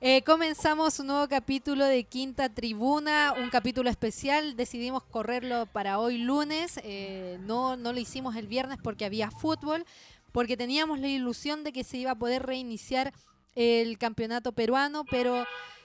Eh, 0.00 0.22
comenzamos 0.22 1.00
un 1.00 1.08
nuevo 1.08 1.26
capítulo 1.26 1.84
de 1.84 2.04
Quinta 2.04 2.48
Tribuna, 2.48 3.34
un 3.36 3.50
capítulo 3.50 3.90
especial. 3.90 4.54
Decidimos 4.54 5.02
correrlo 5.02 5.66
para 5.66 5.98
hoy 5.98 6.18
lunes. 6.18 6.78
Eh, 6.84 7.36
no, 7.40 7.76
no 7.76 7.92
lo 7.92 7.98
hicimos 7.98 8.36
el 8.36 8.46
viernes 8.46 8.78
porque 8.80 9.04
había 9.04 9.32
fútbol, 9.32 9.84
porque 10.30 10.56
teníamos 10.56 11.00
la 11.00 11.08
ilusión 11.08 11.64
de 11.64 11.72
que 11.72 11.82
se 11.82 11.96
iba 11.96 12.12
a 12.12 12.14
poder 12.14 12.44
reiniciar 12.44 13.12
el 13.56 13.98
campeonato 13.98 14.52
peruano, 14.52 15.04
pero 15.04 15.44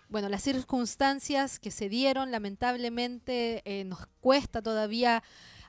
bueno, 0.09 0.29
las 0.29 0.43
circunstancias 0.43 1.57
que 1.57 1.71
se 1.71 1.89
dieron, 1.89 2.29
lamentablemente, 2.29 3.63
eh, 3.65 3.83
nos 3.83 4.05
cuesta 4.21 4.61
todavía 4.61 5.23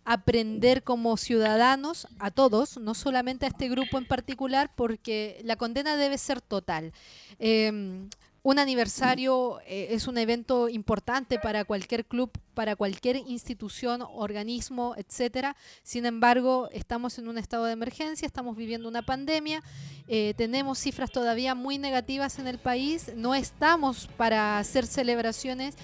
aprender 0.05 0.83
como 0.83 1.17
ciudadanos, 1.17 2.07
a 2.19 2.31
todos, 2.31 2.77
no 2.77 2.93
solamente 2.93 3.47
a 3.47 3.49
este 3.49 3.71
grupo 3.71 3.97
en 3.97 4.07
particular, 4.07 4.71
porque 4.77 5.41
la 5.45 5.57
condena 5.57 5.97
debe 5.97 6.19
ser 6.19 6.43
total. 6.43 6.93
Em, 7.39 8.11
un 8.45 8.59
aniversario 8.59 9.59
eh, 9.67 9.89
es 9.93 10.07
un 10.07 10.19
evento 10.19 10.69
importante 10.69 11.39
para 11.39 11.65
cualquier 11.65 12.05
club, 12.05 12.31
para 12.53 12.77
cualquier 12.77 13.17
institución, 13.17 14.03
organismo, 14.03 14.95
etcétera. 14.99 15.57
Sin 15.83 16.05
embargo, 16.05 16.69
estamos 16.71 17.19
en 17.19 17.29
un 17.29 17.39
estado 17.39 17.65
de 17.65 17.73
emergencia, 17.73 18.27
estamos 18.27 18.55
viviendo 18.55 18.87
una 18.87 19.01
pandemia, 19.01 19.63
eh, 20.09 20.35
tenemos 20.37 20.79
cifras 20.79 21.11
todavía 21.11 21.55
muy 21.55 21.79
negativas 21.79 22.39
en 22.39 22.47
el 22.47 22.59
país, 22.59 23.13
no 23.17 23.35
estamos 23.35 24.09
para 24.19 24.59
hacer 24.59 24.85
celebraciones 24.87 25.75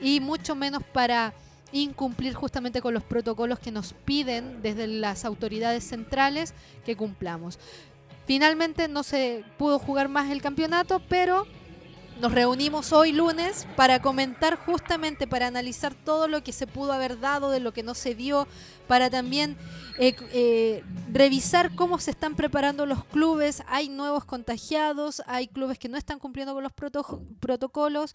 y 0.00 0.18
mucho 0.18 0.56
menos 0.56 0.82
para 0.82 1.34
incumplir 1.70 2.34
justamente 2.34 2.80
con 2.80 2.94
los 2.94 3.04
protocolos 3.04 3.60
que 3.60 3.70
nos 3.70 3.92
piden 3.92 4.60
desde 4.60 4.88
las 4.88 5.24
autoridades 5.24 5.84
centrales 5.84 6.52
que 6.84 6.96
cumplamos. 6.96 7.60
Finalmente 8.26 8.88
no 8.88 9.04
se 9.04 9.44
pudo 9.56 9.78
jugar 9.78 10.08
más 10.08 10.32
el 10.32 10.42
campeonato, 10.42 11.00
pero 11.08 11.46
nos 12.20 12.32
reunimos 12.32 12.92
hoy 12.92 13.12
lunes 13.12 13.66
para 13.76 14.00
comentar 14.00 14.56
justamente, 14.56 15.26
para 15.26 15.46
analizar 15.46 15.94
todo 15.94 16.26
lo 16.26 16.42
que 16.42 16.52
se 16.52 16.66
pudo 16.66 16.92
haber 16.92 17.20
dado, 17.20 17.50
de 17.50 17.60
lo 17.60 17.72
que 17.72 17.82
no 17.82 17.94
se 17.94 18.14
dio, 18.14 18.48
para 18.88 19.08
también 19.08 19.56
eh, 19.98 20.16
eh, 20.32 20.84
revisar 21.12 21.74
cómo 21.74 21.98
se 21.98 22.10
están 22.10 22.34
preparando 22.34 22.86
los 22.86 23.04
clubes. 23.04 23.62
Hay 23.68 23.88
nuevos 23.88 24.24
contagiados, 24.24 25.22
hay 25.26 25.46
clubes 25.46 25.78
que 25.78 25.88
no 25.88 25.96
están 25.96 26.18
cumpliendo 26.18 26.54
con 26.54 26.62
los 26.64 26.72
protocolos. 26.72 28.14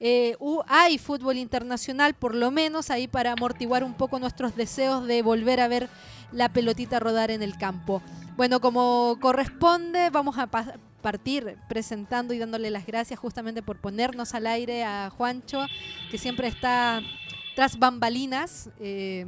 Eh, 0.00 0.36
hay 0.66 0.98
fútbol 0.98 1.36
internacional, 1.36 2.14
por 2.14 2.34
lo 2.34 2.50
menos, 2.50 2.90
ahí 2.90 3.06
para 3.06 3.32
amortiguar 3.32 3.84
un 3.84 3.94
poco 3.94 4.18
nuestros 4.18 4.56
deseos 4.56 5.06
de 5.06 5.22
volver 5.22 5.60
a 5.60 5.68
ver 5.68 5.88
la 6.32 6.48
pelotita 6.48 7.00
rodar 7.00 7.30
en 7.30 7.42
el 7.42 7.58
campo. 7.58 8.02
Bueno, 8.36 8.60
como 8.60 9.18
corresponde, 9.20 10.08
vamos 10.10 10.38
a 10.38 10.48
partir 11.02 11.58
presentando 11.68 12.32
y 12.32 12.38
dándole 12.38 12.70
las 12.70 12.86
gracias 12.86 13.20
justamente 13.20 13.62
por 13.62 13.78
ponernos 13.78 14.34
al 14.34 14.46
aire 14.46 14.84
a 14.84 15.10
Juancho, 15.10 15.66
que 16.10 16.16
siempre 16.16 16.48
está 16.48 17.02
tras 17.54 17.78
bambalinas. 17.78 18.70
Eh, 18.80 19.26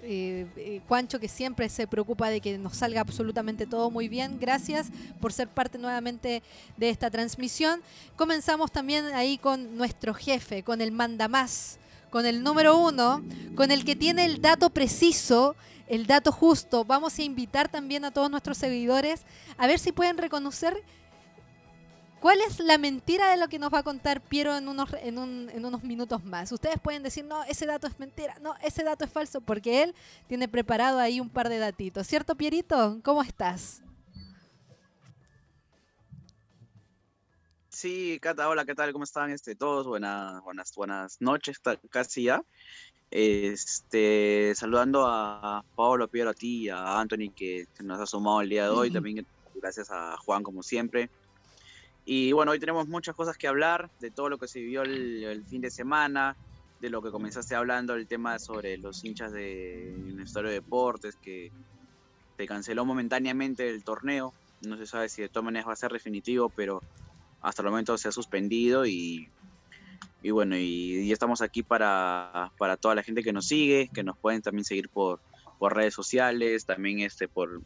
eh, 0.00 0.46
eh, 0.56 0.80
Juancho, 0.86 1.18
que 1.18 1.26
siempre 1.26 1.68
se 1.68 1.88
preocupa 1.88 2.30
de 2.30 2.40
que 2.40 2.56
nos 2.56 2.76
salga 2.76 3.00
absolutamente 3.00 3.66
todo 3.66 3.90
muy 3.90 4.08
bien. 4.08 4.38
Gracias 4.38 4.88
por 5.20 5.32
ser 5.32 5.48
parte 5.48 5.76
nuevamente 5.76 6.42
de 6.76 6.88
esta 6.88 7.10
transmisión. 7.10 7.82
Comenzamos 8.16 8.70
también 8.70 9.06
ahí 9.06 9.38
con 9.38 9.76
nuestro 9.76 10.14
jefe, 10.14 10.62
con 10.62 10.80
el 10.80 10.92
mandamás, 10.92 11.78
con 12.10 12.26
el 12.26 12.44
número 12.44 12.78
uno, 12.78 13.24
con 13.56 13.72
el 13.72 13.84
que 13.84 13.96
tiene 13.96 14.24
el 14.24 14.40
dato 14.40 14.70
preciso 14.70 15.56
el 15.88 16.06
dato 16.06 16.32
justo. 16.32 16.84
Vamos 16.84 17.18
a 17.18 17.22
invitar 17.22 17.68
también 17.68 18.04
a 18.04 18.10
todos 18.10 18.30
nuestros 18.30 18.58
seguidores 18.58 19.22
a 19.56 19.66
ver 19.66 19.78
si 19.78 19.92
pueden 19.92 20.18
reconocer 20.18 20.82
cuál 22.20 22.40
es 22.40 22.60
la 22.60 22.78
mentira 22.78 23.30
de 23.30 23.36
lo 23.36 23.48
que 23.48 23.58
nos 23.58 23.72
va 23.72 23.78
a 23.78 23.82
contar 23.82 24.20
Piero 24.20 24.56
en 24.56 24.68
unos, 24.68 24.90
en, 25.02 25.18
unos 25.64 25.82
minutos 25.82 26.24
más. 26.24 26.50
Ustedes 26.52 26.78
pueden 26.80 27.02
decir, 27.02 27.24
no, 27.24 27.42
ese 27.44 27.66
dato 27.66 27.86
es 27.86 27.98
mentira, 27.98 28.36
no, 28.40 28.54
ese 28.62 28.82
dato 28.82 29.04
es 29.04 29.12
falso, 29.12 29.40
porque 29.40 29.82
él 29.82 29.94
tiene 30.26 30.48
preparado 30.48 30.98
ahí 30.98 31.20
un 31.20 31.30
par 31.30 31.48
de 31.48 31.58
datitos. 31.58 32.06
¿Cierto, 32.06 32.36
Pierito? 32.36 33.00
¿Cómo 33.02 33.22
estás? 33.22 33.82
Sí, 37.68 38.18
Cata, 38.20 38.48
hola, 38.48 38.64
¿qué 38.64 38.74
tal? 38.74 38.92
¿Cómo 38.92 39.04
están 39.04 39.30
este, 39.30 39.54
todos? 39.54 39.86
Buenas, 39.86 40.42
buenas, 40.42 40.74
buenas 40.74 41.20
noches, 41.20 41.60
casi 41.90 42.24
ya. 42.24 42.42
Este, 43.10 44.52
saludando 44.54 45.06
a 45.06 45.64
Pablo, 45.74 46.08
Piero, 46.08 46.30
a 46.30 46.34
ti, 46.34 46.68
a 46.68 47.00
Anthony 47.00 47.30
que 47.34 47.66
nos 47.80 48.00
ha 48.00 48.06
sumado 48.06 48.42
el 48.42 48.50
día 48.50 48.64
de 48.64 48.70
hoy, 48.70 48.90
también 48.90 49.26
gracias 49.54 49.90
a 49.90 50.16
Juan 50.18 50.42
como 50.42 50.62
siempre. 50.62 51.10
Y 52.04 52.32
bueno, 52.32 52.52
hoy 52.52 52.58
tenemos 52.58 52.88
muchas 52.88 53.14
cosas 53.14 53.36
que 53.36 53.48
hablar 53.48 53.90
de 54.00 54.10
todo 54.10 54.28
lo 54.28 54.38
que 54.38 54.48
se 54.48 54.60
vivió 54.60 54.82
el, 54.82 55.44
fin 55.46 55.60
de 55.60 55.70
semana, 55.70 56.36
de 56.80 56.90
lo 56.90 57.02
que 57.02 57.10
comenzaste 57.10 57.54
hablando, 57.54 57.94
el 57.94 58.06
tema 58.06 58.38
sobre 58.38 58.78
los 58.78 59.04
hinchas 59.04 59.32
de 59.32 59.94
Universitario 59.98 60.48
de 60.48 60.54
Deportes, 60.54 61.16
que 61.16 61.52
se 62.36 62.46
canceló 62.46 62.84
momentáneamente 62.84 63.68
el 63.68 63.84
torneo. 63.84 64.32
No 64.62 64.76
se 64.76 64.86
sabe 64.86 65.08
si 65.08 65.22
de 65.22 65.28
todas 65.28 65.44
maneras 65.44 65.68
va 65.68 65.72
a 65.74 65.76
ser 65.76 65.92
definitivo, 65.92 66.48
pero 66.48 66.82
hasta 67.42 67.62
el 67.62 67.68
momento 67.68 67.98
se 67.98 68.08
ha 68.08 68.12
suspendido 68.12 68.86
y 68.86 69.28
y 70.22 70.30
bueno, 70.30 70.56
y, 70.56 71.12
estamos 71.12 71.42
aquí 71.42 71.62
para, 71.62 72.52
para, 72.58 72.76
toda 72.76 72.94
la 72.94 73.02
gente 73.02 73.22
que 73.22 73.32
nos 73.32 73.46
sigue, 73.46 73.88
que 73.92 74.02
nos 74.02 74.18
pueden 74.18 74.42
también 74.42 74.64
seguir 74.64 74.88
por, 74.88 75.20
por 75.58 75.74
redes 75.74 75.94
sociales, 75.94 76.64
también 76.64 77.00
este 77.00 77.28
por 77.28 77.60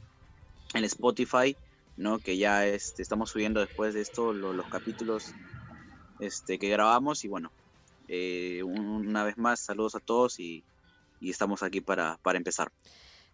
el 0.74 0.84
Spotify, 0.84 1.56
¿no? 1.96 2.18
Que 2.18 2.36
ya 2.36 2.66
este, 2.66 3.02
estamos 3.02 3.30
subiendo 3.30 3.60
después 3.60 3.94
de 3.94 4.00
esto 4.00 4.32
los 4.32 4.66
capítulos 4.66 5.34
este, 6.20 6.58
que 6.58 6.68
grabamos 6.68 7.24
y 7.24 7.28
bueno, 7.28 7.50
eh, 8.08 8.62
una 8.62 9.24
vez 9.24 9.38
más 9.38 9.60
saludos 9.60 9.94
a 9.94 10.00
todos 10.00 10.38
y, 10.38 10.62
y 11.20 11.30
estamos 11.30 11.62
aquí 11.62 11.80
para, 11.80 12.18
para, 12.22 12.36
empezar. 12.36 12.70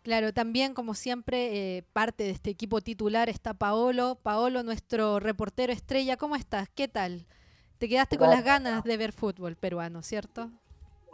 Claro, 0.02 0.32
también 0.32 0.74
como 0.74 0.94
siempre 0.94 1.78
eh, 1.78 1.84
parte 1.92 2.24
de 2.24 2.30
este 2.30 2.50
equipo 2.50 2.80
titular 2.80 3.28
está 3.28 3.54
Paolo. 3.54 4.16
Paolo, 4.22 4.62
nuestro 4.62 5.18
reportero 5.18 5.72
estrella, 5.72 6.16
¿cómo 6.16 6.36
estás? 6.36 6.68
¿Qué 6.74 6.86
tal? 6.86 7.26
Te 7.78 7.88
quedaste 7.88 8.18
con 8.18 8.28
las 8.28 8.42
ganas 8.42 8.82
de 8.82 8.96
ver 8.96 9.12
fútbol 9.12 9.54
peruano, 9.54 10.02
¿cierto? 10.02 10.50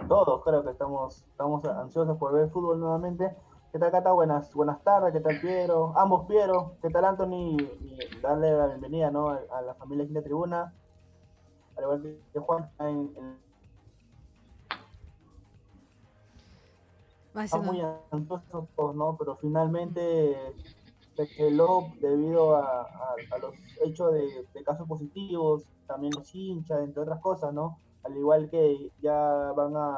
Todos 0.08 0.42
creo 0.42 0.64
que 0.64 0.70
estamos, 0.70 1.22
estamos 1.30 1.62
ansiosos 1.66 2.16
por 2.16 2.32
ver 2.32 2.48
fútbol 2.48 2.80
nuevamente. 2.80 3.36
¿Qué 3.70 3.78
tal, 3.78 3.91
Cata? 3.91 4.12
Buenas, 4.12 4.52
buenas 4.54 4.82
tardes. 4.82 5.12
¿Qué 5.12 5.20
tal, 5.20 5.41
Piero? 5.42 5.92
Ambos 5.94 6.26
Piero. 6.26 6.76
¿Qué 6.80 6.88
tal, 6.88 7.04
Anthony? 7.04 7.58
Y 7.58 8.20
darle 8.22 8.56
la 8.56 8.69
bienvenida 8.69 9.10
¿no? 9.10 9.28
a, 9.28 9.60
la 9.60 9.74
familia 9.74 10.06
de 10.08 10.22
tribuna. 10.22 10.72
Al 11.76 11.82
igual 11.84 12.19
que 12.32 12.38
Juan 12.38 12.70
en, 12.78 13.14
Estamos 17.34 17.66
muy 17.66 17.82
ansiosos, 18.10 18.94
¿no? 18.94 19.16
Pero 19.19 19.36
finalmente 19.36 20.54
quedó 21.36 21.92
debido 22.00 22.56
a, 22.56 22.88
los 23.41 23.54
hechos 23.82 24.12
de, 24.12 24.64
casos 24.64 24.86
positivos, 24.86 25.64
también 25.86 26.12
los 26.16 26.34
hinchas, 26.34 26.80
entre 26.82 27.02
otras 27.02 27.20
cosas, 27.20 27.52
¿no? 27.52 27.78
Al 28.02 28.16
igual 28.16 28.50
que 28.50 28.91
ya 29.00 29.53
van 29.56 29.76
a 29.76 29.97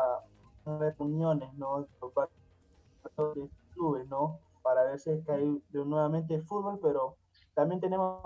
haber 0.65 0.97
reuniones, 0.99 1.53
¿no? 1.55 1.83
De 1.83 1.89
clubes, 3.75 4.09
¿no? 4.09 4.41
Para 4.63 4.85
ver 4.85 4.99
si 4.99 5.11
es 5.11 5.29
hay 5.29 5.63
nuevamente 5.73 6.41
fútbol, 6.43 6.79
pero 6.83 7.17
también 7.55 7.81
tenemos 7.81 8.23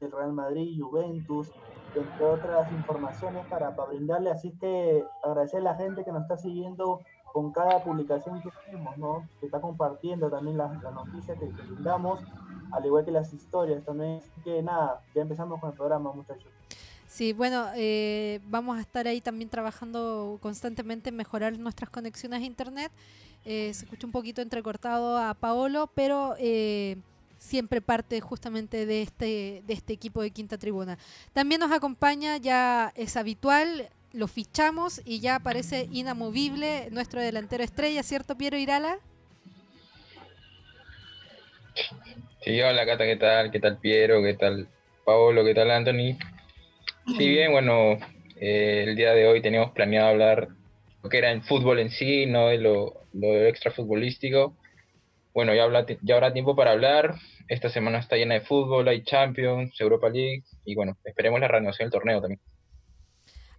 el 0.00 0.12
Real 0.12 0.32
Madrid, 0.32 0.80
Juventus, 0.80 1.50
entre 1.94 2.24
otras 2.24 2.70
informaciones 2.72 3.46
para, 3.46 3.74
para 3.74 3.88
brindarle. 3.88 4.30
Así 4.30 4.56
que 4.58 5.04
agradecer 5.22 5.60
a 5.60 5.64
la 5.64 5.74
gente 5.74 6.04
que 6.04 6.12
nos 6.12 6.22
está 6.22 6.36
siguiendo 6.36 7.00
con 7.34 7.50
cada 7.50 7.82
publicación 7.82 8.40
que 8.40 8.48
hacemos, 8.48 8.96
¿no? 8.96 9.28
Que 9.40 9.46
está 9.46 9.60
compartiendo 9.60 10.30
también 10.30 10.56
las, 10.56 10.80
noticias 10.80 11.36
que, 11.36 11.48
que 11.48 11.62
brindamos, 11.62 12.20
al 12.70 12.86
igual 12.86 13.04
que 13.04 13.10
las 13.10 13.34
historias 13.34 13.84
también. 13.84 14.18
Así 14.18 14.40
que 14.44 14.62
nada, 14.62 15.00
ya 15.16 15.22
empezamos 15.22 15.60
con 15.60 15.70
el 15.70 15.76
programa, 15.76 16.12
muchachos. 16.12 16.46
Sí, 17.08 17.32
bueno, 17.32 17.66
eh, 17.74 18.38
vamos 18.46 18.78
a 18.78 18.80
estar 18.80 19.08
ahí 19.08 19.20
también 19.20 19.50
trabajando 19.50 20.38
constantemente 20.40 21.08
en 21.08 21.16
mejorar 21.16 21.58
nuestras 21.58 21.90
conexiones 21.90 22.40
a 22.40 22.44
Internet. 22.44 22.92
Eh, 23.44 23.72
se 23.74 23.84
escucha 23.84 24.06
un 24.06 24.12
poquito 24.12 24.40
entrecortado 24.40 25.18
a 25.18 25.34
Paolo, 25.34 25.90
pero 25.92 26.36
eh, 26.38 26.98
siempre 27.36 27.80
parte 27.80 28.20
justamente 28.20 28.86
de 28.86 29.02
este, 29.02 29.64
de 29.66 29.74
este 29.74 29.92
equipo 29.92 30.22
de 30.22 30.30
Quinta 30.30 30.56
Tribuna. 30.56 30.98
También 31.32 31.60
nos 31.60 31.72
acompaña, 31.72 32.36
ya 32.36 32.92
es 32.94 33.16
habitual, 33.16 33.90
lo 34.14 34.28
fichamos 34.28 35.02
y 35.04 35.20
ya 35.20 35.40
parece 35.40 35.88
inamovible 35.90 36.88
nuestro 36.90 37.20
delantero 37.20 37.64
estrella, 37.64 38.02
¿cierto, 38.02 38.36
Piero 38.36 38.56
Irala? 38.56 38.98
Sí, 42.42 42.60
hola 42.60 42.86
Cata, 42.86 43.04
¿qué 43.04 43.16
tal? 43.16 43.50
¿Qué 43.50 43.58
tal 43.58 43.78
Piero? 43.78 44.22
¿Qué 44.22 44.34
tal 44.34 44.68
Paolo? 45.04 45.44
¿Qué 45.44 45.54
tal 45.54 45.70
Anthony? 45.70 46.16
Sí, 47.18 47.28
bien, 47.28 47.52
bueno, 47.52 47.98
eh, 48.36 48.84
el 48.86 48.96
día 48.96 49.12
de 49.12 49.26
hoy 49.26 49.42
teníamos 49.42 49.72
planeado 49.72 50.08
hablar 50.08 50.48
lo 51.02 51.10
que 51.10 51.18
era 51.18 51.32
el 51.32 51.42
fútbol 51.42 51.80
en 51.80 51.90
sí, 51.90 52.26
no 52.26 52.48
de 52.48 52.58
lo, 52.58 53.02
lo 53.12 53.46
extra 53.46 53.72
futbolístico. 53.72 54.56
bueno, 55.34 55.54
ya, 55.54 55.66
ya 56.02 56.14
habrá 56.14 56.32
tiempo 56.32 56.54
para 56.56 56.72
hablar. 56.72 57.16
Esta 57.48 57.68
semana 57.68 57.98
está 57.98 58.16
llena 58.16 58.34
de 58.34 58.40
fútbol, 58.42 58.88
hay 58.88 59.02
Champions, 59.02 59.78
Europa 59.80 60.08
League 60.08 60.44
y 60.64 60.74
bueno, 60.74 60.96
esperemos 61.04 61.40
la 61.40 61.48
reanudación 61.48 61.86
del 61.86 61.92
torneo 61.92 62.20
también. 62.20 62.40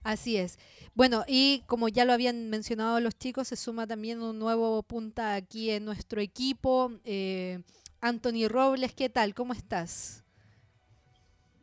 Así 0.05 0.37
es. 0.37 0.59
Bueno, 0.93 1.25
y 1.27 1.63
como 1.65 1.89
ya 1.89 2.05
lo 2.05 2.13
habían 2.13 2.51
mencionado 2.51 2.99
los 2.99 3.17
chicos, 3.17 3.47
se 3.47 3.55
suma 3.55 3.87
también 3.87 4.21
un 4.21 4.37
nuevo 4.37 4.83
punta 4.83 5.33
aquí 5.33 5.71
en 5.71 5.83
nuestro 5.83 6.21
equipo. 6.21 6.91
Eh, 7.05 7.63
Anthony 8.01 8.47
Robles, 8.47 8.93
¿qué 8.93 9.09
tal? 9.09 9.33
¿Cómo 9.33 9.53
estás? 9.53 10.23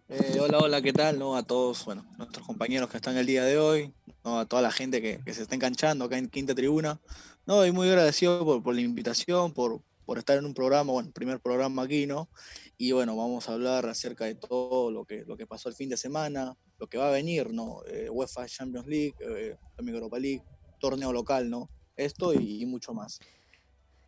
Eh, 0.08 0.40
hola, 0.40 0.58
hola, 0.58 0.82
¿qué 0.82 0.92
tal? 0.92 1.20
No, 1.20 1.36
a 1.36 1.44
todos, 1.44 1.84
bueno, 1.84 2.04
nuestros 2.18 2.44
compañeros 2.44 2.90
que 2.90 2.96
están 2.96 3.16
el 3.16 3.26
día 3.26 3.44
de 3.44 3.58
hoy, 3.58 3.94
no, 4.24 4.40
a 4.40 4.44
toda 4.44 4.60
la 4.60 4.72
gente 4.72 5.00
que, 5.00 5.20
se 5.32 5.42
está 5.42 5.54
enganchando 5.54 6.06
acá 6.06 6.18
en 6.18 6.28
Quinta 6.28 6.52
Tribuna. 6.52 7.00
No, 7.46 7.64
y 7.64 7.70
muy 7.70 7.88
agradecido 7.88 8.44
por, 8.44 8.60
por 8.60 8.74
la 8.74 8.80
invitación, 8.80 9.52
por, 9.52 9.82
por 10.04 10.18
estar 10.18 10.36
en 10.36 10.46
un 10.46 10.54
programa, 10.54 10.92
bueno, 10.92 11.12
primer 11.12 11.38
programa 11.38 11.82
aquí, 11.82 12.06
¿no? 12.06 12.28
Y 12.76 12.90
bueno, 12.90 13.16
vamos 13.16 13.48
a 13.48 13.52
hablar 13.52 13.86
acerca 13.86 14.24
de 14.24 14.34
todo 14.34 14.90
lo 14.90 15.04
que, 15.04 15.24
lo 15.26 15.36
que 15.36 15.46
pasó 15.46 15.68
el 15.68 15.76
fin 15.76 15.88
de 15.88 15.96
semana, 15.96 16.56
lo 16.82 16.88
que 16.88 16.98
va 16.98 17.10
a 17.10 17.12
venir, 17.12 17.52
¿no? 17.52 17.80
Eh, 17.86 18.10
UEFA 18.10 18.46
Champions 18.46 18.88
League, 18.88 19.14
eh, 19.20 19.56
Europa 19.78 20.18
League, 20.18 20.42
torneo 20.80 21.12
local, 21.12 21.48
¿no? 21.48 21.70
Esto 21.94 22.34
y, 22.34 22.66
mucho 22.66 22.92
más. 22.92 23.20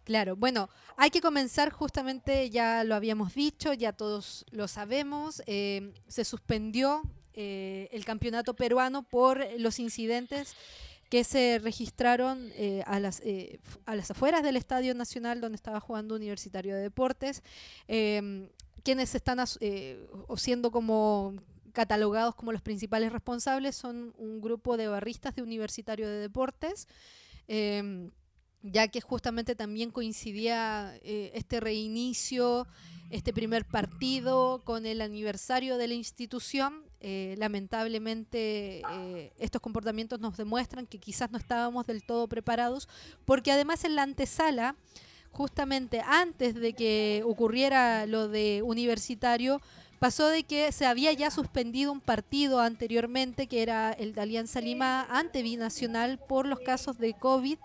Claro, 0.03 0.35
bueno, 0.35 0.69
hay 0.97 1.11
que 1.11 1.21
comenzar 1.21 1.71
justamente, 1.71 2.51
ya 2.51 2.83
lo 2.83 2.97
habíamos 2.97 3.33
dicho, 3.33 3.75
ya 3.75 3.93
todos 3.93 4.45
lo 4.51 4.67
sabemos, 4.67 5.41
eh, 5.47 5.93
se 6.09 6.25
suspendió 6.25 7.03
eh, 7.35 7.89
el 7.93 8.05
campeonato 8.05 8.55
peruano 8.55 9.05
por 9.09 9.47
los 9.57 9.79
incidentes 9.79 10.57
que 11.09 11.23
se 11.23 11.61
registraron 11.63 12.51
a, 12.87 12.99
las, 12.99 13.23
a 13.87 13.95
las 13.95 14.11
afueras 14.11 14.43
del 14.43 14.57
Estadio 14.57 14.95
Nacional 14.97 15.41
donde 15.41 15.55
estaba 15.55 15.79
jugando 15.79 16.17
Universitario 16.17 16.75
de 16.75 16.83
Deportes 16.83 17.45
quienes 17.87 19.15
están 19.15 19.39
siendo 20.37 20.73
como 20.73 21.37
catalogados 21.75 22.35
como 22.35 22.53
los 22.53 22.63
principales 22.63 23.13
responsables 23.13 23.77
son 23.77 24.15
un 24.17 24.41
grupo 24.41 24.79
de 24.79 24.89
barristas 24.89 25.35
de 25.35 25.43
Universitario 25.43 26.09
de 26.09 26.19
Deportes, 26.21 26.89
em, 27.49 28.11
ya 28.63 28.89
que 28.89 29.03
justamente 29.03 29.55
también 29.55 29.91
coincidía 29.91 30.97
eh, 31.03 31.33
este 31.35 31.61
reinicio, 31.61 32.67
este 33.11 33.35
primer 33.35 33.67
partido 33.67 34.63
con 34.65 34.87
el 34.87 35.03
aniversario 35.03 35.77
de 35.77 35.89
la 35.89 35.95
institución. 35.95 36.83
Eh, 37.01 37.35
lamentablemente 37.37 38.81
estos 39.39 39.61
comportamientos 39.61 40.21
nos 40.21 40.39
demuestran 40.39 40.87
que 40.87 40.99
quizás 40.99 41.31
no 41.31 41.37
estábamos 41.37 41.87
del 41.87 42.03
todo 42.03 42.29
preparados, 42.29 42.89
porque 43.27 43.53
además 43.53 43.85
en 43.85 43.97
la 43.97 44.05
antesala 44.05 44.77
justamente 45.35 46.01
antes 46.07 46.55
de 46.55 46.73
que 46.73 47.23
ocurriera 47.27 48.07
lo 48.07 48.29
de 48.29 48.63
universitario, 48.63 49.61
pasó 49.99 50.29
de 50.29 50.45
que 50.45 50.73
se 50.73 50.87
había 50.87 51.13
ya 51.13 51.31
suspendido 51.31 51.93
un 51.93 52.01
partido 52.01 52.61
anteriormente, 52.61 53.47
que 53.47 53.63
era 53.63 53.93
el 53.93 54.15
de 54.15 54.21
Alianza 54.21 54.61
Lima 54.61 55.07
ante 55.11 55.43
Binacional, 55.43 56.19
por 56.19 56.47
los 56.47 56.61
casos 56.61 56.99
de 56.99 57.15
COVID 57.15 57.59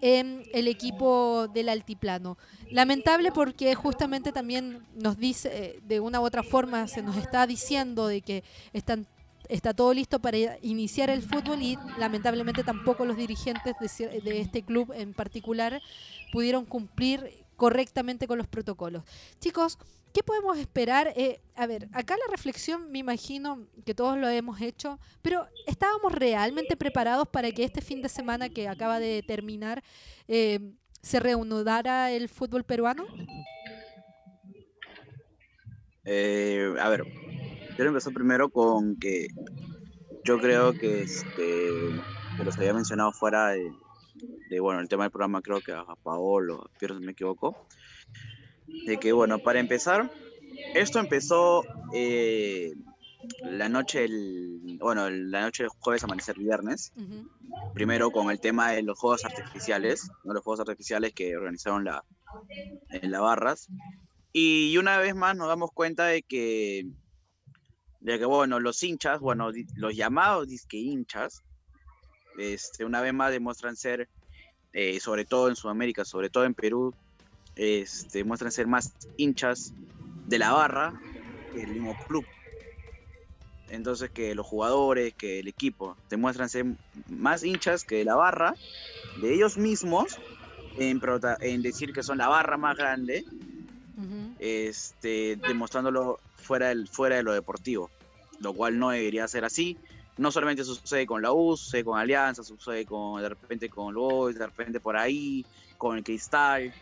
en 0.00 0.42
el 0.52 0.66
equipo 0.68 1.48
del 1.48 1.68
altiplano. 1.68 2.36
Lamentable 2.70 3.30
porque 3.30 3.74
justamente 3.74 4.32
también 4.32 4.84
nos 4.94 5.16
dice, 5.16 5.50
eh, 5.52 5.80
de 5.84 6.00
una 6.00 6.20
u 6.20 6.24
otra 6.24 6.42
forma, 6.42 6.88
se 6.88 7.02
nos 7.02 7.16
está 7.16 7.46
diciendo 7.46 8.08
de 8.08 8.20
que 8.20 8.44
están 8.72 9.06
está 9.48 9.74
todo 9.74 9.92
listo 9.92 10.18
para 10.18 10.38
iniciar 10.62 11.10
el 11.10 11.22
fútbol 11.22 11.60
y 11.60 11.78
lamentablemente 11.98 12.64
tampoco 12.64 13.04
los 13.04 13.18
dirigentes 13.18 13.74
de, 13.98 14.40
este 14.40 14.62
club 14.62 14.92
en 14.94 15.12
particular 15.12 15.82
pudieron 16.32 16.64
cumplir 16.64 17.44
correctamente 17.56 18.26
con 18.26 18.38
los 18.38 18.46
protocolos. 18.46 19.04
Chicos, 19.40 19.78
¿qué 20.12 20.22
podemos 20.22 20.58
esperar? 20.58 21.12
Eh, 21.16 21.40
a 21.56 21.66
ver, 21.66 21.88
acá 21.92 22.16
la 22.16 22.30
reflexión 22.30 22.90
me 22.90 22.98
imagino 22.98 23.66
que 23.84 23.94
todos 23.94 24.18
lo 24.18 24.28
hemos 24.28 24.60
hecho, 24.60 24.98
pero 25.22 25.46
¿estábamos 25.66 26.12
realmente 26.12 26.76
preparados 26.76 27.28
para 27.28 27.50
que 27.50 27.64
este 27.64 27.80
fin 27.80 28.02
de 28.02 28.08
semana 28.08 28.48
que 28.48 28.68
acaba 28.68 29.00
de 29.00 29.22
terminar 29.22 29.82
eh, 30.28 30.74
se 31.02 31.20
reanudara 31.20 32.10
el 32.12 32.28
fútbol 32.28 32.64
peruano? 32.64 33.06
Eh, 36.04 36.74
a 36.80 36.88
ver, 36.88 37.04
quiero 37.76 37.90
empezar 37.90 38.12
primero 38.12 38.50
con 38.50 38.96
que 38.98 39.28
yo 40.24 40.38
creo 40.38 40.72
que, 40.72 41.02
este, 41.02 41.68
que 42.36 42.44
los 42.44 42.56
había 42.58 42.74
mencionado 42.74 43.12
fuera 43.12 43.50
de, 43.50 44.60
bueno, 44.60 44.80
el 44.80 44.88
tema 44.88 45.04
del 45.04 45.12
programa, 45.12 45.42
creo 45.42 45.60
que 45.60 45.72
a 45.72 45.84
Paolo, 46.02 46.70
pero 46.78 46.98
si 46.98 47.04
me 47.04 47.12
equivoco, 47.12 47.66
de 48.66 48.98
que, 48.98 49.12
bueno, 49.12 49.38
para 49.38 49.60
empezar, 49.60 50.10
esto 50.74 50.98
empezó 50.98 51.64
eh, 51.92 52.72
la 53.42 53.68
noche, 53.68 54.04
el, 54.04 54.78
bueno, 54.80 55.08
la 55.10 55.42
noche 55.42 55.64
del 55.64 55.70
jueves, 55.78 56.04
amanecer 56.04 56.38
viernes, 56.38 56.92
primero 57.74 58.10
con 58.10 58.30
el 58.30 58.40
tema 58.40 58.72
de 58.72 58.82
los 58.82 58.98
juegos 58.98 59.24
artificiales, 59.24 60.10
¿no? 60.24 60.34
los 60.34 60.42
juegos 60.42 60.60
artificiales 60.60 61.12
que 61.12 61.36
organizaron 61.36 61.84
la, 61.84 62.04
en 62.90 63.10
la 63.10 63.20
Barras, 63.20 63.68
y 64.32 64.76
una 64.78 64.98
vez 64.98 65.14
más 65.14 65.36
nos 65.36 65.48
damos 65.48 65.70
cuenta 65.72 66.06
de 66.06 66.22
que, 66.22 66.86
de 68.00 68.18
que 68.18 68.24
bueno, 68.24 68.60
los 68.60 68.82
hinchas, 68.82 69.20
bueno, 69.20 69.50
los 69.76 69.94
llamados 69.94 70.48
disque 70.48 70.78
hinchas, 70.78 71.42
este, 72.38 72.84
una 72.84 73.00
vez 73.00 73.12
más 73.12 73.30
demuestran 73.30 73.76
ser, 73.76 74.08
eh, 74.72 74.98
sobre 75.00 75.24
todo 75.24 75.48
en 75.48 75.56
Sudamérica, 75.56 76.04
sobre 76.04 76.30
todo 76.30 76.44
en 76.44 76.54
Perú, 76.54 76.94
este, 77.56 78.18
demuestran 78.18 78.52
ser 78.52 78.66
más 78.66 78.92
hinchas 79.16 79.72
de 80.26 80.38
la 80.38 80.52
barra 80.52 81.00
que 81.52 81.62
el 81.62 81.72
mismo 81.72 81.96
club. 82.06 82.24
Entonces 83.68 84.10
que 84.10 84.34
los 84.34 84.46
jugadores, 84.46 85.14
que 85.14 85.40
el 85.40 85.48
equipo, 85.48 85.96
demuestran 86.10 86.48
ser 86.48 86.66
más 87.08 87.42
hinchas 87.42 87.84
que 87.84 87.96
de 87.96 88.04
la 88.04 88.16
barra, 88.16 88.54
de 89.20 89.34
ellos 89.34 89.56
mismos, 89.56 90.18
en, 90.78 91.00
en 91.40 91.62
decir 91.62 91.92
que 91.92 92.02
son 92.02 92.18
la 92.18 92.28
barra 92.28 92.56
más 92.56 92.76
grande, 92.76 93.24
este, 94.38 95.36
demostrándolo 95.36 96.18
fuera, 96.36 96.68
del, 96.68 96.88
fuera 96.88 97.16
de 97.16 97.22
lo 97.22 97.32
deportivo, 97.32 97.90
lo 98.40 98.52
cual 98.52 98.78
no 98.78 98.90
debería 98.90 99.26
ser 99.28 99.44
así. 99.44 99.78
No 100.18 100.30
solamente 100.30 100.64
sucede 100.64 101.06
con 101.06 101.22
la 101.22 101.32
U, 101.32 101.56
sucede 101.56 101.84
con 101.84 101.98
Alianza, 101.98 102.42
sucede 102.44 102.84
con 102.84 103.22
de 103.22 103.28
repente 103.28 103.70
con 103.70 103.94
los 103.94 104.34
de 104.34 104.46
repente 104.46 104.80
por 104.80 104.96
ahí, 104.96 105.46
con 105.78 105.96
el 105.96 106.04
Cristal, 106.04 106.74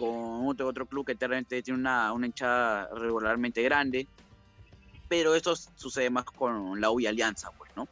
con 0.00 0.48
otro, 0.48 0.68
otro 0.68 0.86
club 0.86 1.06
que 1.06 1.14
realmente 1.14 1.62
tiene 1.62 1.78
una, 1.78 2.12
una 2.12 2.26
hinchada 2.26 2.88
regularmente 2.94 3.62
grande, 3.62 4.06
pero 5.08 5.34
esto 5.34 5.54
sucede 5.56 6.10
más 6.10 6.24
con 6.24 6.80
la 6.80 6.90
U 6.90 6.98
Alianza, 7.06 7.50
pues, 7.52 7.70
¿no? 7.76 7.88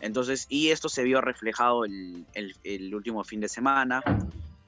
Entonces, 0.00 0.46
y 0.48 0.68
esto 0.68 0.88
se 0.88 1.02
vio 1.02 1.20
reflejado 1.20 1.84
el, 1.84 2.24
el, 2.34 2.94
último 2.94 3.24
fin 3.24 3.40
de 3.40 3.48
semana, 3.48 4.02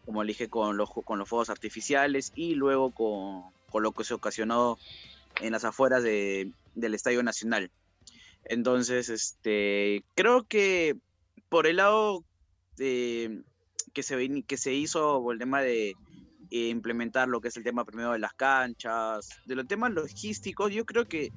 como 0.04 0.24
dije, 0.24 0.48
con 0.48 0.76
los, 0.76 0.90
con 0.90 1.18
los 1.18 1.28
fuegos 1.28 1.50
artificiales 1.50 2.32
y 2.34 2.54
luego 2.54 2.90
con, 2.90 3.44
con 3.70 3.82
lo 3.82 3.92
que 3.92 4.02
se 4.02 4.14
ocasionó 4.14 4.76
en 5.40 5.52
las 5.52 5.64
afueras 5.64 6.02
de, 6.02 6.50
del 6.74 6.94
Estadio 6.94 7.22
Nacional 7.22 7.70
entonces, 8.44 9.08
este, 9.08 10.04
creo 10.14 10.44
que 10.44 10.96
por 11.48 11.66
el 11.66 11.76
lado 11.76 12.24
de, 12.76 13.42
que, 13.92 14.02
se, 14.02 14.42
que 14.46 14.56
se 14.56 14.72
hizo 14.72 15.30
el 15.30 15.38
tema 15.38 15.62
de 15.62 15.94
eh, 16.50 16.68
implementar 16.68 17.28
lo 17.28 17.40
que 17.40 17.48
es 17.48 17.56
el 17.56 17.64
tema 17.64 17.84
primero 17.84 18.12
de 18.12 18.18
las 18.18 18.34
canchas, 18.34 19.28
de 19.44 19.56
los 19.56 19.66
temas 19.66 19.92
logísticos, 19.92 20.72
yo 20.72 20.84
creo 20.84 21.06
que 21.06 21.30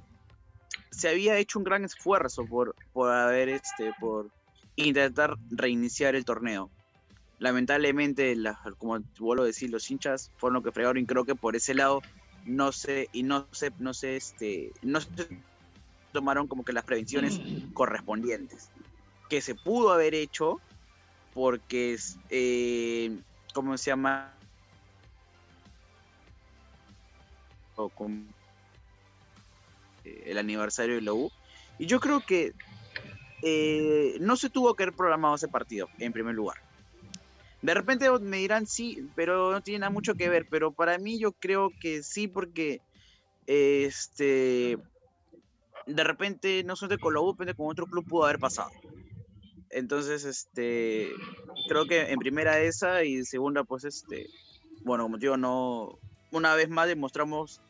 se 0.91 1.09
había 1.09 1.37
hecho 1.37 1.59
un 1.59 1.65
gran 1.65 1.83
esfuerzo 1.83 2.45
por, 2.45 2.75
por 2.91 3.11
haber, 3.11 3.49
este, 3.49 3.91
por 3.99 4.29
intentar 4.75 5.35
reiniciar 5.51 6.15
el 6.15 6.25
torneo. 6.25 6.71
Lamentablemente, 7.39 8.35
como 8.77 8.99
vuelvo 9.19 9.43
a 9.43 9.47
decir, 9.47 9.69
los 9.69 9.89
hinchas 9.89 10.31
fueron 10.37 10.55
lo 10.55 10.63
que 10.63 10.71
fregaron 10.71 10.97
y 10.97 11.05
creo 11.05 11.25
que 11.25 11.35
por 11.35 11.55
ese 11.55 11.73
lado 11.73 12.01
no 12.45 12.71
sé, 12.71 13.09
y 13.11 13.23
no 13.23 13.47
sé, 13.51 13.71
no 13.79 13.93
sé, 13.93 14.15
este, 14.17 14.71
no 14.81 15.01
sé 15.01 15.07
tomaron 16.13 16.47
como 16.47 16.63
que 16.63 16.71
las 16.71 16.85
prevenciones 16.85 17.41
correspondientes. 17.73 18.69
Que 19.29 19.41
se 19.41 19.55
pudo 19.55 19.91
haber 19.91 20.13
hecho 20.13 20.61
porque, 21.33 21.97
eh, 22.29 23.17
¿cómo 23.53 23.77
se 23.77 23.89
llama? 23.89 24.33
Con 27.95 28.27
eh, 30.03 30.23
el 30.27 30.37
aniversario 30.37 30.95
de 30.95 31.01
la 31.01 31.13
U. 31.13 31.31
Y 31.79 31.85
yo 31.85 31.99
creo 31.99 32.21
que 32.25 32.53
eh, 33.41 34.17
no 34.19 34.35
se 34.35 34.49
tuvo 34.49 34.75
que 34.75 34.83
haber 34.83 34.95
programado 34.95 35.35
ese 35.35 35.47
partido, 35.47 35.89
en 35.99 36.13
primer 36.13 36.35
lugar. 36.35 36.57
De 37.61 37.73
repente 37.73 38.09
me 38.19 38.37
dirán 38.37 38.67
sí, 38.67 39.07
pero 39.15 39.51
no 39.51 39.61
tiene 39.61 39.79
nada 39.79 39.89
mucho 39.89 40.15
que 40.15 40.29
ver. 40.29 40.47
Pero 40.49 40.71
para 40.71 40.97
mí 40.97 41.17
yo 41.17 41.31
creo 41.31 41.71
que 41.79 42.03
sí, 42.03 42.27
porque 42.27 42.81
este 43.47 44.77
de 45.85 46.03
repente 46.03 46.63
no 46.63 46.75
solamente 46.75 47.01
con 47.01 47.13
la 47.13 47.21
U, 47.21 47.35
con 47.35 47.67
otro 47.67 47.85
club 47.85 48.05
pudo 48.07 48.25
haber 48.25 48.39
pasado. 48.39 48.71
Entonces, 49.69 50.23
este, 50.23 51.09
creo 51.67 51.85
que 51.87 52.11
en 52.11 52.19
primera 52.19 52.59
esa 52.59 53.03
y 53.03 53.23
segunda, 53.25 53.63
pues, 53.63 53.83
este, 53.85 54.27
bueno, 54.83 55.03
como 55.03 55.17
digo, 55.17 55.35
no, 55.35 55.97
una 56.33 56.55
vez 56.55 56.69
más 56.69 56.87
demostramos 56.87 57.61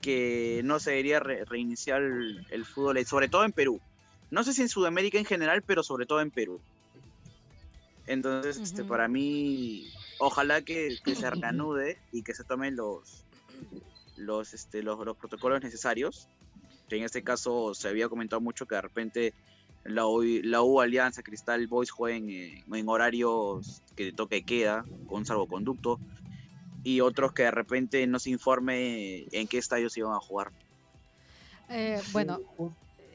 que 0.00 0.62
no 0.64 0.80
se 0.80 0.90
debería 0.90 1.20
reiniciar 1.20 2.02
el, 2.02 2.64
fútbol, 2.64 3.04
sobre 3.06 3.28
todo 3.28 3.44
en 3.44 3.52
Perú. 3.52 3.80
No 4.30 4.42
sé 4.42 4.52
si 4.52 4.62
en 4.62 4.68
Sudamérica 4.68 5.18
en 5.18 5.24
general, 5.24 5.62
pero 5.62 5.82
sobre 5.82 6.06
todo 6.06 6.20
en 6.20 6.30
Perú. 6.30 6.60
Entonces, 8.06 8.56
este, 8.58 8.84
para 8.84 9.06
mí, 9.06 9.92
ojalá 10.18 10.62
que, 10.62 10.96
se 11.04 11.30
reanude 11.30 11.98
y 12.10 12.22
que 12.22 12.34
se 12.34 12.44
tomen 12.44 12.74
los, 12.74 13.24
los, 14.16 14.54
este, 14.54 14.82
los, 14.82 14.98
protocolos 15.16 15.62
necesarios. 15.62 16.28
Que 16.88 16.96
en 16.96 17.04
este 17.04 17.22
caso 17.22 17.74
se 17.74 17.88
había 17.88 18.08
comentado 18.08 18.40
mucho 18.40 18.66
que 18.66 18.76
de 18.76 18.80
repente 18.80 19.34
la 19.84 20.06
U, 20.06 20.22
la 20.22 20.62
U 20.62 20.80
Alianza 20.80 21.22
Cristal 21.22 21.66
Boys 21.66 21.90
jueguen 21.90 22.30
en, 22.30 22.88
horarios 22.88 23.82
que 23.94 24.10
toque 24.12 24.42
queda, 24.42 24.86
con 25.06 25.26
salvoconducto, 25.26 26.00
y 26.84 27.00
otros 27.00 27.32
que 27.32 27.44
de 27.44 27.50
repente 27.50 28.06
no 28.06 28.18
se 28.18 28.30
informe 28.30 29.26
en 29.32 29.48
qué 29.48 29.58
estadios 29.58 29.96
iban 29.96 30.12
a 30.12 30.20
jugar. 30.20 30.52
Eh, 31.70 32.00
bueno, 32.12 32.40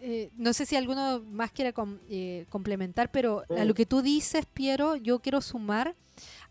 eh, 0.06 0.30
no 0.36 0.52
sé 0.52 0.66
si 0.66 0.76
alguno 0.76 1.22
más 1.22 1.54
quiere 1.54 1.74
eh, 2.10 2.46
complementar, 2.50 3.10
pero 3.10 3.46
a 3.58 3.64
lo 3.64 3.74
que 3.74 3.86
tú 3.86 4.02
dices, 4.02 4.46
Piero, 4.46 4.98
yo 4.98 5.20
quiero 5.20 5.40
sumar. 5.40 5.96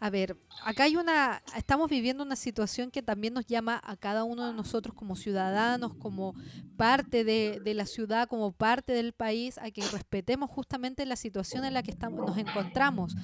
A 0.01 0.09
ver, 0.09 0.39
acá 0.65 0.85
hay 0.85 0.97
una, 0.97 1.43
estamos 1.55 1.91
viviendo 1.91 2.25
una 2.25 2.35
situación 2.35 2.91
que 2.91 3.03
también 3.03 3.35
nos 3.35 3.47
llama 3.47 3.79
a 3.85 3.97
cada 3.97 4.25
uno 4.25 4.47
de 4.47 4.55
nosotros 4.55 4.95
como 4.95 5.17
ciudadanos, 5.17 5.93
como 5.95 6.35
parte 6.79 7.25
de, 7.25 7.61
la 7.75 7.85
ciudad, 7.85 8.27
como 8.27 8.53
parte 8.53 8.95
del 8.95 9.13
país, 9.13 9.59
a 9.59 9.71
que 9.71 9.83
respetemos 9.89 10.49
justamente 10.49 11.05
la 11.05 11.17
situación 11.17 11.67
en 11.67 11.75
la 11.75 11.83
que 11.83 11.91
estamos, 11.91 12.27
nos 12.27 12.39
encontramos. 12.39 13.15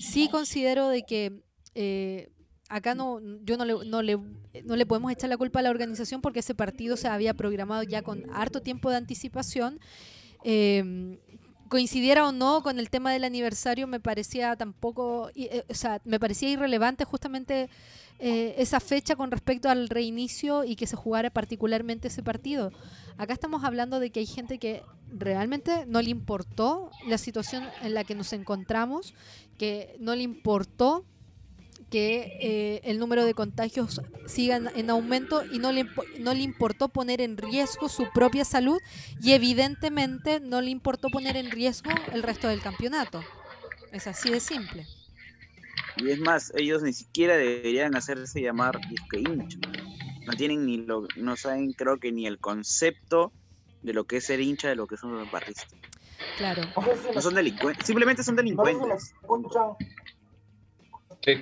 Sí 0.00 0.28
considero 0.28 0.88
de 0.88 1.04
que 1.04 1.40
eh, 1.76 2.30
acá 2.68 2.94
no, 2.94 3.20
yo 3.44 3.56
no 3.56 3.64
le, 3.64 3.74
no, 3.86 4.02
le, 4.02 4.18
no 4.64 4.76
le 4.76 4.86
podemos 4.86 5.10
echar 5.12 5.30
la 5.30 5.36
culpa 5.36 5.60
a 5.60 5.62
la 5.62 5.70
organización 5.70 6.20
porque 6.20 6.40
ese 6.40 6.54
partido 6.54 6.96
se 6.96 7.08
había 7.08 7.34
programado 7.34 7.82
ya 7.82 8.02
con 8.02 8.24
harto 8.32 8.62
tiempo 8.62 8.90
de 8.90 8.96
anticipación. 8.96 9.80
Em, 10.44 11.18
coincidiera 11.68 12.26
o 12.26 12.32
no 12.32 12.62
con 12.62 12.78
el 12.78 12.90
tema 12.90 13.12
del 13.12 13.24
aniversario, 13.24 13.86
me 13.86 14.00
parecía 14.00 14.56
tampoco, 14.56 15.30
eh, 15.34 15.64
o 15.68 15.74
sea, 15.74 16.00
me 16.04 16.18
parecía 16.18 16.48
irrelevante 16.48 17.04
justamente 17.04 17.68
eh, 18.18 18.54
esa 18.58 18.80
fecha 18.80 19.16
con 19.16 19.30
respecto 19.30 19.68
al 19.68 19.88
reinicio 19.88 20.64
y 20.64 20.76
que 20.76 20.86
se 20.86 20.96
jugara 20.96 21.30
particularmente 21.30 22.08
ese 22.08 22.22
partido. 22.22 22.72
Acá 23.16 23.32
estamos 23.32 23.64
hablando 23.64 24.00
de 24.00 24.10
que 24.10 24.20
hay 24.20 24.26
gente 24.26 24.58
que 24.58 24.82
realmente 25.12 25.84
no 25.86 26.02
le 26.02 26.10
importó 26.10 26.90
la 27.06 27.18
situación 27.18 27.64
en 27.82 27.94
la 27.94 28.04
que 28.04 28.14
nos 28.14 28.32
encontramos, 28.32 29.14
que 29.58 29.96
no 30.00 30.14
le 30.14 30.22
importó 30.22 31.04
que 31.90 32.38
eh, 32.40 32.80
el 32.84 32.98
número 32.98 33.24
de 33.24 33.34
contagios 33.34 34.00
siga 34.26 34.56
en 34.74 34.90
aumento 34.90 35.44
y 35.44 35.58
no 35.58 35.72
le, 35.72 35.86
no 36.18 36.34
le 36.34 36.42
importó 36.42 36.88
poner 36.88 37.20
en 37.20 37.36
riesgo 37.36 37.88
su 37.88 38.10
propia 38.12 38.44
salud 38.44 38.78
y 39.22 39.32
evidentemente 39.32 40.40
no 40.40 40.60
le 40.60 40.70
importó 40.70 41.08
poner 41.08 41.36
en 41.36 41.50
riesgo 41.50 41.90
el 42.12 42.22
resto 42.22 42.48
del 42.48 42.60
campeonato. 42.60 43.22
Es 43.92 44.06
así 44.06 44.30
de 44.30 44.40
simple. 44.40 44.86
Y 45.96 46.10
es 46.10 46.20
más, 46.20 46.52
ellos 46.54 46.82
ni 46.82 46.92
siquiera 46.92 47.36
deberían 47.36 47.96
hacerse 47.96 48.40
llamar 48.40 48.78
disque 48.88 49.18
hincha. 49.18 49.58
No 50.26 50.34
tienen 50.34 50.66
ni 50.66 50.78
lo, 50.78 51.06
no 51.16 51.36
saben, 51.36 51.72
creo 51.72 51.98
que 51.98 52.12
ni 52.12 52.26
el 52.26 52.38
concepto 52.38 53.32
de 53.82 53.94
lo 53.94 54.04
que 54.04 54.18
es 54.18 54.26
ser 54.26 54.40
hincha 54.40 54.68
de 54.68 54.76
lo 54.76 54.86
que 54.86 54.96
son 54.96 55.16
los 55.16 55.30
barristas. 55.30 55.68
Claro. 56.36 56.62
No 57.14 57.20
son 57.20 57.34
delincuentes, 57.34 57.86
simplemente 57.86 58.22
son 58.22 58.36
delincuentes. 58.36 59.14
Sí. 61.22 61.34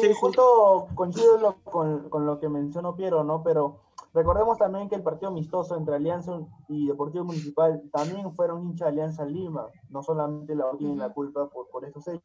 Sí, 0.00 0.12
justo 0.14 0.88
coincido 0.94 1.56
con, 1.64 2.08
con, 2.10 2.26
lo 2.26 2.38
que 2.38 2.48
mencionó 2.48 2.96
Piero, 2.96 3.24
¿no? 3.24 3.42
Pero 3.42 3.80
recordemos 4.12 4.58
también 4.58 4.88
que 4.88 4.96
el 4.96 5.02
partido 5.02 5.30
amistoso 5.30 5.76
entre 5.76 5.96
Alianza 5.96 6.40
y 6.68 6.88
Deportivo 6.88 7.24
Municipal 7.24 7.82
también 7.92 8.34
fueron 8.34 8.64
hinchas 8.64 8.86
de 8.86 8.92
Alianza 8.92 9.24
Lima, 9.24 9.66
no 9.88 10.02
solamente 10.02 10.54
la 10.54 10.70
tienen 10.76 10.98
la 10.98 11.12
culpa 11.12 11.48
por, 11.48 11.68
por 11.68 11.84
estos 11.84 12.06
hechos, 12.08 12.22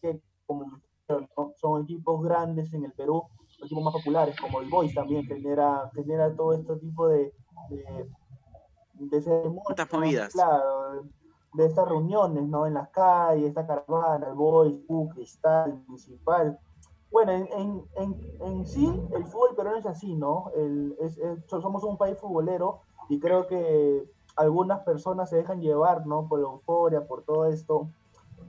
que 0.00 0.20
como 0.46 0.80
son 1.60 1.82
equipos 1.82 2.22
grandes 2.22 2.72
en 2.72 2.84
el 2.84 2.92
Perú, 2.92 3.22
equipos 3.62 3.84
más 3.84 3.94
populares, 3.94 4.38
como 4.40 4.60
el 4.60 4.68
Boys 4.68 4.94
también 4.94 5.24
genera, 5.24 5.90
genera 5.94 6.34
todo 6.34 6.52
este 6.54 6.76
tipo 6.76 7.08
de, 7.08 7.32
de, 7.70 8.08
de 8.94 9.50
movidas. 9.92 10.32
Claro, 10.32 11.04
de 11.56 11.66
estas 11.66 11.88
reuniones, 11.88 12.46
¿no? 12.48 12.66
En 12.66 12.74
las 12.74 12.88
calles, 12.90 13.48
esta 13.48 13.66
caravana, 13.66 14.28
el 14.28 14.34
Boys, 14.34 14.74
U, 14.88 15.08
Cristal, 15.08 15.82
Municipal. 15.86 16.58
Bueno, 17.10 17.32
en, 17.32 17.48
en, 17.96 18.16
en, 18.40 18.66
sí, 18.66 18.86
el 19.14 19.24
fútbol 19.24 19.54
peruano 19.56 19.78
es 19.78 19.86
así, 19.86 20.14
¿no? 20.14 20.50
El, 20.54 20.96
es, 21.00 21.18
somos 21.48 21.82
un 21.84 21.96
país 21.96 22.18
futbolero 22.18 22.80
y 23.08 23.18
creo 23.18 23.46
que 23.46 24.04
algunas 24.36 24.80
personas 24.80 25.30
se 25.30 25.36
dejan 25.36 25.62
llevar, 25.62 26.06
¿no? 26.06 26.28
Por 26.28 26.40
la 26.40 26.48
euforia, 26.48 27.06
por 27.06 27.22
todo 27.22 27.46
esto. 27.46 27.88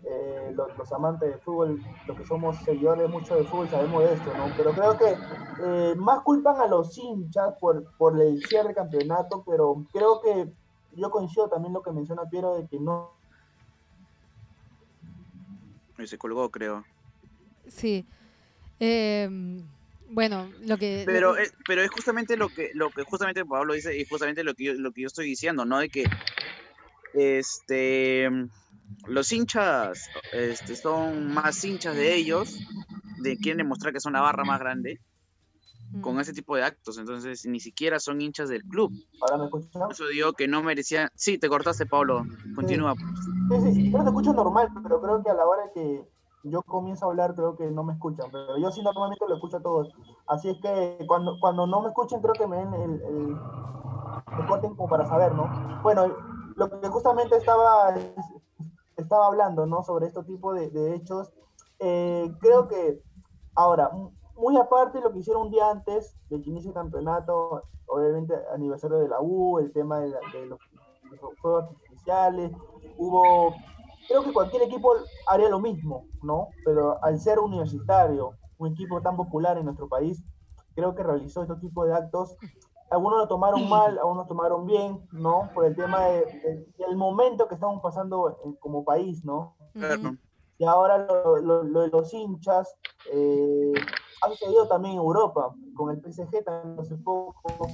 Eh, 0.04 0.54
los, 0.54 0.92
amantes 0.92 1.30
del 1.30 1.40
fútbol, 1.40 1.82
los 2.08 2.18
que 2.18 2.26
somos 2.26 2.58
seguidores 2.58 3.10
mucho 3.10 3.36
de 3.36 3.44
fútbol, 3.46 3.70
sabemos 3.70 4.04
de 4.04 4.14
esto, 4.14 4.32
¿no? 4.38 4.46
Pero 4.56 4.72
creo 4.72 4.98
que 4.98 5.16
eh, 5.64 5.96
más 5.96 6.22
culpan 6.22 6.60
a 6.60 6.68
los 6.68 6.98
hinchas 6.98 7.56
por, 7.60 7.86
por 7.98 8.20
el 8.22 8.42
cierre 8.44 8.74
campeonato, 8.74 9.44
pero 9.46 9.84
creo 9.92 10.22
que 10.22 10.54
yo 10.98 11.10
coincido 11.12 11.48
también 11.48 11.74
lo 11.74 11.82
que 11.82 11.92
menciona 11.92 12.30
Piero 12.30 12.56
de 12.58 12.68
que 12.68 12.80
no. 12.80 13.14
Se 16.06 16.18
colgó, 16.18 16.50
creo. 16.52 16.86
Sí. 17.68 18.06
Em, 18.80 19.64
bueno, 20.10 20.52
lo 20.62 20.78
que. 20.78 21.04
Pero, 21.06 21.38
es, 21.38 21.54
pero 21.66 21.82
es 21.82 21.90
justamente 21.90 22.38
lo 22.38 22.50
que, 22.50 22.72
lo 22.74 22.90
que 22.90 23.04
justamente 23.04 23.46
Pablo 23.46 23.74
dice 23.74 23.98
y 23.98 24.06
justamente 24.06 24.44
lo 24.44 24.54
que 24.54 24.66
yo, 24.66 24.74
lo 24.74 24.92
que 24.92 25.02
yo 25.02 25.08
estoy 25.08 25.26
diciendo, 25.26 25.66
¿no? 25.66 25.80
De 25.80 25.90
que 25.90 26.06
este 27.14 28.30
los 29.06 29.32
hinchas 29.32 30.10
este, 30.32 30.76
son 30.76 31.34
más 31.34 31.64
hinchas 31.64 31.96
de 31.96 32.16
ellos, 32.16 32.60
de 33.20 33.38
quieren 33.38 33.58
demostrar 33.58 33.94
que 33.94 34.00
son 34.00 34.14
la 34.14 34.22
barra 34.22 34.44
más 34.44 34.60
grande 34.60 35.00
con 36.02 36.20
ese 36.20 36.34
tipo 36.34 36.56
de 36.56 36.64
actos, 36.64 36.98
entonces 36.98 37.46
ni 37.46 37.60
siquiera 37.60 38.00
son 38.00 38.22
hinchas 38.22 38.50
del 38.50 38.64
club. 38.64 38.92
¿Ahora 39.22 39.38
me 39.38 39.46
escuchas? 39.46 39.82
Eso 39.90 40.08
digo 40.08 40.34
que 40.34 40.48
no 40.48 40.62
merecían... 40.62 41.10
Sí, 41.16 41.38
te 41.38 41.48
cortaste, 41.48 41.86
Pablo, 41.86 42.24
continúa. 42.56 42.94
Sí, 43.50 43.74
sí, 43.74 43.92
yo 43.92 44.00
te 44.00 44.06
escucho 44.06 44.34
normal, 44.34 44.70
pero 44.84 45.02
creo 45.02 45.24
que 45.24 45.30
a 45.30 45.34
la 45.34 45.46
hora 45.46 45.72
que 45.74 46.06
yo 46.44 46.62
comienzo 46.64 47.06
a 47.06 47.10
hablar 47.10 47.36
creo 47.36 47.56
que 47.56 47.72
no 47.72 47.84
me 47.84 47.94
escuchan, 47.94 48.30
pero 48.32 48.58
yo 48.58 48.72
sí 48.72 48.82
normalmente 48.82 49.26
lo 49.28 49.36
escucho 49.36 49.58
a 49.58 49.62
todos. 49.62 49.90
Así 50.28 50.50
es 50.50 50.58
que 50.62 51.06
cuando, 51.08 51.38
cuando 51.40 51.68
no 51.68 51.82
me 51.82 51.88
escuchen 51.88 52.22
creo 52.22 52.34
que 52.34 52.48
me 52.48 52.58
den 52.58 52.74
el, 52.74 53.02
el, 53.02 53.38
corten 54.48 54.76
como 54.76 54.90
para 54.90 55.06
saber, 55.08 55.34
¿no? 55.34 55.50
Bueno, 55.84 56.08
lo 56.56 56.70
que 56.82 56.88
justamente 56.90 57.38
estaba, 57.38 57.96
estaba 58.96 59.28
hablando, 59.28 59.66
¿no? 59.66 59.84
Sobre 59.84 60.08
este 60.08 60.24
tipo 60.24 60.54
de, 60.54 60.70
de 60.70 60.96
hechos, 60.96 61.32
eh, 61.80 62.32
creo 62.40 62.68
que 62.68 63.02
ahora, 63.56 63.92
muy 64.38 64.58
aparte 64.58 65.00
de 65.00 65.04
lo 65.04 65.12
que 65.12 65.20
hicieron 65.20 65.44
un 65.44 65.52
día 65.52 65.70
antes 65.70 66.16
del 66.30 66.44
que 66.44 66.50
inicie 66.50 66.70
el 66.70 66.76
campeonato, 66.76 67.64
obviamente 67.88 68.36
aniversario 68.54 68.98
de 69.00 69.08
la 69.08 69.22
U, 69.22 69.60
el 69.60 69.72
tema 69.72 70.00
de, 70.00 70.10
los, 70.46 70.60
juegos 71.42 71.66
artificiales, 71.66 72.52
hubo, 72.98 73.56
creo 74.08 74.24
que 74.24 74.34
cualquier 74.34 74.64
equipo 74.64 74.94
haría 75.28 75.50
lo 75.50 75.60
mismo, 75.60 76.06
¿no? 76.22 76.50
Pero 76.66 77.04
al 77.04 77.20
ser 77.20 77.40
universitario, 77.40 78.34
un 78.58 78.72
equipo 78.72 79.02
tan 79.02 79.16
popular 79.16 79.58
en 79.58 79.66
nuestro 79.66 79.88
país, 79.88 80.24
creo 80.76 80.96
que 80.96 81.04
realizó 81.04 81.42
este 81.42 81.56
tipo 81.56 81.86
de 81.86 81.94
actos. 81.94 82.38
Algunos 82.90 83.20
lo 83.20 83.28
tomaron 83.28 83.68
mal, 83.70 83.98
algunos 83.98 84.28
tomaron 84.28 84.66
bien, 84.66 85.08
¿no? 85.12 85.50
Por 85.54 85.66
el 85.66 85.76
tema 85.76 86.06
del 86.06 86.96
momento 86.96 87.48
que 87.48 87.56
estamos 87.56 87.82
pasando 87.82 88.38
como 88.60 88.84
país, 88.84 89.24
¿no? 89.24 89.56
Y 90.60 90.66
ahora 90.66 90.98
lo, 90.98 91.64
de 91.64 91.88
los 91.90 92.14
hinchas, 92.14 92.76
eh, 93.12 93.74
ha 94.22 94.30
sucedido 94.30 94.68
también 94.68 94.96
en 94.96 95.00
Europa, 95.00 95.54
con 95.76 95.92
el 95.92 96.02
PSG 96.02 96.44
también 96.44 96.80
hace 96.80 96.96
poco, 96.96 97.70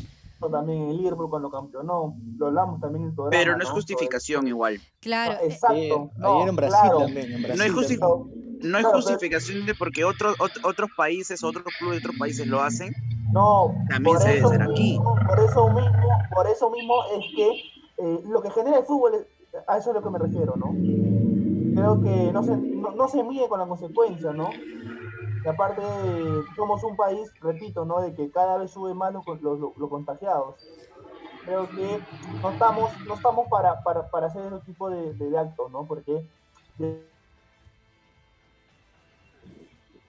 también 0.50 0.84
en 0.84 0.90
el 0.90 0.98
Liverpool 0.98 1.30
cuando 1.30 1.50
campeonó, 1.50 2.16
lo 2.38 2.48
hablamos 2.48 2.82
también 2.82 3.04
en 3.04 3.10
el 3.10 3.16
programa. 3.16 3.42
Pero 3.42 3.58
no 3.58 3.64
es 3.64 3.70
justificación 3.70 4.48
igual. 4.48 4.80
Claro. 5.00 5.40
Exacto. 5.42 6.12
ayer 6.22 6.50
en 6.50 6.56
Brasil 6.56 6.92
también. 6.98 7.42
no, 7.42 7.64
hay 7.64 7.72
no 8.62 8.78
hay 8.78 8.84
justificación 8.84 9.66
de 9.66 9.76
porque 9.76 10.04
otros 10.04 10.36
otros 10.64 10.90
países, 10.96 11.44
otros 11.44 11.66
clubes 11.80 12.02
de 12.02 12.08
otros 12.08 12.18
países 12.18 12.48
lo 12.48 12.62
hacen. 12.62 12.94
No, 13.32 13.74
también 13.90 14.20
se 14.20 14.30
debe 14.30 14.46
hacer 14.46 14.62
aquí. 14.62 15.00
Por 15.28 15.40
eso 15.40 15.70
mismo, 15.70 15.92
por 16.36 16.48
eso 16.48 16.70
mismo 16.70 16.96
es 17.18 17.26
que 17.36 17.50
eh, 17.98 18.22
lo 18.26 18.42
que 18.42 18.52
genera 18.52 18.80
el 18.80 18.86
fútbol, 18.86 19.26
a 19.68 19.78
eso 19.78 19.90
es 19.90 19.96
a 19.96 20.00
lo 20.00 20.04
que 20.04 20.10
me 20.10 20.20
refiero, 20.20 20.56
¿no? 20.56 20.74
Creo 21.84 22.02
que 22.02 22.32
no 22.32 22.44
se, 22.44 22.56
no, 22.56 22.92
no 22.92 23.08
se 23.10 23.22
mide 23.24 23.50
con 23.50 23.60
la 23.60 23.66
consecuencia, 23.66 24.32
¿no? 24.32 24.52
Y 25.44 25.48
aparte, 25.50 25.82
somos 26.56 26.82
un 26.82 26.96
país, 26.96 27.30
repito, 27.42 27.84
¿no? 27.84 28.00
De 28.00 28.16
que 28.16 28.32
cada 28.32 28.58
vez 28.58 28.72
sube 28.72 28.94
más 28.94 29.12
los, 29.12 29.26
los, 29.42 29.90
contagiados. 29.90 30.56
Creo 31.44 31.70
que 31.70 32.00
no 32.42 32.52
estamos, 32.52 32.90
no 33.06 33.16
estamos 33.16 33.50
para, 33.50 33.84
para, 33.84 34.10
para 34.10 34.28
hacer 34.28 34.44
ese 34.46 34.66
tipo 34.66 34.90
de, 34.90 35.14
de, 35.16 35.38
actos, 35.38 35.70
¿no? 35.74 35.86
Porque 35.86 36.24
De 36.78 37.04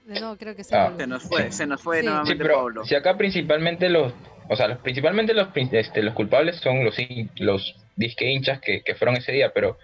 nuevo 0.06 0.36
creo 0.36 0.54
que 0.54 0.62
se, 0.62 0.76
Ah. 0.76 0.92
Se 0.96 1.08
nos 1.08 1.24
fue, 1.24 1.50
se 1.50 1.66
nos 1.66 1.82
fue 1.82 1.96
Sí. 1.96 2.02
Sí, 2.02 2.06
nuevamente 2.06 2.44
pero 2.44 2.54
Pablo. 2.54 2.84
si 2.84 2.94
acá 2.94 3.16
principalmente 3.16 3.88
los, 3.88 4.12
o 4.48 4.54
sea, 4.54 4.68
los, 4.68 4.78
principalmente 4.78 5.34
los, 5.34 5.48
este, 5.56 6.04
los 6.04 6.14
culpables 6.14 6.54
son 6.58 6.84
los, 6.84 6.94
los 7.40 7.74
disque 7.96 8.30
hinchas 8.30 8.60
que, 8.60 8.84
que 8.84 8.94
fueron 8.94 9.16
ese 9.16 9.32
día, 9.32 9.52
pero 9.52 9.76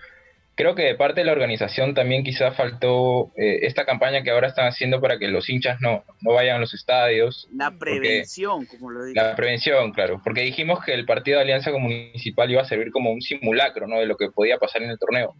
creo 0.60 0.74
que 0.74 0.82
de 0.82 0.94
parte 0.94 1.22
de 1.22 1.24
la 1.24 1.32
organización 1.32 1.94
también 1.94 2.22
quizá 2.22 2.52
faltó 2.52 3.32
eh, 3.34 3.60
esta 3.62 3.86
campaña 3.86 4.22
que 4.22 4.30
ahora 4.30 4.48
están 4.48 4.66
haciendo 4.66 5.00
para 5.00 5.18
que 5.18 5.28
los 5.28 5.48
hinchas 5.48 5.80
no, 5.80 6.04
no 6.20 6.34
vayan 6.34 6.56
a 6.56 6.58
los 6.58 6.74
estadios, 6.74 7.48
La 7.54 7.70
prevención, 7.78 8.66
como 8.66 8.90
lo 8.90 9.06
digo. 9.06 9.18
la 9.18 9.34
prevención, 9.34 9.90
claro, 9.92 10.20
porque 10.22 10.42
dijimos 10.42 10.84
que 10.84 10.92
el 10.92 11.06
partido 11.06 11.38
de 11.38 11.44
Alianza 11.44 11.72
Municipal 11.72 12.50
iba 12.50 12.60
a 12.60 12.66
servir 12.66 12.90
como 12.90 13.10
un 13.10 13.22
simulacro, 13.22 13.86
¿no? 13.86 14.00
De 14.00 14.04
lo 14.04 14.18
que 14.18 14.28
podía 14.30 14.58
pasar 14.58 14.82
en 14.82 14.90
el 14.90 14.98
torneo, 14.98 15.34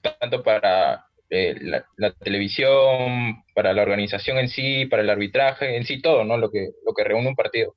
tanto 0.00 0.44
para 0.44 1.06
eh, 1.28 1.56
la, 1.62 1.84
la 1.96 2.12
televisión, 2.12 3.42
para 3.52 3.72
la 3.72 3.82
organización 3.82 4.38
en 4.38 4.48
sí, 4.48 4.86
para 4.86 5.02
el 5.02 5.10
arbitraje, 5.10 5.76
en 5.76 5.84
sí 5.84 6.00
todo, 6.00 6.22
¿no? 6.22 6.36
Lo 6.36 6.52
que, 6.52 6.68
lo 6.86 6.94
que 6.94 7.02
reúne 7.02 7.26
un 7.30 7.34
partido. 7.34 7.74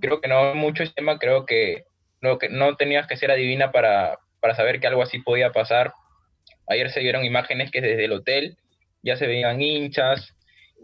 Creo 0.00 0.22
que 0.22 0.28
no 0.28 0.54
mucho 0.54 0.82
tema, 0.94 1.18
creo 1.18 1.44
que 1.44 1.84
no, 2.22 2.38
que 2.38 2.48
no 2.48 2.74
tenías 2.76 3.06
que 3.06 3.18
ser 3.18 3.30
adivina 3.30 3.70
para, 3.70 4.18
para 4.44 4.54
saber 4.54 4.78
que 4.78 4.86
algo 4.86 5.00
así 5.00 5.20
podía 5.20 5.52
pasar. 5.52 5.94
Ayer 6.66 6.90
se 6.90 7.00
vieron 7.00 7.24
imágenes 7.24 7.70
que 7.70 7.80
desde 7.80 8.04
el 8.04 8.12
hotel 8.12 8.58
ya 9.02 9.16
se 9.16 9.26
veían 9.26 9.62
hinchas 9.62 10.34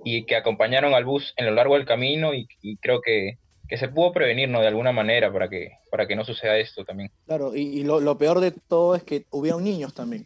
y 0.03 0.25
que 0.25 0.35
acompañaron 0.35 0.95
al 0.95 1.05
bus 1.05 1.35
en 1.37 1.45
lo 1.45 1.53
largo 1.53 1.75
del 1.75 1.85
camino 1.85 2.33
y, 2.33 2.49
y 2.63 2.79
creo 2.79 3.03
que, 3.03 3.37
que 3.69 3.77
se 3.77 3.89
pudo 3.89 4.15
prevenir, 4.15 4.49
¿no? 4.49 4.63
De 4.63 4.69
alguna 4.69 4.93
manera 4.93 5.31
para 5.31 5.51
que, 5.51 5.73
para 5.91 6.07
que 6.07 6.17
no 6.17 6.25
suceda 6.25 6.57
esto 6.57 6.87
también. 6.87 7.11
Claro, 7.27 7.55
y, 7.55 7.61
y 7.61 7.85
lo, 7.85 8.01
lo 8.01 8.17
peor 8.17 8.41
de 8.41 8.53
todo 8.53 8.95
es 8.95 9.03
que 9.03 9.27
hubieron 9.31 9.63
niños 9.63 9.93
también. 9.93 10.25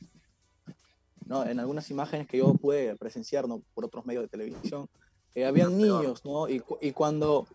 ¿no? 1.27 1.45
En 1.45 1.59
algunas 1.59 1.91
imágenes 1.91 2.29
que 2.29 2.39
yo 2.39 2.55
pude 2.55 2.95
presenciar 2.95 3.49
¿no? 3.49 3.63
por 3.75 3.85
otros 3.85 4.07
medios 4.07 4.23
de 4.23 4.29
televisión, 4.29 4.89
eh, 5.35 5.45
habían 5.45 5.77
niños, 5.77 6.25
¿no? 6.25 6.47
Y 6.49 6.93
cuando 6.93 7.49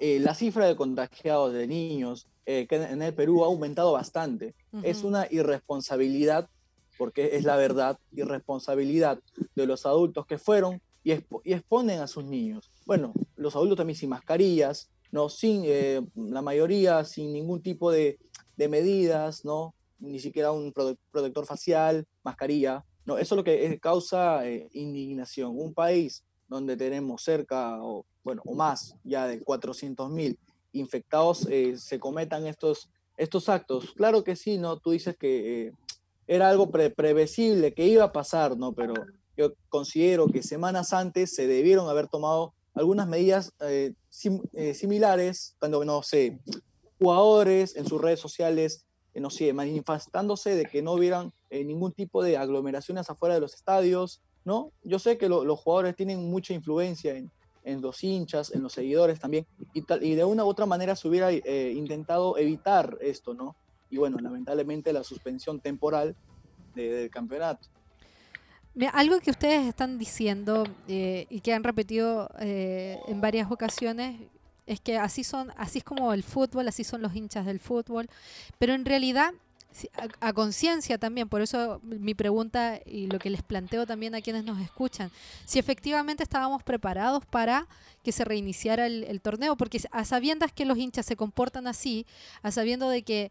eh, 0.00 0.18
la 0.18 0.34
cifra 0.34 0.64
de 0.64 0.76
contagiados 0.76 1.52
de 1.52 1.66
niños 1.66 2.26
eh, 2.46 2.66
que 2.68 2.76
en 2.76 3.02
el 3.02 3.12
Perú 3.14 3.42
ha 3.44 3.46
aumentado 3.48 3.92
bastante, 3.92 4.54
es 4.82 5.02
una 5.04 5.26
irresponsabilidad, 5.30 6.48
porque 6.98 7.36
es 7.36 7.44
la 7.44 7.56
verdad, 7.56 7.98
irresponsabilidad 8.12 9.18
de 9.54 9.66
los 9.66 9.84
adultos 9.84 10.26
que 10.26 10.38
fueron 10.38 10.80
y, 11.04 11.10
expo- 11.12 11.40
y 11.44 11.52
exponen 11.52 12.00
a 12.00 12.06
sus 12.06 12.24
niños. 12.24 12.70
Bueno, 12.86 13.12
los 13.36 13.54
adultos 13.56 13.76
también 13.76 13.96
sin 13.98 14.10
mascarillas, 14.10 14.88
¿no? 15.12 15.28
Sin, 15.28 15.62
eh, 15.64 16.00
la 16.14 16.42
mayoría 16.42 17.04
sin 17.04 17.32
ningún 17.32 17.62
tipo 17.62 17.90
de, 17.90 18.18
de 18.56 18.68
medidas, 18.68 19.44
¿no? 19.44 19.74
Ni 19.98 20.18
siquiera 20.20 20.52
un 20.52 20.72
prote- 20.72 20.98
protector 21.10 21.46
facial, 21.46 22.06
mascarilla, 22.22 22.84
¿no? 23.04 23.18
Eso 23.18 23.34
es 23.34 23.36
lo 23.36 23.44
que 23.44 23.66
eh, 23.66 23.78
causa 23.80 24.46
eh, 24.48 24.68
indignación. 24.72 25.52
Un 25.58 25.74
país 25.74 26.22
donde 26.48 26.76
tenemos 26.76 27.22
cerca, 27.22 27.82
o, 27.82 28.04
bueno, 28.24 28.42
o 28.44 28.54
más 28.54 28.94
ya 29.04 29.26
de 29.26 29.42
400.000 29.42 30.38
infectados, 30.78 31.46
eh, 31.50 31.76
se 31.76 31.98
cometan 31.98 32.46
estos, 32.46 32.88
estos 33.16 33.48
actos. 33.48 33.92
Claro 33.94 34.22
que 34.24 34.36
sí, 34.36 34.58
¿no? 34.58 34.78
Tú 34.78 34.90
dices 34.92 35.16
que 35.18 35.66
eh, 35.68 35.72
era 36.26 36.48
algo 36.48 36.70
pre- 36.70 36.90
previsible, 36.90 37.72
que 37.74 37.86
iba 37.86 38.04
a 38.04 38.12
pasar, 38.12 38.56
¿no? 38.56 38.72
Pero 38.72 38.94
yo 39.36 39.52
considero 39.68 40.26
que 40.28 40.42
semanas 40.42 40.92
antes 40.92 41.34
se 41.34 41.46
debieron 41.46 41.88
haber 41.88 42.08
tomado 42.08 42.54
algunas 42.74 43.06
medidas 43.08 43.52
eh, 43.60 43.92
eh, 44.54 44.74
similares, 44.74 45.56
cuando, 45.58 45.84
no 45.84 46.02
sé, 46.02 46.38
jugadores 46.98 47.76
en 47.76 47.86
sus 47.86 48.00
redes 48.00 48.20
sociales, 48.20 48.84
no 49.14 49.30
sé, 49.30 49.52
manifestándose 49.52 50.54
de 50.56 50.64
que 50.66 50.82
no 50.82 50.92
hubieran 50.92 51.32
ningún 51.50 51.92
tipo 51.92 52.22
de 52.22 52.36
aglomeraciones 52.36 53.08
afuera 53.08 53.34
de 53.34 53.40
los 53.40 53.54
estadios, 53.54 54.20
¿no? 54.44 54.72
Yo 54.82 54.98
sé 54.98 55.16
que 55.16 55.28
lo- 55.28 55.44
los 55.44 55.58
jugadores 55.58 55.96
tienen 55.96 56.30
mucha 56.30 56.52
influencia 56.52 57.16
en, 57.16 57.30
en 57.66 57.82
los 57.82 58.02
hinchas, 58.02 58.52
en 58.54 58.62
los 58.62 58.72
seguidores 58.72 59.18
también, 59.20 59.46
y, 59.74 59.82
tal- 59.82 60.02
y 60.02 60.14
de 60.14 60.24
una 60.24 60.44
u 60.44 60.48
otra 60.48 60.64
manera 60.66 60.96
se 60.96 61.08
hubiera 61.08 61.30
eh, 61.32 61.72
intentado 61.76 62.38
evitar 62.38 62.96
esto, 63.00 63.34
¿no? 63.34 63.56
Y 63.90 63.98
bueno, 63.98 64.18
lamentablemente 64.18 64.92
la 64.92 65.04
suspensión 65.04 65.60
temporal 65.60 66.16
de- 66.74 66.90
del 66.90 67.10
campeonato. 67.10 67.68
Mira, 68.74 68.90
algo 68.90 69.18
que 69.20 69.30
ustedes 69.30 69.66
están 69.66 69.98
diciendo 69.98 70.64
eh, 70.86 71.26
y 71.30 71.40
que 71.40 71.54
han 71.54 71.64
repetido 71.64 72.30
eh, 72.38 72.98
en 73.08 73.20
varias 73.20 73.50
ocasiones 73.50 74.20
es 74.66 74.80
que 74.80 74.98
así 74.98 75.24
son, 75.24 75.50
así 75.56 75.78
es 75.78 75.84
como 75.84 76.12
el 76.12 76.22
fútbol, 76.22 76.68
así 76.68 76.84
son 76.84 77.00
los 77.00 77.14
hinchas 77.14 77.46
del 77.46 77.58
fútbol, 77.60 78.08
pero 78.58 78.74
en 78.74 78.84
realidad 78.84 79.32
a, 80.20 80.32
conciencia 80.32 80.98
también, 80.98 81.28
por 81.28 81.42
eso 81.42 81.80
mi 81.82 82.14
pregunta 82.14 82.80
y 82.86 83.08
lo 83.08 83.18
que 83.18 83.30
les 83.30 83.42
planteo 83.42 83.86
también 83.86 84.14
a 84.14 84.20
quienes 84.20 84.44
nos 84.44 84.60
escuchan, 84.60 85.10
si 85.44 85.58
efectivamente 85.58 86.22
estábamos 86.22 86.62
preparados 86.62 87.24
para 87.26 87.66
que 88.02 88.12
se 88.12 88.24
reiniciara 88.24 88.86
el, 88.86 89.20
torneo, 89.20 89.56
porque 89.56 89.80
a 89.90 90.04
sabiendas 90.04 90.52
que 90.52 90.64
los 90.64 90.78
hinchas 90.78 91.06
se 91.06 91.16
comportan 91.16 91.66
así, 91.66 92.06
a 92.42 92.50
sabiendo 92.50 92.88
de 92.88 93.02
que 93.02 93.30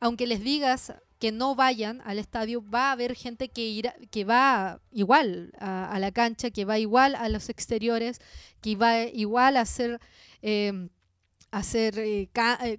aunque 0.00 0.26
les 0.26 0.40
digas 0.40 0.92
que 1.18 1.32
no 1.32 1.54
vayan 1.54 2.02
al 2.04 2.18
estadio, 2.18 2.62
va 2.68 2.88
a 2.88 2.92
haber 2.92 3.14
gente 3.14 3.48
que 3.48 3.62
irá, 3.62 3.94
que 4.10 4.24
va 4.24 4.80
igual 4.92 5.52
a, 5.58 5.90
a 5.90 5.98
la 5.98 6.12
cancha, 6.12 6.50
que 6.50 6.64
va 6.64 6.78
igual 6.78 7.14
a 7.14 7.28
los 7.28 7.48
exteriores, 7.48 8.20
que 8.60 8.76
va 8.76 9.04
igual 9.04 9.56
a 9.56 9.62
hacer, 9.62 10.00
eh, 10.42 10.88
hacer 11.50 11.98
eh, 11.98 12.28
eh, 12.34 12.78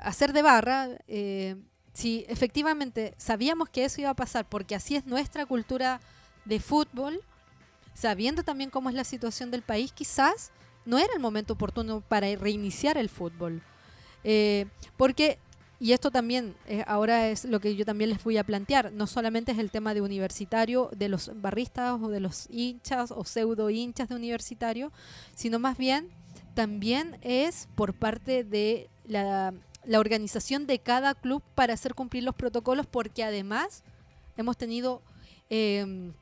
hacer 0.00 0.32
de 0.32 0.42
barra. 0.42 0.88
eh, 1.06 1.56
si 1.98 2.24
efectivamente 2.28 3.12
sabíamos 3.16 3.68
que 3.70 3.84
eso 3.84 4.00
iba 4.00 4.10
a 4.10 4.14
pasar, 4.14 4.48
porque 4.48 4.76
así 4.76 4.94
es 4.94 5.04
nuestra 5.04 5.46
cultura 5.46 6.00
de 6.44 6.60
fútbol, 6.60 7.20
sabiendo 7.92 8.44
también 8.44 8.70
cómo 8.70 8.88
es 8.88 8.94
la 8.94 9.02
situación 9.02 9.50
del 9.50 9.62
país, 9.62 9.90
quizás 9.92 10.52
no 10.84 10.98
era 10.98 11.12
el 11.12 11.18
momento 11.18 11.54
oportuno 11.54 12.00
para 12.00 12.32
reiniciar 12.36 12.98
el 12.98 13.08
fútbol. 13.08 13.62
Eh, 14.22 14.66
porque 14.96 15.40
y 15.80 15.90
esto 15.90 16.12
también 16.12 16.54
eh, 16.66 16.84
ahora 16.86 17.30
es 17.30 17.44
lo 17.44 17.58
que 17.58 17.74
yo 17.74 17.84
también 17.84 18.10
les 18.10 18.22
voy 18.22 18.36
a 18.36 18.44
plantear. 18.44 18.92
No 18.92 19.08
solamente 19.08 19.50
es 19.50 19.58
el 19.58 19.72
tema 19.72 19.92
de 19.92 20.00
universitario, 20.00 20.90
de 20.96 21.08
los 21.08 21.32
barristas 21.34 22.00
o 22.00 22.10
de 22.10 22.20
los 22.20 22.46
hinchas 22.48 23.10
o 23.10 23.24
pseudo 23.24 23.70
hinchas 23.70 24.08
de 24.08 24.14
universitario, 24.14 24.92
sino 25.34 25.58
más 25.58 25.76
bien 25.76 26.10
también 26.54 27.18
es 27.22 27.68
por 27.74 27.92
parte 27.94 28.44
de 28.44 28.88
la, 29.04 29.52
la 29.88 29.98
organización 30.00 30.66
de 30.66 30.78
cada 30.78 31.14
club 31.14 31.42
para 31.54 31.72
hacer 31.72 31.94
cumplir 31.94 32.22
los 32.22 32.34
protocolos, 32.34 32.86
porque 32.86 33.24
además 33.24 33.82
hemos 34.36 34.58
tenido 34.58 35.00
eh, 35.48 36.12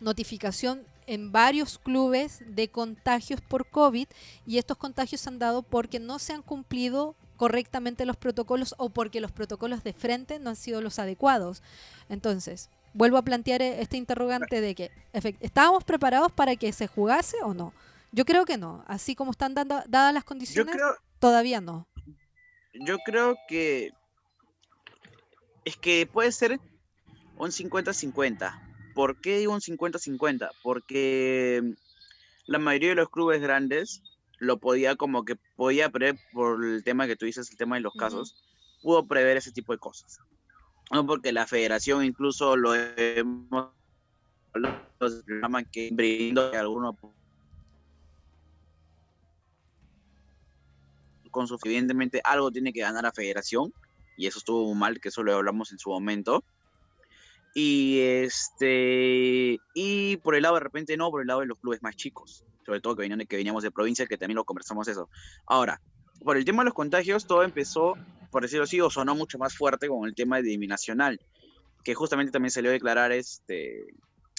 notificación 0.00 0.82
en 1.06 1.32
varios 1.32 1.78
clubes 1.78 2.42
de 2.46 2.68
contagios 2.68 3.40
por 3.40 3.66
COVID 3.66 4.06
y 4.46 4.58
estos 4.58 4.76
contagios 4.76 5.22
se 5.22 5.30
han 5.30 5.38
dado 5.38 5.62
porque 5.62 5.98
no 6.00 6.18
se 6.18 6.34
han 6.34 6.42
cumplido 6.42 7.16
correctamente 7.38 8.04
los 8.04 8.16
protocolos 8.18 8.74
o 8.76 8.90
porque 8.90 9.22
los 9.22 9.32
protocolos 9.32 9.82
de 9.82 9.94
frente 9.94 10.38
no 10.38 10.50
han 10.50 10.56
sido 10.56 10.82
los 10.82 10.98
adecuados. 10.98 11.62
Entonces, 12.10 12.68
vuelvo 12.92 13.16
a 13.16 13.22
plantear 13.22 13.62
e- 13.62 13.80
este 13.80 13.96
interrogante 13.96 14.60
de 14.60 14.74
que 14.74 14.90
¿estábamos 15.40 15.82
preparados 15.84 16.30
para 16.30 16.56
que 16.56 16.72
se 16.74 16.86
jugase 16.88 17.38
o 17.42 17.54
no? 17.54 17.72
Yo 18.12 18.26
creo 18.26 18.44
que 18.44 18.58
no. 18.58 18.84
Así 18.86 19.14
como 19.14 19.30
están 19.30 19.54
dando, 19.54 19.82
dadas 19.88 20.12
las 20.12 20.24
condiciones, 20.24 20.74
creo, 20.74 20.94
todavía 21.18 21.62
no. 21.62 21.86
Yo 22.74 22.98
creo 22.98 23.36
que 23.48 23.92
es 25.64 25.76
que 25.76 26.06
puede 26.06 26.32
ser 26.32 26.60
un 27.36 27.50
50-50. 27.50 28.92
¿Por 28.94 29.20
qué 29.20 29.38
digo 29.38 29.52
un 29.52 29.60
50-50? 29.60 30.50
Porque 30.62 31.74
la 32.46 32.58
mayoría 32.58 32.90
de 32.90 32.94
los 32.96 33.08
clubes 33.08 33.40
grandes 33.40 34.02
lo 34.38 34.58
podía 34.58 34.96
como 34.96 35.24
que 35.24 35.36
podía 35.56 35.90
prever 35.90 36.18
por 36.32 36.64
el 36.64 36.84
tema 36.84 37.06
que 37.06 37.16
tú 37.16 37.26
dices, 37.26 37.50
el 37.50 37.56
tema 37.56 37.76
de 37.76 37.82
los 37.82 37.94
casos, 37.94 38.36
pudo 38.82 39.06
prever 39.06 39.36
ese 39.36 39.52
tipo 39.52 39.72
de 39.72 39.78
cosas. 39.78 40.18
No 40.90 41.06
porque 41.06 41.32
la 41.32 41.46
federación 41.46 42.04
incluso 42.04 42.56
lo 42.56 42.74
hemos 42.74 43.72
los 44.54 45.24
llaman 45.26 45.64
que 45.64 45.90
brindó 45.92 46.52
que 46.52 46.56
alguno 46.58 46.96
con 51.34 51.48
su 51.48 51.58
algo 52.22 52.50
tiene 52.52 52.72
que 52.72 52.80
ganar 52.80 53.02
la 53.02 53.12
federación 53.12 53.74
y 54.16 54.28
eso 54.28 54.38
estuvo 54.38 54.72
mal 54.74 55.00
que 55.00 55.08
eso 55.08 55.24
lo 55.24 55.34
hablamos 55.34 55.72
en 55.72 55.78
su 55.78 55.90
momento. 55.90 56.44
Y 57.56 58.00
este 58.00 59.58
y 59.74 60.16
por 60.18 60.36
el 60.36 60.42
lado 60.42 60.54
de 60.54 60.60
repente 60.60 60.96
no 60.96 61.10
por 61.10 61.20
el 61.20 61.26
lado 61.26 61.40
de 61.40 61.46
los 61.46 61.58
clubes 61.58 61.82
más 61.82 61.96
chicos 61.96 62.44
sobre 62.64 62.80
todo 62.80 62.96
que 62.96 63.02
venían 63.02 63.26
que 63.26 63.36
veníamos 63.36 63.62
de 63.62 63.70
provincia 63.70 64.06
que 64.06 64.16
también 64.16 64.36
lo 64.36 64.44
conversamos 64.44 64.88
eso. 64.88 65.08
Ahora 65.46 65.80
por 66.22 66.36
el 66.36 66.44
tema 66.44 66.62
de 66.62 66.66
los 66.66 66.74
contagios 66.74 67.26
todo 67.26 67.42
empezó 67.42 67.94
por 68.30 68.42
decirlo 68.42 68.64
así 68.64 68.80
o 68.80 68.90
sonó 68.90 69.14
mucho 69.14 69.38
más 69.38 69.56
fuerte 69.56 69.88
con 69.88 70.08
el 70.08 70.14
tema 70.14 70.40
de 70.40 70.56
binacional 70.56 71.20
que 71.84 71.94
justamente 71.94 72.32
también 72.32 72.50
salió 72.50 72.70
a 72.70 72.72
declarar 72.72 73.12
este 73.12 73.86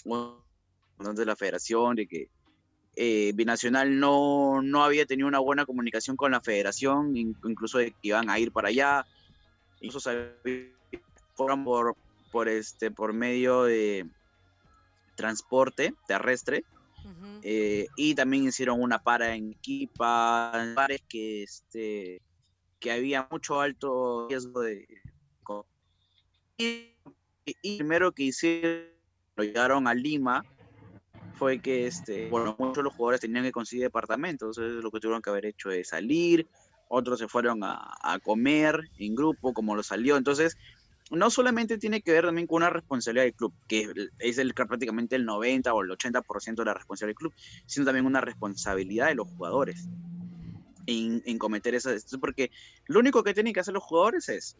de 0.05 1.25
la 1.25 1.35
federación 1.35 1.95
de 1.95 2.07
que 2.07 2.29
eh, 2.95 3.31
Binacional 3.35 3.99
no, 3.99 4.61
no 4.61 4.83
había 4.83 5.05
tenido 5.05 5.27
una 5.27 5.39
buena 5.39 5.65
comunicación 5.65 6.15
con 6.15 6.31
la 6.31 6.41
federación, 6.41 7.15
in- 7.15 7.37
incluso 7.43 7.77
de 7.77 7.91
que 7.91 7.97
iban 8.09 8.29
a 8.29 8.39
ir 8.39 8.51
para 8.51 8.69
allá, 8.69 9.05
incluso 9.79 10.09
fueron 11.35 11.63
por, 11.63 11.95
por, 12.31 12.47
este, 12.47 12.91
por 12.91 13.13
medio 13.13 13.63
de 13.63 14.05
transporte 15.15 15.93
terrestre, 16.07 16.63
Ujú. 17.03 17.39
Eh, 17.43 17.87
y 17.95 18.15
también 18.15 18.45
hicieron 18.45 18.81
una 18.81 18.97
para 18.97 19.35
en 19.35 19.51
equipa, 19.51 20.51
pares 20.73 21.01
que, 21.07 21.43
este, 21.43 22.19
que 22.79 22.91
había 22.91 23.27
mucho 23.29 23.61
alto 23.61 24.27
riesgo 24.27 24.61
de... 24.61 24.87
Y, 26.57 26.95
y 27.61 27.77
primero 27.77 28.11
que 28.11 28.23
hicieron, 28.23 28.87
llegaron 29.37 29.87
a 29.87 29.93
Lima, 29.93 30.43
fue 31.37 31.59
que, 31.59 31.87
este, 31.87 32.29
bueno, 32.29 32.55
muchos 32.57 32.77
de 32.77 32.83
los 32.83 32.93
jugadores 32.93 33.21
tenían 33.21 33.43
que 33.43 33.51
conseguir 33.51 33.83
departamentos, 33.83 34.57
entonces 34.57 34.83
lo 34.83 34.91
que 34.91 34.99
tuvieron 34.99 35.21
que 35.21 35.29
haber 35.29 35.45
hecho 35.45 35.71
es 35.71 35.89
salir, 35.89 36.47
otros 36.87 37.19
se 37.19 37.27
fueron 37.27 37.63
a, 37.63 37.95
a 38.01 38.19
comer 38.19 38.89
en 38.97 39.15
grupo, 39.15 39.53
como 39.53 39.75
lo 39.75 39.83
salió, 39.83 40.17
entonces 40.17 40.57
no 41.11 41.29
solamente 41.29 41.77
tiene 41.77 42.01
que 42.01 42.11
ver 42.11 42.25
también 42.25 42.47
con 42.47 42.57
una 42.57 42.69
responsabilidad 42.69 43.25
del 43.25 43.35
club, 43.35 43.53
que 43.67 43.91
es 44.19 44.37
el, 44.37 44.53
prácticamente 44.53 45.15
el 45.15 45.25
90 45.25 45.73
o 45.73 45.83
el 45.83 45.89
80% 45.91 46.55
de 46.55 46.65
la 46.65 46.73
responsabilidad 46.73 47.15
del 47.15 47.29
club, 47.29 47.33
sino 47.65 47.85
también 47.85 48.05
una 48.05 48.21
responsabilidad 48.21 49.07
de 49.07 49.15
los 49.15 49.27
jugadores 49.27 49.87
en, 50.87 51.21
en 51.25 51.37
cometer 51.37 51.75
esas... 51.75 52.05
Porque 52.19 52.51
lo 52.87 52.99
único 52.99 53.23
que 53.23 53.33
tienen 53.33 53.53
que 53.53 53.59
hacer 53.59 53.73
los 53.73 53.83
jugadores 53.83 54.29
es 54.29 54.57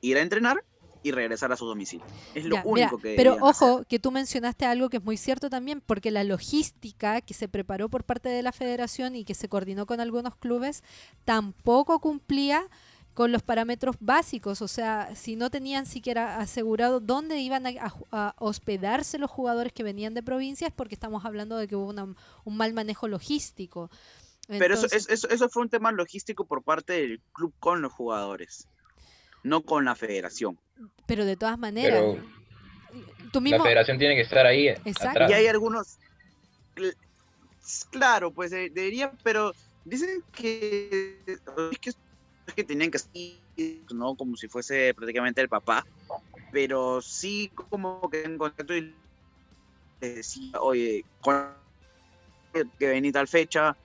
ir 0.00 0.16
a 0.16 0.22
entrenar 0.22 0.64
y 1.02 1.10
regresar 1.10 1.52
a 1.52 1.56
su 1.56 1.66
domicilio. 1.66 2.06
Es 2.34 2.44
lo 2.44 2.54
Ya, 2.56 2.62
mira, 2.64 2.86
único 2.88 2.98
que... 2.98 3.14
pero 3.16 3.32
hacer. 3.32 3.68
ojo, 3.68 3.84
que 3.88 3.98
tú 3.98 4.10
mencionaste 4.10 4.64
algo 4.64 4.88
que 4.88 4.98
es 4.98 5.02
muy 5.04 5.16
cierto 5.16 5.50
también, 5.50 5.80
porque 5.84 6.10
la 6.10 6.24
logística 6.24 7.20
que 7.20 7.34
se 7.34 7.48
preparó 7.48 7.88
por 7.88 8.04
parte 8.04 8.28
de 8.28 8.42
la 8.42 8.52
federación 8.52 9.16
y 9.16 9.24
que 9.24 9.34
se 9.34 9.48
coordinó 9.48 9.86
con 9.86 10.00
algunos 10.00 10.36
clubes 10.36 10.82
tampoco 11.24 11.98
cumplía 12.00 12.64
con 13.14 13.30
los 13.30 13.42
parámetros 13.42 13.96
básicos, 14.00 14.62
o 14.62 14.68
sea, 14.68 15.14
si 15.14 15.36
no 15.36 15.50
tenían 15.50 15.84
siquiera 15.84 16.38
asegurado 16.38 16.98
dónde 16.98 17.38
iban 17.40 17.66
a, 17.66 18.34
hospedarse 18.38 19.18
los 19.18 19.30
jugadores 19.30 19.70
que 19.74 19.82
venían 19.82 20.14
de 20.14 20.22
provincias, 20.22 20.72
porque 20.74 20.94
estamos 20.94 21.26
hablando 21.26 21.58
de 21.58 21.68
que 21.68 21.76
hubo 21.76 21.90
una- 21.90 22.14
un 22.44 22.56
mal 22.56 22.72
manejo 22.72 23.08
logístico. 23.08 23.90
Pero 24.48 24.74
eso, 24.74 24.86
eso, 24.86 25.28
eso 25.28 25.48
fue 25.50 25.62
un 25.62 25.68
tema 25.68 25.92
logístico 25.92 26.46
por 26.46 26.62
parte 26.62 26.94
del 26.94 27.20
club 27.32 27.52
con 27.60 27.82
los 27.82 27.92
jugadores, 27.92 28.66
no 29.42 29.62
con 29.62 29.84
la 29.84 29.94
federación. 29.94 30.58
pero 31.06 31.24
de 31.24 31.36
todas 31.36 31.58
maneras, 31.58 32.02
Pero 32.02 33.30
tú 33.32 33.40
la 33.44 33.60
federación 33.60 33.98
tiene 33.98 34.14
que 34.14 34.22
estar 34.22 34.46
ahí 34.46 34.68
Exacto. 34.68 35.08
atrás. 35.10 35.30
Y 35.30 35.34
hay 35.34 35.46
algunos, 35.46 35.98
cl- 36.76 36.96
claro, 37.90 38.32
pues 38.32 38.50
de- 38.50 38.70
debería, 38.70 39.12
pero 39.22 39.52
dicen 39.84 40.22
que 40.32 41.24
es 41.26 41.78
que, 41.80 41.92
que 42.54 42.64
tenían 42.64 42.90
que 42.90 42.98
¿no? 43.94 44.16
Como 44.16 44.36
si 44.36 44.48
fuese 44.48 44.94
prácticamente 44.94 45.40
el 45.40 45.48
papá, 45.48 45.84
pero 46.50 47.00
sí 47.02 47.50
como 47.54 48.08
que 48.10 48.24
en 48.24 48.38
contacto 48.38 48.74
y 48.76 48.96
les 50.00 50.16
decía, 50.16 50.60
oye, 50.60 51.04
con- 51.20 51.56
que 52.78 52.86
venía 52.86 53.12
tal 53.12 53.28
fecha, 53.28 53.76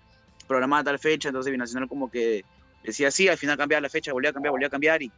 programada 0.47 0.85
tal 0.85 0.99
fecha, 0.99 1.29
entonces 1.29 1.51
Binacional 1.51 1.87
como 1.87 2.09
que 2.09 2.43
decía 2.83 3.11
sí, 3.11 3.27
al 3.27 3.37
final 3.37 3.57
cambiaba 3.57 3.81
la 3.81 3.89
fecha, 3.89 4.13
volvía 4.13 4.29
a 4.31 4.33
cambiar, 4.33 4.51
volvía 4.51 4.67
a 4.67 4.71
cambiar 4.71 5.01
y, 5.01 5.11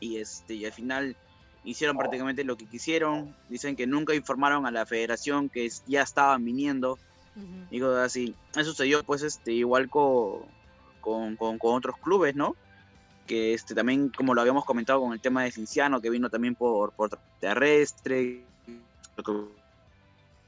y 0.00 0.16
este 0.18 0.54
y 0.54 0.64
al 0.64 0.72
final 0.72 1.16
hicieron 1.64 1.96
prácticamente 1.96 2.44
lo 2.44 2.56
que 2.56 2.66
quisieron. 2.66 3.34
Dicen 3.48 3.76
que 3.76 3.86
nunca 3.86 4.14
informaron 4.14 4.66
a 4.66 4.70
la 4.70 4.86
federación 4.86 5.48
que 5.48 5.66
es- 5.66 5.82
ya 5.86 6.02
estaban 6.02 6.44
viniendo. 6.44 6.98
Ujú. 7.36 7.66
Digo 7.70 7.90
así. 7.96 8.34
Eso 8.52 8.64
sucedió 8.70 9.02
pues 9.04 9.22
este 9.22 9.52
igual 9.52 9.88
co- 9.88 10.46
con, 11.00 11.36
con, 11.36 11.58
con 11.58 11.74
otros 11.74 11.96
clubes, 12.02 12.34
¿no? 12.34 12.54
Que 13.26 13.52
este 13.54 13.74
también, 13.74 14.10
como 14.10 14.34
lo 14.34 14.40
habíamos 14.40 14.64
comentado 14.64 15.00
con 15.00 15.12
el 15.12 15.20
tema 15.20 15.42
de 15.44 15.52
Cinciano, 15.52 16.00
que 16.00 16.10
vino 16.10 16.30
también 16.30 16.54
por, 16.54 16.92
por 16.94 17.10
terrestre, 17.40 18.46
que 19.16 19.32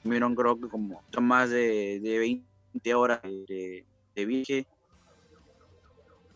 vieron 0.05 0.35
creo 0.35 0.59
que 0.59 0.69
como 0.69 1.03
más 1.21 1.51
de, 1.51 2.01
de 2.01 2.19
20 2.19 2.95
horas 2.95 3.21
de, 3.23 3.85
de 4.15 4.25
viaje. 4.25 4.67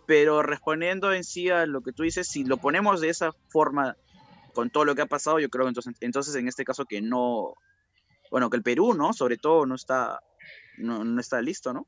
Pero 0.07 0.43
respondiendo 0.43 1.13
en 1.13 1.25
sí 1.25 1.49
a 1.51 1.67
lo 1.67 1.81
que 1.81 1.93
tú 1.93 2.03
dices, 2.03 2.29
si 2.29 2.45
lo 2.45 2.59
ponemos 2.59 3.01
de 3.01 3.09
esa 3.09 3.33
forma, 3.49 3.97
con 4.53 4.71
todo 4.71 4.85
lo 4.85 4.95
que 4.95 5.03
ha 5.03 5.07
pasado, 5.07 5.39
yo 5.41 5.49
creo 5.49 5.67
entonces, 5.69 5.95
entonces 6.01 6.35
en 6.37 6.47
este 6.49 6.65
caso 6.65 6.85
que 6.85 7.01
no, 7.01 7.55
bueno, 8.31 8.51
que 8.51 8.57
el 8.57 8.63
Perú, 8.63 8.95
¿no? 8.95 9.13
Sobre 9.13 9.37
todo 9.39 9.67
no 9.67 9.75
está, 9.75 10.21
no, 10.79 11.05
no 11.05 11.21
está 11.21 11.41
listo, 11.41 11.73
¿no? 11.73 11.87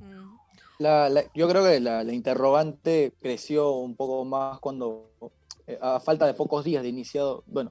Mm. 0.00 0.36
La- 0.78 1.08
la- 1.10 1.24
yo 1.34 1.46
creo 1.48 1.62
que 1.64 1.78
la, 1.80 2.02
la 2.02 2.12
interrogante 2.14 3.12
creció 3.20 3.72
un 3.72 3.94
poco 3.96 4.24
más 4.24 4.58
cuando, 4.60 5.12
eh, 5.66 5.78
a 5.80 6.00
falta 6.00 6.26
de 6.26 6.32
pocos 6.34 6.64
días 6.64 6.82
de 6.82 6.88
iniciado, 6.88 7.44
bueno, 7.46 7.70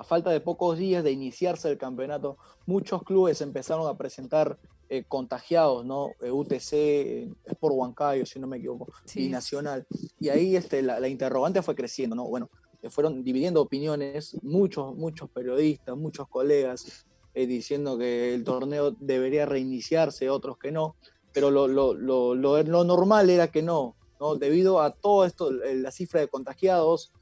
a 0.00 0.04
falta 0.04 0.30
de 0.30 0.40
pocos 0.40 0.78
días 0.78 1.04
de 1.04 1.12
iniciarse 1.12 1.68
el 1.68 1.76
campeonato, 1.76 2.38
muchos 2.64 3.02
clubes 3.02 3.42
empezaron 3.42 3.86
a 3.86 3.98
presentar 3.98 4.58
eh, 4.88 5.04
contagiados, 5.06 5.84
¿no? 5.84 6.12
Eh, 6.22 6.30
UTC, 6.30 6.72
eh, 6.72 7.28
Sport 7.44 7.74
Huancayo, 7.76 8.24
si 8.24 8.40
no 8.40 8.46
me 8.46 8.56
equivoco, 8.56 8.90
Sí. 9.04 9.26
y 9.26 9.28
Nacional. 9.28 9.86
Y 10.18 10.30
ahí 10.30 10.56
este, 10.56 10.80
la, 10.80 10.98
la 11.00 11.08
interrogante 11.08 11.60
fue 11.60 11.74
creciendo, 11.74 12.16
¿no? 12.16 12.26
Bueno, 12.26 12.48
eh, 12.82 12.88
fueron 12.88 13.22
dividiendo 13.22 13.60
opiniones, 13.60 14.38
muchos, 14.42 14.96
muchos 14.96 15.28
periodistas, 15.28 15.94
muchos 15.98 16.26
colegas, 16.28 17.06
eh, 17.34 17.46
diciendo 17.46 17.98
que 17.98 18.32
el 18.34 18.42
torneo 18.42 18.92
debería 18.92 19.44
reiniciarse, 19.44 20.30
otros 20.30 20.56
que 20.56 20.72
no 20.72 20.96
pero 21.32 21.50
lo, 21.50 21.68
lo, 21.68 21.94
lo, 21.94 22.34
lo, 22.34 22.84
normal 22.84 23.30
era 23.30 23.48
que 23.48 23.62
no, 23.62 23.94
¿no? 24.18 24.36
Debido 24.36 24.80
a 24.80 24.90
todo 24.92 25.24
esto, 25.24 25.50
eh, 25.62 25.76
la 25.76 25.90
cifra 25.90 26.20
de 26.20 26.28
contagiados 26.28 27.12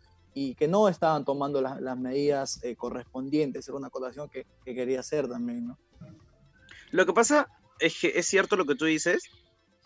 y 0.41 0.55
que 0.55 0.69
no 0.69 0.89
estaban 0.89 1.25
tomando 1.25 1.61
las, 1.61 1.81
las 1.81 1.99
medidas 1.99 2.63
eh, 2.63 2.77
correspondientes, 2.77 3.67
era 3.67 3.77
una 3.77 3.89
acotación 3.89 4.29
que, 4.29 4.47
que 4.65 4.73
quería 4.73 5.01
hacer 5.01 5.29
también, 5.29 5.67
¿no? 5.67 5.79
Lo 6.93 7.05
que 7.07 7.13
pasa 7.13 7.49
es 7.81 7.99
que 7.99 8.13
es 8.15 8.27
cierto 8.27 8.55
lo 8.55 8.65
que 8.65 8.77
tú 8.77 8.85
dices, 8.85 9.21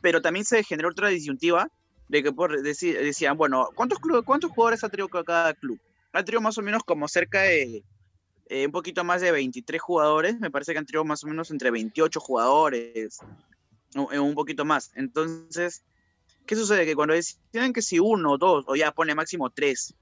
pero 0.03 0.21
también 0.21 0.45
se 0.45 0.62
generó 0.62 0.91
otra 0.91 1.09
disyuntiva 1.09 1.71
de 2.09 2.23
que 2.23 2.33
por 2.33 2.61
decir, 2.61 2.99
decían, 2.99 3.38
bueno, 3.38 3.71
¿cuántos, 3.75 3.99
clubes, 3.99 4.25
¿cuántos 4.27 4.51
jugadores 4.51 4.85
ha 4.85 4.91
traído 4.91 5.09
cada 5.09 5.55
club? 5.55 5.81
Ha 6.12 6.23
traído 6.23 6.43
más 6.43 6.59
o 6.59 6.62
menos 6.62 6.85
como 6.85 7.09
cerca 7.09 7.41
de 7.41 7.83
eh, 8.51 8.67
un 8.67 8.73
poquito 8.73 9.05
más 9.05 9.23
de 9.23 9.33
23 9.33 9.81
jugadores, 9.81 10.38
me 10.38 10.51
parece 10.51 10.73
que 10.75 10.79
han 10.81 10.87
traído 10.87 11.07
más 11.07 11.25
o 11.25 11.29
menos 11.29 11.51
entre 11.51 11.71
28 11.71 12.21
jugadores, 12.21 13.21
o 13.97 14.23
un 14.23 14.35
poquito 14.35 14.67
más. 14.67 14.91
Entonces, 14.97 15.83
¿qué 16.45 16.57
sucede? 16.57 16.85
Que 16.85 16.95
cuando 16.95 17.15
decían 17.15 17.73
que 17.73 17.81
si 17.81 17.99
uno, 17.99 18.37
dos, 18.37 18.67
o 18.69 18.77
ya 18.77 18.93
pone 18.93 19.15
máximo 19.15 19.49
tres, 19.49 19.95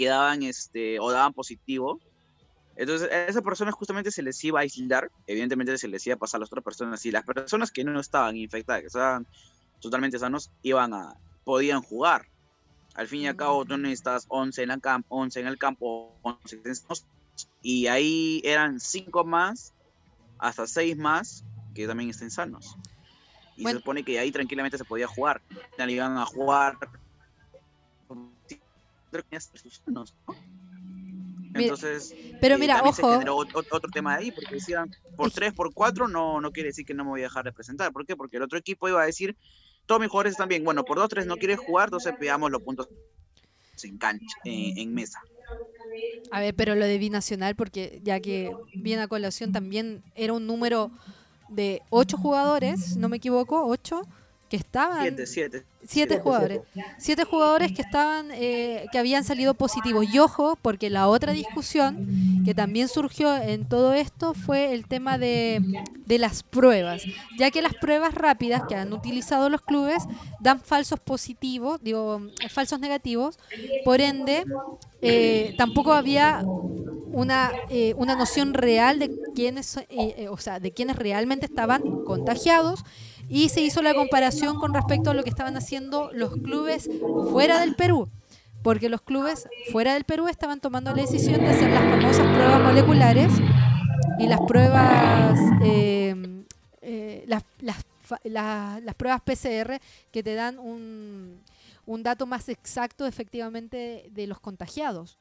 quedaban 0.00 0.42
este, 0.42 0.98
o 0.98 1.12
daban 1.12 1.34
positivo, 1.34 2.00
entonces 2.74 3.10
a 3.10 3.26
esas 3.26 3.42
personas 3.42 3.74
justamente 3.74 4.10
se 4.10 4.22
les 4.22 4.42
iba 4.42 4.60
a 4.60 4.62
aislar, 4.62 5.10
evidentemente 5.26 5.76
se 5.76 5.86
les 5.86 6.06
iba 6.06 6.14
a 6.14 6.18
pasar 6.18 6.38
a 6.38 6.40
las 6.40 6.48
otras 6.50 6.64
personas, 6.64 7.04
y 7.04 7.10
las 7.10 7.24
personas 7.24 7.70
que 7.70 7.84
no 7.84 8.00
estaban 8.00 8.36
infectadas, 8.38 8.80
que 8.80 8.86
estaban 8.86 9.26
totalmente 9.80 10.18
sanos, 10.18 10.50
iban 10.62 10.94
a, 10.94 11.14
podían 11.44 11.82
jugar. 11.82 12.26
Al 12.94 13.06
fin 13.06 13.20
y 13.20 13.28
al 13.28 13.36
cabo, 13.36 13.66
tú 13.66 13.76
necesitas 13.76 14.24
11 14.28 14.62
en, 14.62 14.68
la 14.70 14.78
camp 14.78 15.04
11 15.10 15.40
en 15.40 15.46
el 15.46 15.58
campo, 15.58 16.16
11 16.22 16.56
extensos, 16.56 17.06
y 17.60 17.86
ahí 17.86 18.40
eran 18.44 18.80
5 18.80 19.24
más, 19.24 19.74
hasta 20.38 20.66
6 20.66 20.96
más, 20.96 21.44
que 21.74 21.86
también 21.86 22.08
estén 22.08 22.30
sanos. 22.30 22.76
Y 23.56 23.62
Bueno. 23.62 23.76
se 23.76 23.82
supone 23.82 24.04
que 24.04 24.18
ahí 24.18 24.32
tranquilamente 24.32 24.78
se 24.78 24.86
podía 24.86 25.06
jugar. 25.06 25.42
Ya 25.76 25.90
iban 25.90 26.16
a 26.16 26.24
jugar. 26.24 26.78
Entonces, 31.54 32.14
pero 32.40 32.54
eh, 32.54 32.58
mira, 32.58 32.78
se 32.92 33.02
ojo. 33.02 33.12
generó 33.12 33.36
ot- 33.36 33.50
ot- 33.52 33.66
otro 33.70 33.90
tema 33.90 34.14
ahí, 34.14 34.30
porque 34.30 34.54
decían, 34.54 34.90
por 35.16 35.30
3, 35.30 35.52
por 35.52 35.72
4, 35.74 36.08
no, 36.08 36.40
no 36.40 36.52
quiere 36.52 36.68
decir 36.68 36.84
que 36.86 36.94
no 36.94 37.04
me 37.04 37.10
voy 37.10 37.20
a 37.20 37.24
dejar 37.24 37.44
de 37.44 37.52
presentar. 37.52 37.92
¿Por 37.92 38.06
qué? 38.06 38.16
Porque 38.16 38.36
el 38.36 38.42
otro 38.42 38.58
equipo 38.58 38.88
iba 38.88 39.02
a 39.02 39.06
decir, 39.06 39.36
todos 39.86 40.00
mis 40.00 40.08
jugadores 40.10 40.32
están 40.32 40.48
bien. 40.48 40.64
Bueno, 40.64 40.84
por 40.84 40.98
2, 40.98 41.08
3 41.08 41.26
no 41.26 41.36
quieres 41.36 41.58
jugar, 41.58 41.88
entonces 41.88 42.14
pegamos 42.18 42.50
los 42.50 42.62
puntos 42.62 42.88
en 43.82 43.98
cancha, 43.98 44.24
en, 44.44 44.78
en 44.78 44.94
mesa. 44.94 45.20
A 46.30 46.40
ver, 46.40 46.54
pero 46.54 46.76
lo 46.76 46.84
de 46.84 46.98
binacional, 46.98 47.56
porque 47.56 48.00
ya 48.04 48.20
que 48.20 48.54
viene 48.74 49.02
a 49.02 49.08
colación 49.08 49.50
también 49.52 50.02
era 50.14 50.32
un 50.32 50.46
número 50.46 50.92
de 51.48 51.82
ocho 51.90 52.16
jugadores, 52.16 52.96
no 52.96 53.08
me 53.08 53.16
equivoco, 53.16 53.66
ocho, 53.66 54.02
que 54.48 54.56
estaban... 54.56 55.02
7, 55.02 55.26
7. 55.26 55.64
Siete 55.86 56.20
jugadores. 56.20 56.60
Siete 56.98 57.24
jugadores 57.24 57.72
que 57.72 57.82
estaban, 57.82 58.30
eh, 58.32 58.86
que 58.92 58.98
habían 58.98 59.24
salido 59.24 59.54
positivos. 59.54 60.06
Y 60.12 60.18
ojo, 60.18 60.56
porque 60.60 60.90
la 60.90 61.08
otra 61.08 61.32
discusión 61.32 62.42
que 62.44 62.54
también 62.54 62.88
surgió 62.88 63.34
en 63.36 63.68
todo 63.68 63.92
esto 63.94 64.34
fue 64.34 64.72
el 64.72 64.86
tema 64.86 65.18
de, 65.18 65.62
de 66.06 66.18
las 66.18 66.42
pruebas. 66.42 67.02
Ya 67.38 67.50
que 67.50 67.62
las 67.62 67.74
pruebas 67.74 68.14
rápidas 68.14 68.62
que 68.68 68.74
han 68.74 68.92
utilizado 68.92 69.48
los 69.48 69.62
clubes 69.62 70.04
dan 70.40 70.60
falsos 70.60 71.00
positivos, 71.00 71.80
digo, 71.82 72.20
falsos 72.50 72.78
negativos. 72.80 73.38
Por 73.84 74.00
ende, 74.00 74.44
eh, 75.00 75.54
tampoco 75.56 75.92
había 75.92 76.42
una, 77.12 77.52
eh, 77.68 77.94
una 77.96 78.14
noción 78.14 78.54
real 78.54 78.98
de 78.98 79.10
quiénes, 79.34 79.76
eh, 79.76 79.86
eh, 79.90 80.28
o 80.28 80.36
sea, 80.38 80.60
de 80.60 80.72
quiénes 80.72 80.96
realmente 80.96 81.46
estaban 81.46 81.82
contagiados 82.04 82.84
y 83.28 83.48
se 83.48 83.60
hizo 83.60 83.82
la 83.82 83.94
comparación 83.94 84.56
con 84.56 84.74
respecto 84.74 85.10
a 85.10 85.14
lo 85.14 85.22
que 85.22 85.30
estaban 85.30 85.56
haciendo 85.56 85.69
los 86.12 86.32
clubes 86.36 86.88
fuera 87.30 87.60
del 87.60 87.76
Perú, 87.76 88.08
porque 88.62 88.88
los 88.88 89.02
clubes 89.02 89.48
fuera 89.70 89.94
del 89.94 90.04
Perú 90.04 90.28
estaban 90.28 90.60
tomando 90.60 90.94
la 90.94 91.02
decisión 91.02 91.40
de 91.40 91.48
hacer 91.48 91.70
las 91.70 91.84
famosas 91.84 92.26
pruebas 92.34 92.60
moleculares 92.62 93.32
y 94.18 94.26
las 94.26 94.40
pruebas 94.46 95.38
eh, 95.62 97.24
las, 97.26 97.44
las, 97.60 97.84
las 98.24 98.94
pruebas 98.96 99.20
PCR 99.22 99.80
que 100.10 100.22
te 100.22 100.34
dan 100.34 100.58
un, 100.58 101.40
un 101.86 102.02
dato 102.02 102.26
más 102.26 102.48
exacto 102.48 103.06
efectivamente 103.06 104.08
de 104.10 104.26
los 104.26 104.40
contagiados. 104.40 105.18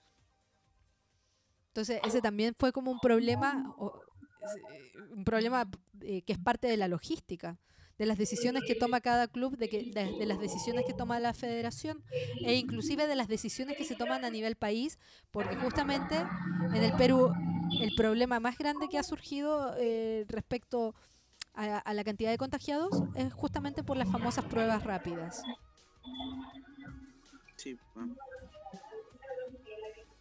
Entonces, 1.70 2.02
ese 2.06 2.22
también 2.22 2.56
fue 2.58 2.72
como 2.72 2.92
un 2.92 3.00
problema, 3.00 3.76
eh, 3.80 5.04
un 5.16 5.24
problema 5.24 5.68
eh, 6.02 6.22
que 6.24 6.34
es 6.34 6.40
parte 6.40 6.68
de 6.68 6.78
la 6.78 6.88
logística, 6.88 7.58
de 8.00 8.06
las 8.06 8.18
decisiones 8.18 8.64
que 8.66 8.76
toma 8.76 9.02
cada 9.02 9.28
club, 9.28 9.58
de, 9.58 9.68
que, 9.70 9.84
de, 9.84 10.26
las 10.26 10.40
decisiones 10.40 10.86
que 10.86 10.94
toma 10.94 11.20
la 11.20 11.34
federación 11.34 12.02
e 12.46 12.56
inclusive 12.56 13.06
de 13.08 13.16
las 13.16 13.28
decisiones 13.28 13.78
que 13.78 13.84
se 13.84 13.96
toman 13.96 14.24
a 14.24 14.30
nivel 14.30 14.56
país, 14.56 14.98
porque 15.32 15.56
justamente 15.58 16.16
en 16.74 16.82
el 16.84 16.94
Perú 16.94 17.32
el 17.82 17.94
problema 17.96 18.40
más 18.40 18.58
grande 18.58 18.88
que 18.88 18.98
ha 18.98 19.04
surgido 19.04 19.76
eh, 19.78 20.26
respecto 20.30 20.96
a, 21.54 21.78
a 21.78 21.94
la 21.94 22.04
cantidad 22.06 22.32
de 22.32 22.38
contagiados 22.38 23.04
es 23.16 23.34
justamente 23.34 23.84
por 23.84 23.98
las 23.98 24.10
famosas 24.10 24.46
pruebas 24.46 24.84
rápidas. 24.86 25.44
Sí, 27.58 27.78
bueno. 27.94 28.16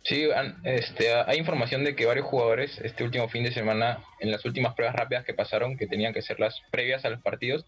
Sí, 0.08 0.26
este, 0.64 1.12
hay 1.12 1.36
información 1.36 1.84
de 1.84 1.94
que 1.94 2.06
varios 2.06 2.24
jugadores 2.24 2.80
este 2.82 3.04
último 3.04 3.28
fin 3.28 3.44
de 3.44 3.52
semana, 3.52 4.02
en 4.20 4.30
las 4.30 4.42
últimas 4.46 4.74
pruebas 4.74 4.96
rápidas 4.96 5.22
que 5.26 5.34
pasaron, 5.34 5.76
que 5.76 5.86
tenían 5.86 6.14
que 6.14 6.22
ser 6.22 6.40
las 6.40 6.62
previas 6.70 7.04
a 7.04 7.10
los 7.10 7.20
partidos, 7.20 7.66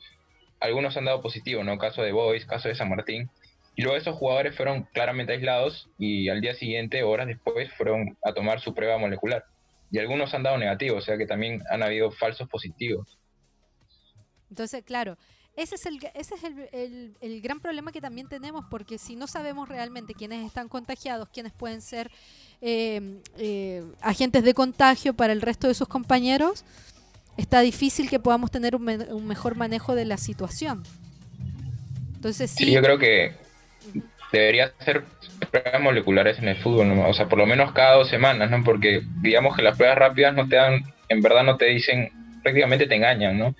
algunos 0.59 0.97
han 0.97 1.05
dado 1.05 1.21
positivo, 1.21 1.63
¿no? 1.65 1.77
Caso 1.77 2.03
de 2.03 2.13
Boys, 2.13 2.47
caso 2.47 2.69
de 2.69 2.75
San 2.75 2.89
Martín. 2.89 3.29
Y 3.77 3.83
luego 3.83 3.99
esos 3.99 4.17
jugadores 4.17 4.57
fueron 4.57 4.85
claramente 4.85 5.35
aislados 5.35 5.91
y 5.99 6.31
al 6.31 6.41
día 6.41 6.55
siguiente, 6.55 7.03
horas 7.03 7.27
después, 7.27 7.71
fueron 7.75 8.17
a 8.25 8.33
tomar 8.33 8.61
su 8.61 8.73
prueba 8.73 8.97
molecular. 8.97 9.45
Y 9.91 9.99
algunos 9.99 10.33
han 10.33 10.43
dado 10.43 10.57
negativo, 10.57 10.97
o 10.97 11.03
sea 11.03 11.19
que 11.19 11.27
también 11.27 11.63
han 11.71 11.83
habido 11.83 12.11
falsos 12.11 12.49
positivos. 12.49 13.19
Entonces, 14.49 14.83
claro, 14.83 15.19
ese 15.63 15.75
es 15.77 15.87
el, 15.87 15.99
ese 16.15 16.35
es 16.35 16.45
el, 16.45 16.69
el- 16.73 17.15
el 17.21 17.41
gran 17.41 17.61
problema 17.61 17.93
que 17.93 18.01
también 18.01 18.29
tenemos, 18.29 18.65
porque 18.71 18.99
si 18.99 19.17
no 19.17 19.27
sabemos 19.27 19.69
realmente 19.69 20.15
quiénes 20.15 20.47
están 20.47 20.69
contagiados, 20.69 21.29
quiénes 21.33 21.53
pueden 21.53 21.81
ser 21.83 22.11
eh, 22.63 23.21
eh, 23.39 23.85
agentes 24.01 24.43
de 24.45 24.55
contagio 24.55 25.15
para 25.15 25.33
el 25.33 25.43
resto 25.43 25.69
de 25.69 25.75
sus 25.75 25.89
compañeros, 25.89 26.65
está 27.37 27.61
difícil 27.61 28.09
que 28.11 28.19
podamos 28.19 28.51
tener 28.51 28.75
un, 28.77 28.83
me- 28.83 29.13
un 29.13 29.27
mejor 29.27 29.55
manejo 29.57 29.95
de 29.95 30.05
la 30.05 30.17
situación. 30.17 30.83
Entonces, 32.17 32.51
sí, 32.51 32.67
Sí, 32.67 32.73
yo 32.73 32.83
creo 32.83 32.99
que 32.99 33.35
debería 34.33 34.73
ser 34.85 35.05
pruebas 35.51 35.81
moleculares 35.81 36.39
en 36.39 36.49
el 36.49 36.57
fútbol, 36.57 36.89
¿no? 36.89 37.09
o 37.09 37.15
sea, 37.15 37.29
por 37.29 37.39
lo 37.39 37.47
menos 37.47 37.73
cada 37.73 37.97
dos 37.97 38.09
semanas, 38.09 38.51
¿no? 38.51 38.63
Porque 38.63 39.03
digamos 39.23 39.57
que 39.57 39.63
las 39.63 39.77
pruebas 39.77 39.99
rápidas 39.99 40.35
no 40.35 40.49
te 40.49 40.57
dan, 40.57 40.83
en 41.09 41.21
verdad 41.23 41.43
no 41.45 41.57
te 41.57 41.67
dicen, 41.67 42.11
prácticamente 42.43 42.87
te 42.87 42.95
engañan, 42.95 43.39
¿no? 43.39 43.55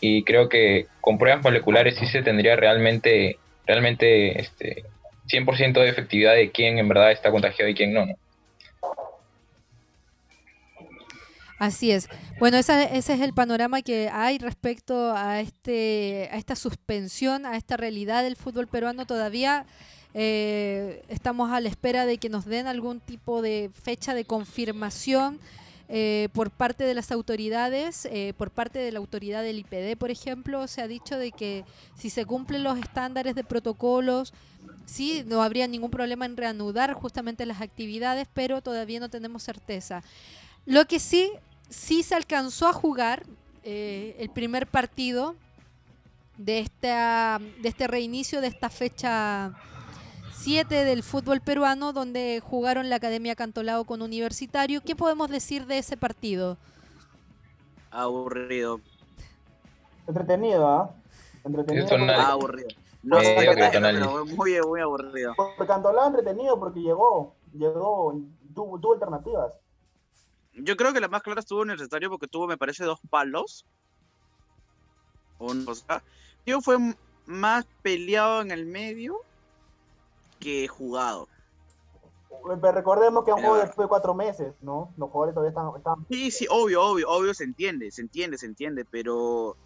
Y 0.00 0.22
creo 0.24 0.48
que 0.48 0.86
con 1.00 1.18
pruebas 1.18 1.42
moleculares 1.42 1.96
sí 1.98 2.06
se 2.06 2.22
tendría 2.22 2.56
realmente, 2.56 3.38
realmente, 3.66 4.40
este, 4.40 4.84
100% 5.26 5.80
de 5.80 5.88
efectividad 5.88 6.34
de 6.34 6.50
quién 6.50 6.78
en 6.78 6.88
verdad 6.88 7.12
está 7.12 7.30
contagiado 7.30 7.70
y 7.70 7.74
quién 7.74 7.92
no, 7.92 8.06
¿no? 8.06 8.14
Así 11.58 11.90
es. 11.90 12.08
Bueno, 12.38 12.58
esa- 12.58 12.84
ese 12.84 13.14
es 13.14 13.20
el 13.22 13.32
panorama 13.32 13.80
que 13.80 14.10
hay 14.12 14.36
respecto 14.38 15.14
a 15.16 15.40
este, 15.40 16.28
a 16.30 16.36
esta 16.36 16.54
suspensión, 16.54 17.46
a 17.46 17.56
esta 17.56 17.78
realidad 17.78 18.22
del 18.22 18.36
fútbol 18.36 18.66
peruano. 18.66 19.06
Todavía 19.06 19.64
eh, 20.18 21.02
estamos 21.08 21.50
a 21.52 21.60
la 21.60 21.68
espera 21.68 22.04
de 22.06 22.18
que 22.18 22.28
nos 22.28 22.44
den 22.44 22.66
algún 22.66 23.00
tipo 23.00 23.40
de 23.42 23.70
fecha 23.82 24.14
de 24.14 24.24
confirmación 24.26 25.38
eh, 25.88 26.28
por 26.32 26.50
parte 26.50 26.84
de 26.84 26.94
las 26.94 27.12
autoridades, 27.12 28.06
eh, 28.06 28.34
por 28.36 28.50
parte 28.50 28.80
de 28.80 28.90
la 28.90 28.98
autoridad 28.98 29.42
del 29.42 29.60
IPD, 29.60 29.96
por 29.96 30.10
ejemplo, 30.10 30.66
se 30.66 30.82
ha 30.82 30.88
dicho 30.88 31.16
de 31.16 31.30
que 31.30 31.64
si 31.96 32.10
se 32.10 32.24
cumplen 32.24 32.64
los 32.64 32.78
estándares 32.78 33.36
de 33.36 33.44
protocolos, 33.44 34.32
sí, 34.84 35.22
no 35.26 35.42
habría 35.42 35.68
ningún 35.68 35.90
problema 35.90 36.26
en 36.26 36.36
reanudar 36.36 36.92
justamente 36.94 37.46
las 37.46 37.60
actividades, 37.60 38.26
pero 38.34 38.62
todavía 38.62 38.98
no 38.98 39.08
tenemos 39.08 39.44
certeza. 39.44 40.02
Lo 40.64 40.86
que 40.86 40.98
sí, 40.98 41.30
sí 41.68 42.02
se 42.02 42.16
alcanzó 42.16 42.66
a 42.66 42.72
jugar 42.72 43.24
eh, 43.62 44.16
el 44.18 44.30
primer 44.30 44.66
partido 44.66 45.36
de, 46.36 46.58
esta, 46.58 47.40
de 47.62 47.68
este 47.68 47.86
reinicio 47.86 48.40
de 48.40 48.48
esta 48.48 48.70
fecha 48.70 49.54
7 50.46 50.84
del 50.84 51.02
fútbol 51.02 51.40
peruano, 51.40 51.92
donde 51.92 52.40
jugaron 52.40 52.88
la 52.88 52.94
Academia 52.96 53.34
Cantolao 53.34 53.82
con 53.84 54.00
Universitario. 54.00 54.80
¿Qué 54.80 54.94
podemos 54.94 55.28
decir 55.28 55.66
de 55.66 55.78
ese 55.78 55.96
partido? 55.96 56.56
Aburrido. 57.90 58.80
Entretenido, 60.06 60.68
¿ah? 60.68 60.94
Entretenido. 61.42 61.84
Eso 61.86 61.96
porque- 61.96 62.06
nadie- 62.06 62.22
Aburrido. 62.24 62.68
No 63.02 63.18
pero 63.18 64.24
muy, 64.26 64.60
muy 64.60 64.80
aburrido. 64.80 65.34
Porque 65.36 65.66
Cantolao 65.66 66.06
entretenido 66.06 66.60
porque 66.60 66.78
llegó, 66.78 67.34
llegó, 67.52 68.14
tuvo, 68.54 68.78
tuvo 68.78 68.92
alternativas. 68.92 69.52
Yo 70.54 70.76
creo 70.76 70.92
que 70.92 71.00
la 71.00 71.08
más 71.08 71.24
clara 71.24 71.40
estuvo 71.40 71.64
necesario 71.64 72.08
porque 72.08 72.28
tuvo, 72.28 72.46
me 72.46 72.56
parece, 72.56 72.84
dos 72.84 73.00
palos. 73.10 73.66
O 75.38 75.74
sea, 75.74 76.04
yo 76.46 76.60
fue 76.60 76.76
más 77.26 77.66
peleado 77.82 78.42
en 78.42 78.52
el 78.52 78.64
medio 78.64 79.25
que 80.38 80.68
jugado. 80.68 81.28
Pero 82.60 82.72
recordemos 82.72 83.24
que 83.24 83.30
es 83.30 83.36
un 83.36 83.42
juego 83.42 83.56
después 83.58 83.84
de 83.84 83.88
cuatro 83.88 84.14
meses, 84.14 84.54
¿no? 84.60 84.94
Los 84.96 85.10
jugadores 85.10 85.34
todavía 85.34 85.50
están, 85.50 85.68
están 85.76 86.06
Sí, 86.10 86.30
sí, 86.30 86.46
obvio, 86.50 86.82
obvio, 86.82 87.08
obvio, 87.08 87.34
se 87.34 87.44
entiende, 87.44 87.90
se 87.90 88.02
entiende, 88.02 88.38
se 88.38 88.46
entiende, 88.46 88.84
pero 88.84 89.56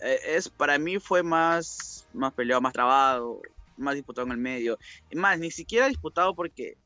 eh, 0.00 0.18
es 0.26 0.48
para 0.48 0.78
mí 0.78 0.98
fue 0.98 1.22
más, 1.22 2.08
más 2.12 2.32
peleado, 2.34 2.60
más 2.60 2.72
trabado, 2.72 3.40
más 3.76 3.94
disputado 3.94 4.26
en 4.26 4.32
el 4.32 4.38
medio. 4.38 4.78
Es 5.08 5.18
más, 5.18 5.38
ni 5.38 5.50
siquiera 5.50 5.86
disputado 5.86 6.34
porque, 6.34 6.76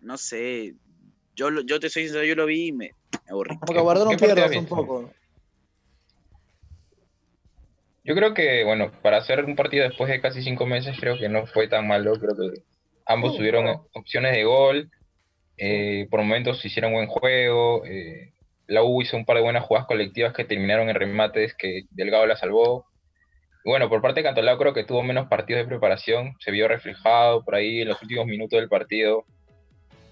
no 0.00 0.16
sé, 0.16 0.74
yo, 1.34 1.50
lo- 1.50 1.62
yo 1.62 1.78
te 1.80 1.90
soy 1.90 2.04
sincero, 2.04 2.24
yo 2.24 2.34
lo 2.34 2.46
vi 2.46 2.68
y 2.68 2.72
me, 2.72 2.92
aburrí. 3.28 3.58
Porque 3.58 3.80
guardaron 3.80 4.16
¿Qué 4.16 4.18
partido 4.26 4.48
piernas 4.48 4.56
un 4.56 4.68
poco. 4.68 5.10
Yo 8.06 8.14
creo 8.14 8.34
que, 8.34 8.62
bueno, 8.64 8.92
para 9.02 9.16
hacer 9.18 9.44
un 9.44 9.56
partido 9.56 9.82
después 9.84 10.08
de 10.08 10.20
casi 10.20 10.40
cinco 10.42 10.64
meses, 10.64 10.96
creo 11.00 11.18
que 11.18 11.28
no 11.28 11.46
fue 11.46 11.66
tan 11.66 11.88
malo. 11.88 12.12
Creo 12.14 12.36
que 12.36 12.60
ambos 13.04 13.32
Sí, 13.32 13.38
tuvieron 13.38 13.66
opciones 13.94 14.32
de 14.32 14.44
gol. 14.44 14.90
eh, 15.58 16.06
por 16.10 16.20
momentos 16.20 16.64
hicieron 16.64 16.92
buen 16.92 17.06
juego. 17.08 17.84
eh, 17.86 18.32
la 18.68 18.82
U 18.82 19.00
hizo 19.02 19.16
un 19.16 19.24
par 19.24 19.36
de 19.36 19.42
buenas 19.42 19.64
jugadas 19.64 19.86
colectivas 19.86 20.32
que 20.34 20.44
terminaron 20.44 20.88
en 20.88 20.94
remates 20.96 21.54
que 21.54 21.82
Delgado 21.90 22.26
la 22.26 22.36
salvó. 22.36 22.84
Y 23.64 23.70
bueno, 23.70 23.88
por 23.88 24.02
parte 24.02 24.20
de 24.20 24.24
Cantolao 24.24 24.58
creo 24.58 24.74
que 24.74 24.84
tuvo 24.84 25.02
menos 25.02 25.28
partidos 25.28 25.62
de 25.62 25.68
preparación. 25.68 26.34
Se 26.40 26.50
vio 26.50 26.68
reflejado 26.68 27.42
por 27.44 27.54
ahí 27.54 27.80
en 27.80 27.88
los 27.88 28.00
últimos 28.02 28.26
minutos 28.26 28.58
del 28.60 28.68
partido. 28.68 29.24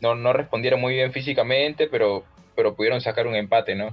No, 0.00 0.14
no 0.14 0.32
respondieron 0.32 0.80
muy 0.80 0.94
bien 0.94 1.12
físicamente, 1.12 1.88
pero, 1.88 2.24
pero 2.56 2.74
pudieron 2.74 3.00
sacar 3.00 3.26
un 3.26 3.34
empate, 3.36 3.74
¿no? 3.74 3.90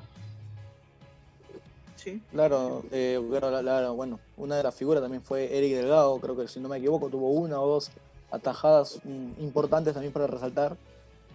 Sí, 2.01 2.19
Claro, 2.31 2.83
eh, 2.91 3.19
la- 3.61 3.91
bueno, 3.91 4.19
una 4.37 4.55
de 4.55 4.63
las 4.63 4.73
figuras 4.73 5.03
también 5.03 5.21
fue 5.23 5.55
Eric 5.55 5.75
Delgado, 5.75 6.19
creo 6.19 6.35
que 6.35 6.47
si 6.47 6.59
no 6.59 6.67
me 6.67 6.77
equivoco 6.77 7.09
tuvo 7.09 7.29
una 7.29 7.61
o 7.61 7.67
dos 7.67 7.91
atajadas 8.31 8.99
mm, 9.03 9.43
importantes 9.43 9.93
también 9.93 10.11
para 10.11 10.25
resaltar. 10.25 10.77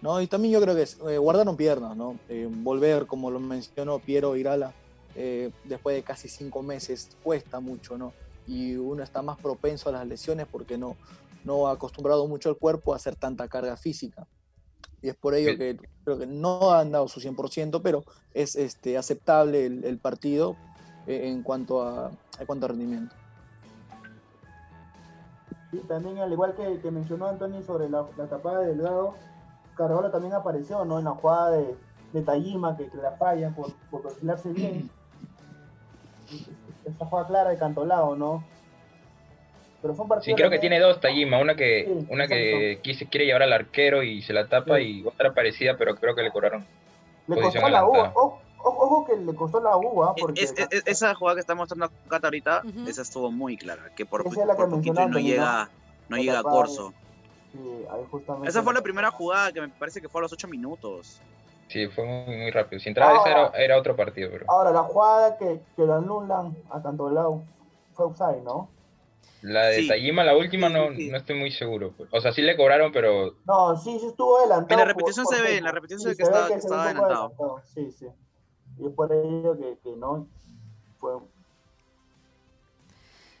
¿no? 0.01 0.21
Y 0.21 0.27
también 0.27 0.53
yo 0.53 0.61
creo 0.61 0.75
que 0.75 0.85
eh, 1.13 1.17
guardaron 1.17 1.55
piernas, 1.57 1.95
¿no? 1.95 2.19
Eh, 2.29 2.47
volver, 2.51 3.07
como 3.07 3.31
lo 3.31 3.39
mencionó 3.39 3.97
Piero 3.99 4.35
Irala, 4.35 4.73
eh, 5.15 5.49
después 5.63 5.95
de 5.95 6.03
casi 6.03 6.27
cinco 6.27 6.61
meses 6.61 7.09
cuesta 7.23 7.59
mucho, 7.59 7.97
¿no? 7.97 8.13
Y 8.45 8.75
uno 8.75 9.01
está 9.03 9.21
más 9.21 9.37
propenso 9.39 9.89
a 9.89 9.93
las 9.93 10.05
lesiones 10.05 10.47
porque 10.51 10.77
no, 10.77 10.97
no 11.43 11.67
ha 11.67 11.71
acostumbrado 11.71 12.27
mucho 12.27 12.49
el 12.49 12.57
cuerpo 12.57 12.93
a 12.93 12.97
hacer 12.97 13.15
tanta 13.15 13.47
carga 13.47 13.75
física. 13.75 14.27
Y 15.01 15.09
es 15.09 15.15
por 15.15 15.35
ello 15.35 15.51
Sí. 15.51 15.57
que 15.57 15.77
creo 16.03 16.17
que 16.17 16.27
no 16.27 16.71
han 16.73 16.91
dado 16.91 17.07
su 17.07 17.19
100%, 17.19 17.81
pero 17.81 18.03
es 18.33 18.55
este, 18.55 18.97
aceptable 18.97 19.65
el, 19.65 19.83
el 19.83 19.99
partido 19.99 20.55
eh, 21.05 21.27
en 21.29 21.43
cuanto 21.43 21.83
a, 21.83 22.11
en 22.39 22.45
cuanto 22.45 22.65
a 22.65 22.69
rendimiento. 22.69 23.15
Sí, 25.71 25.79
también 25.87 26.17
al 26.19 26.31
igual 26.31 26.55
que, 26.55 26.79
que 26.79 26.91
mencionó 26.91 27.27
Antonio 27.27 27.61
sobre 27.61 27.89
la, 27.89 28.05
la 28.17 28.27
tapada 28.27 28.61
de 28.61 28.67
Delgado, 28.67 29.15
Carvalho 29.75 30.09
también 30.09 30.33
apareció, 30.33 30.85
¿no? 30.85 30.97
En 30.97 31.05
la 31.05 31.11
jugada 31.11 31.51
de, 31.51 31.75
de 32.13 32.21
Tajima, 32.21 32.75
que, 32.77 32.87
que 32.89 32.97
la 32.97 33.11
fallan 33.11 33.53
por, 33.53 33.73
por 33.91 34.01
perfilarse 34.01 34.49
bien. 34.53 34.89
Esa 36.85 37.05
jugada 37.05 37.27
clara 37.27 37.49
de 37.51 37.57
Cantolao, 37.57 38.15
¿no? 38.15 38.43
Pero 39.87 39.95
fue 39.95 40.03
un 40.03 40.09
partido 40.09 40.35
Sí, 40.35 40.37
creo 40.37 40.49
que 40.49 40.59
tiene 40.59 40.81
dos 40.81 40.99
Tajima, 40.99 41.39
una 41.39 41.55
que, 41.55 41.85
Sí, 41.85 42.07
una 42.09 42.27
que 42.27 42.81
quise, 42.83 43.07
quiere 43.07 43.25
llevar 43.25 43.43
al 43.43 43.53
arquero 43.53 44.03
y 44.03 44.21
se 44.21 44.33
la 44.33 44.45
tapa 44.49 44.79
Sí. 44.79 44.99
y 44.99 45.07
otra 45.07 45.33
parecida, 45.33 45.77
pero 45.77 45.95
creo 45.95 46.13
que 46.13 46.23
le 46.23 46.31
cobraron. 46.31 46.65
Le 47.27 47.41
costó 47.41 47.69
la 47.69 47.85
U, 47.85 47.95
ojo, 47.95 48.41
ojo, 48.57 48.83
ojo 48.83 49.05
que 49.05 49.15
le 49.15 49.33
costó 49.33 49.61
la 49.61 49.77
U, 49.77 50.03
¿ah? 50.03 50.13
Porque 50.19 50.43
Es- 50.43 50.53
es- 50.57 50.67
es- 50.71 50.83
esa 50.87 51.15
jugada 51.15 51.35
que 51.37 51.39
está 51.39 51.55
mostrando 51.55 51.89
Cata 52.09 52.27
ahorita, 52.27 52.63
esa 52.85 53.01
estuvo 53.01 53.31
muy 53.31 53.55
clara, 53.55 53.83
que 53.95 54.05
por, 54.05 54.27
Esa 54.27 54.41
es 54.41 54.47
la 54.47 54.55
que 54.57 54.63
por 54.63 54.71
poquito 54.71 55.07
no 55.07 55.19
llega, 55.19 55.69
no 56.09 56.17
llega 56.17 56.39
a 56.39 56.43
Corso. 56.43 56.93
sí, 57.53 57.59
ahí 57.89 58.03
justamente 58.11 58.49
Esa 58.49 58.61
fue 58.61 58.73
la 58.73 58.81
primera 58.81 59.09
jugada 59.09 59.53
que 59.53 59.61
me 59.61 59.69
parece 59.69 60.01
que 60.01 60.09
fue 60.09 60.19
a 60.19 60.23
los 60.23 60.33
8 60.33 60.49
minutos. 60.49 61.21
Sí, 61.69 61.87
fue 61.87 62.03
muy, 62.05 62.35
muy 62.35 62.51
rápido. 62.51 62.81
Si 62.81 62.89
entraba 62.89 63.15
esa 63.15 63.29
era, 63.29 63.47
era 63.57 63.77
otro 63.77 63.95
partido, 63.95 64.29
pero. 64.33 64.45
Ahora, 64.49 64.71
la 64.71 64.83
jugada 64.83 65.37
que, 65.37 65.61
que 65.77 65.83
lo 65.83 65.95
anulan 65.95 66.57
a 66.71 66.81
Cantolao 66.83 67.45
fue 67.93 68.05
offside, 68.05 68.41
¿no? 68.43 68.69
La 69.41 69.65
de 69.67 69.81
Sí. 69.81 69.87
Tajima, 69.87 70.23
la 70.23 70.35
última, 70.35 70.67
no, 70.69 70.89
no 70.89 71.17
estoy 71.17 71.37
muy 71.37 71.51
seguro. 71.51 71.93
O 72.11 72.19
sea, 72.21 72.31
sí 72.33 72.41
le 72.41 72.57
cobraron, 72.57 72.91
pero 72.91 73.35
No, 73.45 73.77
sí, 73.77 73.97
sí 73.99 74.07
estuvo 74.07 74.37
adelantado. 74.39 74.73
En 74.81 74.87
la 74.87 74.93
repetición 74.93 75.25
por 75.25 75.35
se 75.35 75.41
ve, 75.41 75.57
en 75.57 75.63
la 75.63 75.71
repetición 75.71 75.99
Sí, 75.99 76.03
se 76.03 76.09
ve 76.11 76.15
que 76.17 76.23
estaba- 76.23 76.47
que 76.47 76.53
adelantado. 76.55 77.61
Sí, 77.73 77.91
sí. 77.91 78.07
Y 78.79 78.87
es 78.87 78.93
por 78.93 79.11
ello 79.13 79.57
que, 79.57 79.77
que 79.83 79.95
no 79.95 80.27
fue 80.99 81.13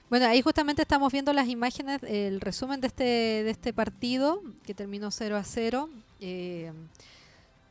Bueno, 0.09 0.25
ahí 0.27 0.41
justamente 0.41 0.81
estamos 0.83 1.11
viendo 1.11 1.33
las 1.33 1.47
imágenes, 1.49 2.01
el 2.03 2.39
resumen 2.39 2.79
de 2.79 2.87
este, 2.87 3.03
de 3.03 3.49
este 3.49 3.73
partido 3.73 4.41
que 4.65 4.73
terminó 4.73 5.11
0 5.11 5.35
a 5.35 5.43
0. 5.43 5.89
eh, 6.21 6.71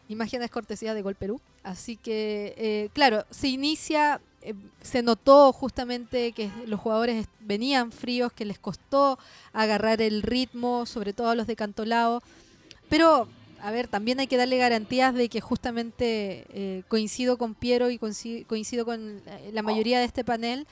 imágenes 0.09 0.51
cortesías 0.51 0.95
de 0.95 1.03
Gol 1.03 1.17
Perú. 1.17 1.41
Así 1.65 1.97
que, 1.97 2.55
eh, 2.57 2.91
claro, 2.93 3.25
se 3.31 3.49
inicia, 3.49 4.21
eh, 4.47 4.55
se 4.83 5.03
notó 5.03 5.53
justamente 5.53 6.33
que 6.33 6.51
los 6.67 6.81
jugadores 6.81 7.27
venían 7.41 7.93
fríos, 7.93 8.33
que 8.33 8.45
les 8.45 8.59
costó 8.59 9.19
agarrar 9.53 10.01
el 10.03 10.23
ritmo, 10.23 10.87
sobre 10.87 11.13
todo 11.13 11.31
a 11.31 11.35
los 11.35 11.47
de 11.47 11.57
Cantolao. 11.57 12.23
Pero, 12.89 13.29
a 13.61 13.71
ver, 13.71 13.89
también 13.89 14.21
hay 14.21 14.27
que 14.27 14.37
darle 14.37 14.59
garantías 14.59 15.15
de 15.15 15.29
que 15.29 15.41
justamente 15.41 16.45
eh, 16.51 16.83
coincido 16.89 17.37
con 17.39 17.55
Piero 17.55 17.91
y 17.91 17.99
coinci- 17.99 18.47
coincido 18.47 18.85
con 18.85 19.21
eh, 19.27 19.51
la 19.53 19.63
mayoría 19.63 19.99
de 19.99 20.05
este 20.05 20.25
panel, 20.25 20.67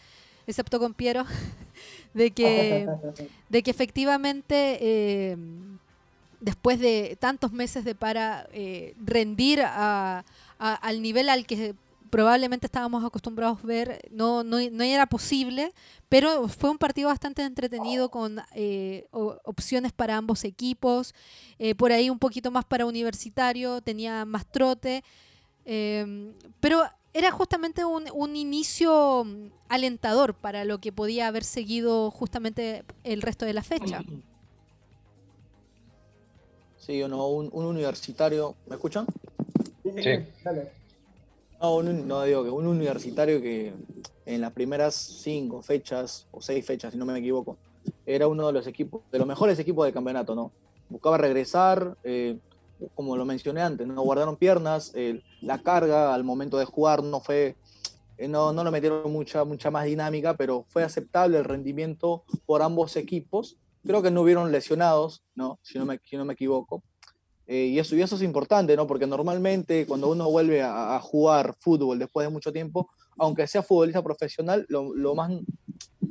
excepto 0.46 0.78
con 0.78 0.94
Piero, 0.94 1.24
de 2.14 2.30
que, 2.30 2.87
de 3.48 3.62
que 3.62 3.70
efectivamente 3.70 4.78
eh, 4.80 5.37
después 6.40 6.78
de 6.78 7.16
tantos 7.18 7.52
meses 7.52 7.84
de 7.84 7.94
para 7.94 8.46
rendir 9.04 9.62
a- 9.62 10.24
a- 10.58 10.74
al 10.74 11.00
nivel 11.02 11.28
al 11.30 11.46
que 11.46 11.74
probablemente 12.14 12.66
estábamos 12.66 13.05
acostumbrados 13.05 13.59
a 13.64 13.66
ver, 13.66 14.09
no, 14.12 14.44
no, 14.44 14.59
no 14.70 14.85
era 14.85 15.05
posible, 15.05 15.72
pero 16.09 16.46
fue 16.46 16.70
un 16.70 16.79
partido 16.79 17.09
bastante 17.09 17.42
entretenido 17.42 18.09
con 18.09 18.40
eh, 18.55 19.09
opciones 19.11 19.90
para 19.90 20.16
ambos 20.16 20.44
equipos, 20.44 21.12
eh, 21.59 21.74
por 21.74 21.90
ahí 21.90 22.11
un 22.11 22.20
poquito 22.20 22.53
más 22.53 22.64
para 22.66 22.87
universitario, 22.87 23.81
tenía 23.81 24.24
más 24.27 24.46
trote, 24.46 25.03
eh, 25.64 26.33
pero 26.61 26.85
era 27.14 27.33
justamente 27.33 27.85
un, 27.85 28.05
un 28.14 28.37
inicio 28.37 29.27
alentador 29.68 30.35
para 30.35 30.64
lo 30.64 30.79
que 30.79 30.92
podía 30.92 31.27
haber 31.27 31.42
seguido 31.42 32.12
justamente 32.12 32.85
el 33.03 33.22
resto 33.22 33.44
de 33.44 33.55
la 33.55 33.64
fecha. 33.64 34.05
Sí, 36.79 37.03
o 37.03 37.09
no, 37.09 37.27
un, 37.27 37.48
un 37.50 37.64
universitario. 37.64 38.55
¿Me 38.68 38.77
escuchan? 38.77 39.05
Sí, 39.83 39.90
dale. 40.44 40.83
No, 41.64 41.77
un- 41.77 42.09
digo 42.27 42.44
que 42.44 42.50
un 42.50 42.66
universitario 42.66 43.40
que 43.40 43.74
en 44.27 44.40
las 44.40 44.53
primeras 44.53 44.94
cinco 44.94 45.62
fechas, 45.62 46.27
o 46.31 46.40
seis 46.42 46.64
fechas, 46.66 46.92
si 46.92 46.98
no 46.98 47.07
me 47.07 47.18
equivoco, 47.18 47.59
era 48.05 48.27
uno 48.29 48.46
de 48.46 48.53
los 48.53 48.66
equipos, 48.66 49.03
de 49.11 49.18
los 49.18 49.27
mejores 49.27 49.59
equipos 49.59 49.87
del 49.87 49.94
campeonato, 49.94 50.35
¿no? 50.35 50.53
Buscaba 50.88 51.16
regresar, 51.16 51.96
eh, 52.03 52.38
como 52.94 53.16
lo 53.16 53.24
mencioné 53.24 53.62
antes, 53.62 53.87
no 53.87 54.03
guardaron 54.03 54.37
piernas, 54.37 54.90
eh, 54.94 55.22
la 55.40 55.62
carga 55.62 56.14
al 56.14 56.22
momento 56.24 56.59
de 56.59 56.66
jugar 56.66 57.03
no 57.03 57.20
fue, 57.20 57.57
eh, 58.18 58.29
no, 58.29 58.53
no 58.53 58.62
le 58.62 58.70
metieron 58.70 59.11
mucha, 59.11 59.44
mucha 59.44 59.70
más 59.70 59.87
dinámica, 59.87 60.37
pero 60.37 60.66
fue 60.68 60.83
aceptable 60.85 61.38
el 61.38 61.44
rendimiento 61.44 62.24
por 62.44 62.61
ambos 62.62 62.96
equipos. 62.96 63.57
Creo 63.87 64.03
que 64.03 64.11
no 64.11 64.20
hubieron 64.22 64.53
lesionados, 64.53 65.22
¿no? 65.35 65.59
Si 65.62 65.79
no 65.79 65.87
me, 65.87 65.98
si 66.05 66.16
no 66.18 66.24
me 66.27 66.35
equivoco. 66.35 66.83
Eh, 67.46 67.66
y, 67.66 67.78
eso, 67.78 67.94
y 67.94 68.00
eso 68.00 68.16
es 68.16 68.22
importante, 68.22 68.74
¿no? 68.74 68.87
Porque 68.87 69.07
normalmente 69.07 69.87
cuando 69.87 70.11
uno 70.11 70.30
vuelve 70.30 70.62
a, 70.62 70.96
a 70.96 71.00
jugar 71.00 71.54
fútbol 71.59 71.98
después 71.98 72.26
de 72.26 72.33
mucho 72.33 72.52
tiempo, 72.52 72.88
aunque 73.18 73.46
sea 73.46 73.62
futbolista 73.62 74.02
profesional, 74.02 74.64
lo, 74.68 74.94
lo 74.94 75.14
más, 75.14 75.30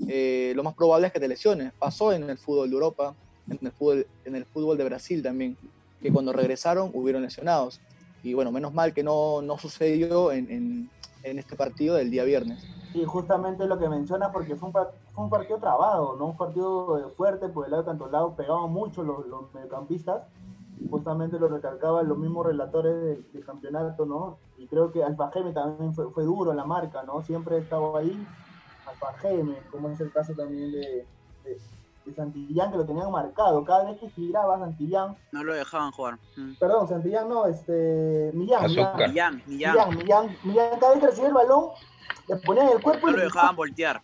eh, 0.08 0.54
lo 0.56 0.63
más 0.63 0.76
probable 0.76 1.08
es 1.08 1.13
que 1.13 1.19
te 1.19 1.28
lesiones. 1.28 1.74
Pasó 1.80 2.13
en 2.13 2.30
el 2.30 2.38
fútbol 2.38 2.69
de 2.69 2.76
Europa, 2.76 3.15
en 3.50 3.60
el 3.62 3.72
fútbol, 3.72 4.08
en 4.26 4.36
el 4.36 4.46
fútbol 4.46 4.78
de 4.78 4.84
Brasil 4.84 5.24
también, 5.24 5.58
que 6.02 6.13
cuando 6.13 6.34
regresaron 6.34 6.91
hubieron 6.93 7.24
lesionados. 7.24 7.82
Y 8.24 8.34
bueno, 8.36 8.52
menos 8.52 8.74
mal 8.74 8.93
que 8.93 9.04
no, 9.04 9.41
no 9.41 9.58
sucedió 9.58 10.32
en, 10.32 10.50
en, 10.50 10.89
en 11.24 11.39
este 11.39 11.56
partido 11.56 11.96
del 11.96 12.10
día 12.10 12.24
viernes. 12.24 12.63
Sí, 12.93 13.04
justamente 13.06 13.65
lo 13.65 13.80
que 13.80 13.89
mencionas, 13.89 14.32
porque 14.32 14.56
fue 14.56 14.69
un, 14.69 14.74
fue 14.74 15.24
un 15.24 15.30
partido 15.30 15.58
trabado, 15.58 16.15
¿no? 16.15 16.28
Un 16.28 16.38
partido 16.38 17.00
eh, 17.00 17.12
fuerte 17.17 17.50
por 17.50 17.65
el 17.65 17.72
lado 17.72 17.84
de 17.84 17.88
Cantolao, 17.88 18.36
pegaban 18.36 18.72
mucho 18.72 19.02
los, 19.02 19.26
los 19.28 19.52
mediocampistas, 19.54 20.22
justamente 20.89 21.39
lo 21.39 21.48
recalcaban 21.48 22.08
los 22.08 22.17
mismos 22.17 22.46
relatores 22.46 22.96
del, 23.02 23.32
del 23.32 23.46
campeonato, 23.46 24.06
¿no? 24.06 24.38
Y 24.58 24.67
creo 24.67 24.91
que 24.91 25.04
Alfa 25.04 25.32
Geme 25.32 25.54
también 25.54 25.93
fue, 25.93 26.10
fue 26.12 26.24
duro 26.24 26.52
en 26.52 26.58
la 26.58 26.65
marca, 26.65 27.04
¿no? 27.04 27.22
Siempre 27.24 27.58
estaba 27.58 28.00
ahí, 28.00 28.28
Alfa 28.88 29.13
Geme, 29.19 29.58
como 29.72 29.89
es 29.89 30.00
el 30.00 30.12
caso 30.12 30.34
también 30.34 30.72
de, 30.72 31.08
de, 31.43 31.60
de 32.06 32.13
Santillán, 32.13 32.72
que 32.72 32.78
lo 32.78 32.86
tenían 32.86 33.12
marcado, 33.12 33.63
cada 33.63 33.86
vez 33.86 34.00
que 34.00 34.10
giraba 34.10 34.60
Santillán, 34.60 35.15
No 35.32 35.43
lo 35.43 35.54
dejaban 35.54 35.91
jugar. 35.91 36.19
Mm. 36.36 36.54
perdón, 36.60 36.88
Santillán 36.88 37.30
no, 37.30 37.46
este, 37.46 38.32
Millán, 38.34 38.65
Azúcar. 38.65 39.10
Millán, 39.10 39.43
Millán, 39.46 39.74
Millán. 39.74 39.89
Millán, 39.89 39.98
Millán, 39.98 40.38
Millán, 40.43 40.80
cada 40.80 40.93
vez 40.93 41.02
que 41.02 41.08
recibía 41.08 41.30
el 41.30 41.34
balón, 41.34 41.69
le 42.28 42.36
ponían 42.38 42.69
el 42.69 42.82
cuerpo 42.82 43.08
No 43.08 43.13
y 43.13 43.17
lo 43.17 43.24
dejaban 43.24 43.56
voltear. 43.56 44.02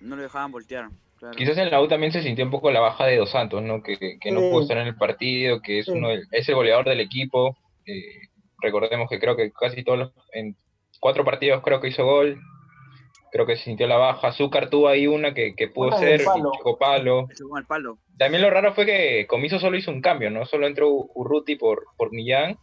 No 0.00 0.16
lo 0.16 0.22
dejaban 0.22 0.50
voltear. 0.50 0.90
Claro. 1.20 1.36
quizás 1.36 1.58
en 1.58 1.70
la 1.70 1.80
U 1.82 1.86
también 1.86 2.12
se 2.12 2.22
sintió 2.22 2.44
un 2.44 2.50
poco 2.50 2.70
la 2.70 2.80
baja 2.80 3.04
de 3.06 3.16
Dos 3.18 3.30
Santos, 3.30 3.62
¿no? 3.62 3.82
Que, 3.82 4.18
que 4.18 4.30
no 4.32 4.40
Sí. 4.40 4.48
pudo 4.50 4.62
estar 4.62 4.78
en 4.78 4.86
el 4.88 4.96
partido, 4.96 5.60
que 5.60 5.78
es 5.80 5.84
Sí. 5.86 5.92
uno 5.92 6.08
del- 6.08 6.26
es 6.32 6.48
el 6.48 6.54
goleador 6.54 6.86
del 6.88 7.00
equipo. 7.00 7.56
eh, 7.86 8.28
recordemos 8.62 9.08
que 9.08 9.18
creo 9.18 9.36
que 9.36 9.50
casi 9.52 9.82
todos 9.82 9.98
los, 9.98 10.12
en 10.32 10.54
cuatro 11.00 11.24
partidos 11.24 11.62
creo 11.62 11.80
que 11.80 11.88
hizo 11.88 12.04
gol. 12.04 12.38
Creo 13.32 13.46
que 13.46 13.56
se 13.56 13.64
sintió 13.64 13.86
la 13.86 13.96
baja. 13.96 14.28
Azúcar 14.28 14.70
tuvo 14.70 14.88
ahí 14.88 15.06
una 15.06 15.32
que, 15.34 15.54
que 15.54 15.68
pudo 15.68 15.92
ser, 15.98 16.22
palo. 16.24 16.50
y 16.52 16.58
chocó 16.58 16.78
palo. 16.78 17.28
También 18.18 18.42
lo 18.42 18.50
raro 18.50 18.74
fue 18.74 18.84
que 18.86 19.26
Comiso 19.28 19.58
solo 19.58 19.76
hizo 19.76 19.90
un 19.90 20.00
cambio, 20.02 20.30
¿no? 20.30 20.44
Solo 20.46 20.66
entró 20.66 20.88
Urruti 20.90 21.56
por, 21.56 21.84
por 21.96 22.12
Millán 22.12 22.58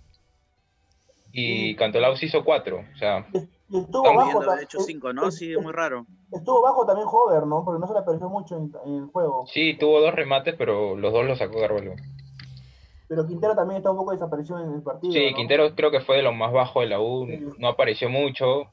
y. 1.31 1.75
Cantolao 1.75 2.15
se 2.15 2.25
hizo 2.27 2.43
cuatro. 2.43 2.85
O 2.93 2.97
sea, 2.97 3.27
Y 3.69 3.79
estuvo 3.79 4.03
Estamos 4.09 4.33
bajo, 4.33 4.49
haber 4.51 4.63
hecho 4.63 4.79
cinco, 4.79 5.11
¿no? 5.13 5.29
Sí, 5.31 5.51
es 5.53 5.61
muy 5.61 5.73
raro. 5.73 6.05
estuvo 6.31 6.61
bajo 6.61 6.85
también 6.85 7.07
Hover, 7.11 7.45
¿no? 7.45 7.65
Porque 7.65 7.79
no 7.81 7.87
se 7.87 7.93
le 7.93 7.99
apareció 7.99 8.29
mucho 8.29 8.55
en, 8.57 8.71
en 8.85 8.95
el 8.95 9.05
juego. 9.07 9.45
sí, 9.47 9.75
tuvo 9.77 9.99
dos 9.99 10.13
remates, 10.15 10.55
pero 10.57 10.95
los 10.95 11.11
dos 11.11 11.25
los 11.25 11.37
sacó 11.37 11.59
Carvalho. 11.59 11.93
Pero 13.09 13.25
Quintero 13.25 13.55
también 13.55 13.77
está 13.77 13.91
un 13.91 13.97
poco 13.97 14.11
desaparecido 14.11 14.59
en 14.59 14.73
el 14.73 14.81
partido. 14.81 15.13
Sí, 15.13 15.31
¿no? 15.31 15.35
Quintero 15.37 15.75
creo 15.75 15.91
que 15.91 16.01
fue 16.01 16.17
de 16.17 16.23
los 16.23 16.35
más 16.35 16.51
bajos 16.51 16.81
de 16.83 16.89
la 16.89 16.99
U, 16.99 17.25
Sí. 17.25 17.45
no 17.57 17.67
apareció 17.69 18.09
mucho. 18.09 18.63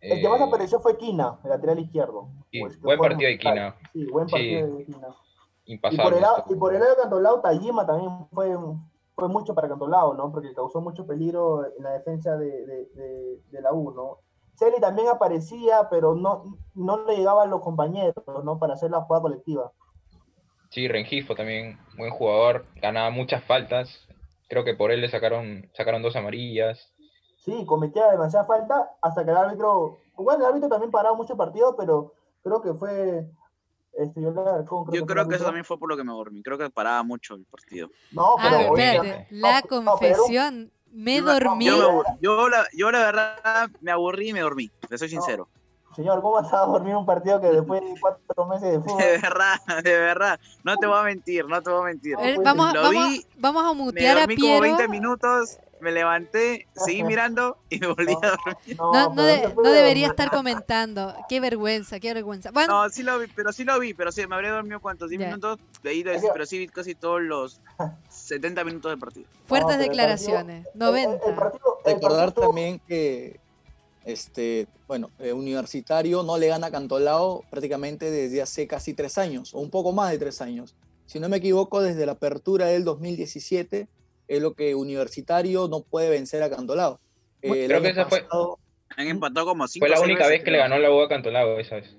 El 0.00 0.20
que 0.20 0.28
más 0.28 0.40
eh, 0.40 0.44
apareció 0.44 0.78
fue 0.80 0.96
Quina, 0.96 1.38
el 1.44 1.50
lateral 1.50 1.78
izquierdo. 1.78 2.28
Sí, 2.52 2.60
Pues, 2.60 2.80
buen 2.80 2.98
partido 2.98 3.28
de. 3.28 3.38
Quina. 3.38 3.74
Sí, 3.92 4.06
buen 4.06 4.28
Sí. 4.28 4.32
partido 4.32 4.76
de 4.76 4.84
Quina. 4.84 5.08
Y 5.66 5.72
impasable. 5.74 6.04
por, 6.04 6.14
el 6.14 6.20
lado, 6.22 6.44
y 6.48 6.54
por 6.54 6.74
el 6.74 6.80
lado 6.80 6.94
de 6.94 7.00
Cantolao, 7.02 7.40
Tajima 7.40 7.86
también 7.86 8.10
fue, 8.32 8.56
fue 9.14 9.28
mucho 9.28 9.54
para 9.54 9.68
Cantolao, 9.68 10.14
¿no? 10.14 10.30
Porque 10.32 10.54
causó 10.54 10.80
mucho 10.80 11.06
peligro 11.06 11.66
en 11.76 11.82
la 11.82 11.90
defensa 11.92 12.36
de, 12.36 12.46
de, 12.66 12.84
de- 12.94 13.38
de 13.50 13.60
la 13.60 13.72
U, 13.72 13.90
¿no? 13.92 14.18
Celi 14.58 14.80
también 14.80 15.08
aparecía, 15.08 15.88
pero 15.88 16.14
no, 16.14 16.58
no 16.74 17.04
le 17.06 17.16
llegaban 17.16 17.48
los 17.50 17.60
compañeros, 17.60 18.14
¿no? 18.44 18.58
Para 18.58 18.74
hacer 18.74 18.90
la 18.90 19.02
jugada 19.02 19.22
colectiva. 19.22 19.72
Sí, 20.70 20.88
Rengifo 20.88 21.34
también, 21.34 21.78
buen 21.96 22.10
jugador, 22.10 22.66
ganaba 22.82 23.10
muchas 23.10 23.44
faltas. 23.44 23.88
Creo 24.48 24.64
que 24.64 24.74
por 24.74 24.90
él 24.90 25.00
le 25.00 25.08
sacaron, 25.10 25.70
sacaron 25.74 26.02
dos 26.02 26.16
amarillas. 26.16 26.92
Sí, 27.44 27.64
cometía 27.66 28.10
demasiada 28.10 28.44
falta 28.46 28.90
hasta 29.00 29.24
que 29.24 29.30
el 29.30 29.36
árbitro. 29.36 29.98
Bueno, 30.16 30.40
el 30.40 30.46
árbitro 30.46 30.68
también 30.68 30.90
paraba 30.90 31.14
mucho 31.16 31.36
partido, 31.36 31.76
pero 31.76 32.12
creo 32.42 32.60
que 32.60 32.74
fue. 32.74 33.26
Este, 33.92 34.20
yo 34.20 34.28
Alarcón, 34.30 34.84
Yo 34.92 35.00
fue 35.00 35.06
creo 35.06 35.26
que 35.28 35.36
eso 35.36 35.44
también 35.44 35.64
fue 35.64 35.78
por 35.78 35.88
lo 35.88 35.96
que 35.96 36.04
me 36.04 36.12
dormí. 36.12 36.42
Creo 36.42 36.58
que 36.58 36.68
paraba 36.70 37.02
mucho 37.02 37.34
el 37.34 37.44
partido. 37.46 37.88
No, 38.12 38.34
Ah, 38.38 38.70
pero. 38.76 38.76
la 39.30 39.60
no, 39.62 39.82
no, 39.82 39.96
pero- 39.98 40.16
confesión, 40.16 40.70
me 40.92 41.20
me- 41.20 41.32
dormí. 41.32 41.66
Yo, 41.66 42.04
me 42.20 42.50
la, 42.50 42.66
yo 42.72 42.90
la 42.90 42.98
verdad 42.98 43.70
me 43.80 43.90
aburrí 43.90 44.30
y 44.30 44.32
me 44.32 44.40
dormí. 44.40 44.70
Te 44.88 44.98
soy 44.98 45.08
sincero. 45.08 45.48
Señor, 45.96 46.20
¿cómo 46.22 46.38
estaba 46.38 46.62
a 46.62 46.66
dormir 46.66 46.94
un 46.94 47.04
partido 47.06 47.40
que 47.40 47.48
después 47.48 47.80
de 47.80 47.94
cuatro 48.00 48.46
meses 48.46 48.70
de 48.72 48.80
fútbol? 48.80 48.98
De 49.02 49.18
verdad, 49.18 49.56
de 49.82 49.98
verdad. 49.98 50.40
No 50.62 50.76
te 50.76 50.86
voy 50.86 50.98
a 50.98 51.02
mentir, 51.02 51.44
no 51.46 51.60
te 51.62 51.70
voy 51.70 51.80
a 51.80 51.84
mentir. 51.84 52.16
A 52.16 52.20
ver, 52.20 52.38
vamos, 52.44 52.70
a- 52.70 52.74
lo 52.74 52.82
vamos, 52.82 53.04
a- 53.04 53.08
vi, 53.08 53.26
vamos 53.36 53.64
a 53.64 53.68
Me 53.74 53.74
mutear 53.74 54.16
a 54.16 54.20
dormí 54.20 54.36
como 54.36 54.46
Piero. 54.60 54.62
20 54.62 54.88
minutos, 54.88 55.58
me 55.80 55.90
levanté, 55.90 56.68
seguí 56.74 57.02
mirando 57.04 57.56
y 57.68 57.78
me 57.80 57.88
volví 57.88 58.12
a 58.12 58.28
dormir. 58.28 58.76
No, 58.78 59.10
de- 59.10 59.38
debería 59.38 59.82
dormir. 59.82 60.04
estar 60.04 60.30
comentando. 60.30 61.14
Qué 61.28 61.40
vergüenza, 61.40 61.98
qué 61.98 62.14
vergüenza. 62.14 62.52
Bueno, 62.52 62.82
No, 62.84 62.90
sí 62.90 63.02
lo 63.02 63.18
vi, 63.18 63.26
pero 63.34 63.52
sí 63.52 63.64
lo 63.64 63.80
vi, 63.80 63.92
pero 63.94 64.12
sí, 64.12 64.24
me 64.28 64.36
habría 64.36 64.52
dormido 64.52 64.78
cuántos, 64.80 65.08
10 65.10 65.20
Ya. 65.20 65.26
minutos, 65.26 65.58
de 65.82 65.90
ahí, 65.90 66.04
pero 66.32 66.46
sí 66.46 66.58
vi 66.58 66.68
casi 66.68 66.94
todos 66.94 67.22
los 67.22 67.60
70 68.28 68.62
minutos 68.64 68.90
del 68.92 68.98
partido. 68.98 69.26
fuertes 69.46 69.78
declaraciones. 69.78 70.66
El- 70.66 70.72
el 70.72 70.78
90. 70.78 71.34
partido- 71.34 71.78
el 71.84 71.94
Recordar 71.94 72.26
partido- 72.26 72.46
también 72.46 72.80
que, 72.86 73.40
este, 74.04 74.66
bueno, 74.86 75.10
eh, 75.18 75.32
Universitario 75.32 76.22
no 76.22 76.36
le 76.38 76.48
gana 76.48 76.68
a 76.68 76.70
Cantolao 76.70 77.44
prácticamente 77.50 78.10
desde 78.10 78.42
hace 78.42 78.66
casi 78.66 78.94
tres 78.94 79.18
años, 79.18 79.54
o 79.54 79.58
un 79.60 79.70
poco 79.70 79.92
más 79.92 80.10
de 80.10 80.18
tres 80.18 80.40
años. 80.40 80.74
Si 81.06 81.18
no 81.20 81.28
me 81.28 81.38
equivoco, 81.38 81.80
desde 81.80 82.04
la 82.06 82.12
apertura 82.12 82.66
del 82.66 82.84
2017 82.84 83.88
es 84.28 84.42
lo 84.42 84.52
que 84.52 84.74
Universitario 84.74 85.68
no 85.68 85.80
puede 85.80 86.10
vencer 86.10 86.42
a 86.42 86.50
Cantolao. 86.50 87.00
Eh, 87.40 87.64
creo 87.66 87.80
que 87.80 87.88
esa 87.90 88.04
fue. 88.06 88.26
Han 88.96 89.06
empatado 89.06 89.46
como 89.46 89.66
cinco 89.68 89.86
Fue 89.86 89.94
la 89.94 90.00
única 90.00 90.26
vez 90.28 90.42
que 90.42 90.50
le 90.50 90.58
ganó 90.58 90.78
la 90.78 90.90
U 90.90 91.00
a 91.00 91.08
Cantolao 91.08 91.58
esa 91.58 91.76
vez. 91.76 91.94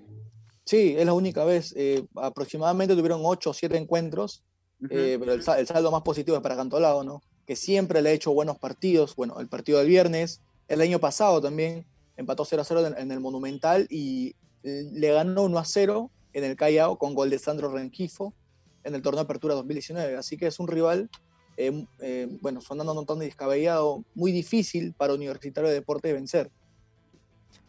Sí, 0.66 0.96
es 0.98 1.06
la 1.06 1.14
única 1.14 1.44
vez. 1.46 1.74
Eh, 1.76 2.04
aproximadamente 2.16 2.96
tuvieron 2.96 3.22
ocho 3.24 3.50
o 3.52 3.54
siete 3.54 3.78
encuentros, 3.78 4.44
eh, 4.90 5.18
pero 5.20 5.34
el, 5.34 5.44
saldo 5.44 5.92
más 5.92 6.02
positivo 6.04 6.38
es 6.38 6.44
para 6.44 6.56
Cantolao, 6.56 7.04
¿no? 7.04 7.22
Que 7.46 7.56
siempre 7.56 8.02
le 8.02 8.10
ha 8.10 8.14
hecho 8.14 8.34
buenos 8.34 8.58
partidos. 8.58 9.16
Bueno, 9.16 9.40
el 9.40 9.48
partido 9.48 9.80
del 9.80 9.88
viernes, 9.88 10.42
el 10.68 10.82
año 10.82 11.00
pasado 11.00 11.42
también 11.42 11.86
empató 12.16 12.46
0 12.46 12.62
a 12.62 12.66
0 12.66 12.96
en, 12.98 13.12
el 13.12 13.20
Monumental 13.20 13.88
y 13.90 14.36
le 14.64 15.12
ganó 15.12 15.44
1 15.44 15.58
a 15.58 15.66
0 15.66 16.12
en 16.34 16.44
el 16.44 16.56
Callao 16.56 16.98
con 16.98 17.14
gol 17.14 17.30
de 17.30 17.40
Sandro 17.40 17.72
Renquifo 17.72 18.34
en 18.84 18.96
el 18.96 19.02
torneo 19.02 19.20
de 19.20 19.26
Apertura 19.26 19.56
2019. 19.56 20.16
Así 20.16 20.38
que 20.38 20.48
es 20.48 20.60
un 20.60 20.68
rival, 20.68 21.10
eh, 21.58 22.38
bueno, 22.42 22.62
sonando 22.62 22.94
montón 22.94 23.20
de 23.20 23.26
descabellado, 23.26 24.04
muy 24.16 24.32
difícil 24.32 24.94
para 24.94 25.14
Universitario 25.14 25.70
de 25.70 25.76
Deporte 25.76 26.14
vencer. 26.14 26.52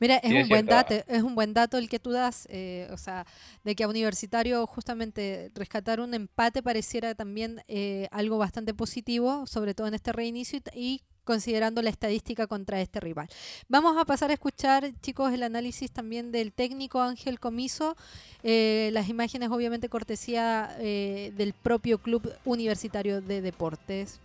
Mira, 0.01 0.17
es 0.17 0.33
un 0.33 0.49
buen 0.49 0.65
dato, 0.65 0.95
es 1.07 1.23
un 1.23 1.35
buen 1.35 1.53
dato 1.53 1.77
el 1.77 1.91
que 1.91 1.99
tú 1.99 2.11
das, 2.11 2.49
eh, 2.51 2.89
o 2.91 2.97
sea, 2.97 3.27
de 3.65 3.75
que 3.75 3.85
a 3.85 3.89
Universitario 3.89 4.67
justamente 4.67 5.53
rescatar 5.55 6.01
un 6.01 6.15
empate 6.15 6.63
pareciera 6.63 7.15
también 7.15 7.63
eh, 7.69 8.09
algo 8.11 8.39
bastante 8.39 8.73
positivo, 8.73 9.47
sobre 9.47 9.75
todo 9.75 9.89
en 9.89 9.95
este 9.95 10.13
reinicio 10.13 10.59
y, 10.75 11.03
considerando 11.25 11.83
la 11.83 11.91
estadística 11.91 12.47
contra 12.47 12.81
este 12.81 12.99
rival. 12.99 13.29
Vamos 13.69 13.97
a 13.99 14.07
pasar 14.07 14.31
a 14.31 14.33
escuchar, 14.33 14.91
chicos, 15.03 15.33
el 15.33 15.43
análisis 15.43 15.93
también 15.93 16.33
del 16.33 16.53
técnico 16.53 17.03
Ángel 17.03 17.39
Comiso, 17.39 17.95
eh, 18.43 18.89
las 18.95 19.09
imágenes 19.11 19.51
obviamente 19.51 19.91
cortesía 19.91 20.75
del 20.79 21.53
propio 21.53 21.99
Club 21.99 22.33
Universitario 22.47 23.21
de 23.21 23.43
Deportes. 23.43 24.19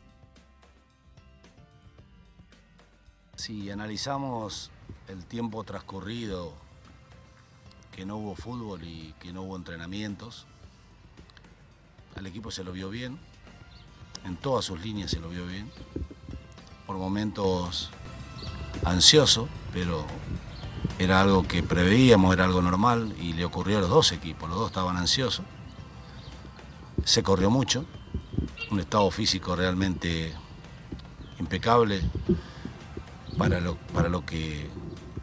Si 3.36 3.70
analizamos 3.70 4.72
el 5.08 5.26
tiempo 5.26 5.64
transcurrido, 5.64 6.54
que 7.96 8.06
no 8.06 8.18
hubo 8.18 8.36
fútbol 8.36 8.84
y 8.84 9.14
que 9.20 9.32
no 9.32 9.44
hubo 9.44 9.56
entrenamientos, 9.56 10.46
al 12.16 12.26
equipo 12.26 12.52
se 12.52 12.64
lo 12.64 12.72
vio 12.72 12.90
bien, 12.90 13.18
en 14.26 14.36
todas 14.38 14.66
sus 14.66 14.80
líneas 14.82 15.12
se 15.12 15.20
lo 15.20 15.30
vio 15.30 15.46
bien, 15.46 15.72
por 16.86 16.98
momentos 16.98 17.90
ansioso, 18.84 19.48
pero 19.74 20.06
era 21.00 21.22
algo 21.22 21.44
que 21.44 21.64
preveíamos, 21.64 22.34
era 22.34 22.46
algo 22.46 22.62
normal 22.62 23.16
y 23.20 23.34
le 23.34 23.46
ocurrió 23.46 23.78
a 23.78 23.82
los 23.82 23.90
dos 23.90 24.12
equipos, 24.12 24.50
los 24.50 24.58
dos 24.58 24.68
estaban 24.68 24.98
ansiosos, 24.98 25.46
se 27.04 27.24
corrió 27.24 27.50
mucho, 27.50 27.86
un 28.72 28.80
estado 28.80 29.10
físico 29.12 29.56
realmente 29.56 30.34
impecable 31.40 32.02
para 33.38 33.60
lo, 33.60 33.76
para 33.94 34.10
lo 34.10 34.26
que 34.26 34.70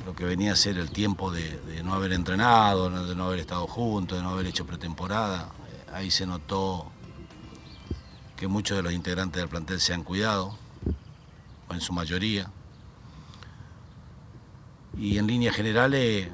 lo 0.07 0.15
que 0.15 0.25
venía 0.25 0.53
a 0.53 0.57
ser 0.57 0.79
el 0.79 0.91
tiempo 0.91 1.31
de, 1.31 1.83
no 1.85 1.95
haber 1.95 2.13
entrenado, 2.13 2.91
de 2.91 3.15
no 3.15 3.25
haber 3.25 3.39
estado 3.39 3.67
juntos, 3.67 4.19
de 4.19 4.25
no 4.25 4.31
haber 4.31 4.47
hecho 4.47 4.67
pretemporada. 4.67 5.53
Eh, 5.69 5.91
ahí 5.93 6.11
se 6.11 6.27
notó 6.27 6.91
que 8.37 8.49
muchos 8.49 8.77
de 8.77 8.83
los 8.83 8.93
integrantes 8.93 9.41
del 9.41 9.49
plantel 9.49 9.81
se 9.81 9.95
han 9.95 10.03
cuidado, 10.03 10.59
o 11.69 11.75
en 11.75 11.81
su 11.81 11.93
mayoría. 11.93 12.51
Y 14.99 15.19
en 15.19 15.27
líneas 15.27 15.55
generales, 15.55 16.29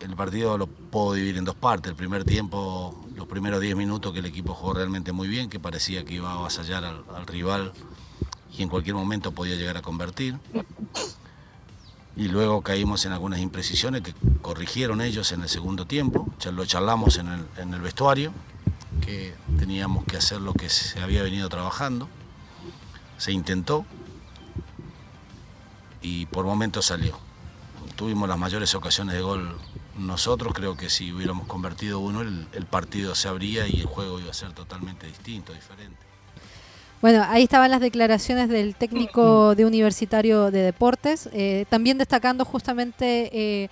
el 0.00 0.14
partido 0.14 0.58
lo 0.58 0.66
puedo 0.66 1.14
dividir 1.14 1.38
en 1.38 1.44
dos 1.44 1.56
partes. 1.56 1.90
El 1.90 1.96
primer 1.96 2.24
tiempo, 2.24 3.04
los 3.14 3.26
primeros 3.26 3.60
10 3.60 3.76
minutos 3.76 4.12
que 4.12 4.18
el 4.18 4.26
equipo 4.26 4.54
jugó 4.54 4.74
realmente 4.74 5.12
muy 5.12 5.26
bien, 5.26 5.48
que 5.48 5.58
parecía 5.58 6.04
que 6.04 6.14
iba 6.14 6.30
a 6.30 6.34
avasallar 6.34 6.84
al 6.84 7.26
rival 7.26 7.72
y 8.56 8.62
en 8.62 8.68
cualquier 8.68 8.96
momento 8.96 9.32
podía 9.32 9.56
llegar 9.56 9.76
a 9.76 9.82
convertir 9.82 10.38
y 12.16 12.28
luego 12.28 12.62
caímos 12.62 13.04
en 13.04 13.12
algunas 13.12 13.40
imprecisiones 13.40 14.00
que 14.00 14.14
corrigieron 14.40 15.02
ellos 15.02 15.32
en 15.32 15.42
el 15.42 15.48
segundo 15.48 15.86
tiempo, 15.86 16.26
lo 16.50 16.64
charlamos 16.64 17.18
en 17.18 17.28
el, 17.74 17.80
vestuario, 17.80 18.32
que 19.02 19.34
teníamos 19.58 20.04
que 20.04 20.16
hacer 20.16 20.40
lo 20.40 20.54
que 20.54 20.70
se 20.70 21.00
había 21.00 21.22
venido 21.22 21.48
trabajando, 21.50 22.08
se 23.18 23.32
intentó 23.32 23.84
y 26.00 26.24
por 26.26 26.46
momentos 26.46 26.86
salió. 26.86 27.18
Tuvimos 27.96 28.28
las 28.28 28.38
mayores 28.38 28.74
ocasiones 28.74 29.14
de 29.14 29.20
gol 29.20 29.58
nosotros, 29.98 30.52
creo 30.54 30.76
que 30.76 30.88
si 30.88 31.12
hubiéramos 31.12 31.46
convertido 31.46 31.98
uno 31.98 32.22
el 32.22 32.66
partido 32.66 33.14
se 33.14 33.28
abría 33.28 33.66
y 33.66 33.80
el 33.80 33.86
juego 33.86 34.20
iba 34.20 34.30
a 34.30 34.34
ser 34.34 34.52
totalmente 34.52 35.06
distinto, 35.06 35.52
diferente. 35.52 36.05
Bueno, 37.02 37.22
ahí 37.28 37.42
estaban 37.42 37.70
las 37.70 37.80
declaraciones 37.80 38.48
del 38.48 38.74
técnico 38.74 39.54
de 39.54 39.66
Universitario 39.66 40.50
de 40.50 40.60
Deportes, 40.60 41.28
eh, 41.32 41.66
también 41.68 41.98
destacando 41.98 42.46
justamente 42.46 43.30
eh, 43.32 43.68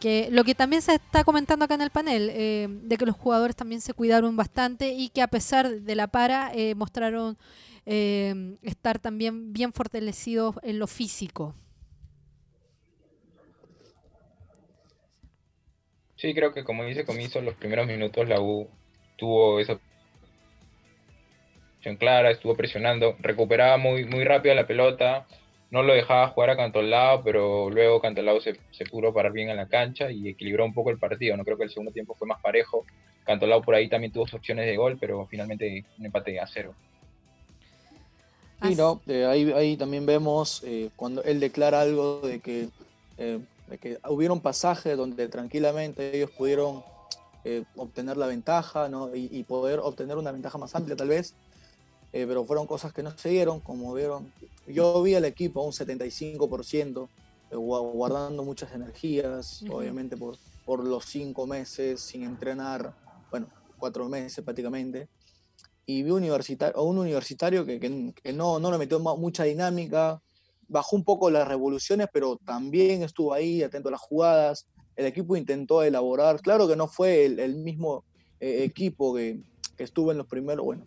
que 0.00 0.28
lo 0.30 0.42
que 0.42 0.54
también 0.54 0.80
se 0.80 0.94
está 0.94 1.22
comentando 1.22 1.66
acá 1.66 1.74
en 1.74 1.82
el 1.82 1.90
panel, 1.90 2.30
eh, 2.32 2.68
de 2.70 2.96
que 2.96 3.04
los 3.04 3.14
jugadores 3.14 3.56
también 3.56 3.82
se 3.82 3.92
cuidaron 3.92 4.36
bastante 4.36 4.94
y 4.94 5.10
que 5.10 5.20
a 5.20 5.28
pesar 5.28 5.68
de 5.68 5.94
la 5.94 6.06
para 6.06 6.50
mostraron 6.74 7.36
estar 7.84 9.00
también 9.00 9.52
bien 9.52 9.72
fortalecidos 9.72 10.54
en 10.62 10.78
lo 10.78 10.86
físico. 10.86 11.54
Sí, 16.16 16.32
creo 16.32 16.54
que 16.54 16.62
como 16.62 16.84
dice 16.84 17.04
Comiso, 17.04 17.40
los 17.40 17.54
primeros 17.54 17.86
minutos 17.88 18.28
la 18.28 18.40
U 18.40 18.68
tuvo 19.18 19.58
esa 21.82 21.98
clara, 21.98 22.30
estuvo 22.30 22.54
presionando, 22.56 23.16
recuperaba 23.20 23.76
muy, 23.76 24.04
muy 24.04 24.24
rápido 24.24 24.54
la 24.54 24.66
pelota, 24.66 25.26
no 25.72 25.82
lo 25.82 25.94
dejaba 25.94 26.28
jugar 26.28 26.50
a 26.50 26.56
Cantolao, 26.56 27.22
pero 27.24 27.70
luego 27.70 28.00
Cantolao 28.00 28.40
se, 28.40 28.58
se 28.72 28.84
pudo 28.84 29.12
parar 29.14 29.32
bien 29.32 29.48
en 29.48 29.56
la 29.56 29.68
cancha 29.68 30.10
y 30.10 30.28
equilibró 30.28 30.66
un 30.66 30.74
poco 30.74 30.90
el 30.90 30.98
partido. 30.98 31.34
No 31.34 31.44
creo 31.44 31.56
que 31.56 31.64
el 31.64 31.70
segundo 31.70 31.92
tiempo 31.92 32.14
fue 32.14 32.28
más 32.28 32.42
parejo. 32.42 32.84
Cantolao 33.24 33.62
por 33.62 33.74
ahí 33.74 33.88
también 33.88 34.12
tuvo 34.12 34.26
sus 34.26 34.34
opciones 34.34 34.66
de 34.66 34.76
gol, 34.76 34.98
pero 35.00 35.26
finalmente 35.26 35.82
un 35.98 36.04
empate 36.04 36.38
a 36.38 36.46
cero. 36.46 36.74
Sí, 38.62 38.74
no, 38.76 39.00
eh, 39.06 39.24
ahí, 39.24 39.50
ahí, 39.52 39.76
también 39.76 40.04
vemos 40.06 40.62
eh, 40.64 40.90
cuando 40.94 41.24
él 41.24 41.40
declara 41.40 41.80
algo 41.80 42.20
de 42.20 42.38
que, 42.40 42.68
eh, 43.16 43.40
de 43.66 43.78
que 43.78 43.98
hubieron 44.08 44.40
pasajes 44.40 44.96
donde 44.96 45.26
tranquilamente 45.28 46.14
ellos 46.14 46.30
pudieron 46.30 46.84
obtener 47.74 48.16
la 48.16 48.28
ventaja 48.28 48.88
¿no? 48.88 49.16
y, 49.16 49.28
y, 49.32 49.42
poder 49.42 49.80
obtener 49.80 50.16
una 50.16 50.30
ventaja 50.30 50.58
más 50.58 50.76
amplia 50.76 50.94
tal 50.94 51.08
vez, 51.08 51.34
eh, 52.12 52.26
pero 52.26 52.44
fueron 52.44 52.66
cosas 52.66 52.92
que 52.92 53.02
no 53.02 53.16
se 53.16 53.30
dieron, 53.30 53.60
como 53.60 53.94
vieron. 53.94 54.30
Yo 54.66 55.02
vi 55.02 55.14
al 55.14 55.24
equipo 55.24 55.62
a 55.62 55.64
un 55.64 55.72
75%, 55.72 57.08
eh, 57.50 57.56
guardando 57.56 58.42
muchas 58.42 58.72
energías, 58.72 59.64
obviamente 59.70 60.16
por, 60.16 60.36
por 60.66 60.86
los 60.86 61.06
cinco 61.06 61.46
meses 61.46 62.00
sin 62.00 62.22
entrenar, 62.24 62.94
bueno, 63.30 63.48
cuatro 63.78 64.08
meses 64.08 64.44
prácticamente. 64.44 65.08
Y 65.86 66.02
vi 66.02 66.10
universitario, 66.10 66.76
a 66.76 66.82
un 66.82 66.98
universitario 66.98 67.64
que, 67.64 67.80
que, 67.80 68.32
no, 68.32 68.60
no 68.60 68.70
le 68.70 68.78
metió 68.78 69.00
mucha 69.00 69.44
dinámica, 69.44 70.20
bajó 70.68 70.96
un 70.96 71.04
poco 71.04 71.30
las 71.30 71.48
revoluciones, 71.48 72.08
pero 72.12 72.36
también 72.36 73.02
estuvo 73.02 73.32
ahí, 73.32 73.62
atento 73.62 73.88
a 73.88 73.92
las 73.92 74.00
jugadas. 74.00 74.66
El 74.96 75.06
equipo 75.06 75.34
intentó 75.34 75.82
elaborar, 75.82 76.40
claro 76.40 76.68
que 76.68 76.76
no 76.76 76.86
fue 76.86 77.24
el, 77.24 77.56
mismo 77.56 78.04
eh, 78.38 78.64
equipo 78.64 79.14
que, 79.14 79.40
que, 79.76 79.84
estuvo 79.84 80.12
en 80.12 80.18
los 80.18 80.26
primeros, 80.26 80.64
bueno, 80.64 80.86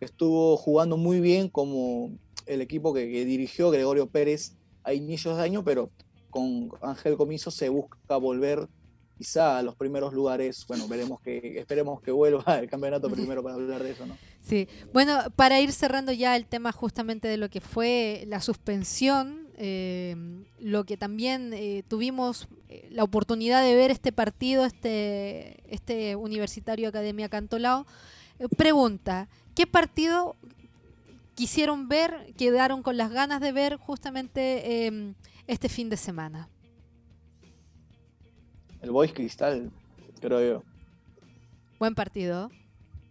estuvo 0.00 0.56
jugando 0.56 0.96
muy 0.96 1.20
bien 1.20 1.48
como 1.48 2.10
el 2.46 2.60
equipo 2.60 2.94
que, 2.94 3.06
dirigió 3.06 3.70
Gregorio 3.70 4.08
Pérez 4.08 4.54
a 4.84 4.94
inicios 4.94 5.36
de 5.36 5.42
año, 5.42 5.64
pero 5.64 5.90
con 6.30 6.70
Ángel 6.82 7.16
Comiso 7.16 7.50
se 7.50 7.68
busca 7.68 8.16
volver 8.16 8.68
quizá 9.18 9.58
a 9.58 9.62
los 9.62 9.74
primeros 9.74 10.12
lugares. 10.12 10.64
Bueno, 10.68 10.86
veremos 10.86 11.20
que, 11.20 11.58
esperemos 11.58 12.00
que 12.00 12.12
vuelva 12.12 12.44
el 12.58 12.68
campeonato 12.68 13.10
primero 13.10 13.42
para 13.42 13.54
hablar 13.54 13.82
de 13.82 13.92
eso, 13.92 14.06
¿no? 14.06 14.16
Sí, 14.42 14.68
bueno, 14.92 15.18
para 15.34 15.60
ir 15.60 15.72
cerrando 15.72 16.12
ya 16.12 16.36
el 16.36 16.46
tema 16.46 16.70
justamente 16.70 17.26
de 17.26 17.36
lo 17.36 17.48
que 17.48 17.60
fue 17.60 18.24
la 18.28 18.40
suspensión, 18.40 19.48
eh, 19.58 20.14
lo 20.60 20.84
que 20.84 20.96
también 20.96 21.52
eh, 21.54 21.82
tuvimos 21.88 22.46
eh, 22.68 22.86
la 22.90 23.02
oportunidad 23.02 23.64
de 23.64 23.74
ver 23.74 23.90
este 23.90 24.12
partido, 24.12 24.64
este, 24.64 25.62
este 25.74 26.14
Universitario 26.14 26.88
Academia 26.88 27.28
Cantolao. 27.28 27.86
Pregunta, 28.56 29.28
¿Qué 29.56 29.66
partido 29.66 30.36
quisieron 31.34 31.88
ver, 31.88 32.34
quedaron 32.36 32.82
con 32.82 32.98
las 32.98 33.10
ganas 33.10 33.40
de 33.40 33.52
ver 33.52 33.76
justamente 33.76 34.86
em, 34.86 35.14
este 35.46 35.70
fin 35.70 35.88
de 35.88 35.96
semana? 35.96 36.50
El 38.82 38.90
Boys 38.90 39.14
Cristal, 39.14 39.70
creo 40.20 40.46
yo. 40.46 40.62
Buen 41.78 41.94
partido. 41.94 42.50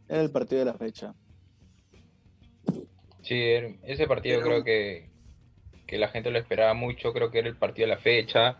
Era 0.07 0.21
el 0.21 0.29
partido 0.29 0.59
de 0.59 0.65
la 0.65 0.75
fecha. 0.75 1.15
Sí, 3.23 3.41
ese 3.81 4.05
partido 4.05 4.39
creo 4.41 4.63
que, 4.63 5.09
que 5.87 5.97
la 5.97 6.09
gente 6.09 6.29
lo 6.29 6.37
esperaba 6.37 6.75
mucho, 6.75 7.11
creo 7.11 7.31
que 7.31 7.39
era 7.39 7.47
el 7.47 7.57
partido 7.57 7.87
de 7.87 7.95
la 7.95 8.01
fecha. 8.01 8.59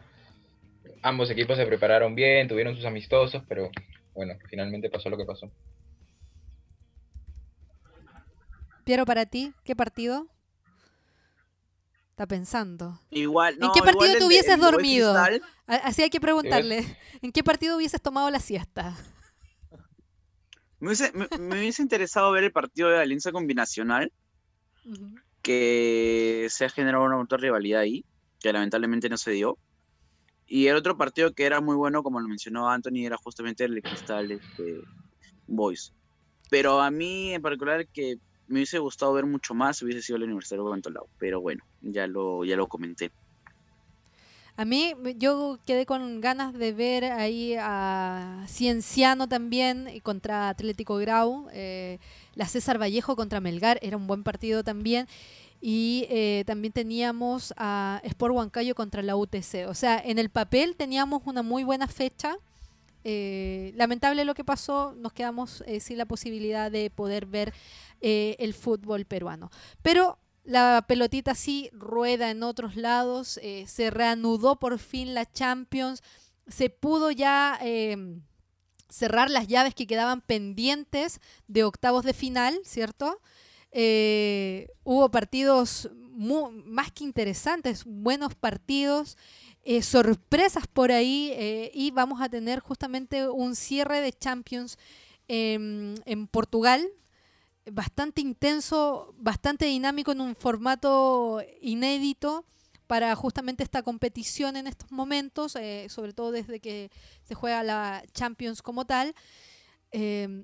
Ambos 1.04 1.30
equipos 1.30 1.56
se 1.56 1.68
prepararon 1.68 2.16
bien, 2.16 2.48
tuvieron 2.48 2.76
sus 2.76 2.86
amistosos, 2.86 3.44
pero 3.48 3.70
bueno, 4.16 4.34
finalmente 4.50 4.90
pasó 4.90 5.12
lo 5.12 5.18
que 5.18 5.26
pasó. 5.26 5.52
Piero, 8.86 9.06
para 9.06 9.26
ti, 9.26 9.54
¿qué 9.64 9.76
partido? 9.76 10.28
Está 12.12 12.28
pensando. 12.28 13.00
Igual, 13.10 13.56
¿En 13.56 13.60
no, 13.62 13.72
qué 13.74 13.80
igual 13.80 13.94
partido 13.96 14.14
el 14.14 14.20
te 14.20 14.26
hubieses 14.26 14.54
el 14.54 14.62
dormido? 14.62 15.14
Cristal, 15.14 15.42
Así 15.68 16.04
hay 16.04 16.10
que 16.10 16.22
preguntarle. 16.22 16.98
¿En 17.22 17.32
qué 17.32 17.44
partido 17.44 17.76
hubieses 17.76 18.02
tomado 18.02 18.30
la 18.30 18.40
siesta? 18.40 18.96
Me 20.80 20.88
hubiese, 20.90 21.12
me- 21.14 21.28
me 21.40 21.60
hubiese 21.60 21.82
interesado 21.82 22.32
ver 22.32 22.44
el 22.46 22.52
partido 22.52 22.90
de 22.90 23.00
Alianza 23.02 23.32
Combinacional, 23.32 24.14
que 25.42 26.48
se 26.50 26.66
ha 26.66 26.70
generado 26.70 27.04
una 27.06 27.18
de 27.18 27.38
rivalidad 27.38 27.82
ahí, 27.82 28.06
que 28.40 28.54
lamentablemente 28.54 29.10
no 29.10 29.18
se 29.18 29.32
dio. 29.32 29.58
Y 30.48 30.68
el 30.68 30.76
otro 30.76 30.96
partido 30.96 31.34
que 31.34 31.46
era 31.46 31.60
muy 31.60 31.76
bueno, 31.76 32.04
como 32.04 32.20
lo 32.20 32.28
mencionó 32.28 32.70
Anthony, 32.70 33.06
era 33.06 33.18
justamente 33.18 33.64
el 33.66 33.74
de 33.76 33.82
Cristal 33.82 34.32
este, 34.32 34.82
Boys. 35.48 35.92
Pero 36.52 36.80
a 36.82 36.92
mí 36.92 37.34
en 37.34 37.42
particular 37.42 37.88
que 37.88 38.20
me 38.48 38.60
hubiese 38.60 38.80
gustado 38.80 39.14
ver 39.14 39.26
mucho 39.26 39.54
más 39.54 39.82
hubiese 39.82 40.02
sido 40.02 40.18
el 40.18 40.24
Universitario 40.24 40.66
de 40.66 40.72
Cantolao. 40.72 41.08
Pero 41.20 41.42
bueno, 41.42 41.64
ya 41.82 42.08
lo, 42.08 42.46
ya 42.46 42.56
lo 42.56 42.68
comenté. 42.68 43.12
A 44.58 44.64
mí, 44.64 44.94
yo 45.18 45.60
quedé 45.66 45.86
con 45.86 46.22
ganas 46.22 46.54
de 46.54 46.72
ver 46.72 47.04
ahí 47.06 47.56
a 47.60 48.46
Cienciano 48.48 49.28
también 49.28 50.00
contra 50.02 50.48
Atlético 50.48 50.96
Grau. 50.96 51.48
eh, 51.52 52.00
la 52.36 52.48
César 52.48 52.80
Vallejo 52.82 53.16
contra 53.16 53.42
Melgar 53.42 53.80
era 53.82 53.98
un 53.98 54.08
buen 54.08 54.24
partido 54.24 54.64
también. 54.64 55.08
Y 55.62 56.06
eh, 56.10 56.44
también 56.46 56.72
teníamos 56.72 57.54
a 57.58 58.00
Sport 58.04 58.36
Huancayo 58.36 58.76
contra 58.76 59.02
la 59.02 59.16
UTC. 59.16 59.68
O 59.68 59.74
sea, 59.74 60.00
en 60.00 60.20
el 60.20 60.30
papel 60.30 60.76
teníamos 60.76 61.24
una 61.26 61.42
muy 61.42 61.64
buena 61.64 61.88
fecha. 61.88 62.38
Eh, 63.04 63.72
lamentable 63.76 64.26
lo 64.26 64.34
que 64.34 64.44
pasó, 64.44 64.94
nos 64.98 65.14
quedamos 65.14 65.64
eh, 65.68 65.80
sin 65.80 65.98
la 65.98 66.06
posibilidad 66.06 66.72
de 66.72 66.90
poder 66.90 67.26
ver 67.26 67.54
eh, 68.08 68.36
el 68.38 68.54
fútbol 68.54 69.06
peruano. 69.06 69.50
Pero 69.82 70.20
la 70.44 70.86
pelotita 70.88 71.34
sí 71.34 71.72
rueda 71.74 72.30
en 72.30 72.44
otros 72.44 72.76
lados, 72.76 73.40
eh, 73.42 73.66
se 73.68 73.90
reanudó 73.90 74.60
por 74.60 74.78
fin 74.78 75.16
la 75.16 75.26
Champions, 75.26 76.04
se 76.48 76.70
pudo 76.70 77.10
ya 77.10 77.58
eh, 77.64 77.98
cerrar 78.90 79.32
las 79.32 79.48
llaves 79.48 79.74
que 79.74 79.88
quedaban 79.88 80.22
pendientes 80.22 81.20
de 81.48 81.64
octavos 81.64 82.06
de 82.06 82.14
final, 82.14 82.60
¿cierto? 82.64 83.20
Eh, 83.72 84.70
hubo 84.84 85.10
partidos 85.10 85.90
más 86.14 86.92
que 86.92 87.06
interesantes, 87.06 87.84
buenos 87.84 88.36
partidos, 88.36 89.18
sorpresas 89.82 90.68
por 90.68 90.92
ahí 90.92 91.72
y 91.74 91.90
vamos 91.90 92.22
a 92.22 92.30
tener 92.30 92.60
justamente 92.60 93.28
un 93.28 93.56
cierre 93.56 94.00
de 94.00 94.14
Champions 94.14 94.78
en 95.28 96.28
Portugal, 96.32 96.88
bastante 97.72 98.22
intenso, 98.22 99.14
bastante 99.18 99.66
dinámico 99.66 100.12
en 100.12 100.22
un 100.22 100.36
formato 100.36 101.42
inédito 101.62 102.46
para 102.88 103.16
justamente 103.16 103.64
esta 103.64 103.82
competición 103.82 104.56
en 104.56 104.68
estos 104.68 104.92
momentos, 104.92 105.56
eh, 105.56 105.88
sobre 105.90 106.14
todo 106.14 106.32
desde 106.32 106.60
que 106.60 106.92
se 107.24 107.34
juega 107.34 107.64
la 107.64 108.04
Champions 108.14 108.62
como 108.62 108.86
tal. 108.86 109.16
Eh, 109.92 110.44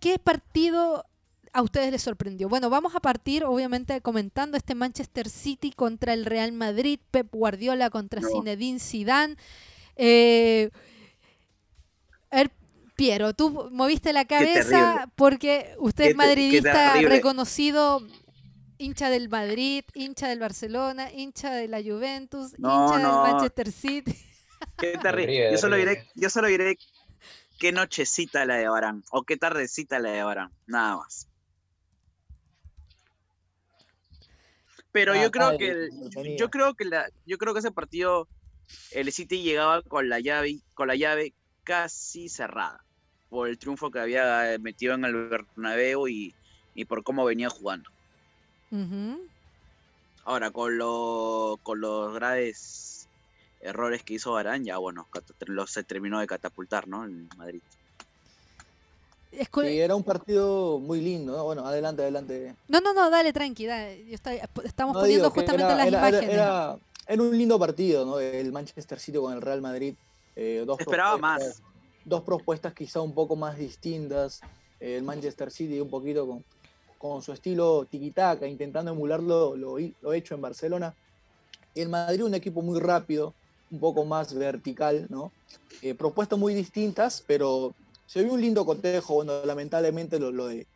¿Qué 0.00 0.18
partido 0.18 1.06
a 1.52 1.62
ustedes 1.62 1.92
les 1.92 2.02
sorprendió? 2.02 2.48
Bueno, 2.48 2.70
vamos 2.70 2.96
a 2.96 3.00
partir 3.00 3.44
obviamente 3.44 4.00
comentando 4.00 4.56
este 4.56 4.74
Manchester 4.74 5.28
City 5.28 5.70
contra 5.70 6.12
el 6.14 6.24
Real 6.24 6.50
Madrid, 6.52 6.98
Pep 7.12 7.28
Guardiola 7.30 7.90
contra 7.90 8.20
No. 8.20 8.28
Zinedine 8.28 8.80
Zidane. 8.80 9.36
Eh, 9.94 10.70
a 12.30 12.36
ver, 12.36 12.50
Piero, 12.94 13.32
tú 13.34 13.70
moviste 13.72 14.12
la 14.12 14.24
cabeza 14.26 15.10
porque 15.16 15.74
usted 15.78 16.10
es 16.10 16.16
madridista 16.16 16.94
reconocido, 17.00 18.06
hincha 18.78 19.08
del 19.10 19.28
Madrid, 19.28 19.84
hincha 19.94 20.28
del 20.28 20.38
Barcelona, 20.40 21.10
hincha 21.12 21.52
de 21.52 21.68
la 21.68 21.82
Juventus, 21.82 22.58
No, 22.58 22.86
hincha 22.86 22.98
no. 22.98 23.22
del 23.24 23.32
Manchester 23.32 23.72
City. 23.72 24.14
Qué 24.78 24.98
terrible. 25.02 25.50
Yo 25.52 25.58
solo 25.58 25.76
diré, 25.76 26.06
yo 26.14 26.28
solo 26.30 26.48
diré 26.48 26.76
qué 27.58 27.72
nochecita 27.72 28.44
la 28.44 28.56
de 28.56 28.68
Barán 28.68 29.02
o 29.10 29.22
qué 29.22 29.36
tardecita 29.36 29.98
la 29.98 30.10
de 30.10 30.22
Barán, 30.22 30.50
nada 30.66 30.96
más. 30.98 31.28
Pero 34.92 35.12
Ah, 35.14 35.22
yo 35.22 35.30
creo 35.30 35.46
está 35.52 35.58
que 35.58 35.70
el- 35.70 35.88
entretenido. 35.92 36.36
yo 36.36 36.50
creo 36.50 36.74
que 36.74 36.84
la, 36.84 37.08
yo 37.24 37.38
creo 37.38 37.54
que 37.54 37.60
ese 37.60 37.70
partido 37.72 38.28
el 38.90 39.10
City 39.12 39.42
llegaba 39.42 39.82
con 39.82 40.08
la 40.08 40.20
llave 40.20 40.60
con 40.74 40.88
la 40.88 40.94
llave 40.96 41.34
casi 41.64 42.28
cerrada 42.28 42.82
por 43.28 43.48
el 43.48 43.58
triunfo 43.58 43.90
que 43.90 44.00
había 44.00 44.56
metido 44.60 44.94
en 44.94 45.04
el 45.04 45.28
Bernabéu 45.28 46.06
y, 46.08 46.34
y 46.74 46.84
por 46.84 47.02
cómo 47.02 47.24
venía 47.24 47.48
jugando. 47.48 47.88
Ahora 50.24 50.50
con 50.50 50.78
lo, 50.78 51.58
con 51.62 51.80
los 51.80 52.14
graves 52.14 53.06
errores 53.60 54.02
que 54.02 54.14
hizo 54.14 54.32
Barán, 54.32 54.64
ya 54.64 54.78
bueno, 54.78 55.06
cat- 55.10 55.24
lo 55.46 55.66
se 55.66 55.82
terminó 55.84 56.20
de 56.20 56.26
catapultar, 56.26 56.88
¿no? 56.88 57.04
En 57.04 57.28
Madrid. 57.36 57.60
Sí, 59.32 59.80
era 59.80 59.94
un 59.96 60.02
partido 60.04 60.78
muy 60.78 61.00
lindo, 61.00 61.34
¿no? 61.36 61.44
Bueno, 61.44 61.66
adelante, 61.66 62.02
adelante. 62.02 62.54
No, 62.68 62.80
no, 62.80 62.92
no, 62.92 63.08
dale, 63.08 63.32
tranqui, 63.32 63.64
dale. 63.64 64.04
Yo 64.06 64.14
estoy- 64.14 64.40
estamos 64.64 64.94
No, 64.94 65.00
poniendo 65.00 65.30
justamente 65.30 65.64
era, 65.72 65.76
las 65.76 65.86
era- 65.86 65.98
era- 65.98 66.08
imágenes. 66.08 66.34
Era, 66.34 66.76
era 67.06 67.22
un 67.22 67.38
lindo 67.38 67.58
partido, 67.58 68.04
¿no? 68.04 68.20
El 68.20 68.52
Manchester 68.52 69.00
City 69.00 69.16
con 69.18 69.32
el 69.32 69.40
Real 69.40 69.62
Madrid. 69.62 69.94
Eh, 70.34 70.64
dos 70.66 70.78
esperaba 70.80 71.16
más. 71.18 71.62
Dos 72.04 72.22
propuestas 72.22 72.74
quizá 72.74 73.00
un 73.00 73.14
poco 73.14 73.36
más 73.36 73.56
distintas. 73.56 74.44
el 74.80 75.04
Manchester 75.04 75.50
City 75.50 75.80
un 75.80 75.90
poquito 75.90 76.26
con, 76.26 76.44
con 76.98 77.22
su 77.22 77.32
estilo 77.32 77.86
tiki-taka, 77.86 78.48
intentando 78.48 78.90
emular 78.90 79.22
lo, 79.22 79.56
lo 79.56 80.12
hecho 80.12 80.34
en 80.34 80.40
Barcelona. 80.40 80.94
Y 81.74 81.80
el 81.80 81.88
Madrid 81.88 82.24
un 82.24 82.34
equipo 82.34 82.60
muy 82.62 82.80
rápido, 82.80 83.34
un 83.70 83.80
poco 83.80 84.04
más 84.04 84.34
vertical, 84.34 85.06
¿no? 85.08 85.32
Eh, 85.80 85.94
propuestas 85.94 86.38
muy 86.38 86.54
distintas, 86.54 87.22
pero 87.26 87.72
se 88.06 88.22
vio 88.22 88.34
un 88.34 88.40
lindo 88.40 88.66
cotejo. 88.66 89.14
Bueno, 89.14 89.44
lamentablemente 89.44 90.18
lo, 90.18 90.30
lo 90.32 90.48
de, 90.48 90.66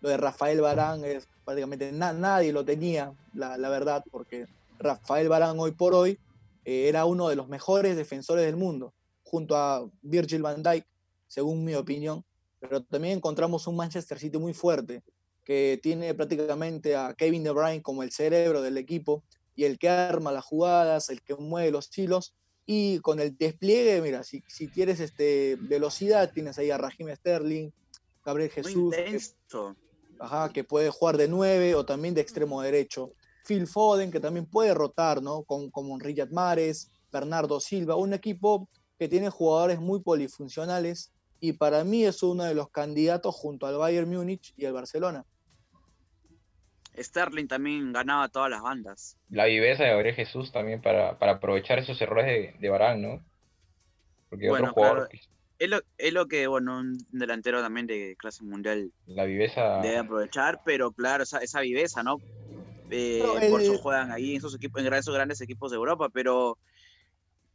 lo 0.00 0.10
de 0.10 0.16
Rafael 0.16 0.60
Barán 0.60 1.04
es 1.04 1.24
prácticamente 1.44 1.90
na- 1.92 2.12
nadie 2.12 2.52
lo 2.52 2.64
tenía, 2.64 3.12
la, 3.32 3.56
la 3.58 3.68
verdad, 3.68 4.02
porque 4.10 4.46
Rafael 4.78 5.28
Barán 5.28 5.58
hoy 5.58 5.72
por 5.72 5.94
hoy 5.94 6.18
eh, 6.64 6.88
era 6.88 7.06
uno 7.06 7.28
de 7.28 7.36
los 7.36 7.48
mejores 7.48 7.96
defensores 7.96 8.44
del 8.44 8.56
mundo, 8.56 8.94
junto 9.26 9.56
a 9.56 9.88
Virgil 10.02 10.42
van 10.42 10.62
Dijk, 10.62 10.86
según 11.26 11.64
mi 11.64 11.74
opinión. 11.74 12.24
Pero 12.60 12.82
también 12.82 13.18
encontramos 13.18 13.66
un 13.66 13.76
Manchester 13.76 14.18
City 14.18 14.38
muy 14.38 14.54
fuerte, 14.54 15.02
que 15.44 15.78
tiene 15.82 16.14
prácticamente 16.14 16.96
a 16.96 17.12
Kevin 17.14 17.42
De 17.42 17.50
Bruyne 17.50 17.82
como 17.82 18.02
el 18.02 18.12
cerebro 18.12 18.62
del 18.62 18.78
equipo 18.78 19.24
y 19.54 19.64
el 19.64 19.78
que 19.78 19.88
arma 19.88 20.32
las 20.32 20.44
jugadas, 20.44 21.10
el 21.10 21.22
que 21.22 21.34
mueve 21.34 21.70
los 21.70 21.96
hilos. 21.96 22.34
Y 22.64 22.98
con 23.00 23.20
el 23.20 23.36
despliegue, 23.36 24.00
mira, 24.00 24.22
si, 24.24 24.42
si 24.48 24.68
quieres 24.68 25.00
este, 25.00 25.56
velocidad, 25.60 26.32
tienes 26.32 26.58
ahí 26.58 26.70
a 26.70 26.78
Raheem 26.78 27.14
Sterling, 27.14 27.70
Gabriel 28.24 28.50
Jesús, 28.50 28.94
que, 28.94 29.20
ajá, 30.18 30.52
que 30.52 30.64
puede 30.64 30.90
jugar 30.90 31.16
de 31.16 31.28
9 31.28 31.74
o 31.76 31.84
también 31.84 32.14
de 32.14 32.20
extremo 32.20 32.62
derecho. 32.62 33.12
Phil 33.46 33.68
Foden, 33.68 34.10
que 34.10 34.18
también 34.18 34.46
puede 34.46 34.74
rotar, 34.74 35.22
¿no? 35.22 35.44
Con, 35.44 35.70
como 35.70 35.96
Riyad 35.98 36.30
Mahrez, 36.30 36.88
Bernardo 37.12 37.60
Silva, 37.60 37.94
un 37.94 38.12
equipo 38.12 38.68
que 38.98 39.08
tiene 39.08 39.30
jugadores 39.30 39.80
muy 39.80 40.00
polifuncionales 40.02 41.12
y 41.40 41.52
para 41.54 41.84
mí 41.84 42.04
es 42.04 42.22
uno 42.22 42.44
de 42.44 42.54
los 42.54 42.70
candidatos 42.70 43.34
junto 43.34 43.66
al 43.66 43.76
Bayern 43.76 44.08
Múnich 44.08 44.52
y 44.56 44.64
al 44.66 44.72
Barcelona. 44.72 45.24
Sterling 46.98 47.46
también 47.46 47.92
ganaba 47.92 48.28
todas 48.28 48.50
las 48.50 48.62
bandas. 48.62 49.16
La 49.28 49.44
viveza 49.44 49.84
de 49.84 49.90
Gabriel 49.90 50.14
Jesús 50.16 50.50
también 50.50 50.80
para, 50.82 51.18
para 51.18 51.32
aprovechar 51.32 51.78
esos 51.78 52.00
errores 52.00 52.26
de, 52.26 52.54
de 52.58 52.68
Barán, 52.68 53.02
¿no? 53.02 53.24
Porque 54.30 54.48
Bueno, 54.48 54.64
otro 54.64 54.74
jugador, 54.74 55.08
claro. 55.08 55.20
Es 55.58 55.70
lo, 55.70 55.80
es 55.96 56.12
lo 56.12 56.26
que, 56.26 56.46
bueno, 56.46 56.78
un 56.80 56.98
delantero 57.10 57.62
también 57.62 57.86
de 57.86 58.14
clase 58.18 58.44
mundial 58.44 58.92
la 59.06 59.24
viveza. 59.24 59.82
debe 59.82 59.98
aprovechar, 59.98 60.60
pero 60.64 60.92
claro, 60.92 61.22
esa, 61.22 61.38
esa 61.38 61.60
viveza, 61.60 62.02
¿no? 62.02 62.22
Eh, 62.90 63.22
por 63.48 63.60
eso 63.60 63.72
el- 63.72 63.78
juegan 63.78 64.12
ahí 64.12 64.32
en 64.32 64.36
esos 64.38 64.54
equipos, 64.54 64.84
en 64.84 64.92
esos 64.92 65.14
grandes 65.14 65.40
equipos 65.40 65.70
de 65.70 65.76
Europa, 65.76 66.08
pero 66.10 66.58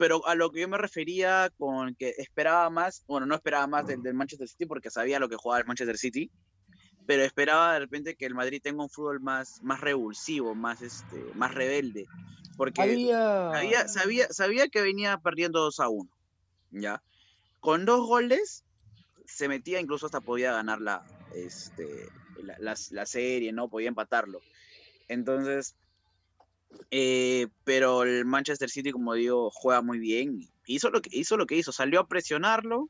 pero 0.01 0.25
a 0.25 0.33
lo 0.33 0.49
que 0.49 0.61
yo 0.61 0.67
me 0.67 0.79
refería 0.79 1.51
con 1.59 1.93
que 1.93 2.09
esperaba 2.17 2.71
más, 2.71 3.03
bueno, 3.07 3.27
no 3.27 3.35
esperaba 3.35 3.67
más 3.67 3.85
del, 3.85 4.01
del 4.01 4.15
Manchester 4.15 4.47
City 4.47 4.65
porque 4.65 4.89
sabía 4.89 5.19
lo 5.19 5.29
que 5.29 5.35
jugaba 5.35 5.59
el 5.61 5.67
Manchester 5.67 5.95
City, 5.95 6.31
pero 7.05 7.21
esperaba 7.23 7.73
de 7.73 7.81
repente 7.81 8.15
que 8.15 8.25
el 8.25 8.33
Madrid 8.33 8.61
tenga 8.63 8.81
un 8.81 8.89
fútbol 8.89 9.19
más, 9.21 9.59
más 9.61 9.79
revulsivo, 9.79 10.55
más 10.55 10.81
este, 10.81 11.23
más 11.35 11.53
rebelde, 11.53 12.07
porque 12.57 12.81
Había, 12.81 12.97
sabía, 13.53 13.87
sabía, 13.87 14.27
sabía 14.31 14.67
que 14.69 14.81
venía 14.81 15.19
perdiendo 15.19 15.59
2 15.59 15.79
a 15.79 15.87
1, 15.87 16.09
¿ya? 16.71 17.03
Con 17.59 17.85
dos 17.85 18.07
goles 18.07 18.63
se 19.27 19.47
metía, 19.47 19.79
incluso 19.79 20.07
hasta 20.07 20.21
podía 20.21 20.51
ganar 20.51 20.81
la, 20.81 21.03
este, 21.35 22.07
la, 22.43 22.55
la- 22.59 22.75
la 22.89 23.05
serie, 23.05 23.53
¿no? 23.53 23.69
Podía 23.69 23.89
empatarlo. 23.89 24.39
Entonces, 25.09 25.75
eh, 26.89 27.47
pero 27.63 28.03
el 28.03 28.25
Manchester 28.25 28.69
City, 28.69 28.91
como 28.91 29.13
digo, 29.13 29.49
juega 29.51 29.81
muy 29.81 29.99
bien. 29.99 30.49
Hizo 30.65 30.89
lo 30.89 31.01
que 31.01 31.09
hizo, 31.11 31.37
lo 31.37 31.45
que 31.45 31.55
hizo, 31.55 31.71
salió 31.71 32.01
a 32.01 32.07
presionarlo. 32.07 32.89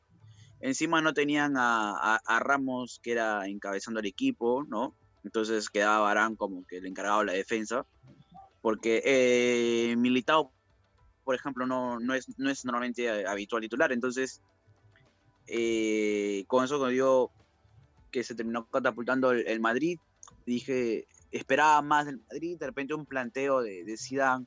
Encima 0.60 1.02
no 1.02 1.14
tenían 1.14 1.54
a, 1.58 2.22
Ramos, 2.40 3.00
que 3.02 3.14
era 3.14 3.48
encabezando 3.48 4.00
el 4.00 4.06
equipo, 4.06 4.64
¿no? 4.68 4.96
Entonces 5.24 5.70
quedaba 5.70 6.00
Barán 6.00 6.36
como 6.36 6.66
que 6.66 6.78
el 6.78 6.86
encargado 6.86 7.20
de 7.20 7.26
la 7.28 7.34
defensa. 7.34 7.86
Porque 8.62 9.02
eh, 9.04 9.96
Militao, 9.98 10.52
por 11.24 11.36
ejemplo, 11.36 11.66
no, 11.66 12.00
no, 12.00 12.14
es, 12.14 12.28
no 12.38 12.50
es 12.50 12.64
normalmente 12.66 13.26
habitual 13.26 13.62
titular. 13.62 13.92
Entonces, 13.92 14.42
eh, 15.48 16.46
con 16.48 16.64
eso 16.64 16.78
cuando 16.78 16.94
dio 16.94 17.32
que 18.12 18.24
se 18.24 18.36
terminó 18.36 18.66
catapultando 18.66 19.32
el, 19.32 19.60
Madrid, 19.60 19.98
dije, 20.46 21.08
esperaba 21.32 21.82
más 21.82 22.06
del 22.06 22.22
Madrid, 22.30 22.58
de 22.60 22.66
repente 22.66 22.94
un 22.94 23.06
planteo 23.06 23.62
de, 23.62 23.84
de 23.84 23.98
Zidane, 23.98 24.46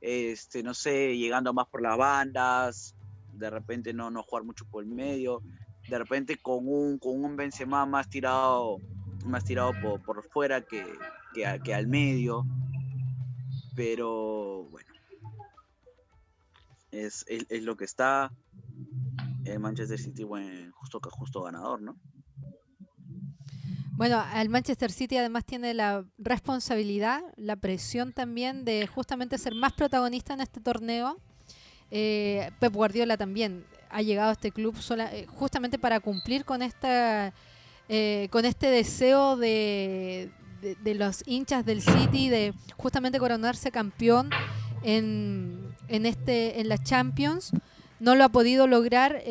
este, 0.00 0.62
no 0.62 0.74
sé, 0.74 1.16
llegando 1.16 1.52
más 1.52 1.66
por 1.66 1.82
las 1.82 1.96
bandas, 1.96 2.94
de 3.32 3.50
repente 3.50 3.92
no, 3.92 4.10
no 4.10 4.22
jugar 4.22 4.44
mucho 4.44 4.64
por 4.66 4.84
el 4.84 4.90
medio, 4.90 5.42
de 5.88 5.98
repente 5.98 6.36
con 6.36 6.68
un, 6.68 6.98
con 6.98 7.24
un 7.24 7.36
Benzema 7.36 7.84
más 7.86 8.08
tirado, 8.08 8.78
más 9.26 9.44
tirado 9.44 9.72
por, 9.82 10.02
por 10.02 10.22
fuera 10.28 10.60
que, 10.60 10.84
que, 11.32 11.74
al 11.74 11.86
medio, 11.86 12.46
pero 13.74 14.64
bueno, 14.70 14.92
es, 16.90 17.24
es, 17.28 17.62
lo 17.62 17.76
que 17.76 17.84
está. 17.84 18.30
El 19.44 19.58
Manchester 19.58 19.98
City, 19.98 20.24
bueno, 20.24 20.72
justo, 20.74 21.00
justo 21.10 21.42
ganador, 21.42 21.82
¿no? 21.82 21.96
Bueno, 23.96 24.24
el 24.34 24.48
Manchester 24.48 24.90
City 24.90 25.16
además 25.18 25.44
tiene 25.44 25.72
la 25.72 26.04
responsabilidad, 26.18 27.22
la 27.36 27.54
presión 27.54 28.12
también 28.12 28.64
de 28.64 28.88
justamente 28.88 29.38
ser 29.38 29.54
más 29.54 29.72
protagonista 29.72 30.34
en 30.34 30.40
este 30.40 30.60
torneo. 30.60 31.16
Eh, 31.92 32.50
Pep 32.58 32.72
Guardiola 32.72 33.16
también 33.16 33.64
ha 33.90 34.02
llegado 34.02 34.30
a 34.30 34.32
este 34.32 34.50
club 34.50 34.74
eh, 34.98 35.26
justamente 35.28 35.78
para 35.78 36.00
cumplir 36.00 36.44
con 36.44 36.60
esta 36.62 37.32
eh, 37.88 38.28
con 38.32 38.44
este 38.46 38.66
deseo 38.66 39.36
de, 39.36 40.32
los 40.84 41.22
hinchas 41.26 41.64
del 41.64 41.80
City 41.80 42.30
de 42.30 42.52
justamente 42.76 43.20
coronarse 43.20 43.70
campeón 43.70 44.30
en, 44.82 45.76
este 45.88 46.60
en 46.60 46.68
la 46.68 46.78
Champions. 46.78 47.52
No 48.00 48.16
lo 48.16 48.24
ha 48.24 48.28
podido 48.28 48.66
lograr 48.66 49.22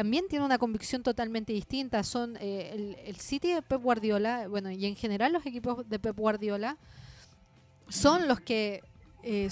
también 0.00 0.28
tiene 0.28 0.46
una 0.46 0.56
convicción 0.56 1.02
totalmente 1.02 1.52
distinta 1.52 2.02
son 2.02 2.38
el, 2.38 2.96
el 3.04 3.16
City 3.16 3.52
de 3.52 3.60
Pep 3.60 3.82
Guardiola 3.82 4.48
bueno 4.48 4.70
y 4.70 4.86
en 4.86 4.96
general 4.96 5.30
los 5.30 5.44
equipos 5.44 5.86
de 5.90 5.98
Pep 5.98 6.16
Guardiola 6.16 6.78
son 7.90 8.28
los 8.28 8.40
que 8.40 8.82
eh, 9.22 9.50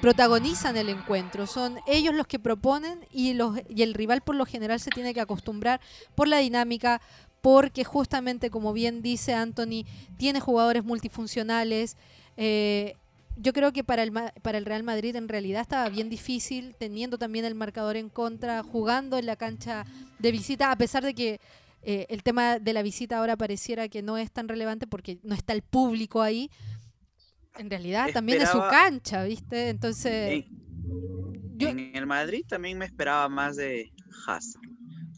protagonizan 0.00 0.76
el 0.76 0.88
encuentro. 0.88 1.46
Son 1.46 1.78
ellos 1.86 2.14
los 2.14 2.26
que 2.26 2.40
proponen 2.40 3.06
y, 3.12 3.34
los, 3.34 3.60
y 3.68 3.82
el 3.82 3.94
rival 3.94 4.22
por 4.22 4.34
lo 4.34 4.44
general 4.44 4.80
se 4.80 4.90
tiene 4.90 5.14
que 5.14 5.20
acostumbrar 5.20 5.80
por 6.16 6.26
la 6.26 6.38
dinámica, 6.38 7.00
porque 7.40 7.84
justamente, 7.84 8.50
como 8.50 8.72
bien 8.72 9.02
dice 9.02 9.34
Anthony, 9.34 9.84
tiene 10.16 10.40
jugadores 10.40 10.82
multifuncionales. 10.82 11.96
Eh, 12.36 12.96
yo 13.36 13.52
creo 13.52 13.72
que 13.72 13.84
para 13.84 14.02
el, 14.02 14.12
para 14.12 14.58
el 14.58 14.64
Real 14.64 14.82
Madrid 14.82 15.16
en 15.16 15.28
realidad 15.28 15.62
estaba 15.62 15.88
bien 15.88 16.08
difícil, 16.08 16.74
teniendo 16.78 17.18
también 17.18 17.44
el 17.44 17.54
marcador 17.54 17.96
en 17.96 18.08
contra, 18.08 18.62
jugando 18.62 19.18
en 19.18 19.26
la 19.26 19.36
cancha 19.36 19.84
de 20.18 20.32
visita, 20.32 20.70
a 20.70 20.76
pesar 20.76 21.02
de 21.04 21.14
que 21.14 21.40
eh, 21.82 22.06
el 22.10 22.22
tema 22.22 22.58
de 22.58 22.72
la 22.72 22.82
visita 22.82 23.18
ahora 23.18 23.36
pareciera 23.36 23.88
que 23.88 24.02
no 24.02 24.16
es 24.16 24.30
tan 24.30 24.48
relevante 24.48 24.86
porque 24.86 25.18
no 25.22 25.34
está 25.34 25.52
el 25.52 25.62
público 25.62 26.22
ahí 26.22 26.50
en 27.56 27.70
realidad 27.70 28.08
también 28.12 28.42
es 28.42 28.50
su 28.50 28.58
cancha, 28.58 29.24
¿viste? 29.24 29.68
Entonces... 29.68 30.44
En, 31.58 31.94
el 31.94 32.06
Madrid 32.06 32.44
también 32.48 32.76
me 32.78 32.86
esperaba 32.86 33.28
más 33.28 33.56
de 33.56 33.92
Hazard 34.26 34.62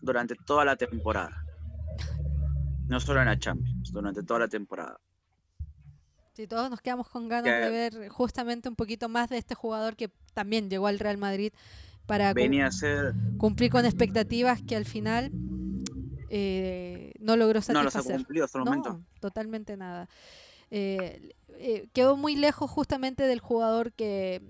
durante 0.02 0.34
toda 0.46 0.64
la 0.64 0.76
temporada. 0.76 1.42
No 2.86 3.00
solo 3.00 3.20
en 3.20 3.26
la 3.26 3.38
Champions, 3.38 3.90
durante 3.92 4.22
toda 4.22 4.40
la 4.40 4.48
temporada. 4.48 4.98
Sí, 6.34 6.48
todos 6.48 6.68
nos 6.68 6.80
quedamos 6.80 7.08
con 7.08 7.28
ganas 7.28 7.60
de 7.60 7.70
ver 7.70 8.08
justamente 8.08 8.68
un 8.68 8.74
poquito 8.74 9.08
más 9.08 9.28
de 9.28 9.38
este 9.38 9.54
jugador 9.54 9.94
que 9.94 10.10
también 10.34 10.68
llegó 10.68 10.88
al 10.88 10.98
Real 10.98 11.16
Madrid 11.16 11.52
para 12.06 12.34
Venía 12.34 12.66
a 12.66 12.72
ser... 12.72 13.14
cumplir 13.38 13.70
con 13.70 13.84
expectativas 13.84 14.60
que 14.60 14.74
al 14.74 14.84
final 14.84 15.30
eh, 16.28 17.12
no 17.20 17.36
logró 17.36 17.62
satisfacer. 17.62 17.74
No 17.76 17.84
los 17.84 17.96
ha 17.96 18.16
cumplido 18.16 18.44
hasta 18.46 18.58
el 18.58 18.64
momento. 18.64 19.00
totalmente 19.20 19.76
nada. 19.76 20.08
Eh, 20.72 21.34
eh, 21.50 21.86
quedó 21.92 22.16
muy 22.16 22.34
lejos 22.34 22.68
justamente 22.68 23.22
del 23.28 23.38
jugador 23.38 23.92
que, 23.92 24.42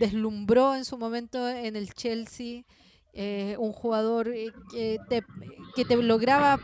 deslumbró 0.00 0.74
en 0.74 0.86
su 0.86 0.96
momento 0.96 1.50
en 1.50 1.76
el 1.76 1.92
Chelsea, 1.92 2.62
un 3.58 3.72
jugador 3.72 4.32
que 4.72 4.98
te, 5.10 5.22
que 5.76 5.84
te 5.84 5.96
lograba 5.96 6.58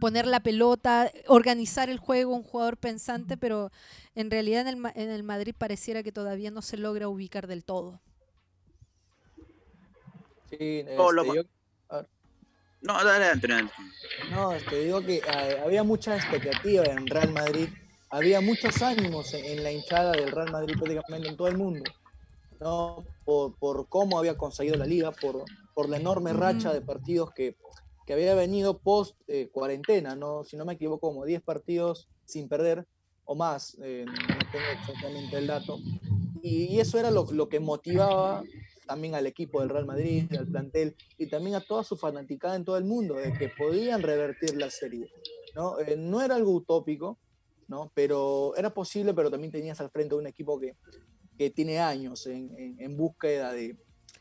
poner 0.00 0.26
la 0.26 0.40
pelota, 0.40 1.12
organizar 1.28 1.90
el 1.90 1.98
juego, 1.98 2.34
un 2.34 2.42
jugador 2.42 2.76
pensante, 2.76 3.36
pero 3.36 3.70
en 4.14 4.30
realidad 4.30 4.66
en 4.66 4.84
el, 4.84 4.92
en 4.94 5.10
el 5.10 5.22
Madrid 5.22 5.54
pareciera 5.56 6.02
que 6.02 6.10
todavía 6.10 6.50
no 6.50 6.62
se 6.62 6.76
logra 6.76 7.08
ubicar 7.08 7.46
del 7.46 7.64
todo. 7.64 8.00
Sí, 10.50 10.80
este, 10.80 10.96
yo, 10.96 11.44
no, 12.82 12.94
adelante, 12.94 13.46
No, 14.30 14.52
te 14.68 14.84
digo 14.84 15.02
que 15.02 15.18
eh, 15.18 15.60
había 15.62 15.82
mucha 15.82 16.16
expectativa 16.16 16.84
en 16.84 17.06
Real 17.06 17.30
Madrid, 17.32 17.68
había 18.08 18.40
muchos 18.40 18.80
ánimos 18.80 19.34
en, 19.34 19.62
la 19.62 19.70
hinchada 19.70 20.12
del 20.12 20.30
Real 20.30 20.50
Madrid 20.50 20.76
prácticamente 20.78 21.28
en 21.28 21.36
todo 21.36 21.48
el 21.48 21.58
mundo, 21.58 21.84
¿no? 22.58 23.04
Por, 23.24 23.86
cómo 23.88 24.18
había 24.18 24.36
conseguido 24.36 24.76
la 24.76 24.86
liga, 24.86 25.12
por, 25.12 25.44
por 25.74 25.90
la 25.90 25.98
enorme 25.98 26.32
racha 26.32 26.72
de 26.72 26.80
partidos 26.80 27.32
que, 27.32 27.54
que 28.10 28.14
había 28.14 28.34
venido 28.34 28.80
post 28.80 29.14
eh, 29.28 29.50
cuarentena, 29.52 30.16
¿no? 30.16 30.42
Si 30.42 30.56
no 30.56 30.64
me 30.64 30.72
equivoco, 30.72 31.12
como 31.12 31.24
10 31.24 31.42
partidos 31.42 32.08
sin 32.24 32.48
perder 32.48 32.84
o 33.24 33.36
más, 33.36 33.78
eh, 33.84 34.04
no 34.04 34.38
tengo 34.50 34.64
exactamente 34.80 35.38
el 35.38 35.46
dato. 35.46 35.78
Y, 36.42 36.80
eso 36.80 36.98
era 36.98 37.12
lo, 37.12 37.48
que 37.48 37.60
motivaba 37.60 38.42
también 38.84 39.14
al 39.14 39.28
equipo 39.28 39.60
del 39.60 39.68
Real 39.68 39.86
Madrid, 39.86 40.24
al 40.36 40.48
plantel 40.48 40.96
y 41.18 41.28
también 41.28 41.54
a 41.54 41.60
toda 41.60 41.84
su 41.84 41.96
fanaticada 41.96 42.56
en 42.56 42.64
todo 42.64 42.76
el 42.78 42.84
mundo, 42.84 43.14
de 43.14 43.32
que 43.32 43.48
podían 43.48 44.02
revertir 44.02 44.56
la 44.56 44.70
serie. 44.70 45.06
¿no? 45.54 45.78
Eh, 45.78 45.94
no 45.96 46.20
era 46.20 46.34
algo 46.34 46.50
utópico, 46.50 47.16
¿no? 47.68 47.92
pero 47.94 48.56
era 48.56 48.74
posible, 48.74 49.14
pero 49.14 49.30
también 49.30 49.52
tenías 49.52 49.80
al 49.80 49.90
frente 49.90 50.16
un 50.16 50.26
equipo 50.26 50.58
que, 50.58 50.74
que 51.38 51.50
tiene 51.50 51.78
años 51.78 52.26
en, 52.26 52.76
en 52.76 52.96
búsqueda 52.96 53.52
de, 53.52 53.76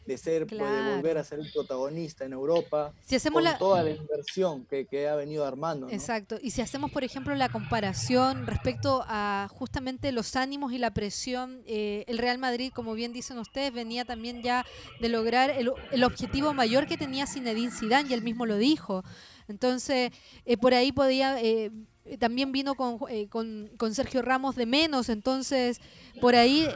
de 0.10 0.18
ser, 0.18 0.48
de 0.48 0.58
volver 0.58 1.20
a 1.20 1.24
ser 1.24 1.40
el 1.40 1.52
protagonista 1.52 2.26
en 2.26 2.34
Europa, 2.34 2.92
si 3.06 3.16
hacemos 3.16 3.44
con 3.44 3.58
toda 3.60 3.84
la 3.84 3.92
inversión 3.92 4.66
que, 4.66 4.86
que 4.86 5.08
ha 5.08 5.16
venido 5.16 5.46
armando. 5.46 5.88
Exacto, 5.90 6.40
y 6.42 6.50
si 6.50 6.62
hacemos, 6.62 6.92
por 6.92 7.04
ejemplo, 7.04 7.36
la 7.36 7.50
comparación 7.50 8.48
respecto 8.48 9.04
a 9.08 9.48
justamente 9.52 10.12
los 10.12 10.36
ánimos 10.36 10.74
y 10.74 10.80
la 10.80 10.96
presión, 10.96 11.62
eh, 11.68 12.06
el 12.08 12.18
Real 12.18 12.40
Madrid, 12.40 12.72
como 12.74 12.96
bien 12.96 13.14
dicen 13.14 13.38
ustedes, 13.38 13.72
venía 13.72 14.04
también 14.04 14.42
ya 14.42 14.66
de 15.00 15.10
lograr 15.10 15.52
el, 15.52 15.72
el 15.92 16.04
objetivo 16.04 16.56
mayor 16.56 16.88
que 16.88 16.98
tenía 16.98 17.28
Zinedine 17.28 17.72
Zidane, 17.72 18.10
y 18.10 18.14
él 18.14 18.24
mismo 18.24 18.48
lo 18.48 18.58
dijo. 18.58 19.04
Entonces, 19.48 20.12
eh, 20.46 20.58
por 20.58 20.74
ahí 20.74 20.92
podía... 20.92 21.40
Eh, 21.42 21.72
también 22.18 22.52
vino 22.52 22.74
con, 22.74 22.98
con, 23.30 23.70
con, 23.78 23.94
Sergio 23.94 24.24
Ramos 24.24 24.56
de 24.56 24.66
menos, 24.66 25.10
entonces 25.10 25.80
por 26.20 26.36
ahí 26.36 26.68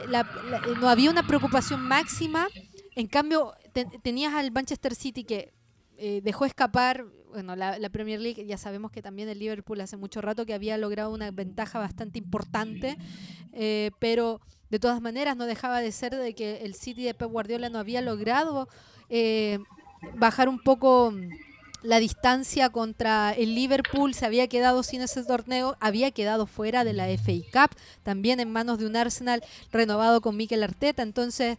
no 0.80 0.88
había 0.88 1.10
una 1.10 1.26
preocupación 1.26 1.80
máxima 1.80 2.46
en 2.94 3.06
cambio, 3.06 3.54
tenías 4.02 4.34
al 4.34 4.52
Manchester 4.52 4.94
City 4.94 5.24
que 5.24 5.52
eh, 5.96 6.20
dejó 6.24 6.44
escapar, 6.44 7.04
bueno, 7.30 7.54
la, 7.54 7.88
Premier 7.90 8.20
League, 8.20 8.44
ya 8.46 8.58
sabemos 8.58 8.90
que 8.90 9.02
también 9.02 9.28
el 9.28 9.38
Liverpool 9.38 9.80
hace 9.80 9.96
mucho 9.96 10.20
rato 10.20 10.44
que 10.46 10.54
había 10.54 10.76
logrado 10.76 11.12
una 11.12 11.30
ventaja 11.30 11.78
bastante 11.78 12.18
importante, 12.18 12.96
eh, 13.52 13.90
pero 14.00 14.40
de 14.70 14.78
todas 14.78 15.00
maneras 15.00 15.36
no 15.36 15.46
dejaba 15.46 15.80
de 15.80 15.92
ser 15.92 16.14
de 16.14 16.34
que 16.34 16.58
el 16.58 16.74
City 16.74 17.04
de 17.04 17.14
Pep 17.14 17.30
Guardiola 17.30 17.68
no 17.68 17.78
había 17.78 18.00
logrado 18.00 18.68
eh, 19.08 19.58
bajar 20.16 20.48
un 20.48 20.58
poco 20.60 21.12
la 21.82 22.00
distancia 22.00 22.70
contra 22.70 23.32
el 23.32 23.54
Liverpool, 23.54 24.14
se 24.14 24.26
había 24.26 24.48
quedado 24.48 24.82
sin 24.82 25.02
ese 25.02 25.22
torneo, 25.22 25.76
había 25.80 26.10
quedado 26.10 26.46
fuera 26.46 26.82
de 26.82 26.92
la 26.92 27.06
FA 27.06 27.32
Cup, 27.52 27.76
también 28.02 28.40
en 28.40 28.50
manos 28.50 28.78
de 28.78 28.86
un 28.86 28.96
Arsenal 28.96 29.44
renovado 29.70 30.20
con 30.20 30.36
Mikel 30.36 30.62
Arteta, 30.62 31.02
entonces 31.02 31.58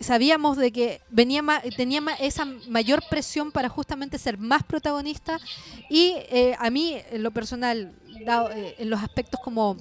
sabíamos 0.00 0.56
de 0.56 0.72
que 0.72 1.00
venía 1.10 1.42
tenía 1.76 2.02
esa 2.20 2.44
mayor 2.68 3.02
presión 3.08 3.52
para 3.52 3.68
justamente 3.68 4.18
ser 4.18 4.38
más 4.38 4.62
protagonista 4.62 5.38
y 5.88 6.14
eh, 6.30 6.56
a 6.58 6.70
mí 6.70 6.96
en 7.10 7.22
lo 7.22 7.30
personal 7.30 7.94
eh, 8.16 8.74
en 8.78 8.90
los 8.90 9.02
aspectos 9.02 9.40
como 9.42 9.76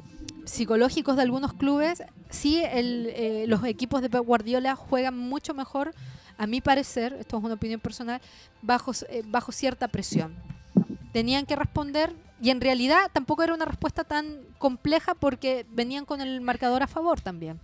psicológicos 0.45 1.15
de 1.15 1.23
algunos 1.23 1.53
clubes 1.53 2.03
sí 2.29 2.61
eh, 2.63 3.45
los 3.47 3.63
equipos 3.65 4.01
de 4.01 4.07
Guardiola 4.07 4.75
juegan 4.75 5.17
mucho 5.17 5.53
mejor 5.53 5.93
a 6.37 6.47
mi 6.47 6.61
parecer 6.61 7.13
esto 7.19 7.37
es 7.37 7.43
una 7.43 7.55
opinión 7.55 7.79
personal 7.79 8.21
bajo 8.61 8.91
bajo 9.25 9.51
cierta 9.51 9.87
presión. 9.87 10.35
Tenían 11.11 11.45
que 11.45 11.55
responder 11.55 12.11
y 12.41 12.49
en 12.49 12.59
realidad 12.59 13.11
tampoco 13.13 13.43
era 13.43 13.53
una 13.53 13.65
respuesta 13.65 14.03
tan 14.03 14.39
compleja 14.57 15.13
porque 15.13 15.67
venían 15.69 16.05
con 16.05 16.21
el 16.21 16.41
marcador 16.41 16.81
a 16.81 16.87
favor 16.87 17.21
también 17.21 17.59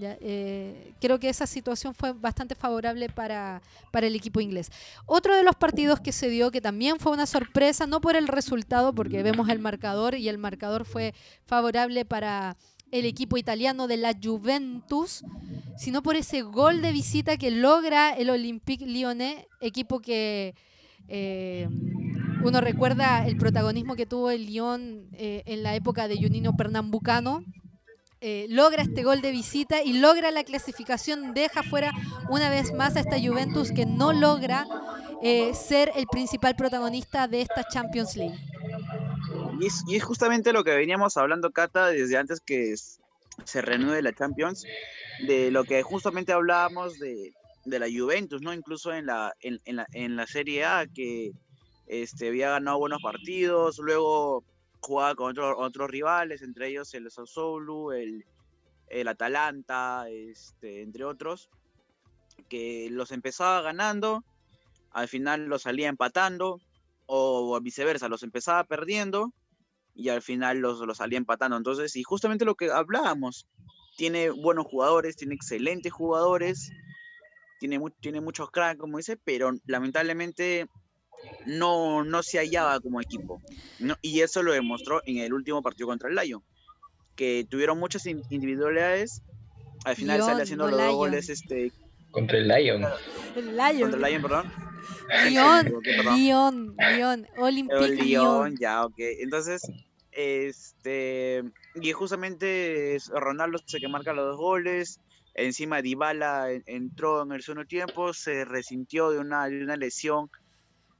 Ya, 0.00 0.16
eh, 0.22 0.94
creo 0.98 1.18
que 1.18 1.28
esa 1.28 1.46
situación 1.46 1.92
fue 1.92 2.14
bastante 2.14 2.54
favorable 2.54 3.10
para, 3.10 3.60
para 3.90 4.06
el 4.06 4.14
equipo 4.14 4.40
inglés. 4.40 4.70
Otro 5.04 5.36
de 5.36 5.42
los 5.42 5.56
partidos 5.56 6.00
que 6.00 6.10
se 6.10 6.30
dio, 6.30 6.50
que 6.50 6.62
también 6.62 6.98
fue 6.98 7.12
una 7.12 7.26
sorpresa, 7.26 7.86
no 7.86 8.00
por 8.00 8.16
el 8.16 8.26
resultado, 8.26 8.94
porque 8.94 9.22
vemos 9.22 9.50
el 9.50 9.58
marcador 9.58 10.14
y 10.14 10.30
el 10.30 10.38
marcador 10.38 10.86
fue 10.86 11.12
favorable 11.44 12.06
para 12.06 12.56
el 12.90 13.04
equipo 13.04 13.36
italiano 13.36 13.86
de 13.88 13.98
la 13.98 14.14
Juventus, 14.20 15.22
sino 15.76 16.02
por 16.02 16.16
ese 16.16 16.40
gol 16.40 16.80
de 16.80 16.92
visita 16.92 17.36
que 17.36 17.50
logra 17.50 18.10
el 18.14 18.30
Olympique 18.30 18.86
Lyonnais, 18.86 19.44
equipo 19.60 20.00
que 20.00 20.54
eh, 21.08 21.68
uno 22.42 22.60
recuerda 22.62 23.26
el 23.26 23.36
protagonismo 23.36 23.96
que 23.96 24.06
tuvo 24.06 24.30
el 24.30 24.46
Lyon 24.46 25.08
eh, 25.12 25.42
en 25.44 25.62
la 25.62 25.74
época 25.74 26.08
de 26.08 26.16
Junino 26.16 26.56
Pernambucano. 26.56 27.44
Eh, 28.22 28.46
logra 28.50 28.82
este 28.82 29.02
gol 29.02 29.22
de 29.22 29.30
visita 29.30 29.82
y 29.82 29.94
logra 29.94 30.30
la 30.30 30.44
clasificación, 30.44 31.32
deja 31.32 31.62
fuera 31.62 31.92
una 32.28 32.50
vez 32.50 32.72
más 32.72 32.96
a 32.96 33.00
esta 33.00 33.18
Juventus 33.18 33.72
que 33.72 33.86
no 33.86 34.12
logra 34.12 34.66
ser 35.52 35.92
el 35.96 36.06
principal 36.06 36.56
protagonista 36.56 37.28
de 37.28 37.42
esta 37.42 37.62
Champions 37.64 38.16
League. 38.16 38.38
Y 39.86 39.96
es, 39.96 40.04
justamente 40.04 40.52
lo 40.52 40.64
que 40.64 40.74
veníamos 40.74 41.16
hablando, 41.18 41.50
Cata, 41.50 41.88
desde 41.88 42.16
antes 42.16 42.40
que 42.40 42.74
se 43.44 43.60
reanude 43.60 44.00
la 44.00 44.14
Champions, 44.14 44.64
de 45.26 45.50
lo 45.50 45.64
que 45.64 45.82
justamente 45.82 46.32
hablábamos 46.32 46.98
de, 46.98 47.32
la 47.66 47.86
Juventus, 47.86 48.40
¿no? 48.40 48.54
Incluso 48.54 48.92
en 48.92 49.06
la, 49.06 49.34
en, 49.42 50.16
la, 50.16 50.26
Serie 50.26 50.64
A, 50.64 50.86
que 50.86 51.32
este, 51.86 52.28
había 52.28 52.50
ganado 52.50 52.78
buenos 52.78 53.02
partidos, 53.02 53.78
luego 53.78 54.44
jugaba 54.80 55.14
con 55.14 55.38
otros 55.38 55.90
rivales, 55.90 56.42
entre 56.42 56.68
ellos 56.68 56.92
el 56.94 57.10
Sassuolo, 57.10 57.92
el, 57.92 58.24
el 58.88 59.08
Atalanta, 59.08 60.08
este, 60.08 60.82
entre 60.82 61.04
otros, 61.04 61.50
que 62.48 62.88
los 62.90 63.12
empezaba 63.12 63.60
ganando, 63.62 64.24
al 64.90 65.08
final 65.08 65.46
los 65.46 65.62
salía 65.62 65.88
empatando, 65.88 66.60
o 67.12 67.60
viceversa, 67.60 68.08
los 68.08 68.22
empezaba 68.22 68.62
perdiendo 68.64 69.32
y 69.94 70.10
al 70.10 70.22
final 70.22 70.58
los, 70.58 70.78
los 70.80 70.98
salía 70.98 71.18
empatando. 71.18 71.56
Entonces, 71.56 71.96
y 71.96 72.04
justamente 72.04 72.44
lo 72.44 72.54
que 72.54 72.70
hablábamos, 72.70 73.48
tiene 73.96 74.30
buenos 74.30 74.66
jugadores, 74.66 75.16
tiene 75.16 75.34
excelentes 75.34 75.92
jugadores, 75.92 76.70
tiene, 77.58 77.80
tiene 78.00 78.20
muchos 78.20 78.50
cracks, 78.50 78.78
como 78.78 78.98
dice, 78.98 79.16
pero 79.16 79.52
lamentablemente 79.66 80.68
no, 81.46 82.04
no 82.04 82.22
se 82.22 82.38
hallaba 82.38 82.80
como 82.80 83.00
equipo. 83.00 83.40
y 84.02 84.20
eso 84.20 84.42
lo 84.42 84.52
demostró 84.52 85.02
en 85.06 85.18
el 85.18 85.32
último 85.32 85.62
partido 85.62 85.88
contra 85.88 86.08
el 86.08 86.16
Lion, 86.16 86.42
que 87.16 87.46
tuvieron 87.48 87.78
muchas 87.78 88.06
individualidades. 88.06 89.22
Al 89.84 89.96
final 89.96 90.20
sale 90.20 90.42
haciendo 90.42 90.68
los 90.68 90.78
dos 90.78 90.94
goles 90.94 91.28
este, 91.28 91.72
contra 92.10 92.38
el 92.38 92.48
Lion. 92.48 92.84
El 93.36 93.56
Lion. 93.56 93.90
Contra 93.90 94.08
el 94.08 94.14
Lion, 94.14 94.22
perdón. 94.22 94.52
Lyon, 95.28 95.72
Lyon, 96.16 96.76
Lyon, 96.76 97.28
Olympique 97.38 98.04
Lyon. 98.04 98.56
Ya, 98.58 98.84
ok. 98.84 98.98
Entonces, 98.98 99.62
este, 100.12 101.42
y 101.74 101.92
justamente 101.92 102.98
Ronaldo 103.14 103.58
se 103.64 103.78
que 103.78 103.88
marca 103.88 104.12
los 104.12 104.26
dos 104.26 104.36
goles. 104.36 105.00
Encima 105.34 105.80
Dybala 105.80 106.48
entró 106.66 107.22
en 107.22 107.32
el 107.32 107.42
segundo 107.42 107.66
tiempo, 107.66 108.12
se 108.12 108.44
resintió 108.44 109.10
de 109.10 109.20
una, 109.20 109.48
de 109.48 109.62
una 109.62 109.76
lesión 109.76 110.28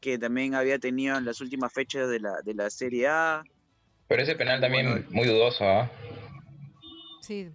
que 0.00 0.18
también 0.18 0.54
había 0.54 0.78
tenido 0.78 1.16
en 1.16 1.24
las 1.24 1.40
últimas 1.40 1.72
fechas 1.72 2.08
de 2.08 2.20
la, 2.20 2.40
de 2.42 2.54
la 2.54 2.70
Serie 2.70 3.08
A. 3.08 3.44
Pero 4.08 4.22
ese 4.22 4.34
penal 4.34 4.60
también 4.60 5.06
muy 5.10 5.26
dudoso, 5.26 5.64
¿ah? 5.64 5.90
Sí. 7.20 7.48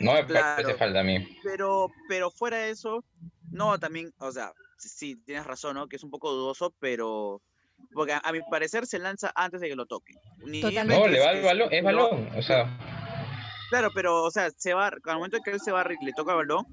no 0.00 0.14
me 0.14 0.24
parece 0.24 0.74
falta 0.74 1.00
a 1.00 1.04
mí. 1.04 1.38
Pero, 1.44 1.92
pero 2.08 2.30
fuera 2.30 2.58
de 2.58 2.70
eso, 2.70 3.04
no, 3.50 3.78
también, 3.78 4.12
o 4.18 4.32
sea, 4.32 4.52
sí, 4.78 5.16
tienes 5.24 5.46
razón, 5.46 5.76
¿no? 5.76 5.88
Que 5.88 5.96
es 5.96 6.02
un 6.02 6.10
poco 6.10 6.32
dudoso, 6.32 6.74
pero 6.80 7.42
porque 7.92 8.12
a, 8.20 8.32
mi 8.32 8.40
parecer 8.50 8.86
se 8.86 8.98
lanza 8.98 9.32
antes 9.34 9.60
de 9.60 9.68
que 9.68 9.76
lo 9.76 9.86
toque. 9.86 10.14
No, 10.38 10.48
le 10.48 11.20
va 11.20 11.32
el 11.32 11.42
balón, 11.42 11.72
es 11.72 11.82
balón, 11.82 12.28
o 12.36 12.42
sea. 12.42 12.78
Claro, 13.70 13.90
pero, 13.94 14.24
o 14.24 14.30
sea, 14.30 14.50
se 14.50 14.74
va, 14.74 14.88
al 14.88 15.16
momento 15.16 15.36
en 15.36 15.42
que 15.42 15.50
él 15.50 15.60
se 15.60 15.72
va 15.72 15.86
y 15.88 16.04
le 16.04 16.12
toca 16.12 16.32
el 16.32 16.38
balón, 16.38 16.64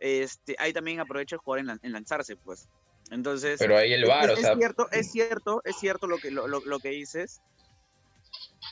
este, 0.00 0.56
ahí 0.58 0.72
también 0.72 1.00
aprovecha 1.00 1.36
el 1.36 1.40
jugador 1.40 1.78
en, 1.82 1.92
lanzarse, 1.92 2.36
pues. 2.36 2.68
Entonces. 3.10 3.58
Pero 3.58 3.76
ahí 3.76 3.92
el 3.92 4.06
bar, 4.06 4.30
es, 4.30 4.38
o 4.38 4.40
sea. 4.40 4.52
Es 4.52 4.58
cierto, 4.58 4.90
es 4.90 5.10
cierto, 5.10 5.62
es 5.64 5.76
cierto 5.76 6.06
lo 6.06 6.18
que, 6.18 6.30
lo, 6.30 6.46
lo, 6.46 6.78
que 6.78 6.90
dices, 6.90 7.40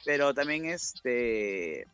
pero 0.05 0.35
también 0.35 0.67
este 0.67 1.87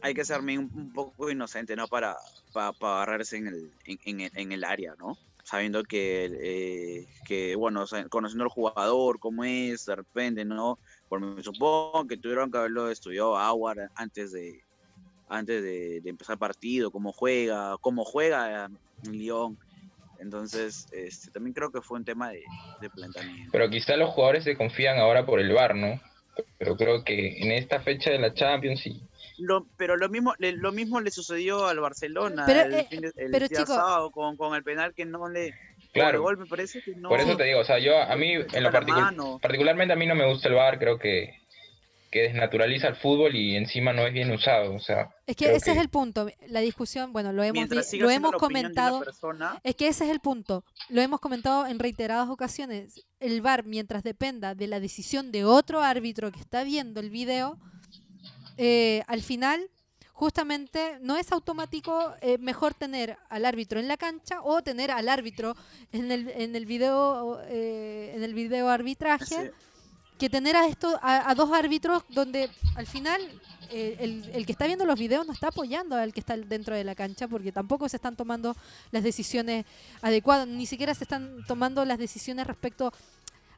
hay 0.00 0.14
que 0.14 0.24
ser 0.24 0.40
un, 0.40 0.92
poco 0.92 1.30
inocente, 1.30 1.74
¿no? 1.74 1.88
Para, 1.88 2.16
para, 2.52 2.68
agarrarse 2.68 3.36
en 3.36 3.48
el, 3.48 3.72
en, 3.84 4.30
en, 4.34 4.52
el 4.52 4.64
área, 4.64 4.94
¿no? 4.98 5.18
sabiendo 5.48 5.82
que, 5.82 6.30
eh, 6.42 7.06
que 7.26 7.56
bueno, 7.56 7.86
conociendo 8.10 8.44
al 8.44 8.50
jugador, 8.50 9.18
cómo 9.18 9.44
es, 9.44 9.86
de 9.86 9.96
repente, 9.96 10.44
¿no? 10.44 10.78
Por 11.08 11.20
me 11.20 11.42
supongo 11.42 12.06
que 12.06 12.18
tuvieron 12.18 12.50
que 12.50 12.58
haberlo 12.58 12.90
estudiado 12.90 13.32
Howard 13.32 13.88
antes 13.94 14.32
de 14.32 14.62
antes 15.30 15.62
de, 15.62 16.02
empezar 16.04 16.34
el 16.34 16.38
partido, 16.38 16.90
cómo 16.90 17.12
juega, 17.12 17.76
cómo 17.80 18.04
juega 18.04 18.70
Lyon. 19.10 19.58
Entonces, 20.18 20.86
este, 20.92 21.30
también 21.30 21.54
creo 21.54 21.70
que 21.70 21.80
fue 21.80 21.98
un 21.98 22.04
tema 22.04 22.30
de, 22.30 22.42
de 22.80 22.90
planteamiento. 22.90 23.50
Pero 23.52 23.70
quizá 23.70 23.96
los 23.96 24.10
jugadores 24.10 24.44
se 24.44 24.56
confían 24.56 24.98
ahora 24.98 25.24
por 25.24 25.40
el 25.40 25.52
VAR, 25.52 25.74
¿no? 25.74 26.00
Pero 26.58 26.76
creo 26.76 27.04
que 27.04 27.38
en 27.38 27.52
esta 27.52 27.80
fecha 27.80 28.10
de 28.10 28.18
la 28.18 28.34
Champions 28.34 28.86
y 28.86 29.02
pero 29.76 29.96
lo 29.96 30.08
mismo, 30.08 30.34
le, 30.38 30.52
lo 30.52 30.72
mismo 30.72 31.00
le 31.00 31.10
sucedió 31.10 31.66
al 31.66 31.78
Barcelona 31.80 32.44
pero, 32.46 32.62
el, 32.62 32.74
eh, 32.74 33.48
sábado 33.66 34.10
con, 34.10 34.36
con, 34.36 34.54
el 34.54 34.64
penal 34.64 34.94
que 34.94 35.04
no 35.04 35.28
le 35.28 35.54
claro 35.92 36.22
gol, 36.22 36.38
me 36.38 36.46
parece 36.46 36.82
que 36.82 36.94
no, 36.96 37.08
por 37.08 37.20
eso 37.20 37.36
te 37.36 37.44
digo 37.44 37.60
o 37.60 37.64
sea 37.64 37.78
yo 37.78 38.00
a 38.00 38.16
mí 38.16 38.32
en 38.32 38.62
lo 38.62 38.70
particular 38.70 39.14
particularmente 39.40 39.92
a 39.92 39.96
mí 39.96 40.06
no 40.06 40.14
me 40.14 40.26
gusta 40.26 40.48
el 40.48 40.54
VAR 40.54 40.78
creo 40.78 40.98
que 40.98 41.38
que 42.10 42.22
desnaturaliza 42.22 42.88
el 42.88 42.96
fútbol 42.96 43.34
y 43.34 43.56
encima 43.56 43.92
no 43.92 44.06
es 44.06 44.12
bien 44.12 44.30
usado, 44.30 44.74
o 44.74 44.78
sea. 44.78 45.10
Es 45.26 45.36
que 45.36 45.54
ese 45.54 45.72
es 45.72 45.78
el 45.78 45.88
punto, 45.88 46.28
la 46.46 46.60
discusión, 46.60 47.12
bueno, 47.12 47.32
lo 47.32 47.42
hemos 47.42 47.68
lo 47.92 48.10
hemos 48.10 48.32
comentado. 48.32 49.04
Es 49.62 49.74
que 49.76 49.88
ese 49.88 50.04
es 50.04 50.10
el 50.10 50.20
punto. 50.20 50.64
Lo 50.88 51.02
hemos 51.02 51.20
comentado 51.20 51.66
en 51.66 51.78
reiteradas 51.78 52.28
ocasiones. 52.28 53.04
El 53.20 53.42
VAR 53.42 53.64
mientras 53.64 54.02
dependa 54.02 54.54
de 54.54 54.66
la 54.68 54.80
decisión 54.80 55.32
de 55.32 55.44
otro 55.44 55.82
árbitro 55.82 56.32
que 56.32 56.40
está 56.40 56.64
viendo 56.64 57.00
el 57.00 57.10
video, 57.10 57.58
eh, 58.56 59.02
al 59.06 59.22
final 59.22 59.70
justamente 60.12 60.98
no 61.00 61.16
es 61.16 61.30
automático 61.30 62.12
eh, 62.22 62.38
mejor 62.38 62.74
tener 62.74 63.16
al 63.28 63.44
árbitro 63.44 63.78
en 63.78 63.86
la 63.86 63.96
cancha 63.96 64.40
o 64.42 64.62
tener 64.62 64.90
al 64.90 65.08
árbitro 65.08 65.54
en 65.92 66.10
el, 66.10 66.28
en 66.30 66.56
el 66.56 66.66
video 66.66 67.40
eh, 67.44 68.12
en 68.16 68.24
el 68.24 68.34
video 68.34 68.68
arbitraje 68.68 69.52
que 70.18 70.28
tener 70.28 70.56
a 70.56 70.66
esto 70.66 70.98
a, 71.02 71.34
dos 71.34 71.52
árbitros 71.52 72.02
donde 72.08 72.50
al 72.74 72.86
final 72.86 73.20
el, 73.70 74.28
el, 74.32 74.46
que 74.46 74.52
está 74.52 74.66
viendo 74.66 74.84
los 74.84 74.98
videos 74.98 75.26
no 75.26 75.32
está 75.32 75.48
apoyando 75.48 75.96
al 75.96 76.12
que 76.12 76.20
está 76.20 76.36
dentro 76.36 76.74
de 76.74 76.84
la 76.84 76.94
cancha 76.94 77.28
porque 77.28 77.52
tampoco 77.52 77.88
se 77.88 77.96
están 77.96 78.16
tomando 78.16 78.56
las 78.90 79.02
decisiones 79.02 79.64
adecuadas 80.02 80.48
ni 80.48 80.66
siquiera 80.66 80.94
se 80.94 81.04
están 81.04 81.44
tomando 81.46 81.84
las 81.84 81.98
decisiones 81.98 82.46
respecto 82.46 82.92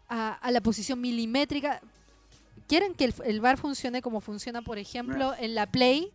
a, 0.08 0.34
a 0.34 0.50
la 0.50 0.60
posición 0.60 1.00
milimétrica. 1.00 1.80
Quieren 2.66 2.94
que 2.94 3.06
el, 3.06 3.14
el 3.24 3.40
bar 3.40 3.56
funcione 3.56 4.02
como 4.02 4.20
funciona, 4.20 4.60
por 4.60 4.78
ejemplo, 4.78 5.34
en 5.38 5.54
la 5.54 5.66
Play, 5.66 6.12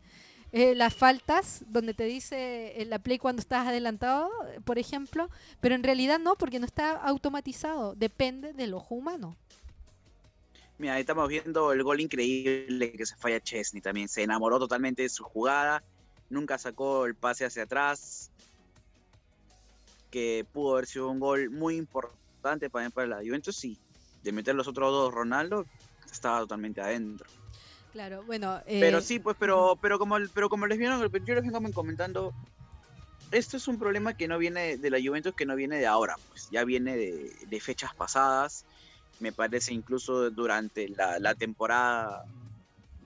eh, 0.51 0.75
las 0.75 0.93
faltas, 0.93 1.63
donde 1.67 1.93
te 1.93 2.05
dice 2.05 2.81
en 2.81 2.89
la 2.89 2.99
Play 2.99 3.17
cuando 3.17 3.41
estás 3.41 3.67
adelantado, 3.67 4.29
por 4.63 4.77
ejemplo, 4.77 5.29
pero 5.59 5.75
en 5.75 5.83
realidad 5.83 6.19
no, 6.19 6.35
porque 6.35 6.59
no 6.59 6.65
está 6.65 6.91
automatizado, 6.91 7.95
depende 7.95 8.53
del 8.53 8.73
ojo 8.73 8.95
humano. 8.95 9.35
Mira, 10.77 10.95
ahí 10.95 11.01
estamos 11.01 11.29
viendo 11.29 11.71
el 11.71 11.83
gol 11.83 12.01
increíble 12.01 12.91
que 12.91 13.05
se 13.05 13.15
falla 13.15 13.39
Chesney 13.39 13.81
también. 13.81 14.07
Se 14.07 14.23
enamoró 14.23 14.59
totalmente 14.59 15.03
de 15.03 15.09
su 15.09 15.23
jugada, 15.23 15.83
nunca 16.29 16.57
sacó 16.57 17.05
el 17.05 17.15
pase 17.15 17.45
hacia 17.45 17.63
atrás, 17.63 18.31
que 20.11 20.45
pudo 20.51 20.73
haber 20.73 20.85
sido 20.85 21.09
un 21.09 21.19
gol 21.19 21.49
muy 21.49 21.75
importante 21.75 22.69
para, 22.69 22.89
para 22.89 23.07
la 23.07 23.17
Juventus 23.17 23.63
y 23.65 23.77
de 24.23 24.31
meter 24.31 24.55
los 24.55 24.67
otros 24.67 24.91
dos 24.91 25.13
Ronaldo, 25.13 25.65
estaba 26.11 26.39
totalmente 26.39 26.81
adentro. 26.81 27.29
Claro, 27.95 28.23
bueno. 28.23 28.61
Pero 28.65 28.97
eh, 28.97 29.01
sí, 29.01 29.19
pues, 29.19 29.37
pero, 29.39 29.77
pero 29.81 29.97
como, 29.97 30.17
pero 30.33 30.49
como 30.49 30.67
les 30.67 30.77
vieron, 30.77 30.99
yo 30.99 31.33
les 31.33 31.43
vengo 31.43 31.71
comentando, 31.71 32.33
esto 33.31 33.55
es 33.55 33.69
un 33.69 33.79
problema 33.79 34.15
que 34.15 34.27
no 34.27 34.37
viene 34.37 34.77
de 34.77 34.89
la 34.89 34.97
Juventus, 34.99 35.33
que 35.33 35.45
no 35.45 35.55
viene 35.55 35.77
de 35.77 35.87
ahora, 35.87 36.15
pues 36.29 36.49
ya 36.51 36.65
viene 36.65 36.97
de, 36.97 37.59
fechas 37.61 37.95
pasadas. 37.95 38.65
Me 39.19 39.31
parece 39.31 39.73
incluso 39.73 40.29
durante 40.29 40.89
la, 40.89 41.35
temporada 41.35 42.25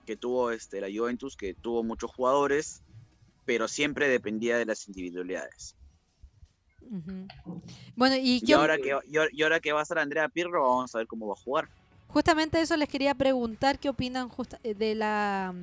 que 0.06 0.16
tuvo 0.16 0.50
este, 0.50 0.80
la 0.80 0.88
Juventus, 0.88 1.36
que 1.36 1.54
tuvo 1.54 1.82
muchos 1.82 2.10
jugadores, 2.10 2.82
pero 3.44 3.68
siempre 3.68 4.08
dependía 4.08 4.58
de 4.58 4.66
las 4.66 4.88
individualidades. 4.88 5.76
Bueno, 7.94 8.16
y, 8.16 8.42
y 8.44 8.52
ahora 8.52 8.76
que 8.78 8.98
y 9.06 9.42
ahora 9.42 9.60
que 9.60 9.72
va 9.72 9.80
a 9.80 9.84
ser 9.84 9.98
Andrea 9.98 10.28
Pirro, 10.28 10.62
vamos 10.62 10.94
a 10.94 10.98
ver 10.98 11.06
cómo 11.06 11.28
va 11.28 11.34
a 11.34 11.36
jugar. 11.36 11.68
Justamente 12.08 12.60
eso 12.60 12.76
les 12.76 12.88
quería 12.88 13.14
preguntar, 13.14 13.78
¿qué 13.78 13.88
opinan 13.88 14.30
eh, 14.64 14.74
de 14.74 14.94
la 14.96 15.54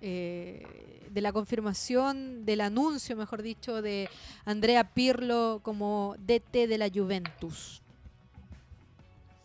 eh, 0.00 1.06
de 1.10 1.20
la 1.20 1.32
confirmación, 1.32 2.44
del 2.44 2.60
anuncio, 2.60 3.16
mejor 3.16 3.42
dicho, 3.42 3.80
de 3.80 4.10
Andrea 4.44 4.92
Pirlo 4.92 5.60
como 5.62 6.16
DT 6.18 6.66
de 6.66 6.76
la 6.78 6.90
Juventus? 6.90 7.80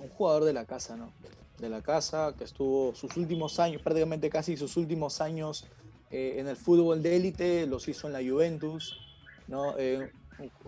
Un 0.01 0.09
jugador 0.09 0.45
de 0.45 0.53
la 0.53 0.65
casa, 0.65 0.97
¿no? 0.97 1.13
De 1.59 1.69
la 1.69 1.81
casa, 1.81 2.33
que 2.37 2.43
estuvo 2.43 2.95
sus 2.95 3.15
últimos 3.17 3.59
años, 3.59 3.81
prácticamente 3.81 4.29
casi 4.29 4.57
sus 4.57 4.75
últimos 4.77 5.21
años 5.21 5.67
eh, 6.09 6.35
en 6.39 6.47
el 6.47 6.57
fútbol 6.57 7.03
de 7.03 7.15
élite, 7.15 7.67
los 7.67 7.87
hizo 7.87 8.07
en 8.07 8.13
la 8.13 8.19
Juventus, 8.19 8.97
¿no? 9.47 9.77
Eh, 9.77 10.11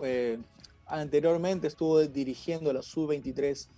eh, 0.02 0.38
anteriormente 0.86 1.66
estuvo 1.66 2.00
dirigiendo 2.00 2.72
la 2.72 2.82
sub-23 2.82 3.68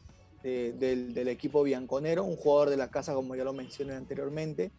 del, 0.43 1.13
del, 1.13 1.27
equipo 1.27 1.65
bianconero, 1.65 2.23
un 2.23 2.37
jugador 2.37 2.71
de 2.71 2.77
la 2.77 2.89
casa, 2.89 3.15
como 3.15 3.35
ya 3.35 3.43
lo 3.43 3.53
mencioné 3.53 3.95
anteriormente, 3.95 4.71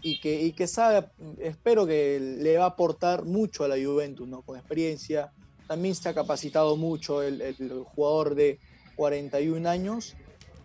y 0.00 0.20
que, 0.20 0.42
y 0.42 0.52
que 0.52 0.68
sabe, 0.68 1.08
espero 1.40 1.86
que 1.86 2.20
le 2.20 2.56
va 2.56 2.64
a 2.64 2.68
aportar 2.68 3.24
mucho 3.24 3.64
a 3.64 3.68
la 3.68 3.74
Juventus, 3.74 4.28
¿no? 4.28 4.42
Con 4.42 4.56
experiencia. 4.56 5.32
También 5.66 5.96
se 5.96 6.08
ha 6.08 6.14
capacitado 6.14 6.76
mucho 6.76 7.20
el, 7.20 7.40
el 7.40 7.82
jugador 7.82 8.36
de 8.36 8.60
41 8.94 9.68
años, 9.68 10.16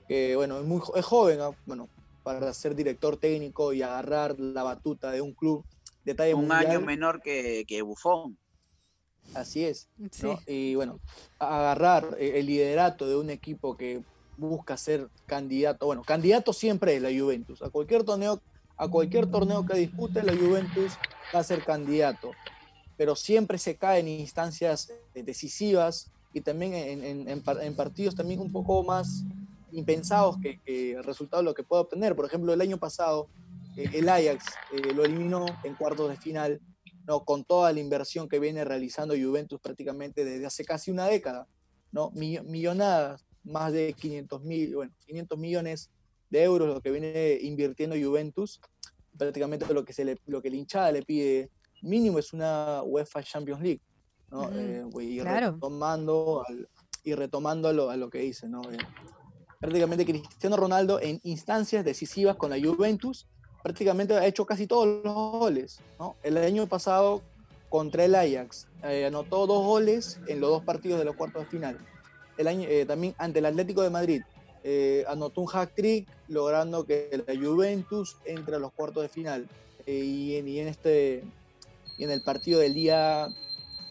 que 0.08 0.36
bueno, 0.36 0.60
es, 0.60 0.66
muy, 0.66 0.82
es 0.95 1.06
joven, 1.06 1.39
¿no? 1.39 1.56
bueno, 1.66 1.89
para 2.24 2.54
ser 2.54 2.76
director 2.76 3.18
técnico 3.18 3.74
y 3.74 3.82
agarrar 3.82 4.39
la 4.39 4.64
batuta 4.64 5.12
de 5.12 5.22
un 5.22 5.34
club 5.34 5.64
de 6.06 6.16
talla 6.16 6.36
Un 6.36 6.47
mundial. 6.47 6.68
año 6.68 6.82
menor 6.82 7.22
que, 7.22 7.66
que 7.68 7.82
Buffon. 7.82 8.38
Así 9.34 9.64
es. 9.64 9.89
Sí. 10.12 10.28
¿no? 10.28 10.39
Y 10.47 10.76
bueno, 10.76 10.99
agarrar 11.39 12.18
eh, 12.20 12.39
el 12.39 12.45
liderato 12.45 13.08
de 13.08 13.16
un 13.16 13.30
equipo 13.30 13.78
que 13.78 14.04
busca 14.38 14.78
ser 14.78 15.10
candidato, 15.26 15.86
bueno, 15.86 16.01
candidato 16.04 16.54
siempre 16.54 16.95
es 16.95 17.01
la 17.01 17.10
Juventus. 17.10 17.62
A 17.62 17.70
cualquier 17.70 18.04
torneo, 18.04 18.41
a 18.78 18.88
cualquier 18.88 19.28
torneo 19.28 19.66
que 19.66 19.78
dispute 19.78 20.24
la 20.24 20.36
Juventus 20.36 20.93
va 21.34 21.39
a 21.39 21.43
ser 21.43 21.64
candidato. 21.64 22.32
Pero 22.97 23.16
siempre 23.16 23.58
se 23.58 23.76
cae 23.78 23.99
en 23.99 24.08
instancias 24.08 24.91
decisivas 25.14 26.12
y 26.34 26.41
también 26.41 26.74
en, 26.74 27.04
en, 27.04 27.30
en, 27.30 27.43
en 27.45 27.76
partidos 27.76 28.16
también 28.16 28.39
un 28.39 28.51
poco 28.51 28.84
más 28.84 29.24
impensados 29.74 30.38
que, 30.42 30.60
que, 30.62 30.94
el 30.94 31.04
resultado 31.04 31.42
de 31.42 31.46
lo 31.46 31.54
que 31.54 31.64
puede 31.64 31.84
obtener. 31.84 32.16
Por 32.16 32.26
ejemplo, 32.26 32.54
el 32.54 32.62
año 32.62 32.78
pasado 32.78 33.30
eh, 33.76 33.90
el 33.94 34.10
Ajax 34.10 34.46
eh, 34.72 34.94
lo 34.94 35.04
eliminó 35.04 35.46
en 35.64 35.76
cuartos 35.76 36.10
de 36.10 36.18
final 36.18 36.62
¿no? 37.06 37.26
con 37.26 37.44
toda 37.44 37.74
la 37.74 37.80
inversión 37.80 38.30
que 38.30 38.40
viene 38.40 38.64
realizando 38.64 39.16
Juventus 39.16 39.60
prácticamente 39.60 40.24
desde 40.24 40.46
hace 40.46 40.64
casi 40.64 40.92
una 40.92 41.08
década, 41.08 41.48
¿no? 41.92 42.12
millonadas, 42.12 43.26
más 43.44 43.74
de 43.74 43.94
500, 43.94 44.44
mil, 44.44 44.76
bueno, 44.76 44.94
500 45.06 45.38
millones 45.38 45.90
de 46.30 46.44
euros 46.44 46.68
lo 46.68 46.82
que 46.82 46.92
viene 46.92 47.38
invirtiendo 47.42 47.96
Juventus, 47.96 48.62
prácticamente 49.18 49.72
lo 49.74 49.84
que, 49.84 49.94
se 49.94 50.06
le, 50.06 50.18
lo 50.26 50.42
que 50.42 50.50
la 50.50 50.56
hinchada 50.56 50.92
le 50.92 51.04
pide 51.04 51.50
mínimo 51.82 52.20
es 52.20 52.32
una 52.32 52.82
UEFA 52.84 53.22
Champions 53.22 53.62
League, 53.62 53.82
¿no? 54.32 54.50
-huh. 54.50 54.56
eh, 54.56 54.86
y, 55.02 55.20
claro. 55.20 55.52
retomando 55.52 56.44
al, 56.48 56.70
y 57.04 57.14
retomando 57.14 57.68
a 57.68 57.74
lo, 57.74 57.90
a 57.90 57.98
lo 57.98 58.10
que 58.10 58.20
dice, 58.20 58.48
¿no? 58.48 58.62
Prácticamente 59.64 60.05
Cristiano 60.05 60.57
Ronaldo 60.57 60.99
en 60.99 61.22
instancias 61.24 61.86
decisivas 61.86 62.36
con 62.36 62.49
la 62.49 62.59
Juventus 62.59 63.28
prácticamente 63.64 64.14
ha 64.14 64.26
hecho 64.26 64.45
casi 64.45 64.68
todos 64.68 65.01
los 65.05 65.14
goles. 65.14 65.80
El 66.22 66.36
año 66.36 66.68
pasado 66.68 67.22
contra 67.70 68.03
el 68.03 68.14
Ajax 68.14 68.68
eh, 68.84 69.05
anotó 69.05 69.47
dos 69.47 69.66
goles 69.66 70.20
en 70.28 70.41
los 70.41 70.49
dos 70.49 70.64
partidos 70.66 70.99
de 70.99 71.05
los 71.05 71.16
cuartos 71.16 71.43
de 71.43 71.47
final. 71.49 71.78
El 72.38 72.49
año, 72.49 72.68
eh, 72.68 72.86
también 72.86 73.16
ante 73.18 73.39
el 73.39 73.45
Atlético 73.45 73.84
de 73.84 73.89
Madrid 73.89 74.22
eh, 74.66 75.05
anotó 75.07 75.39
un 75.39 75.47
hack 75.47 75.74
trick 75.74 76.09
logrando 76.28 76.86
que 76.86 77.24
la 77.26 77.34
Juventus 77.34 78.18
entre 78.26 78.57
a 78.57 78.59
los 78.59 78.74
cuartos 78.74 79.03
de 79.03 79.07
final. 79.07 79.47
Y 79.88 80.36
en, 80.36 80.68
este 80.68 81.24
y 81.97 82.03
en 82.03 82.11
el 82.11 82.22
partido 82.22 82.59
del 82.59 82.74
día 82.74 83.30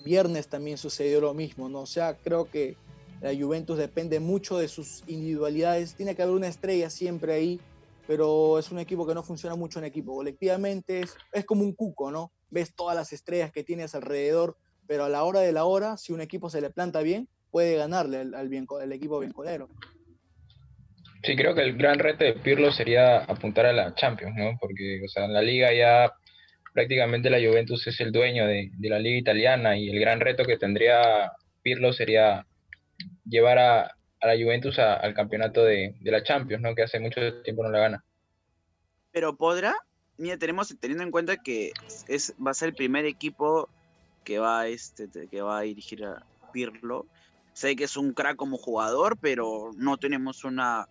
viernes 0.04 0.48
también 0.48 0.76
sucedió 0.76 1.22
lo 1.22 1.32
mismo. 1.32 1.70
O 1.80 1.86
sea, 1.86 2.18
creo 2.18 2.44
que 2.50 2.76
la 3.22 3.34
Juventus 3.34 3.78
depende 3.78 4.20
mucho 4.20 4.58
de 4.58 4.68
sus 4.68 5.02
individualidades. 5.06 5.94
Tiene 5.94 6.14
que 6.14 6.22
haber 6.22 6.34
una 6.34 6.48
estrella 6.48 6.90
siempre 6.90 7.32
ahí 7.32 7.60
pero 8.06 8.58
es 8.58 8.70
un 8.70 8.78
equipo 8.78 9.06
que 9.06 9.14
no 9.14 9.22
funciona 9.22 9.56
mucho 9.56 9.78
en 9.78 9.84
equipo. 9.84 10.14
Colectivamente 10.14 11.00
es, 11.00 11.16
es, 11.32 11.44
como 11.44 11.62
un 11.62 11.74
cuco, 11.74 12.10
¿no? 12.10 12.32
Ves 12.50 12.74
todas 12.74 12.96
las 12.96 13.12
estrellas 13.12 13.52
que 13.52 13.64
tienes 13.64 13.94
alrededor, 13.94 14.56
pero 14.86 15.04
a 15.04 15.08
la 15.08 15.22
hora 15.22 15.40
de 15.40 15.52
la 15.52 15.64
hora, 15.64 15.96
si 15.96 16.12
un 16.12 16.20
equipo 16.20 16.50
se 16.50 16.60
le 16.60 16.70
planta 16.70 17.02
bien, 17.02 17.28
puede 17.50 17.76
ganarle 17.76 18.18
al, 18.18 18.34
al, 18.34 18.48
bien, 18.48 18.66
equipo 18.92 19.20
biencolero. 19.20 19.68
Sí, 21.22 21.36
creo 21.36 21.54
que 21.54 21.62
el 21.62 21.76
gran 21.76 21.98
reto 22.00 22.24
de 22.24 22.32
Pirlo 22.32 22.72
sería 22.72 23.18
apuntar 23.18 23.66
a 23.66 23.72
la 23.72 23.94
Champions, 23.94 24.34
¿no? 24.36 24.58
Porque, 24.60 25.00
o 25.04 25.08
sea, 25.08 25.24
en 25.24 25.32
la 25.32 25.42
liga 25.42 25.72
ya 25.72 26.12
prácticamente 26.74 27.30
la 27.30 27.38
Juventus 27.38 27.86
es 27.86 28.00
el 28.00 28.10
dueño 28.10 28.46
de 28.46 28.70
la 28.80 28.98
liga 28.98 29.18
italiana 29.18 29.76
y 29.76 29.88
el 29.88 30.00
gran 30.00 30.20
reto 30.20 30.44
que 30.44 30.56
tendría 30.56 31.30
Pirlo 31.62 31.92
sería 31.92 32.44
llevar 33.24 33.58
a, 33.58 33.96
la 34.20 34.36
Juventus 34.36 34.78
al 34.78 35.14
campeonato 35.14 35.64
de, 35.64 35.96
de, 36.00 36.10
la 36.10 36.22
Champions, 36.22 36.62
¿no? 36.62 36.74
Que 36.74 36.82
hace 36.82 37.00
mucho 37.00 37.42
tiempo 37.42 37.64
no 37.64 37.70
la 37.70 37.80
gana. 37.80 38.04
Pero 39.10 39.36
podrá, 39.36 39.74
mira, 40.16 40.36
tenemos 40.36 40.74
teniendo 40.78 41.02
en 41.02 41.10
cuenta 41.10 41.36
que 41.36 41.72
es 42.08 42.34
va 42.44 42.52
a 42.52 42.54
ser 42.54 42.68
el 42.68 42.74
primer 42.74 43.04
equipo 43.04 43.68
que 44.24 44.38
va 44.38 44.68
este 44.68 45.08
que 45.28 45.42
va 45.42 45.58
a 45.58 45.62
dirigir 45.62 46.04
a 46.04 46.24
Pirlo. 46.52 47.06
Sé 47.52 47.76
que 47.76 47.84
es 47.84 47.96
un 47.96 48.12
crack 48.12 48.36
como 48.36 48.56
jugador, 48.56 49.18
pero 49.20 49.72
no 49.76 49.98
tenemos 49.98 50.44
una 50.44 50.88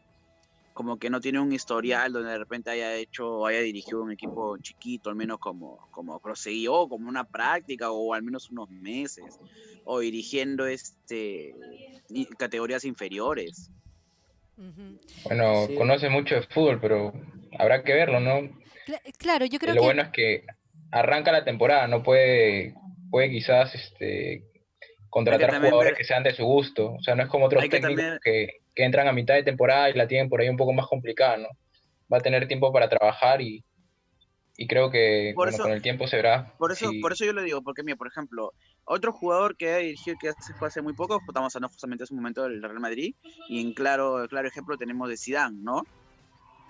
como 0.82 0.97
que 0.97 1.11
no 1.11 1.21
tiene 1.21 1.39
un 1.39 1.53
historial 1.53 2.11
donde 2.11 2.32
de 2.32 2.39
repente 2.39 2.71
haya 2.71 2.95
hecho 2.95 3.45
haya 3.45 3.59
dirigido 3.59 4.01
un 4.01 4.11
equipo 4.11 4.57
chiquito, 4.57 5.11
al 5.11 5.15
menos 5.15 5.38
como 5.38 5.88
como 5.91 6.19
prosiguió, 6.19 6.89
como 6.89 7.07
una 7.07 7.23
práctica 7.23 7.91
o 7.91 8.15
al 8.15 8.23
menos 8.23 8.49
unos 8.49 8.67
meses 8.71 9.39
o 9.86 9.99
dirigiendo 9.99 10.65
este 10.65 11.53
categorías 12.39 12.84
inferiores. 12.84 13.69
Bueno, 15.25 15.67
sí. 15.67 15.75
conoce 15.75 16.09
mucho 16.09 16.34
de 16.34 16.41
fútbol, 16.47 16.79
pero 16.82 17.13
habrá 17.59 17.84
que 17.84 17.93
verlo, 17.93 18.19
¿no? 18.19 18.49
Claro, 19.19 19.45
yo 19.45 19.59
creo 19.59 19.75
Lo 19.75 19.82
que... 19.82 19.86
bueno 19.86 20.01
es 20.01 20.09
que 20.09 20.45
arranca 20.89 21.32
la 21.32 21.43
temporada, 21.43 21.88
no 21.88 22.01
puede, 22.01 22.73
puede 23.11 23.29
quizás 23.29 23.75
este, 23.75 24.45
contratar 25.09 25.57
jugadores 25.57 25.91
ver... 25.91 25.97
que 25.97 26.05
sean 26.05 26.23
de 26.23 26.34
su 26.34 26.43
gusto. 26.43 26.93
O 26.93 27.03
sea, 27.03 27.13
no 27.13 27.21
es 27.21 27.29
como 27.29 27.45
otros 27.45 27.69
técnicos 27.69 27.89
que, 27.89 27.95
también... 27.95 28.19
que, 28.23 28.61
que, 28.82 28.86
entran 28.86 29.07
a 29.07 29.13
mitad 29.13 29.36
de 29.36 29.43
temporada 29.43 29.89
y 29.89 29.93
la 29.93 30.07
tienen 30.07 30.29
por 30.29 30.41
ahí 30.41 30.49
un 30.49 30.57
poco 30.57 30.73
más 30.73 30.88
complicada, 30.88 31.38
¿no? 31.38 31.47
Va 32.11 32.17
a 32.17 32.21
tener 32.21 32.47
tiempo 32.47 32.73
para 32.73 32.89
trabajar 32.89 33.41
y, 33.41 33.63
y 34.57 34.67
creo 34.67 34.91
que 34.91 35.32
por 35.36 35.45
bueno, 35.45 35.55
eso, 35.55 35.63
con 35.63 35.71
el 35.71 35.82
tiempo 35.82 36.07
se 36.07 36.17
verá. 36.17 36.53
Por 36.57 36.71
eso, 36.71 36.91
por 37.01 37.13
eso 37.13 37.25
yo 37.25 37.34
lo 37.34 37.41
digo, 37.41 37.61
porque 37.61 37.84
mira, 37.84 37.95
por 37.95 38.07
ejemplo, 38.07 38.53
otro 38.84 39.13
jugador 39.13 39.55
que 39.55 39.71
ha 39.71 39.77
dirigido 39.77 40.17
que 40.19 40.32
se 40.39 40.53
fue 40.53 40.67
hace 40.67 40.82
muy 40.82 40.93
poco, 40.93 41.21
estamos 41.25 41.55
hablando 41.55 41.71
justamente 41.71 42.03
hace 42.03 42.13
un 42.13 42.19
momento 42.19 42.43
del 42.43 42.61
Real 42.61 42.79
Madrid, 42.79 43.15
y 43.47 43.61
en 43.61 43.73
claro, 43.73 44.25
claro 44.29 44.47
ejemplo 44.47 44.77
tenemos 44.77 45.09
de 45.09 45.17
Zidane, 45.17 45.57
¿no? 45.61 45.84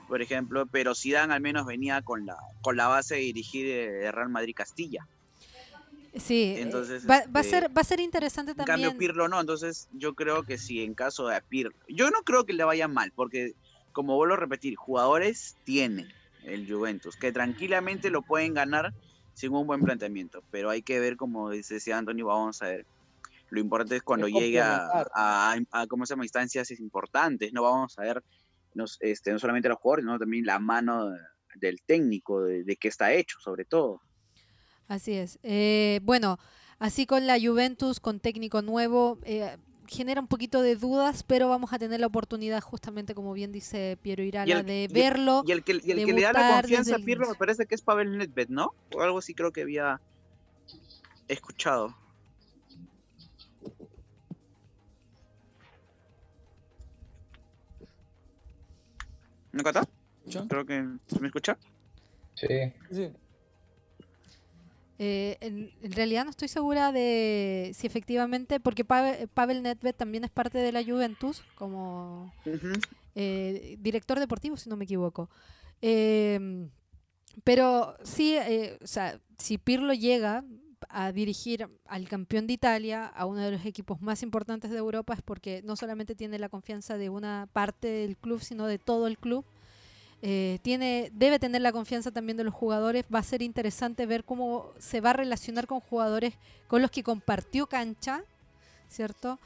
Por 0.07 0.21
ejemplo, 0.21 0.65
pero 0.67 0.93
Zidane 0.93 1.33
al 1.33 1.41
menos 1.41 1.65
venía 1.65 2.01
con 2.01 2.25
la, 2.25 2.35
con 2.61 2.75
la 2.75 2.87
base 2.87 3.15
de 3.15 3.21
dirigir 3.21 3.65
el 3.67 4.11
Real 4.11 4.29
Madrid 4.29 4.53
Castilla. 4.55 5.07
Sí, 6.15 6.55
entonces 6.57 7.09
va, 7.09 7.19
este, 7.19 7.31
va, 7.31 7.39
a 7.39 7.43
ser, 7.43 7.77
va 7.77 7.81
a 7.81 7.85
ser 7.85 7.99
interesante 7.99 8.53
también. 8.53 8.79
En 8.79 8.85
cambio, 8.85 8.99
Pirlo 8.99 9.27
no, 9.29 9.39
entonces 9.39 9.87
yo 9.93 10.13
creo 10.13 10.43
que 10.43 10.57
sí, 10.57 10.83
en 10.83 10.93
caso 10.93 11.27
de 11.27 11.41
Pirlo, 11.41 11.73
yo 11.87 12.09
no 12.09 12.23
creo 12.23 12.45
que 12.45 12.53
le 12.53 12.63
vaya 12.63 12.87
mal, 12.87 13.11
porque 13.15 13.53
como 13.93 14.15
vuelvo 14.15 14.33
a 14.33 14.37
repetir, 14.37 14.75
jugadores 14.75 15.55
tiene 15.63 16.07
el 16.43 16.69
Juventus, 16.69 17.15
que 17.15 17.31
tranquilamente 17.31 18.09
lo 18.09 18.21
pueden 18.21 18.53
ganar 18.53 18.93
sin 19.33 19.53
un 19.53 19.65
buen 19.65 19.81
planteamiento, 19.81 20.43
pero 20.51 20.69
hay 20.69 20.81
que 20.81 20.99
ver, 20.99 21.15
como 21.15 21.49
decía 21.49 21.97
Antonio, 21.97 22.27
vamos 22.27 22.61
a 22.61 22.67
ver. 22.67 22.85
Lo 23.49 23.59
importante 23.59 23.97
es 23.97 24.01
cuando 24.01 24.29
llegue 24.29 24.61
a, 24.61 24.87
a, 25.13 25.57
a, 25.71 25.87
¿cómo 25.87 26.05
se 26.05 26.13
llama? 26.13 26.23
instancias 26.23 26.71
importantes, 26.71 27.51
no 27.51 27.63
vamos 27.63 27.99
a 27.99 28.03
ver 28.03 28.23
no, 28.73 28.85
este, 28.99 29.31
no 29.31 29.39
solamente 29.39 29.69
los 29.69 29.77
jugadores, 29.77 30.03
sino 30.03 30.19
también 30.19 30.45
la 30.45 30.59
mano 30.59 31.11
del 31.55 31.81
técnico, 31.81 32.43
de, 32.43 32.63
de 32.63 32.75
qué 32.77 32.87
está 32.87 33.13
hecho, 33.13 33.39
sobre 33.39 33.65
todo. 33.65 34.01
Así 34.87 35.13
es. 35.13 35.39
Eh, 35.43 35.99
bueno, 36.03 36.37
así 36.79 37.05
con 37.05 37.27
la 37.27 37.39
Juventus, 37.39 37.99
con 37.99 38.19
técnico 38.19 38.61
nuevo, 38.61 39.19
eh, 39.23 39.57
genera 39.87 40.21
un 40.21 40.27
poquito 40.27 40.61
de 40.61 40.75
dudas, 40.75 41.23
pero 41.23 41.49
vamos 41.49 41.73
a 41.73 41.79
tener 41.79 41.99
la 41.99 42.07
oportunidad, 42.07 42.61
justamente 42.61 43.13
como 43.13 43.33
bien 43.33 43.51
dice 43.51 43.97
Piero 44.01 44.23
Irala, 44.23 44.59
el, 44.59 44.65
de 44.65 44.87
verlo. 44.91 45.43
Y 45.45 45.51
el, 45.51 45.57
y 45.57 45.59
el 45.59 45.63
que, 45.63 45.87
y 45.87 45.91
el 45.91 46.05
que 46.05 46.13
le 46.13 46.21
da 46.21 46.33
la 46.33 46.61
confianza 46.61 46.95
a 46.95 46.99
Pirlo 46.99 47.27
me 47.27 47.35
parece 47.35 47.65
que 47.65 47.75
es 47.75 47.81
Pavel 47.81 48.17
Nedved, 48.17 48.49
¿no? 48.49 48.73
O 48.95 49.01
algo 49.01 49.19
así 49.19 49.33
creo 49.33 49.51
que 49.51 49.61
había 49.61 49.99
escuchado. 51.27 51.95
¿No 59.51 59.63
Cata? 59.63 59.87
Creo 60.47 60.65
que 60.65 60.87
¿se 61.07 61.19
me 61.19 61.27
escucha. 61.27 61.57
Sí. 62.35 62.47
sí. 62.91 63.11
Eh, 65.03 65.37
en, 65.41 65.71
en, 65.81 65.91
realidad 65.93 66.25
no 66.25 66.29
estoy 66.29 66.47
segura 66.47 66.91
de 66.91 67.71
si 67.73 67.87
efectivamente, 67.87 68.59
porque 68.59 68.85
Pavel, 68.85 69.27
Pavel 69.29 69.63
Nedved 69.63 69.95
también 69.95 70.23
es 70.23 70.29
parte 70.29 70.59
de 70.59 70.71
la 70.71 70.83
Juventus 70.83 71.41
como 71.55 72.31
uh 72.45 72.49
-huh. 72.49 72.79
eh, 73.15 73.77
director 73.79 74.19
deportivo, 74.19 74.57
si 74.57 74.69
no 74.69 74.77
me 74.77 74.83
equivoco. 74.83 75.27
Eh, 75.81 76.69
pero 77.43 77.95
sí, 78.03 78.35
eh, 78.35 78.77
o 78.81 78.87
sea, 78.87 79.19
si 79.37 79.57
Pirlo 79.57 79.93
llega 79.93 80.43
a 80.89 81.11
dirigir 81.11 81.67
al 81.85 82.07
campeón 82.07 82.47
de 82.47 82.53
Italia, 82.53 83.05
a 83.05 83.25
uno 83.25 83.39
de 83.39 83.51
los 83.51 83.65
equipos 83.65 84.01
más 84.01 84.23
importantes 84.23 84.71
de 84.71 84.77
Europa, 84.77 85.13
es 85.13 85.21
porque 85.21 85.61
no 85.63 85.75
solamente 85.75 86.15
tiene 86.15 86.39
la 86.39 86.49
confianza 86.49 86.97
de 86.97 87.09
una 87.09 87.47
parte 87.53 87.87
del 87.87 88.17
club, 88.17 88.41
sino 88.41 88.67
de 88.67 88.77
todo 88.77 89.07
el 89.07 89.17
club. 89.17 89.45
Eh, 90.23 90.59
tiene, 90.61 91.09
debe 91.13 91.39
tener 91.39 91.61
la 91.61 91.71
confianza 91.71 92.11
también 92.11 92.37
de 92.37 92.43
los 92.43 92.53
jugadores. 92.53 93.05
Va 93.13 93.19
a 93.19 93.23
ser 93.23 93.41
interesante 93.41 94.05
ver 94.05 94.23
cómo 94.23 94.71
se 94.77 95.01
va 95.01 95.11
a 95.11 95.13
relacionar 95.13 95.67
con 95.67 95.79
jugadores 95.79 96.33
con 96.67 96.81
los 96.81 96.91
que 96.91 97.03
compartió 97.03 97.67
cancha, 97.67 98.23
¿cierto? 98.87 99.39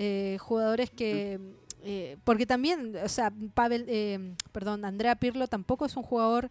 Eh, 0.00 0.36
jugadores 0.40 0.90
que 0.90 1.40
eh, 1.82 2.16
porque 2.22 2.46
también, 2.46 2.94
o 3.02 3.08
sea, 3.08 3.32
Pavel, 3.54 3.84
eh, 3.88 4.34
perdón, 4.52 4.84
Andrea 4.84 5.16
Pirlo 5.16 5.48
tampoco 5.48 5.86
es 5.86 5.96
un 5.96 6.04
jugador 6.04 6.50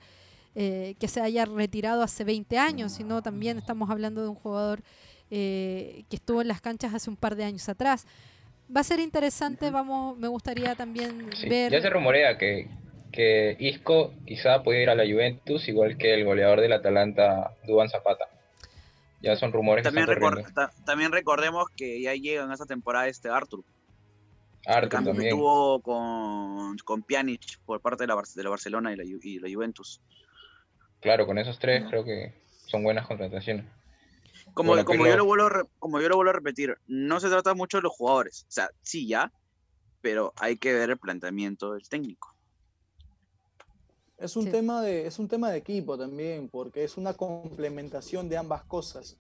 que 0.55 1.07
se 1.07 1.21
haya 1.21 1.45
retirado 1.45 2.01
hace 2.01 2.23
20 2.23 2.57
años, 2.57 2.93
sino 2.93 3.21
también 3.21 3.59
estamos 3.59 3.91
hablando 3.91 4.23
de 4.23 4.29
un 4.29 4.33
jugador 4.33 4.81
que 5.29 6.03
estuvo 6.09 6.41
en 6.41 6.47
las 6.47 6.61
canchas 6.61 6.95
hace 6.95 7.11
un 7.11 7.15
par 7.15 7.35
de 7.35 7.43
años 7.43 7.69
atrás. 7.69 8.07
Va 8.75 8.81
a 8.81 8.83
ser 8.83 8.99
interesante, 8.99 9.69
vamos, 9.69 10.17
me 10.17 10.27
gustaría 10.27 10.73
también 10.73 11.29
ver. 11.47 11.71
Ya 11.71 11.79
se 11.79 11.91
rumorea 11.91 12.39
que, 12.39 12.71
que 13.17 13.57
Isco 13.57 14.13
quizá 14.27 14.61
puede 14.61 14.83
ir 14.83 14.91
a 14.91 14.95
la 14.95 15.03
Juventus, 15.03 15.67
igual 15.67 15.97
que 15.97 16.13
el 16.13 16.23
goleador 16.23 16.61
del 16.61 16.71
Atalanta, 16.71 17.55
Duban 17.65 17.89
Zapata. 17.89 18.29
Ya 19.21 19.35
son 19.35 19.51
rumores 19.51 19.83
también, 19.83 20.05
también 20.85 21.11
recordemos 21.11 21.67
que 21.75 21.99
ya 21.99 22.13
llegan 22.13 22.51
a 22.51 22.53
esta 22.53 22.67
temporada 22.67 23.07
este 23.07 23.29
Arthur. 23.29 23.63
Arthur 24.67 25.03
también. 25.03 25.29
estuvo 25.29 25.81
con, 25.81 26.77
con 26.85 27.01
Pjanic 27.01 27.57
por 27.65 27.81
parte 27.81 28.03
de 28.03 28.07
la, 28.07 28.21
de 28.35 28.43
la 28.43 28.49
Barcelona 28.51 28.93
y 28.93 28.95
la, 28.95 29.03
y 29.03 29.39
la 29.39 29.49
Juventus. 29.51 29.99
Claro, 30.99 31.25
con 31.25 31.39
esos 31.39 31.57
tres 31.57 31.85
creo 31.89 32.05
que 32.05 32.35
son 32.67 32.83
buenas 32.83 33.07
contrataciones. 33.07 33.65
Como, 34.53 34.85
como, 34.85 35.07
yo 35.07 35.17
lo 35.17 35.25
vuelvo 35.25 35.47
a, 35.47 35.63
como 35.79 35.99
yo 35.99 36.09
lo 36.09 36.17
vuelvo 36.17 36.29
a 36.29 36.33
repetir, 36.33 36.77
no 36.85 37.19
se 37.19 37.29
trata 37.29 37.55
mucho 37.55 37.79
de 37.79 37.81
los 37.81 37.93
jugadores. 37.93 38.45
O 38.47 38.51
sea, 38.51 38.69
sí 38.83 39.07
ya, 39.07 39.31
pero 40.01 40.33
hay 40.35 40.57
que 40.57 40.71
ver 40.71 40.91
el 40.91 40.97
planteamiento 40.99 41.73
del 41.73 41.89
técnico. 41.89 42.36
Es 44.17 44.35
un, 44.35 44.49
tema 44.49 44.81
de, 44.81 45.05
es 45.05 45.19
un 45.19 45.27
tema 45.27 45.51
de 45.51 45.59
equipo 45.59 45.95
también, 45.95 46.49
porque 46.49 46.83
es 46.83 46.97
una 46.97 47.13
complementación 47.13 48.27
de 48.27 48.37
ambas 48.37 48.63
cosas. 48.63 49.17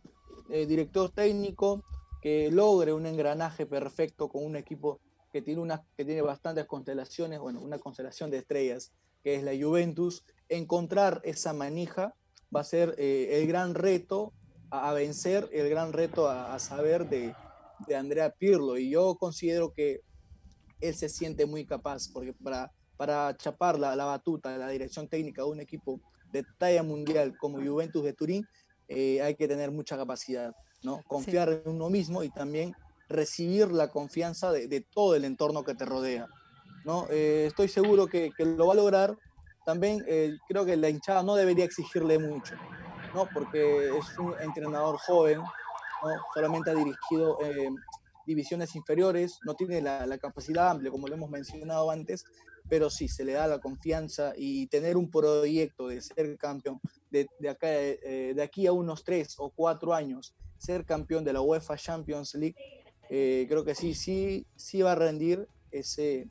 El 0.49 0.67
director 0.67 1.11
técnico 1.11 1.83
que 2.19 2.49
logre 2.49 2.93
un 2.93 3.05
engranaje 3.05 3.67
perfecto 3.67 4.27
con 4.27 4.43
un 4.43 4.55
equipo 4.55 4.99
que 5.31 5.43
tiene, 5.43 5.61
una, 5.61 5.85
que 5.95 6.03
tiene 6.03 6.23
bastantes 6.23 6.65
constelaciones, 6.65 7.39
bueno, 7.39 7.61
una 7.61 7.77
constelación 7.77 8.31
de 8.31 8.37
estrellas, 8.37 8.91
que 9.23 9.35
es 9.35 9.43
la 9.43 9.51
Juventus, 9.55 10.23
encontrar 10.49 11.21
esa 11.23 11.53
manija 11.53 12.15
va 12.55 12.61
a 12.61 12.63
ser 12.63 12.95
eh, 12.97 13.39
el 13.39 13.47
gran 13.47 13.75
reto 13.75 14.33
a, 14.71 14.93
vencer, 14.93 15.47
el 15.53 15.69
gran 15.69 15.93
reto 15.93 16.27
a, 16.27 16.57
saber 16.57 17.07
de, 17.07 17.35
de, 17.87 17.95
Andrea 17.95 18.31
Pirlo. 18.31 18.79
Y 18.79 18.89
yo 18.89 19.15
considero 19.15 19.73
que 19.73 20.01
él 20.81 20.95
se 20.95 21.07
siente 21.07 21.45
muy 21.45 21.65
capaz, 21.65 22.09
porque 22.11 22.33
para, 22.33 22.71
para 22.97 23.35
chapar 23.37 23.79
la, 23.79 23.95
la 23.95 24.05
batuta, 24.05 24.57
la 24.57 24.69
dirección 24.69 25.07
técnica 25.07 25.43
de 25.43 25.49
un 25.49 25.59
equipo 25.59 26.01
de 26.31 26.43
talla 26.57 26.83
mundial 26.83 27.37
como 27.37 27.57
Juventus 27.57 28.03
de 28.03 28.13
Turín, 28.13 28.47
eh, 28.87 29.21
hay 29.21 29.35
que 29.35 29.47
tener 29.47 29.71
mucha 29.71 29.97
capacidad, 29.97 30.55
¿no? 30.83 31.03
Confiar 31.03 31.49
en 31.49 31.61
uno 31.65 31.89
mismo 31.89 32.23
y 32.23 32.29
también 32.29 32.73
recibir 33.09 33.71
la 33.71 33.89
confianza 33.89 34.51
de, 34.51 34.81
todo 34.93 35.15
el 35.15 35.25
entorno 35.25 35.63
que 35.63 35.75
te 35.75 35.85
rodea. 35.85 36.27
¿no? 36.83 37.07
Eh, 37.09 37.45
estoy 37.47 37.67
seguro 37.67 38.07
que, 38.07 38.31
lo 38.37 38.67
va 38.67 38.73
a 38.73 38.75
lograr. 38.75 39.17
También 39.65 40.03
eh, 40.07 40.37
creo 40.47 40.65
que 40.65 40.77
la 40.77 40.89
hinchada 40.89 41.23
no 41.23 41.35
debería 41.35 41.65
exigirle 41.65 42.19
mucho, 42.19 42.55
¿no? 43.13 43.27
porque 43.33 43.97
es 43.97 44.17
un 44.17 44.33
entrenador 44.41 44.97
joven, 44.97 45.39
¿no? 45.39 46.09
solamente 46.33 46.71
ha 46.71 46.73
dirigido 46.73 47.37
divisiones 48.25 48.75
inferiores, 48.75 49.39
no 49.45 49.55
tiene 49.55 49.81
la, 49.81 50.17
capacidad 50.17 50.69
amplia, 50.69 50.91
como 50.91 51.07
lo 51.07 51.15
hemos 51.15 51.29
mencionado 51.29 51.89
antes, 51.89 52.25
pero 52.69 52.89
sí 52.89 53.07
se 53.07 53.23
le 53.23 53.33
da 53.33 53.47
la 53.47 53.59
confianza 53.59 54.33
y 54.35 54.67
tener 54.67 54.97
un 54.97 55.09
proyecto 55.09 55.87
de 55.87 56.01
ser 56.01 56.37
campeón 56.37 56.79
de, 57.09 57.27
de, 57.39 57.49
acá, 57.49 57.67
de 57.67 58.41
aquí 58.41 58.67
a 58.67 58.73
unos 58.73 59.03
tres 59.03 59.35
o 59.37 59.49
cuatro 59.49 59.93
años, 59.93 60.35
ser 60.57 60.85
campeón 60.85 61.23
de 61.23 61.33
la 61.33 61.41
UEFA 61.41 61.77
Champions 61.77 62.35
League, 62.35 62.55
eh, 63.09 63.45
creo 63.47 63.63
que 63.63 63.75
sí, 63.75 63.93
sí, 63.93 64.45
sí 64.55 64.81
va 64.81 64.93
a 64.93 64.95
rendir 64.95 65.47
ese, 65.71 66.25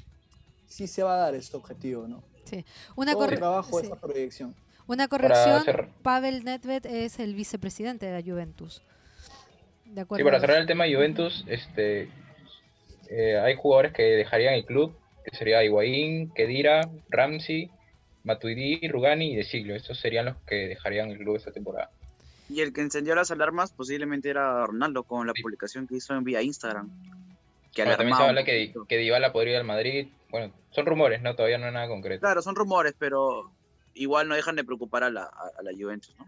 sí 0.67 0.87
se 0.87 1.03
va 1.03 1.15
a 1.15 1.19
dar 1.19 1.35
ese 1.35 1.57
objetivo, 1.57 2.07
¿no? 2.07 2.23
Sí. 2.45 2.65
Una 2.95 3.15
trabajo, 3.15 3.81
esa 3.81 3.97
proyección. 3.97 4.55
Una 4.87 5.09
corrección, 5.09 5.65
Pavel 6.03 6.45
Nedved 6.45 6.87
es 6.87 7.19
el 7.19 7.35
vicepresidente 7.35 8.07
de 8.07 8.21
la 8.21 8.23
Juventus. 8.23 8.83
De 9.85 10.03
acuerdo. 10.03 10.23
Sí, 10.23 10.25
para 10.25 10.41
cerrar 10.41 10.59
el 10.59 10.67
tema 10.67 10.85
de 10.85 10.95
Juventus, 10.95 11.45
este, 11.49 12.09
eh, 13.09 13.39
hay 13.39 13.57
jugadores 13.57 13.93
que 13.93 14.03
dejarían 14.03 14.55
el 14.55 14.65
club, 14.65 14.95
que 15.27 15.37
sería 15.37 15.65
Higuaín, 15.65 16.31
Kedira, 16.31 16.89
Ramsey, 17.09 17.71
Matuidi, 18.23 18.87
Rugani 18.89 19.33
y 19.33 19.37
De 19.37 19.45
Siglo. 19.45 19.75
Estos 19.75 19.99
serían 19.99 20.27
los 20.27 20.37
que 20.47 20.69
dejarían 20.69 21.11
el 21.11 21.19
club 21.19 21.37
esta 21.37 21.53
temporada. 21.53 21.91
Y 22.49 22.61
el 22.61 22.73
que 22.73 22.81
encendió 22.81 23.15
las 23.17 23.33
alarmas 23.33 23.73
posiblemente 23.73 24.31
era 24.31 24.65
Ronaldo 24.67 25.03
con 25.03 25.27
la 25.27 25.33
publicación 25.41 25.89
que 25.89 25.97
hizo 25.97 26.15
en 26.15 26.23
vía 26.23 26.43
Instagram. 26.43 26.91
Que 27.75 27.85
también 27.85 28.17
se 28.17 28.23
habla 28.23 28.45
que, 28.45 28.73
que 28.89 28.97
Dybala 28.97 29.33
podría 29.33 29.55
ir 29.55 29.59
al 29.59 29.67
Madrid. 29.67 30.09
Bueno, 30.31 30.53
son 30.71 30.87
rumores, 30.87 31.21
¿no? 31.23 31.35
Todavía 31.35 31.59
no 31.59 31.67
hay 31.67 31.73
nada 31.73 31.89
concreto. 31.89 32.21
Claro, 32.21 32.41
son 32.41 32.55
rumores, 32.55 32.95
pero 32.99 33.51
igual 33.95 34.29
no 34.29 34.35
dejan 34.35 34.57
de 34.57 34.65
preocupar 34.65 35.03
a 35.03 35.11
la, 35.11 35.25
a, 35.25 35.63
la 35.63 35.73
Juventus, 35.73 36.15
¿no? 36.19 36.27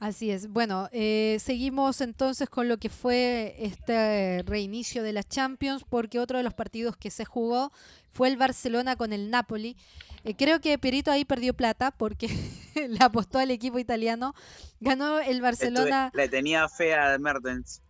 Así 0.00 0.30
es. 0.30 0.48
Bueno, 0.48 0.88
eh, 0.92 1.36
seguimos 1.40 2.00
entonces 2.00 2.48
con 2.48 2.68
lo 2.68 2.78
que 2.78 2.88
fue 2.88 3.54
este 3.58 4.42
reinicio 4.46 5.02
de 5.02 5.12
la 5.12 5.22
Champions, 5.22 5.84
porque 5.86 6.18
otro 6.18 6.38
de 6.38 6.42
los 6.42 6.54
partidos 6.54 6.96
que 6.96 7.10
se 7.10 7.26
jugó 7.26 7.70
fue 8.10 8.28
el 8.28 8.38
Barcelona 8.38 8.96
con 8.96 9.12
el 9.12 9.30
Napoli. 9.30 9.76
Eh, 10.24 10.34
creo 10.34 10.58
que 10.62 10.78
Perito 10.78 11.10
ahí 11.10 11.26
perdió 11.26 11.52
plata 11.52 11.90
porque 11.90 12.28
le 12.88 12.98
apostó 13.04 13.40
al 13.40 13.50
equipo 13.50 13.78
italiano. 13.78 14.34
Ganó 14.80 15.20
el 15.20 15.42
Barcelona. 15.42 16.10
le 16.14 16.30
tenía 16.30 16.66
fe 16.70 16.94
a 16.94 17.18
Mertens. 17.18 17.82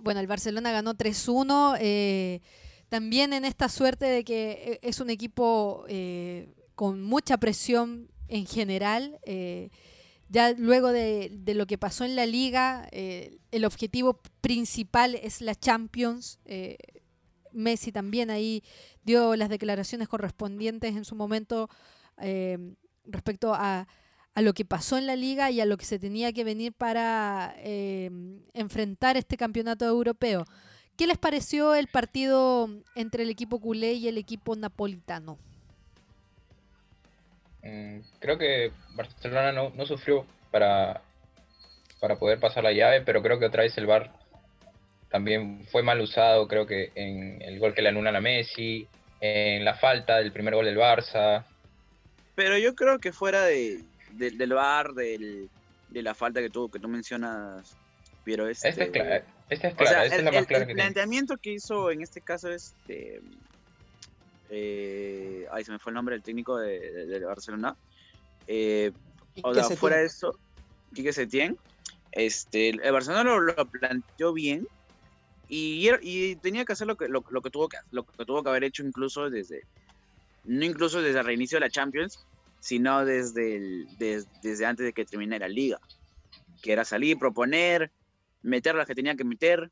bueno, 0.00 0.20
el 0.20 0.26
Barcelona 0.26 0.72
ganó 0.72 0.94
3-1. 0.94 1.76
Eh, 1.80 2.40
también 2.88 3.34
en 3.34 3.44
esta 3.44 3.68
suerte 3.68 4.06
de 4.06 4.24
que 4.24 4.52
eh, 4.52 4.78
es 4.80 5.00
un 5.00 5.10
equipo 5.10 5.84
con 6.74 7.02
mucha 7.02 7.36
presión 7.36 8.08
en 8.28 8.46
general. 8.46 9.18
Ya 10.28 10.52
luego 10.52 10.92
de, 10.92 11.30
lo 11.54 11.66
que 11.66 11.78
pasó 11.78 12.04
en 12.04 12.16
la 12.16 12.26
liga, 12.26 12.88
el 12.92 13.64
objetivo 13.64 14.20
principal 14.40 15.14
es 15.14 15.40
la 15.40 15.54
Champions. 15.54 16.40
Messi 17.56 17.90
también 17.90 18.30
ahí 18.30 18.62
dio 19.02 19.34
las 19.34 19.48
declaraciones 19.48 20.08
correspondientes 20.08 20.94
en 20.94 21.04
su 21.04 21.16
momento 21.16 21.68
eh, 22.18 22.74
respecto 23.04 23.54
a, 23.54 23.88
lo 24.34 24.52
que 24.52 24.66
pasó 24.66 24.98
en 24.98 25.06
la 25.06 25.16
liga 25.16 25.50
y 25.50 25.62
a 25.62 25.64
lo 25.64 25.78
que 25.78 25.86
se 25.86 25.98
tenía 25.98 26.30
que 26.30 26.44
venir 26.44 26.74
para 26.74 27.54
eh, 27.56 28.10
enfrentar 28.52 29.16
este 29.16 29.38
campeonato 29.38 29.86
europeo. 29.86 30.44
¿Qué 30.96 31.06
les 31.06 31.16
pareció 31.16 31.74
el 31.74 31.86
partido 31.86 32.68
entre 32.94 33.22
el 33.22 33.30
equipo 33.30 33.58
culé 33.60 33.94
y 33.94 34.08
el 34.08 34.18
equipo 34.18 34.54
napolitano? 34.54 35.38
Mm, 37.66 38.00
creo 38.20 38.38
que 38.38 38.70
Barcelona 38.94 39.50
no, 39.50 39.70
no 39.70 39.86
sufrió 39.86 40.24
para, 40.52 41.02
para 42.00 42.16
poder 42.16 42.38
pasar 42.38 42.62
la 42.62 42.72
llave, 42.72 43.00
pero 43.00 43.22
creo 43.22 43.38
que 43.38 43.46
otra 43.46 43.64
vez 43.64 43.76
el 43.76 43.86
VAR 43.86 44.12
también 45.10 45.66
fue 45.72 45.82
mal 45.82 46.00
usado, 46.00 46.46
creo 46.46 46.66
que 46.66 46.92
en 46.94 47.42
el 47.42 47.58
gol 47.58 47.74
que 47.74 47.82
le 47.82 47.88
anulan 47.88 48.14
a 48.14 48.20
Messi, 48.20 48.86
en 49.20 49.64
la 49.64 49.74
falta 49.74 50.18
del 50.18 50.32
primer 50.32 50.54
gol 50.54 50.66
del 50.66 50.76
Barça. 50.76 51.44
Pero 52.36 52.56
yo 52.56 52.74
creo 52.76 53.00
que 53.00 53.12
fuera 53.12 53.44
de, 53.44 53.82
del 54.12 54.52
VAR, 54.52 54.92
del, 54.92 55.48
de 55.88 56.02
la 56.02 56.14
falta 56.14 56.40
que 56.40 56.50
tú, 56.50 56.70
que 56.70 56.78
tú 56.78 56.86
mencionas, 56.86 57.76
pero 58.24 58.48
este... 58.48 58.68
Esta 58.68 58.84
es 58.84 58.90
clara, 58.90 59.24
esta 59.48 59.68
es, 59.68 59.74
clara, 59.74 60.04
es 60.04 60.22
la 60.22 60.30
más 60.30 60.46
clara 60.46 60.64
el, 60.64 60.70
el 60.70 60.76
planteamiento 60.76 61.36
que 61.36 61.52
hizo 61.52 61.90
en 61.90 62.02
este 62.02 62.20
caso 62.20 62.50
es... 62.52 62.74
Este, 62.80 63.20
eh, 64.50 65.46
ay, 65.50 65.64
se 65.64 65.72
me 65.72 65.78
fue 65.78 65.90
el 65.90 65.94
nombre 65.94 66.14
del 66.14 66.22
técnico 66.22 66.56
de, 66.58 67.06
de, 67.06 67.24
Barcelona. 67.24 67.76
Eh, 68.46 68.92
o 69.42 69.54
sea, 69.54 69.64
fuera 69.76 69.96
de 69.96 70.06
eso, 70.06 70.38
Quique 70.94 71.12
Setién. 71.12 71.58
Este, 72.12 72.70
el 72.70 72.92
Barcelona 72.92 73.24
lo, 73.24 73.40
lo 73.40 73.66
planteó 73.66 74.32
bien, 74.32 74.66
y, 75.48 76.36
tenía 76.36 76.64
que 76.64 76.72
hacer 76.72 76.86
lo 76.86 76.96
que, 76.96 77.08
lo, 77.08 77.22
que 77.22 77.50
tuvo 77.50 77.68
que, 77.68 77.78
lo 77.92 78.04
que 78.04 78.24
tuvo 78.24 78.42
que 78.42 78.48
haber 78.48 78.64
hecho 78.64 78.82
incluso 78.84 79.30
desde, 79.30 79.62
no 80.44 80.64
incluso 80.64 81.02
desde 81.02 81.20
el 81.20 81.24
reinicio 81.24 81.56
de 81.56 81.66
la 81.66 81.70
Champions, 81.70 82.26
sino 82.60 83.04
desde, 83.04 83.86
desde 83.98 84.66
antes 84.66 84.86
de 84.86 84.92
que 84.92 85.04
terminara 85.04 85.48
la 85.48 85.54
liga, 85.54 85.78
que 86.62 86.72
era 86.72 86.84
salir, 86.84 87.18
proponer, 87.18 87.92
meter 88.42 88.74
las 88.74 88.86
que 88.86 88.94
tenía 88.94 89.14
que 89.14 89.24
meter 89.24 89.70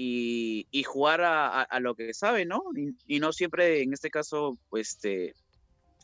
y, 0.00 0.84
jugar 0.84 1.22
a, 1.22 1.80
lo 1.80 1.96
que 1.96 2.14
sabe, 2.14 2.46
¿no? 2.46 2.62
Y, 3.06 3.18
no 3.18 3.32
siempre, 3.32 3.82
en 3.82 3.92
este 3.92 4.10
caso, 4.10 4.56
pues, 4.70 4.90
este, 4.90 5.34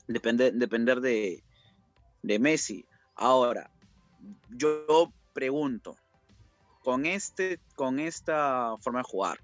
depender, 0.08 0.52
depender 0.52 1.00
de, 1.00 1.42
Messi. 2.40 2.86
Ahora, 3.14 3.70
yo 4.50 5.12
pregunto, 5.32 5.96
con, 6.82 7.06
este, 7.06 7.60
con 7.76 8.00
esta 8.00 8.74
forma 8.80 8.98
de 8.98 9.04
jugar 9.04 9.40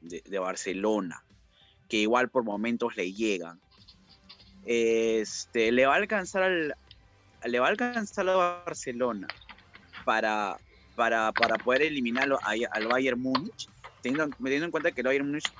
de, 0.00 0.38
Barcelona, 0.38 1.22
que 1.86 1.98
igual 1.98 2.30
por 2.30 2.42
momentos 2.42 2.96
le 2.96 3.12
llegan, 3.12 3.60
este, 4.64 5.72
le 5.72 5.84
va 5.84 5.94
a 5.94 5.98
alcanzar 5.98 6.44
al, 6.44 6.74
le 7.44 7.60
va 7.60 7.66
a 7.66 7.70
alcanzar 7.70 8.26
a 8.30 8.62
Barcelona 8.64 9.28
para, 10.06 10.56
para, 10.96 11.32
para 11.32 11.56
poder 11.56 11.82
eliminarlo 11.82 12.38
al 12.42 12.86
Bayern 12.86 13.20
Múnich, 13.20 13.68
teniendo, 14.02 14.28
teniendo 14.36 14.66
en 14.66 14.70
cuenta 14.70 14.92
que 14.92 15.00
el 15.00 15.06
Bayern 15.06 15.26
Múnich 15.26 15.50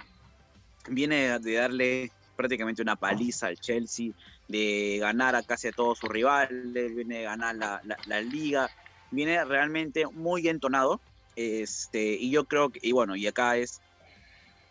viene 0.88 1.38
de 1.38 1.55
darle 1.55 2.12
prácticamente 2.36 2.80
una 2.80 2.97
paliza 2.97 3.49
al 3.49 3.59
Chelsea, 3.59 4.12
de 4.49 4.97
ganar 4.99 5.36
a 5.36 5.43
casi 5.43 5.68
a 5.68 5.72
todos 5.72 5.99
sus 5.99 6.09
rivales, 6.09 6.95
viene 6.95 7.18
de 7.18 7.24
ganar 7.24 7.55
la, 7.55 8.20
liga, 8.22 8.70
viene 9.11 9.45
realmente 9.45 10.07
muy 10.07 10.49
entonado. 10.49 11.03
Este, 11.36 12.14
y 12.14 12.30
yo 12.30 12.47
creo 12.47 12.70
que, 12.70 12.80
y 12.82 12.93
bueno, 12.93 13.14
y 13.14 13.26
acá 13.26 13.57
es 13.59 13.80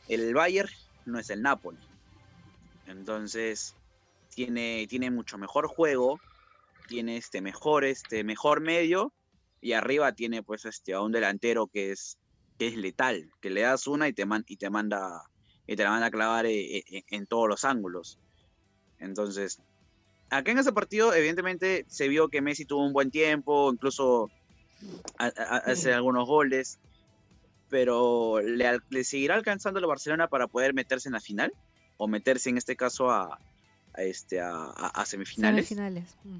el 0.08 0.34
Bayern, 0.34 0.70
no 1.06 1.20
es 1.20 1.30
el 1.30 1.42
Napoli. 1.44 1.78
Entonces, 2.88 3.76
tiene, 4.30 4.88
tiene 4.90 5.12
mucho 5.12 5.38
mejor 5.38 5.68
juego, 5.68 6.20
tiene 6.88 7.18
este 7.18 7.40
mejor, 7.40 7.86
este 7.86 8.24
mejor 8.24 8.62
medio, 8.62 9.14
y 9.62 9.74
arriba 9.74 10.12
tiene 10.14 10.42
pues 10.42 10.66
este 10.66 10.94
a 10.94 11.02
un 11.02 11.12
delantero 11.12 11.68
que 11.68 11.92
es, 11.92 12.18
que 12.60 12.68
es 12.68 12.76
letal, 12.76 13.32
que 13.40 13.50
le 13.50 13.62
das 13.62 13.88
una 13.88 14.10
y 14.10 14.14
te, 14.14 14.26
man, 14.26 14.44
y 14.48 14.58
te 14.58 14.70
manda 14.70 15.24
y 15.66 15.78
te 15.78 15.84
la 15.84 15.92
van 15.92 16.04
a 16.04 16.12
clavar 16.12 16.46
eh, 16.46 16.78
eh, 16.78 17.04
en, 17.10 17.26
todos 17.26 17.48
los 17.48 17.64
ángulos. 17.64 18.20
Entonces, 19.00 19.62
acá 20.30 20.52
en 20.52 20.58
ese 20.58 20.74
partido, 20.74 21.14
evidentemente, 21.14 21.86
se 21.88 22.10
vio 22.10 22.28
que 22.28 22.42
Messi 22.42 22.66
tuvo 22.66 22.86
un 22.86 22.92
buen 22.92 23.12
tiempo, 23.12 23.72
incluso 23.72 24.30
hace 25.18 25.94
algunos 25.94 26.28
goles, 26.28 26.80
pero 27.70 28.42
¿le, 28.42 29.04
seguirá 29.04 29.36
alcanzando 29.36 29.80
a 29.80 29.86
Barcelona 29.86 30.28
para 30.28 30.48
poder 30.48 30.74
meterse 30.74 31.08
en 31.08 31.14
la 31.14 31.22
final? 31.22 31.54
¿O 31.98 32.08
meterse 32.08 32.50
en 32.50 32.58
este 32.58 32.76
caso 32.76 33.10
a, 33.10 33.40
este, 33.96 34.42
a, 34.42 35.04
semifinales? 35.06 35.68
semifinales. 35.68 36.16
Mm. 36.24 36.40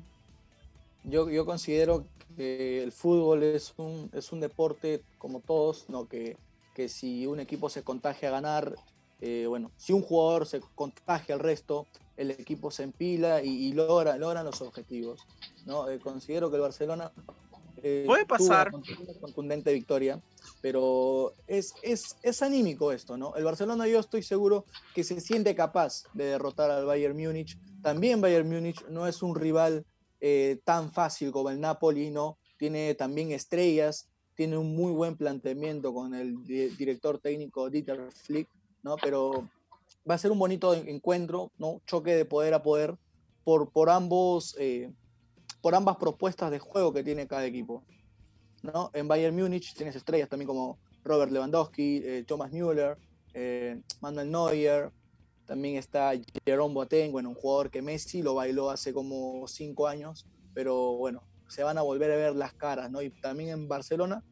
Yo, 1.06 1.30
yo 1.30 1.46
considero 1.46 2.06
que 2.40 2.82
el 2.82 2.94
fútbol 2.94 3.44
es 3.44 3.74
un, 3.76 4.10
es 4.14 4.32
un 4.32 4.40
deporte 4.40 5.04
como 5.18 5.42
todos, 5.42 5.90
¿no? 5.90 6.08
que, 6.08 6.38
que 6.74 6.88
si 6.88 7.28
un 7.28 7.42
equipo 7.42 7.68
se 7.68 7.84
contagia 7.84 8.30
a 8.30 8.32
ganar, 8.32 8.76
eh, 9.20 9.44
bueno, 9.46 9.72
si 9.76 9.92
un 9.92 10.02
jugador 10.02 10.46
se 10.46 10.62
contagia 10.74 11.36
al 11.36 11.42
resto, 11.42 11.86
el 12.16 12.32
equipo 12.32 12.72
se 12.72 12.84
empila 12.84 13.44
y, 13.44 13.74
logra, 13.74 14.16
logran 14.18 14.46
los 14.46 14.62
objetivos. 14.62 15.28
¿no? 15.66 15.90
Eh, 15.90 16.00
considero 16.00 16.50
que 16.50 16.56
el 16.56 16.62
Barcelona 16.62 17.12
eh, 17.84 18.06
puede 18.08 18.26
pasar 18.26 18.72
una 18.74 19.20
contundente 19.20 19.74
victoria, 19.74 20.22
pero 20.62 21.34
es, 21.46 21.74
es, 21.82 22.16
es, 22.24 22.42
anímico 22.42 22.94
esto, 22.94 23.18
¿no? 23.18 23.36
El 23.36 23.44
Barcelona 23.44 23.86
yo 23.88 24.00
estoy 24.00 24.24
seguro 24.24 24.66
que 24.96 25.04
se 25.04 25.20
siente 25.20 25.56
capaz 25.56 26.04
de 26.14 26.26
derrotar 26.26 26.72
al 26.72 26.86
Bayern 26.86 27.18
Múnich. 27.18 27.58
También 27.82 28.22
Bayern 28.22 28.50
Múnich 28.50 28.86
no 28.88 29.08
es 29.08 29.22
un 29.22 29.36
rival 29.36 29.86
tan 30.64 30.92
fácil 30.92 31.32
como 31.32 31.50
el 31.50 31.60
Napoli, 31.60 32.12
¿no? 32.12 32.38
Tiene 32.58 32.94
también 32.96 33.32
estrellas, 33.32 34.10
tiene 34.36 34.58
un 34.58 34.76
muy 34.76 34.92
buen 34.92 35.16
planteamiento 35.16 35.94
con 35.94 36.14
el 36.14 36.44
director 36.46 37.20
técnico 37.20 37.70
Dieter 37.70 38.12
Flick 38.12 38.48
¿no? 38.84 38.96
Pero 38.98 39.50
va 40.10 40.16
a 40.16 40.18
ser 40.18 40.32
un 40.32 40.40
bonito 40.40 40.74
encuentro, 40.74 41.52
¿no? 41.58 41.82
Choque 41.86 42.16
de 42.16 42.26
poder 42.26 42.54
a 42.54 42.64
poder 42.64 42.96
por, 43.44 43.72
por, 43.72 43.90
ambos, 43.90 44.56
eh, 44.60 44.92
por 45.62 45.76
ambas 45.76 45.98
propuestas 45.98 46.52
de 46.52 46.60
juego 46.60 46.94
que 46.94 47.04
tiene 47.04 47.28
cada 47.28 47.46
equipo. 47.46 47.84
¿no? 48.62 48.92
En 48.94 49.08
Bayern 49.08 49.36
Múnich 49.36 49.74
tienes 49.74 49.96
estrellas 49.96 50.30
también 50.30 50.48
como 50.48 50.78
Robert 51.04 51.32
Lewandowski, 51.32 52.02
eh, 52.04 52.24
Thomas 52.28 52.52
Müller, 52.52 52.98
eh, 53.34 53.82
Manuel 54.02 54.30
Neuer, 54.32 54.92
también 55.50 55.78
está 55.78 56.12
Jerome 56.46 56.76
Boateng, 56.76 57.12
bueno, 57.12 57.30
un 57.30 57.36
jugador 57.36 57.72
que 57.72 57.82
Messi 57.82 58.22
lo 58.22 58.36
bailó 58.36 58.70
hace 58.70 58.94
como 58.94 59.48
cinco 59.48 59.88
años, 59.88 60.28
pero 60.54 60.96
bueno, 60.96 61.24
se 61.48 61.64
van 61.64 61.80
a 61.80 61.82
volver 61.82 62.12
a 62.12 62.16
ver 62.18 62.36
las 62.36 62.54
caras, 62.54 62.92
¿no? 62.92 63.02
Y 63.02 63.10
también 63.10 63.50
en 63.50 63.68
Barcelona, 63.68 64.24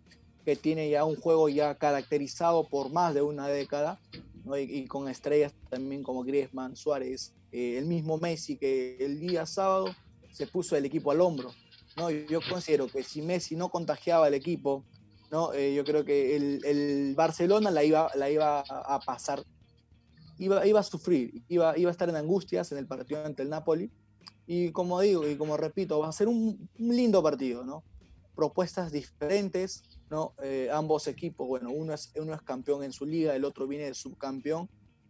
que 0.46 0.56
tiene 0.56 0.92
ya 0.92 1.06
un 1.06 1.16
juego 1.16 1.50
ya 1.50 1.74
caracterizado 1.74 2.70
por 2.70 2.92
más 2.92 3.16
de 3.16 3.24
una 3.24 3.48
década, 3.48 4.00
y, 4.60 4.86
con 4.86 5.10
estrellas 5.10 5.56
también 5.72 6.04
como 6.04 6.24
Griezmann, 6.24 6.76
Suárez, 6.76 7.34
eh, 7.52 7.80
el 7.80 7.88
mismo 7.88 8.20
Messi 8.20 8.56
que 8.56 8.98
el 9.00 9.20
día 9.20 9.48
sábado 9.48 9.88
se 10.32 10.46
puso 10.46 10.76
el 10.76 10.86
equipo 10.86 11.10
al 11.10 11.22
hombro. 11.22 11.50
¿no? 11.98 12.12
Yo 12.12 12.42
considero 12.48 12.88
que 12.88 13.02
si 13.02 13.24
Messi 13.24 13.56
no 13.56 13.70
contagiaba 13.70 14.28
al 14.28 14.36
equipo, 14.36 14.86
¿no? 15.32 15.52
Eh, 15.52 15.74
yo 15.74 15.84
creo 15.84 16.06
que 16.06 16.36
el, 16.36 17.16
Barcelona 17.16 17.72
la 17.72 17.84
iba, 17.84 18.12
la 18.14 18.30
iba 18.30 18.60
a 18.60 19.00
pasar, 19.00 19.44
iba, 20.38 20.66
iba 20.66 20.80
a 20.80 20.84
sufrir, 20.84 21.44
iba, 21.48 21.78
iba 21.78 21.90
a 21.90 21.92
estar 21.92 22.10
en 22.10 22.16
angustias 22.16 22.72
en 22.72 22.78
el 22.78 22.88
partido 22.88 23.26
ante 23.26 23.44
el 23.44 23.50
Napoli. 23.50 23.92
Y 24.46 24.72
como 24.72 25.02
digo, 25.02 25.28
y 25.28 25.36
como 25.36 25.58
repito, 25.58 26.00
va 26.00 26.08
a 26.08 26.12
ser 26.12 26.28
un, 26.28 26.70
lindo 26.78 27.22
partido, 27.22 27.66
¿no? 27.66 27.84
Propuestas 28.36 28.92
diferentes, 28.92 29.84
¿no? 30.10 30.34
Eh, 30.42 30.70
ambos 30.72 31.08
equipos, 31.08 31.48
bueno, 31.48 31.72
uno 31.72 31.94
es, 31.94 32.14
uno 32.16 32.34
es 32.34 32.42
campeón 32.42 32.84
en 32.84 32.94
su 32.94 33.06
liga, 33.06 33.36
el 33.36 33.44
otro 33.44 33.68
viene 33.68 33.94
subcampeón 33.94 34.70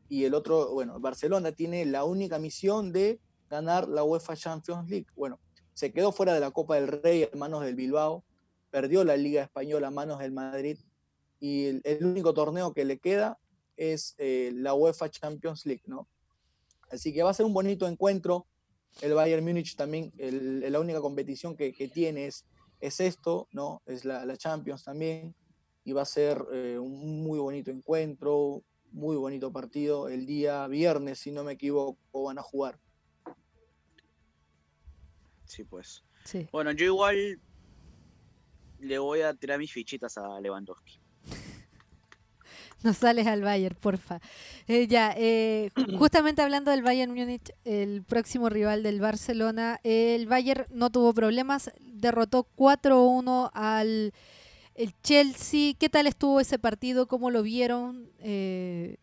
y 0.10 0.24
el 0.24 0.34
otro, 0.34 0.74
bueno, 0.74 1.00
Barcelona 1.00 1.52
tiene 1.52 1.86
la 1.86 2.04
única 2.04 2.40
misión 2.40 2.92
de 2.92 3.20
ganar 3.50 3.88
la 3.88 4.04
UEFA 4.04 4.36
Champions 4.36 4.90
League. 4.90 5.08
Bueno, 5.16 5.40
se 5.74 5.92
quedó 5.92 6.12
fuera 6.12 6.34
de 6.34 6.40
la 6.40 6.52
Copa 6.52 6.76
del 6.76 6.88
Rey 6.88 7.28
en 7.32 7.38
manos 7.38 7.64
del 7.64 7.76
Bilbao, 7.76 8.24
perdió 8.70 9.04
la 9.04 9.18
Liga 9.18 9.44
Española 9.44 9.88
a 9.88 9.92
manos 9.92 10.20
del 10.20 10.32
Madrid 10.32 10.78
y 11.40 11.82
el, 11.84 12.00
único 12.02 12.34
torneo 12.34 12.74
que 12.74 12.86
le 12.86 13.00
queda 13.00 13.38
es 13.78 14.16
eh, 14.18 14.52
la 14.54 14.74
UEFA 14.74 15.10
Champions 15.10 15.66
League, 15.66 15.84
¿no? 15.86 16.08
Así 16.92 17.14
que 17.14 17.24
va 17.24 17.30
a 17.30 17.34
ser 17.34 17.46
un 17.46 17.54
bonito 17.54 17.88
encuentro. 17.88 18.48
El 19.02 19.14
Bayern 19.14 19.46
Múnich 19.46 19.76
también, 19.76 20.12
la 20.18 20.80
única 20.80 21.00
competición 21.02 21.56
que, 21.56 21.72
que 21.72 21.88
tiene 21.88 22.28
es 22.28 22.46
es 22.80 23.00
esto, 23.00 23.48
¿no? 23.52 23.82
Es 23.86 24.06
la, 24.06 24.38
Champions 24.38 24.84
también, 24.84 25.36
y 25.84 25.94
va 25.94 26.04
a 26.04 26.06
ser 26.06 26.44
eh, 26.54 26.78
un 26.78 27.24
muy 27.24 27.40
bonito 27.40 27.72
encuentro, 27.72 28.64
muy 28.92 29.16
bonito 29.16 29.52
partido. 29.52 30.10
El 30.10 30.26
día 30.26 30.68
viernes, 30.68 31.20
si 31.20 31.32
no 31.32 31.44
me 31.44 31.54
equivoco, 31.54 32.24
van 32.24 32.38
a 32.38 32.44
jugar. 32.44 32.80
Sí, 35.46 35.64
pues. 35.64 36.04
Bueno, 36.52 36.72
yo 36.72 36.86
igual 36.86 37.40
le 38.80 39.00
voy 39.00 39.22
a 39.22 39.34
tirar 39.34 39.58
mis 39.58 39.72
fichitas 39.72 40.18
a 40.18 40.40
Lewandowski. 40.42 41.00
No 42.84 42.94
sales 42.94 43.26
al 43.28 43.42
Bayern, 43.42 43.76
porfa. 43.76 44.22
Eh, 44.68 44.88
ya, 44.88 45.14
eh, 45.18 45.72
justamente 45.98 46.42
hablando 46.42 46.72
del 46.72 46.84
Bayern 46.84 47.14
Múnich, 47.14 47.52
el 47.66 48.04
próximo 48.04 48.50
rival 48.50 48.84
del 48.84 49.00
Barcelona, 49.00 49.80
el 49.84 50.28
Bayern 50.28 50.66
no 50.70 50.92
tuvo 50.92 51.14
problemas, 51.14 51.72
derrotó 51.80 52.48
4-1 52.56 53.50
al 53.54 54.14
el 54.78 54.94
Chelsea. 55.02 55.74
¿Qué 55.78 55.90
tal 55.90 56.08
estuvo 56.08 56.40
ese 56.40 56.60
partido? 56.60 57.08
¿Cómo 57.08 57.32
lo 57.32 57.42
vieron? 57.42 58.12
Eh, 58.20 58.98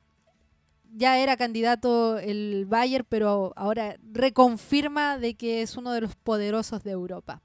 ya 0.94 1.18
era 1.18 1.36
candidato 1.36 2.18
el 2.18 2.64
Bayern, 2.66 3.04
pero 3.08 3.52
ahora 3.56 3.96
reconfirma 4.12 5.18
de 5.18 5.34
que 5.34 5.62
es 5.62 5.76
uno 5.76 5.92
de 5.92 6.00
los 6.00 6.14
poderosos 6.14 6.84
de 6.84 6.92
Europa. 6.92 7.42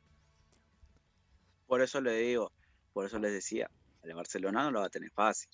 Por 1.65 1.81
eso 1.81 1.99
le 2.01 2.13
digo, 2.13 2.51
por 2.93 3.05
eso 3.05 3.17
les 3.17 3.33
decía, 3.33 3.69
el 4.03 4.13
Barcelona 4.13 4.63
no 4.63 4.71
lo 4.71 4.79
va 4.81 4.85
a 4.85 4.89
tener 4.89 5.11
fácil. 5.11 5.49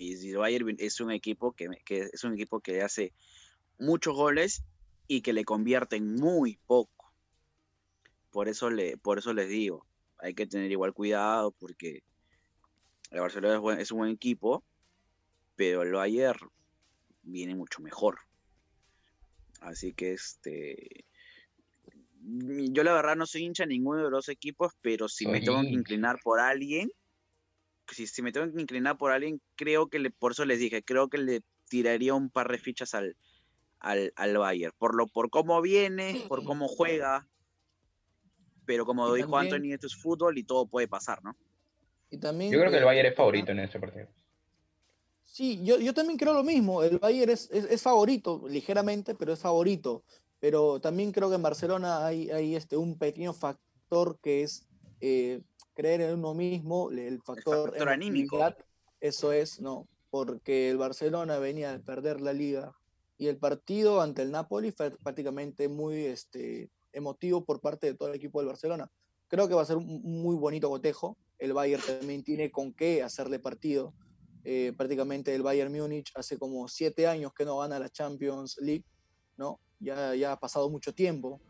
Y 0.00 0.30
el 0.30 0.38
Bayern 0.38 0.76
es 0.78 0.98
un 1.02 1.10
equipo 1.10 1.52
que, 1.52 1.68
que 1.84 2.08
es 2.10 2.24
un 2.24 2.32
equipo 2.32 2.60
que 2.60 2.80
hace 2.80 3.12
muchos 3.78 4.16
goles 4.16 4.64
y 5.06 5.20
que 5.20 5.34
le 5.34 5.44
convierten 5.44 6.14
muy 6.14 6.58
poco. 6.66 7.12
Por 8.30 8.48
eso, 8.48 8.70
le, 8.70 8.96
por 8.96 9.18
eso 9.18 9.34
les 9.34 9.50
digo, 9.50 9.84
hay 10.18 10.32
que 10.32 10.46
tener 10.46 10.70
igual 10.70 10.94
cuidado 10.94 11.50
porque 11.52 12.02
el 13.10 13.20
Barcelona 13.20 13.78
es, 13.78 13.92
un 13.92 13.98
buen 13.98 14.10
equipo, 14.12 14.64
pero 15.54 15.82
el 15.82 15.92
Bayern 15.92 16.48
viene 17.22 17.54
mucho 17.54 17.82
mejor. 17.82 18.20
Así 19.60 19.92
que 19.92 20.12
este 20.12 21.04
yo 22.22 22.84
la 22.84 22.94
verdad 22.94 23.16
no 23.16 23.26
soy 23.26 23.42
hincha 23.42 23.64
de 23.64 23.68
ninguno 23.68 24.04
de 24.04 24.10
los 24.10 24.30
equipos, 24.30 24.72
pero 24.80 25.08
si 25.08 25.26
me 25.26 25.42
tengo 25.42 25.60
que 25.60 25.68
inclinar 25.68 26.20
por 26.22 26.40
alguien, 26.40 26.90
si, 27.94 28.06
si, 28.06 28.22
me 28.22 28.32
tengo 28.32 28.52
que 28.52 28.60
inclinar 28.60 28.96
por 28.96 29.12
alguien, 29.12 29.40
creo 29.56 29.88
que 29.88 29.98
le, 29.98 30.10
por 30.10 30.32
eso 30.32 30.44
les 30.44 30.58
dije, 30.58 30.82
creo 30.82 31.08
que 31.08 31.18
le 31.18 31.42
tiraría 31.68 32.14
un 32.14 32.30
par 32.30 32.50
de 32.50 32.58
fichas 32.58 32.94
al, 32.94 33.16
al, 33.78 34.12
al 34.16 34.36
Bayern, 34.38 34.74
por 34.78 34.94
lo, 34.94 35.06
por 35.06 35.30
cómo 35.30 35.60
viene, 35.62 36.24
por 36.28 36.44
cómo 36.44 36.68
juega, 36.68 37.26
pero 38.66 38.86
como 38.86 39.12
dijo 39.14 39.36
Anthony, 39.36 39.72
esto 39.72 39.86
es 39.86 39.96
fútbol 39.96 40.38
y 40.38 40.44
todo 40.44 40.66
puede 40.66 40.88
pasar, 40.88 41.22
¿no? 41.24 41.36
Y 42.10 42.18
también, 42.18 42.52
yo 42.52 42.58
creo 42.58 42.70
que 42.70 42.78
el 42.78 42.84
Bayern 42.84 43.08
es 43.08 43.16
favorito 43.16 43.52
en 43.52 43.60
ese 43.60 43.78
partido. 43.78 44.08
Sí, 45.24 45.60
yo, 45.64 45.78
yo 45.78 45.94
también 45.94 46.18
creo 46.18 46.34
lo 46.34 46.42
mismo. 46.42 46.82
El 46.82 46.98
Bayern 46.98 47.30
es, 47.30 47.48
es, 47.50 47.82
favorito, 47.82 48.44
ligeramente, 48.48 49.14
pero 49.14 49.32
es 49.32 49.38
favorito. 49.38 50.02
pero 50.40 50.80
también 50.80 51.12
creo 51.12 51.28
que 51.28 51.36
en 51.36 51.42
Barcelona 51.42 52.04
hay, 52.04 52.30
hay 52.30 52.56
este, 52.56 52.76
un 52.76 52.98
pequeño 52.98 53.32
factor 53.32 54.18
que 54.20 54.42
es 54.42 54.66
eh, 55.00 55.42
creer 55.74 56.02
en 56.02 56.18
uno 56.18 56.34
mismo, 56.34 56.90
el 56.90 57.20
factor, 57.22 57.70
factor 57.70 57.88
anímico. 57.88 58.38
Eso 59.00 59.32
es, 59.32 59.60
¿no? 59.60 59.88
Porque 60.10 60.70
el 60.70 60.76
Barcelona 60.76 61.38
venía 61.38 61.72
de 61.72 61.80
perder 61.80 62.20
la 62.20 62.32
liga 62.32 62.72
y 63.16 63.28
el 63.28 63.38
partido 63.38 64.00
ante 64.00 64.22
el 64.22 64.30
Napoli 64.30 64.72
fue 64.72 64.90
prácticamente 64.90 65.68
muy 65.68 66.04
este, 66.04 66.70
emotivo 66.92 67.44
por 67.44 67.60
parte 67.60 67.86
de 67.86 67.94
todo 67.94 68.08
el 68.08 68.14
equipo 68.14 68.40
del 68.40 68.48
Barcelona. 68.48 68.90
Creo 69.28 69.48
que 69.48 69.54
va 69.54 69.62
a 69.62 69.66
ser 69.66 69.76
un 69.76 70.02
muy 70.02 70.36
bonito 70.36 70.68
cotejo. 70.68 71.16
El 71.38 71.52
Bayern 71.52 71.82
también 71.86 72.22
tiene 72.22 72.50
con 72.50 72.72
qué 72.72 73.02
hacerle 73.02 73.38
partido. 73.38 73.94
Eh, 74.44 74.72
prácticamente 74.76 75.34
el 75.34 75.42
Bayern 75.42 75.72
Múnich 75.72 76.10
hace 76.14 76.38
como 76.38 76.66
siete 76.66 77.06
años 77.06 77.32
que 77.34 77.44
no 77.44 77.58
gana 77.58 77.78
la 77.78 77.90
Champions 77.90 78.56
League, 78.60 78.84
¿no? 79.36 79.60
Ya, 79.80 80.14
ya 80.14 80.32
ha 80.32 80.38
pasado 80.40 80.68
mucho 80.68 80.92
tiempo, 80.94 81.40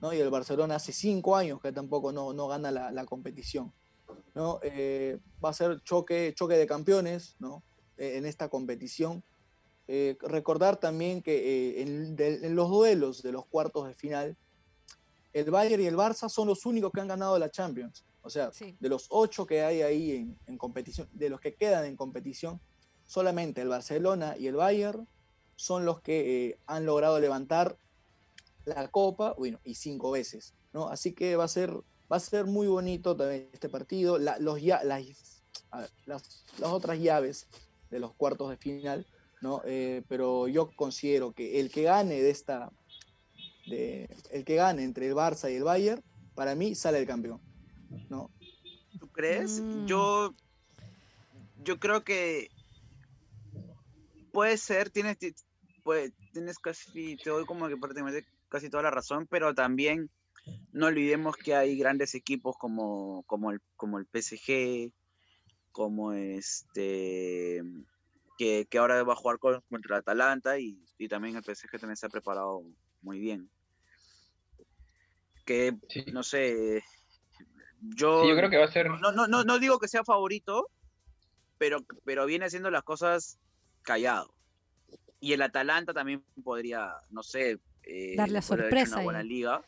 ¿no? 0.00 0.12
Y 0.12 0.18
el 0.20 0.30
Barcelona 0.30 0.76
hace 0.76 0.92
cinco 0.92 1.34
años 1.36 1.60
que 1.60 1.72
tampoco 1.72 2.12
no, 2.12 2.32
no 2.32 2.46
gana 2.46 2.70
la, 2.70 2.92
la 2.92 3.04
competición, 3.04 3.72
¿no? 4.34 4.60
Eh, 4.62 5.18
va 5.44 5.50
a 5.50 5.52
ser 5.52 5.80
choque, 5.82 6.32
choque 6.36 6.56
de 6.56 6.66
campeones, 6.68 7.34
¿no? 7.40 7.64
Eh, 7.96 8.16
en 8.16 8.26
esta 8.26 8.48
competición. 8.48 9.24
Eh, 9.88 10.16
recordar 10.20 10.76
también 10.76 11.20
que 11.20 11.82
en, 11.82 12.14
de, 12.14 12.46
en 12.46 12.54
los 12.54 12.70
duelos 12.70 13.22
de 13.22 13.32
los 13.32 13.44
cuartos 13.46 13.88
de 13.88 13.94
final, 13.94 14.36
el 15.32 15.50
Bayern 15.50 15.82
y 15.82 15.86
el 15.86 15.96
Barça 15.96 16.28
son 16.28 16.46
los 16.46 16.64
únicos 16.66 16.92
que 16.92 17.00
han 17.00 17.08
ganado 17.08 17.36
la 17.40 17.50
Champions. 17.50 18.04
O 18.22 18.30
sea, 18.30 18.52
Sí. 18.52 18.76
de 18.78 18.88
los 18.88 19.06
ocho 19.10 19.46
que 19.46 19.62
hay 19.62 19.82
ahí 19.82 20.12
en, 20.12 20.38
en 20.46 20.58
competición, 20.58 21.08
de 21.12 21.28
los 21.28 21.40
que 21.40 21.56
quedan 21.56 21.86
en 21.86 21.96
competición, 21.96 22.60
solamente 23.04 23.62
el 23.62 23.68
Barcelona 23.68 24.36
y 24.38 24.46
el 24.46 24.54
Bayern 24.54 25.08
son 25.60 25.84
los 25.84 26.00
que 26.00 26.46
eh, 26.46 26.58
han 26.66 26.86
logrado 26.86 27.20
levantar 27.20 27.76
la 28.64 28.88
copa, 28.88 29.34
bueno, 29.36 29.60
y 29.62 29.74
cinco 29.74 30.10
veces, 30.10 30.54
¿no? 30.72 30.88
Así 30.88 31.12
que 31.12 31.36
va 31.36 31.44
a 31.44 31.48
ser, 31.48 31.70
va 32.10 32.16
a 32.16 32.20
ser 32.20 32.46
muy 32.46 32.66
bonito 32.66 33.14
también 33.14 33.50
este 33.52 33.68
partido. 33.68 34.18
La- 34.18 34.38
los 34.38 34.62
ya, 34.62 34.82
las, 34.84 35.04
ver, 35.70 35.86
las, 36.06 36.46
las 36.58 36.70
otras 36.70 36.98
llaves 36.98 37.46
de 37.90 37.98
los 37.98 38.14
cuartos 38.14 38.48
de 38.48 38.56
final, 38.56 39.06
¿no? 39.42 39.60
Eh, 39.66 40.02
pero 40.08 40.48
yo 40.48 40.70
considero 40.74 41.32
que 41.32 41.60
el 41.60 41.70
que 41.70 41.82
gane 41.82 42.22
de 42.22 42.30
esta, 42.30 42.70
de, 43.66 44.08
el 44.30 44.46
que 44.46 44.54
gane 44.54 44.82
entre 44.82 45.08
el 45.08 45.14
Barça 45.14 45.52
y 45.52 45.56
el 45.56 45.64
Bayern, 45.64 46.02
para 46.34 46.54
mí 46.54 46.74
sale 46.74 47.00
el 47.00 47.06
campeón, 47.06 47.38
¿no? 48.08 48.30
¿Tú 48.98 49.08
crees? 49.08 49.62
Mm. 49.62 49.84
Yo, 49.86 50.34
yo 51.64 51.78
creo 51.78 52.02
que 52.02 52.48
puede 54.32 54.56
ser, 54.56 54.90
tienes, 54.90 55.18
ti- 55.18 55.34
puede- 55.90 56.12
tienes 56.30 56.60
casi, 56.60 57.16
te 57.16 57.30
doy 57.30 57.44
como 57.46 57.66
que 57.68 57.76
prácticamente 57.76 58.24
casi 58.48 58.70
toda 58.70 58.84
la 58.84 58.92
razón, 58.92 59.26
pero 59.28 59.54
también 59.54 60.08
no 60.70 60.86
olvidemos 60.86 61.36
que 61.36 61.56
hay 61.56 61.76
grandes 61.76 62.14
equipos 62.14 62.54
como, 62.56 63.24
como, 63.24 63.50
el, 63.50 63.58
como 63.74 63.98
el 63.98 64.06
PSG, 64.06 64.92
como 65.72 66.12
este, 66.12 67.60
que, 68.38 68.68
que 68.70 68.78
ahora 68.78 69.02
va 69.02 69.14
a 69.14 69.16
jugar 69.16 69.40
con- 69.40 69.60
contra 69.68 69.96
el 69.96 70.00
Atalanta 70.02 70.60
y, 70.60 70.78
y 70.96 71.08
también 71.08 71.34
el 71.34 71.42
PSG 71.42 71.80
también 71.80 71.96
se 71.96 72.06
ha 72.06 72.08
preparado 72.08 72.62
muy 73.00 73.18
bien. 73.18 73.50
Que, 75.44 75.76
Sí. 75.88 76.04
no 76.12 76.22
sé, 76.22 76.84
yo, 77.80 78.22
Sí, 78.22 78.28
yo 78.28 78.36
creo 78.36 78.48
que 78.48 78.58
va 78.58 78.66
a 78.66 78.72
ser. 78.72 78.88
no, 78.90 79.10
no, 79.10 79.26
no, 79.26 79.42
no 79.42 79.58
digo 79.58 79.80
que 79.80 79.88
sea 79.88 80.04
favorito, 80.04 80.68
pero, 81.58 81.78
pero 82.04 82.26
viene 82.26 82.44
haciendo 82.44 82.70
las 82.70 82.84
cosas 82.84 83.40
callado. 83.82 84.32
Y 85.20 85.32
el 85.34 85.42
Atalanta 85.42 85.92
también 85.92 86.24
podría, 86.42 86.94
no 87.10 87.22
sé, 87.22 87.58
eh, 87.84 88.14
Dar 88.16 88.30
la 88.30 88.42
sorpresa 88.42 88.96
una 88.96 89.04
buena 89.04 89.22
liga. 89.22 89.62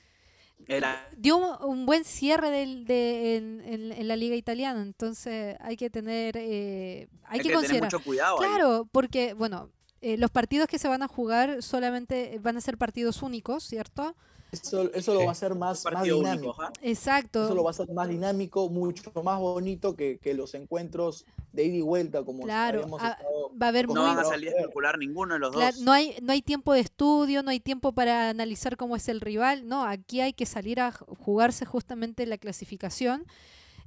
Era, 0.67 1.09
Dio 1.17 1.37
un- 1.67 1.87
buen 1.87 2.05
cierre 2.05 2.51
del- 2.51 2.85
de, 2.85 3.37
en, 3.37 3.61
en- 3.67 3.93
en 3.93 4.09
la 4.09 4.15
liga 4.17 4.37
italiana, 4.37 4.81
entonces 4.81 5.57
hay 5.61 5.77
que 5.77 5.91
tener, 5.91 6.37
eh, 6.37 7.09
hay, 7.25 7.39
hay 7.39 7.39
que, 7.39 7.43
que 7.43 7.43
tener 7.49 7.55
considerar. 7.57 7.85
mucho 7.93 8.05
cuidado. 8.05 8.41
ahí. 8.41 8.49
Claro, 8.49 8.89
porque, 8.93 9.35
bueno, 9.35 9.71
eh, 10.01 10.17
los 10.17 10.31
partidos 10.31 10.69
que 10.69 10.79
se 10.79 10.87
van 10.89 11.03
a 11.03 11.09
jugar 11.09 11.63
solamente 11.63 12.39
van 12.41 12.57
a 12.57 12.61
ser 12.61 12.79
partidos 12.79 13.23
únicos, 13.23 13.65
¿cierto? 13.65 14.17
Eso, 14.53 14.93
eso 14.93 15.15
lo 15.15 15.21
va 15.21 15.29
a 15.31 15.33
hacer 15.33 15.55
más, 15.55 15.83
más 15.91 16.03
dinámico. 16.03 16.51
único. 16.51 16.73
Exacto. 16.83 17.45
Eso 17.45 17.55
lo 17.55 17.65
va 17.65 17.71
a 17.71 17.73
hacer 17.73 17.89
más 17.91 18.07
dinámico, 18.07 18.69
mucho 18.69 19.11
más 19.25 19.41
bonito 19.41 19.97
que, 19.97 20.19
que 20.19 20.35
los 20.35 20.53
encuentros 20.53 21.25
de 21.53 21.65
ida 21.65 21.77
y 21.77 21.81
vuelta, 21.81 22.23
como 22.23 22.43
Claro, 22.43 22.81
habíamos 22.81 23.01
ah, 23.03 23.17
estado 23.19 23.51
Va 23.61 23.67
a 23.67 23.69
haber 23.71 23.89
No 23.89 24.03
van 24.03 24.19
a 24.19 24.25
salir 24.25 24.51
a 24.51 24.61
especular 24.61 24.99
ninguno 24.99 25.35
de 25.35 25.41
los 25.41 25.53
Claro, 25.53 25.75
dos. 25.77 25.83
no 25.85 25.93
hay 25.93 26.15
no 26.23 26.33
hay 26.33 26.43
tiempo 26.43 26.75
de 26.75 26.81
estudio, 26.81 27.43
no 27.43 27.51
hay 27.51 27.61
tiempo 27.61 27.93
para 27.93 28.29
analizar 28.29 28.77
cómo 28.77 28.95
es 28.95 29.09
el 29.09 29.23
rival. 29.23 29.67
No, 29.67 29.85
aquí 29.87 30.21
hay 30.21 30.35
que 30.35 30.45
salir 30.45 30.81
a 30.81 30.93
ju- 30.93 31.07
jugarse 31.19 31.65
justamente 31.65 32.27
la 32.27 32.37
clasificación. 32.37 33.25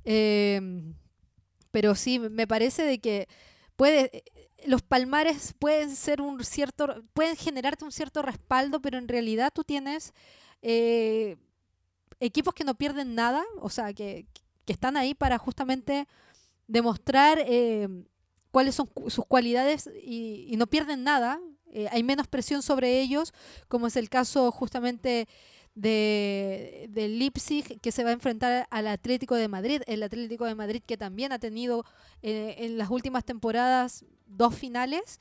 Em, 0.03 0.95
pero 1.71 1.93
sí, 1.95 2.17
me 2.19 2.47
parece 2.47 2.83
de 2.83 2.99
que 2.99 3.27
puede 3.75 4.17
eh, 4.17 4.23
los 4.65 4.81
palmares 4.81 5.53
pueden 5.59 5.95
ser 5.95 6.21
un 6.21 6.43
cierto 6.43 7.03
pueden 7.13 7.35
generarte 7.35 7.85
un 7.85 7.91
cierto 7.91 8.21
respaldo, 8.23 8.81
pero 8.81 8.97
en 8.97 9.07
realidad 9.07 9.51
tú 9.53 9.63
tienes 9.63 10.13
eh, 10.67 11.37
equipos 12.19 12.53
que 12.53 12.63
no 12.63 12.75
pierden 12.75 13.13
nada, 13.13 13.43
o 13.61 13.69
sea, 13.69 13.93
que, 13.93 14.25
que 14.65 14.73
están 14.73 14.97
ahí 14.97 15.13
para 15.13 15.37
justamente 15.37 16.07
demostrar 16.67 17.37
eh, 17.45 17.87
cuáles 18.51 18.75
son 18.75 18.89
sus 19.07 19.25
cualidades 19.25 19.89
y, 20.03 20.53
no 20.57 20.67
pierden 20.67 21.03
nada. 21.03 21.39
Eh, 21.71 21.87
hay 21.91 22.03
menos 22.03 22.27
presión 22.27 22.61
sobre 22.61 23.01
ellos, 23.01 23.33
como 23.67 23.87
es 23.87 23.95
el 23.95 24.09
caso 24.09 24.51
justamente 24.51 25.27
de, 25.75 26.87
del 26.89 27.19
Leipzig, 27.19 27.79
que 27.81 27.91
se 27.91 28.03
va 28.03 28.09
a 28.09 28.13
enfrentar 28.13 28.67
al 28.71 28.87
Atlético 28.87 29.35
de 29.35 29.47
Madrid. 29.47 29.81
El 29.87 30.01
Atlético 30.03 30.45
de 30.45 30.55
Madrid 30.55 30.81
que 30.85 30.97
también 30.97 31.31
ha 31.31 31.39
tenido 31.39 31.85
eh, 32.21 32.55
en 32.59 32.77
las 32.77 32.89
últimas 32.89 33.25
temporadas 33.25 34.05
dos 34.25 34.55
finales. 34.55 35.19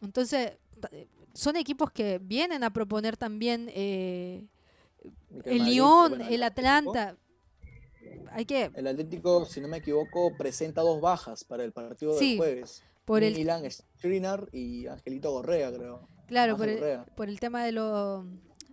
Entonces, 0.00 0.52
son 1.34 1.56
equipos 1.56 1.90
que 1.90 2.18
vienen 2.18 2.64
a 2.64 2.72
proponer 2.72 3.16
también 3.16 3.68
el 5.44 5.58
Madrid, 5.58 5.72
Lyon, 5.72 6.08
bueno, 6.10 6.28
el 6.28 6.42
Atlanta. 6.42 7.16
Hay 8.32 8.46
que, 8.46 8.70
El 8.74 8.86
Atlético, 8.86 9.44
si 9.44 9.60
no 9.60 9.68
me 9.68 9.78
equivoco, 9.78 10.32
presenta 10.36 10.80
dos 10.80 11.00
bajas 11.00 11.44
para 11.44 11.64
el 11.64 11.72
partido 11.72 12.14
Sí, 12.18 12.30
del 12.30 12.38
jueves. 12.38 12.82
por 13.04 13.22
el, 13.22 13.34
Milan 13.34 13.62
Skriniar 13.70 14.48
y 14.52 14.86
Angelito 14.86 15.30
Correa, 15.32 15.70
creo. 15.72 16.08
claro, 16.26 16.56
por 16.56 16.68
el, 16.68 17.00
por 17.14 17.28
el 17.28 17.38
tema 17.40 17.64
de, 17.64 17.72
lo, 17.72 18.24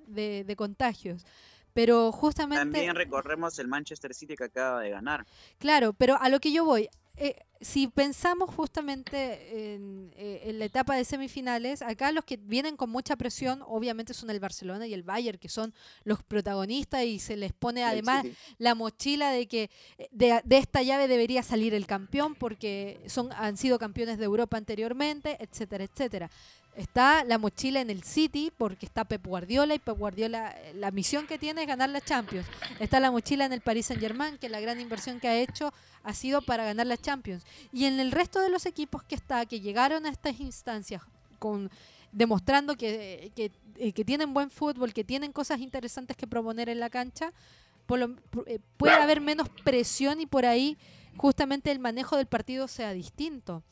de, 0.08 0.44
de 0.46 0.56
contagios. 0.56 1.26
Pero 1.74 2.12
justamente... 2.12 2.64
También 2.64 2.96
recorremos 2.96 3.60
el 3.60 3.68
Manchester 3.68 4.14
City 4.14 4.36
que 4.36 4.46
acaba 4.46 4.82
de 4.82 4.90
ganar. 4.90 5.26
Claro, 5.60 5.94
pero 5.94 6.18
a 6.20 6.30
lo 6.30 6.40
que 6.40 6.52
yo 6.52 6.66
voy, 6.66 6.90
eh, 7.20 7.36
si 7.62 7.88
pensamos 7.88 8.50
justamente 8.56 9.74
en, 9.74 10.12
eh, 10.16 10.44
en 10.46 10.60
la 10.60 10.66
etapa 10.66 10.96
de 10.96 11.04
semifinales, 11.04 11.82
acá 11.82 12.14
los 12.14 12.24
que 12.24 12.38
vienen 12.38 12.78
con 12.78 12.90
mucha 12.90 13.18
presión 13.18 13.62
obviamente 13.68 14.14
son 14.14 14.30
el 14.30 14.40
Barcelona 14.40 14.88
y 14.88 14.94
el 14.94 15.04
Bayern, 15.04 15.38
que 15.38 15.50
son 15.50 15.74
los 16.06 16.24
protagonistas 16.24 17.04
y 17.04 17.20
se 17.20 17.36
les 17.36 17.52
pone 17.52 17.84
además 17.84 18.26
la 18.58 18.76
mochila 18.76 19.32
de 19.32 19.48
que 19.48 19.70
eh, 19.98 20.08
de, 20.12 20.42
de 20.46 20.58
esta 20.58 20.82
llave 20.82 21.10
debería 21.10 21.44
salir 21.44 21.74
el 21.74 21.86
campeón 21.86 22.36
porque 22.36 23.02
son 23.08 23.30
han 23.34 23.58
sido 23.58 23.78
campeones 23.78 24.18
de 24.18 24.26
Europa 24.26 24.56
anteriormente, 24.56 25.38
etcétera, 25.42 25.84
etcétera. 25.84 26.32
Está 26.76 27.24
la 27.26 27.38
mochila 27.38 27.82
en 27.82 27.90
el 27.90 28.04
City 28.04 28.54
porque 28.58 28.86
está 28.86 29.04
Pep 29.04 29.26
Guardiola 29.26 29.76
y 29.76 29.80
Pep 29.80 29.98
Guardiola 29.98 30.52
eh, 30.58 30.74
la 30.76 30.92
misión 30.92 31.28
que 31.28 31.38
tiene 31.38 31.62
es 31.62 31.68
ganar 31.68 31.90
la 31.90 32.00
Champions. 32.00 32.48
Está 32.80 33.00
la 33.02 33.12
mochila 33.12 33.46
en 33.46 33.52
el 33.54 33.60
Paris 33.62 33.88
Saint-Germain 33.88 34.38
que 34.38 34.48
la 34.48 34.62
gran 34.62 34.80
inversión 34.80 35.20
que 35.20 35.28
ha 35.28 35.36
hecho 35.38 35.74
ha 36.04 36.14
sido 36.14 36.42
para 36.42 36.64
ganar 36.64 36.88
la 36.88 36.96
Champions. 36.96 37.44
Y 37.74 37.86
en 37.86 38.00
el 38.00 38.12
resto 38.12 38.40
de 38.40 38.50
los 38.50 38.66
equipos 38.66 39.04
que 39.04 39.16
está 39.16 39.46
que 39.46 39.60
llegaron 39.60 40.06
a 40.06 40.10
estas 40.10 40.40
instancias 40.40 41.02
con 41.38 41.70
demostrando 42.14 42.76
que, 42.78 43.32
que, 43.36 43.52
eh, 43.76 43.92
que 43.92 44.06
tienen 44.06 44.34
buen 44.34 44.50
fútbol, 44.50 44.94
que 44.94 45.04
tienen 45.04 45.32
cosas 45.34 45.60
interesantes 45.60 46.16
que 46.16 46.28
proponer 46.28 46.70
en 46.70 46.80
la 46.80 46.90
cancha, 46.90 47.34
por 47.86 48.00
lo- 48.00 48.16
eh, 48.46 48.60
puede 48.78 48.94
haber 48.96 49.20
menos 49.22 49.50
presión 49.64 50.22
y 50.22 50.26
por 50.26 50.46
ahí 50.46 50.78
justamente 51.18 51.72
el 51.72 51.80
manejo 51.80 52.16
del 52.16 52.26
partido 52.28 52.68
sea 52.70 52.94
distinto. 52.94 53.64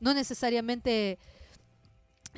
No 0.00 0.14
necesariamente 0.14 1.18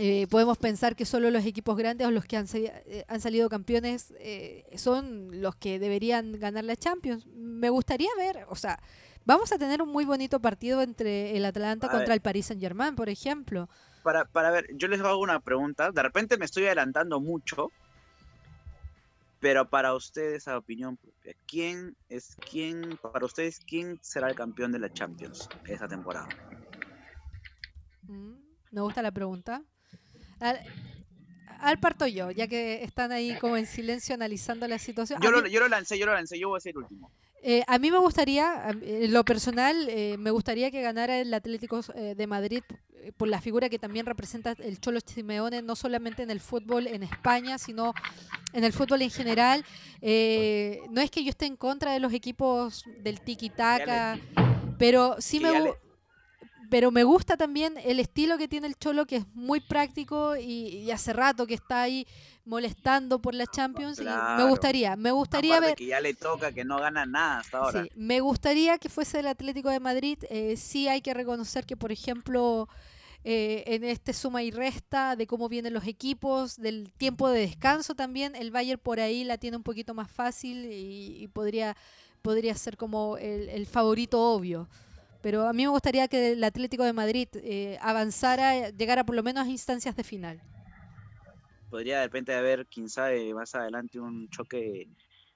eh, 0.03 0.27
podemos 0.31 0.57
pensar 0.57 0.97
que 0.97 1.05
solo 1.05 1.31
los 1.31 1.45
equipos 1.45 1.77
grandes 1.77 2.07
o 2.07 2.11
los 2.11 2.25
que 2.25 2.39
han, 2.39 2.47
eh, 2.55 3.05
han 3.07 3.21
salido 3.21 3.51
campeones 3.51 4.15
eh, 4.19 4.65
son 4.77 5.43
los 5.43 5.57
que 5.57 5.79
deberían 5.79 6.33
ganar 6.41 6.65
la 6.65 6.75
Champions. 6.77 7.27
Me 7.27 7.69
gustaría 7.69 8.09
ver, 8.17 8.47
o 8.49 8.57
sea, 8.57 8.81
vamos 9.27 9.53
a 9.53 9.59
tener 9.59 9.83
un 9.83 9.91
muy 9.91 10.07
bonito 10.07 10.41
partido 10.41 10.81
entre 10.81 11.37
el 11.37 11.45
Atlanta 11.45 11.89
A 11.89 11.91
contra 11.91 12.09
ver. 12.09 12.15
el 12.15 12.21
Paris 12.23 12.47
Saint 12.47 12.63
Germain, 12.63 12.95
por 12.97 13.11
ejemplo. 13.11 13.69
Para, 14.03 14.25
para 14.25 14.51
ver, 14.51 14.67
yo 14.75 14.89
les 14.89 15.01
hago 15.01 15.19
una 15.19 15.41
pregunta. 15.41 15.91
De 15.93 16.03
repente 16.03 16.39
me 16.39 16.47
estoy 16.47 16.65
adelantando 16.67 17.21
mucho. 17.21 17.73
Pero 19.41 19.69
para 19.69 19.95
ustedes, 19.95 20.49
a 20.49 20.59
opinión 20.59 20.97
propia, 20.99 21.35
¿quién 21.47 21.97
es 22.09 22.37
quién, 22.51 22.99
para 22.99 23.25
ustedes, 23.27 23.61
quién 23.61 23.99
será 24.03 24.29
el 24.29 24.35
campeón 24.35 24.73
de 24.73 24.79
la 24.79 24.93
Champions 24.93 25.49
esta 25.67 25.89
temporada? 25.89 26.29
Mm, 28.03 28.35
Me 28.71 28.81
gusta 28.83 29.03
la 29.03 29.13
pregunta. 29.13 29.63
Al 31.61 31.79
parto 31.79 32.07
yo, 32.07 32.31
ya 32.31 32.47
que 32.49 32.83
están 32.83 33.13
ahí 33.13 33.37
como 33.39 33.57
en 33.57 33.67
silencio 33.67 34.15
analizando 34.15 34.67
la 34.67 34.79
situación. 34.79 35.21
Yo 35.21 35.31
lo, 35.31 35.43
mí- 35.43 35.51
yo 35.51 35.61
lo 35.61 35.69
lancé, 35.69 35.99
yo 35.99 36.07
lo 36.07 36.15
lancé, 36.15 36.39
yo 36.39 36.49
voy 36.49 36.57
a 36.57 36.61
ser 36.61 36.71
el 36.71 36.79
último. 36.79 37.11
Eh, 37.43 37.63
a 37.67 37.79
mí 37.79 37.91
me 37.91 37.99
gustaría, 37.99 38.71
en 38.83 39.13
lo 39.13 39.25
personal, 39.25 39.87
eh, 39.89 40.17
me 40.19 40.31
gustaría 40.31 40.71
que 40.71 40.81
ganara 40.83 41.19
el 41.19 41.33
Atlético 41.33 41.81
eh, 41.95 42.15
de 42.17 42.27
Madrid 42.27 42.63
por 43.17 43.29
la 43.29 43.41
figura 43.41 43.69
que 43.71 43.79
también 43.79 44.05
representa 44.07 44.53
el 44.59 44.79
Cholo 44.79 45.01
Simeone, 45.05 45.63
no 45.63 45.75
solamente 45.75 46.23
en 46.23 46.31
el 46.31 46.41
fútbol 46.41 46.87
en 46.87 47.03
España, 47.03 47.57
sino 47.59 47.95
en 48.53 48.65
el 48.65 48.73
fútbol 48.75 49.01
en 49.03 49.11
general. 49.11 49.65
Eh, 50.03 50.81
no 50.91 51.01
es 51.01 51.11
que 51.11 51.25
yo 51.25 51.31
esté 51.31 51.47
en 51.47 51.57
contra 51.57 51.93
de 51.93 52.01
los 52.01 52.13
equipos 52.13 52.85
del 53.03 53.21
tiki-taka, 53.23 54.19
pero 54.79 55.17
sí 55.19 55.41
me, 55.41 55.51
ya 55.53 55.61
gu- 55.61 55.65
le- 55.65 55.90
pero 56.71 56.91
me 56.91 57.05
gusta 57.05 57.37
también 57.37 57.75
el 57.85 58.01
estilo 58.01 58.39
que 58.39 58.49
tiene 58.49 58.67
el 58.69 58.77
Cholo, 58.77 59.05
que 59.07 59.17
es 59.17 59.27
muy 59.35 59.61
práctico 59.61 60.37
y, 60.37 60.69
y 60.79 60.91
hace 60.91 61.13
rato 61.13 61.47
que 61.47 61.55
está 61.55 61.83
ahí 61.83 62.07
molestando 62.45 63.21
por 63.21 63.35
la 63.35 63.47
Champions. 63.47 63.99
Y 63.99 64.05
me 64.05 64.11
Claro. 64.11 64.49
gustaría, 64.49 64.97
me 64.97 65.11
gustaría 65.11 65.55
Aparte 65.57 65.67
ver. 65.71 65.77
que 65.77 65.87
ya 65.87 66.01
le 66.01 66.15
toca, 66.15 66.53
que 66.53 66.65
no 66.65 66.79
gana 66.79 67.05
nada 67.07 67.41
hasta 67.41 67.59
ahora. 67.59 67.83
Sí, 67.85 67.91
me 67.97 68.21
gustaría 68.21 68.79
que 68.79 68.89
fuese 68.89 69.21
el 69.21 69.27
Atlético 69.27 69.69
de 69.71 69.81
Madrid. 69.81 70.19
eh, 70.31 70.57
sí 70.57 70.89
hay 70.89 71.01
que 71.03 71.13
reconocer 71.15 71.67
que, 71.67 71.77
por 71.77 71.93
ejemplo, 71.93 72.69
eh, 73.25 73.65
en 73.67 73.85
este 73.85 74.13
suma 74.15 74.43
y 74.43 74.51
resta 74.51 75.15
de 75.17 75.27
cómo 75.27 75.49
vienen 75.49 75.75
los 75.75 75.87
equipos, 75.87 76.57
del 76.57 76.91
tiempo 76.93 77.29
de 77.29 77.41
descanso 77.41 77.95
también, 77.95 78.35
el 78.35 78.51
Bayern 78.51 78.81
por 78.81 78.99
ahí 78.99 79.25
la 79.25 79.37
tiene 79.39 79.57
un 79.59 79.63
poquito 79.63 79.93
más 79.93 80.11
fácil 80.11 80.65
y, 80.73 81.23
y 81.23 81.29
podría, 81.29 81.77
podría 82.23 82.55
ser 82.55 82.77
como 82.79 83.17
el, 83.19 83.49
el 83.51 83.67
favorito 83.67 84.21
obvio. 84.21 84.69
Pero 85.23 85.47
a 85.47 85.53
mí 85.53 85.65
me 85.65 85.69
gustaría 85.71 86.09
que 86.09 86.33
el 86.33 86.43
Atlético 86.45 86.85
de 86.85 86.93
Madrid 86.93 87.29
eh, 87.35 87.79
avanzara, 87.83 88.71
llegara 88.71 89.05
por 89.05 89.15
lo 89.15 89.23
menos 89.23 89.47
a 89.47 89.51
instancias 89.51 89.95
de 89.97 90.05
final. 90.05 90.41
Podría 91.69 91.99
de 92.01 92.07
repente 92.07 92.35
haber, 92.35 92.67
quién 92.67 92.89
sabe, 92.89 93.33
más 93.35 93.55
adelante 93.55 94.01
un 94.01 94.29
choque 94.31 94.89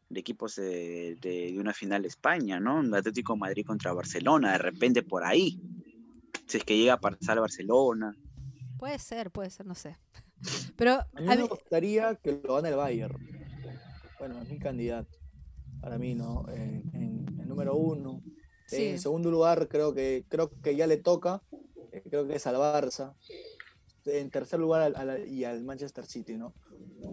de 0.08 0.20
equipos 0.20 0.56
de, 0.56 1.16
de- 1.20 1.52
de 1.52 1.58
una 1.58 1.72
final 1.72 2.02
de 2.02 2.08
España, 2.08 2.58
¿no? 2.60 2.78
Un 2.80 2.94
Atlético 2.94 3.34
de 3.34 3.40
Madrid 3.40 3.64
contra 3.66 3.92
Barcelona, 3.92 4.52
de 4.52 4.58
repente 4.58 5.02
por 5.02 5.24
ahí. 5.24 5.60
Si 6.46 6.58
es 6.58 6.64
que 6.64 6.76
llega 6.76 6.94
a 6.94 7.00
pasar 7.00 7.38
Barcelona. 7.40 8.16
Puede 8.78 8.98
ser, 8.98 9.30
puede 9.30 9.50
ser, 9.50 9.66
no 9.66 9.74
sé. 9.74 9.96
Pero 10.76 10.94
A 10.94 11.20
mí 11.20 11.28
a 11.28 11.36
me 11.36 11.42
gustaría 11.44 12.14
que 12.16 12.40
lo 12.42 12.56
gane 12.56 12.70
el 12.70 12.76
Bayern. 12.76 13.14
Bueno, 14.18 14.42
es 14.42 14.48
mi 14.50 14.58
candidato. 14.58 15.16
Para 15.80 15.98
mí, 15.98 16.14
¿no? 16.14 16.44
En, 16.48 16.82
en- 16.94 17.40
en 17.40 17.48
número 17.48 17.76
uno. 17.76 18.22
Sí. 18.66 18.84
En 18.90 18.98
segundo 18.98 19.30
lugar, 19.30 19.68
creo 19.68 19.94
que, 19.94 20.24
creo 20.28 20.52
que 20.62 20.76
ya 20.76 20.86
le 20.86 20.98
toca. 20.98 21.42
eh, 21.90 22.02
Creo 22.08 22.26
que 22.26 22.36
es 22.36 22.46
al 22.46 22.56
Barça. 22.56 23.14
En 24.06 24.30
tercer 24.30 24.60
lugar, 24.60 24.82
al, 24.82 24.96
al- 24.96 25.28
y 25.28 25.44
al 25.44 25.64
Manchester 25.64 26.06
City, 26.06 26.36
¿no? 26.36 26.54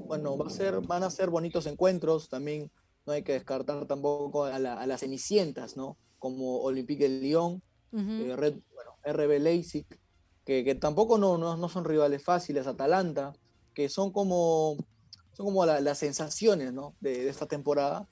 Bueno, 0.08 0.38
va 0.38 0.48
a 0.48 0.50
ser, 0.50 0.82
van 0.82 1.04
a 1.04 1.10
ser 1.12 1.30
bonitos 1.30 1.66
encuentros. 1.68 2.30
También 2.30 2.72
no 3.06 3.14
hay 3.14 3.24
que 3.24 3.34
descartar 3.34 3.86
tampoco 3.88 4.46
a, 4.46 4.60
la- 4.60 4.76
a 4.82 4.88
las 4.88 5.02
cenicientas, 5.02 5.78
¿no? 5.78 5.98
Como 6.20 6.62
Olympique 6.62 7.06
de 7.10 7.22
Lyon, 7.22 7.62
Ujú. 7.92 8.12
eh, 8.24 8.36
Red, 8.36 8.56
bueno, 8.74 8.92
RB 9.04 9.40
Leipzig, 9.40 9.86
que, 10.46 10.64
que 10.64 10.76
tampoco 10.76 11.18
no, 11.18 11.38
no, 11.38 11.58
no 11.58 11.70
son 11.70 11.86
rivales 11.86 12.24
fáciles, 12.24 12.68
Atalanta, 12.68 13.34
que 13.74 13.90
son 13.90 14.12
como, 14.12 14.78
son 15.34 15.46
como 15.48 15.66
la- 15.66 15.82
las 15.82 16.00
sensaciones 16.00 16.74
¿no? 16.74 16.96
de, 17.00 17.24
de 17.26 17.30
esta 17.30 17.48
temporada 17.48 18.08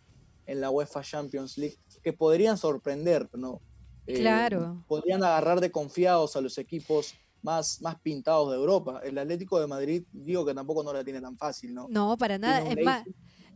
en 0.45 0.61
la 0.61 0.69
UEFA 0.71 1.01
Champions 1.03 1.57
League, 1.57 1.77
que 2.01 2.13
podrían 2.13 2.57
sorprender, 2.57 3.29
¿no? 3.33 3.61
Eh, 4.07 4.19
Claro. 4.19 4.83
Podrían 4.87 5.23
agarrar 5.23 5.59
de 5.61 5.71
confiados 5.71 6.35
a 6.35 6.41
los 6.41 6.57
equipos 6.57 7.13
más, 7.41 7.81
más 7.81 7.99
pintados 8.01 8.49
de 8.51 8.57
Europa. 8.57 9.01
El 9.03 9.17
Atlético 9.17 9.59
de 9.59 9.67
Madrid, 9.67 10.03
digo 10.11 10.45
que 10.45 10.53
tampoco 10.53 10.83
no 10.83 10.91
la 10.93 11.03
tiene 11.03 11.21
tan 11.21 11.37
fácil, 11.37 11.73
¿no? 11.73 11.87
No, 11.89 12.17
para 12.17 12.37
nada. 12.37 12.59
Es 12.67 12.83
más, 12.83 13.03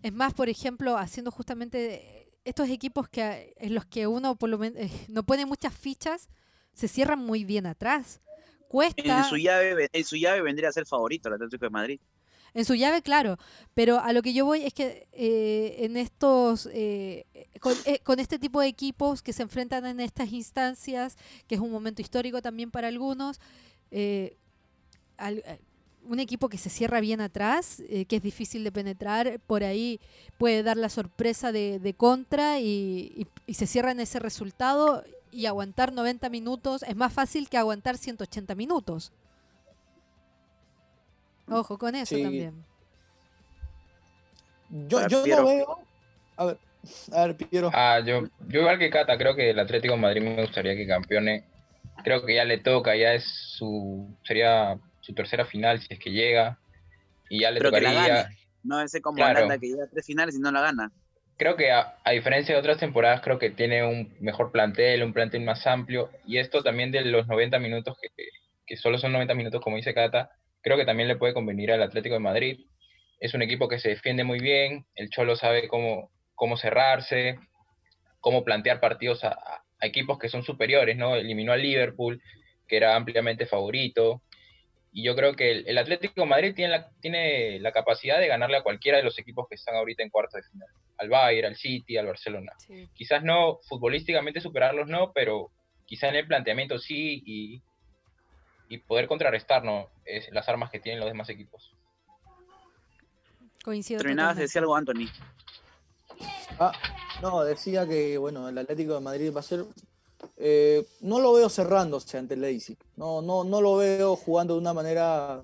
es 0.02 0.14
más, 0.14 0.34
por 0.34 0.50
ejemplo, 0.50 0.98
haciendo 0.98 1.32
justamente 1.32 2.30
estos 2.46 2.70
equipos 2.70 3.10
que 3.10 3.54
en 3.58 3.74
los 3.74 3.86
que 3.86 4.06
uno 4.08 4.36
por 4.36 4.50
lo 4.50 4.58
men- 4.58 4.76
eh, 4.78 4.90
no 5.08 5.24
pone 5.24 5.46
muchas 5.46 5.74
fichas, 5.74 6.28
se 6.74 6.88
cierran 6.88 7.20
muy 7.20 7.44
bien 7.46 7.66
atrás. 7.66 8.22
Cuesta 8.68 9.20
En 9.20 9.24
su 9.26 9.38
llave, 9.38 9.76
ve- 9.76 9.90
en 9.94 10.04
su 10.04 10.16
llave 10.18 10.42
vendría 10.42 10.70
a 10.70 10.72
ser 10.72 10.86
favorito 10.86 11.30
el 11.30 11.36
Atlético 11.36 11.66
de 11.66 11.70
Madrid. 11.70 12.00
En 12.54 12.66
su 12.66 12.76
llave, 12.76 13.02
claro. 13.02 13.38
Pero 13.74 14.00
a 14.00 14.14
lo 14.14 14.22
que 14.22 14.34
yo 14.34 14.46
voy 14.46 14.64
es 14.64 14.74
que 14.74 15.08
eh, 15.14 15.78
en 15.80 15.98
estos 15.98 16.70
eh, 16.72 17.26
con, 17.60 17.74
eh, 17.86 18.00
con 18.04 18.20
este 18.20 18.38
tipo 18.40 18.62
de 18.62 18.68
equipos 18.68 19.22
que 19.22 19.34
se 19.34 19.44
enfrentan 19.44 19.86
en 19.86 20.00
estas 20.00 20.32
instancias, 20.32 21.18
que 21.48 21.56
es 21.56 21.62
un 21.62 21.72
momento 21.72 22.02
histórico 22.02 22.42
también 22.42 22.70
para 22.72 22.88
algunos, 22.88 23.40
eh, 23.92 24.36
eh, 25.20 25.60
un 26.06 26.20
equipo 26.20 26.50
que 26.50 26.58
se 26.58 26.70
cierra 26.70 27.00
bien 27.00 27.22
atrás, 27.22 27.82
que 27.88 28.16
es 28.18 28.22
difícil 28.22 28.66
de 28.66 28.74
penetrar, 28.74 29.40
por 29.48 29.64
ahí 29.64 30.02
puede 30.38 30.62
dar 30.62 30.76
la 30.76 30.90
sorpresa 30.90 31.54
de, 31.54 31.94
contra 31.98 32.60
y, 32.60 33.14
y- 33.16 33.28
y 33.48 33.54
se 33.54 33.68
cierra 33.68 33.92
en 33.92 34.02
ese 34.02 34.20
resultado 34.20 35.04
y 35.32 35.46
aguantar 35.46 35.94
90 35.94 36.28
minutos 36.30 36.84
es 36.84 36.96
más 36.98 37.14
fácil 37.14 37.48
que 37.48 37.58
aguantar 37.58 37.98
180 37.98 38.54
minutos. 38.54 39.14
Ojo 41.48 41.78
con 41.78 41.96
eso 41.96 42.16
Sí. 42.16 42.24
también. 42.24 42.64
Yo, 44.70 45.08
yo 45.08 45.26
no 45.28 45.46
veo. 45.46 45.80
A 46.38 46.46
ver, 46.46 46.58
a 47.14 47.28
ver, 47.28 47.38
Piero. 47.38 47.70
Ah, 47.74 48.00
yo, 48.06 48.24
yo 48.48 48.62
igual 48.62 48.80
que 48.80 48.90
Cata, 48.90 49.18
creo 49.18 49.36
que 49.36 49.52
el 49.52 49.60
Atlético 49.60 49.94
de 49.94 50.00
Madrid 50.00 50.22
me 50.22 50.42
gustaría 50.42 50.76
que 50.76 50.88
campeone. 50.88 51.44
Creo 52.04 52.26
que 52.26 52.36
ya 52.36 52.44
le 52.44 52.58
toca, 52.58 52.96
ya 52.96 53.14
es 53.14 53.24
su, 53.24 54.08
sería 54.24 54.78
su 55.02 55.14
tercera 55.14 55.46
final 55.46 55.80
si 55.80 55.94
es 55.94 56.00
que 56.00 56.12
llega. 56.12 56.58
Y 57.30 57.42
ya 57.42 57.52
le 57.52 57.60
Pero 57.60 57.72
que 57.72 57.82
la 57.82 57.90
tocaría. 57.94 58.16
gane. 58.24 58.38
No 58.64 58.82
ese 58.82 59.02
como 59.02 59.18
Claro. 59.18 59.48
Que 59.60 59.68
llega 59.68 59.84
a 59.84 59.88
tres 59.88 60.06
finales 60.06 60.36
y 60.36 60.40
no 60.40 60.52
la 60.52 60.62
gana. 60.62 60.92
Creo 61.38 61.56
que 61.56 61.72
a, 61.72 61.98
a 62.04 62.12
diferencia 62.12 62.54
de 62.56 62.60
otras 62.60 62.78
temporadas, 62.78 63.22
creo 63.22 63.38
que 63.40 63.50
tiene 63.50 63.84
un 63.86 64.14
mejor 64.20 64.52
plantel, 64.52 65.04
un 65.04 65.14
plantel 65.14 65.44
más 65.44 65.66
amplio. 65.68 66.10
Y 66.26 66.38
esto 66.38 66.64
también 66.64 66.92
de 66.92 67.02
los 67.06 67.28
90 67.28 67.60
minutos, 67.60 67.98
que, 68.02 68.10
que 68.66 68.78
solo 68.78 68.98
son 68.98 69.12
90 69.14 69.34
minutos, 69.36 69.62
como 69.62 69.76
dice 69.78 69.94
Cata, 69.94 70.32
creo 70.64 70.78
que 70.78 70.86
también 70.86 71.08
le 71.08 71.18
puede 71.18 71.34
convenir 71.34 71.72
al 71.72 71.84
Atlético 71.84 72.16
de 72.16 72.20
Madrid. 72.20 72.60
Es 73.20 73.34
un 73.34 73.42
equipo 73.42 73.68
que 73.68 73.80
se 73.80 73.90
defiende 73.90 74.24
muy 74.24 74.40
bien, 74.40 74.86
el 74.96 75.10
Cholo 75.10 75.36
sabe 75.36 75.68
cómo, 75.68 76.10
cómo 76.34 76.58
cerrarse, 76.58 77.38
cómo 78.20 78.44
plantear 78.44 78.80
partidos 78.80 79.24
a, 79.24 79.62
equipos 79.82 80.18
que 80.18 80.30
son 80.30 80.44
superiores, 80.44 80.96
¿no? 80.96 81.16
Eliminó 81.16 81.52
al 81.52 81.62
Liverpool, 81.62 82.22
que 82.70 82.78
era 82.78 82.96
ampliamente 82.96 83.46
favorito. 83.46 84.22
Y 84.94 85.04
yo 85.04 85.14
creo 85.14 85.36
que 85.36 85.52
el, 85.52 85.68
el 85.68 85.78
Atlético 85.78 86.22
de 86.22 86.28
Madrid 86.28 86.54
tiene 86.56 86.72
la, 86.72 86.90
tiene 87.02 87.60
la 87.60 87.74
capacidad 87.74 88.18
de 88.20 88.28
ganarle 88.28 88.56
a 88.56 88.64
cualquiera 88.64 88.98
de 88.98 89.04
los 89.04 89.20
equipos 89.20 89.46
que 89.50 89.56
están 89.56 89.76
ahorita 89.76 90.02
en 90.02 90.10
cuartos 90.10 90.42
de 90.42 90.50
final. 90.50 90.70
Al 90.98 91.10
Bayern, 91.10 91.48
al 91.48 91.56
City, 91.58 91.98
al 91.98 92.06
Barcelona. 92.06 92.54
Sí. 92.60 92.88
Quizás 92.94 93.24
no 93.24 93.60
futbolísticamente 93.68 94.40
superarlos, 94.40 94.88
no, 94.88 95.12
pero 95.12 95.52
quizás 95.86 96.12
en 96.12 96.16
el 96.16 96.28
planteamiento 96.28 96.80
sí 96.80 97.22
y, 97.26 97.62
y 98.74 98.80
poder 98.80 99.08
contrarrestar 99.08 99.64
¿no? 99.64 99.90
Es 100.06 100.32
las 100.32 100.48
armas 100.50 100.72
que 100.72 100.80
tienen 100.80 101.00
los 101.00 101.10
demás 101.10 101.30
equipos. 101.30 101.74
Coincido 103.64 104.00
Terminabas 104.00 104.36
de 104.36 104.42
decir 104.44 104.60
algo, 104.60 104.76
Anthony. 104.76 105.08
Ah, 106.60 106.74
no, 107.22 107.44
decía 107.44 107.88
que 107.88 108.18
bueno, 108.18 108.50
el 108.50 108.58
Atlético 108.58 108.94
de 108.94 109.00
Madrid 109.00 109.34
va 109.34 109.40
a 109.40 109.44
ser. 109.44 109.66
eh, 110.38 110.86
no 111.02 111.20
lo 111.20 111.34
veo 111.34 111.50
cerrándose 111.50 112.18
ante 112.18 112.34
el 112.34 112.42
Leipzig. 112.42 112.78
No, 112.98 113.22
no, 113.22 113.44
no 113.44 113.62
lo 113.62 113.78
veo 113.78 114.16
jugando 114.16 114.56
de 114.56 114.60
una 114.60 114.74
manera 114.74 115.42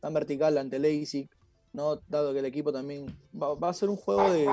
tan 0.00 0.14
vertical 0.14 0.56
ante 0.58 0.76
el 0.76 0.82
Leipzig, 0.82 1.28
¿no? 1.72 1.96
Dado 2.08 2.32
que 2.32 2.38
el 2.38 2.44
equipo 2.44 2.72
también 2.72 3.06
va, 3.34 3.54
va 3.54 3.70
a 3.70 3.74
ser 3.74 3.88
un 3.88 3.96
juego 3.96 4.30
de 4.30 4.46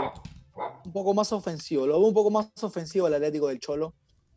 un 0.85 0.91
poco 0.91 1.13
más 1.13 1.31
ofensivo. 1.31 1.85
Lo 1.85 1.99
veo 1.99 2.07
un 2.07 2.13
poco 2.13 2.31
más 2.31 2.49
ofensivo 2.63 3.05
al 3.05 3.13
Atlético 3.13 3.47
del 3.47 3.59
Cholo, 3.59 3.93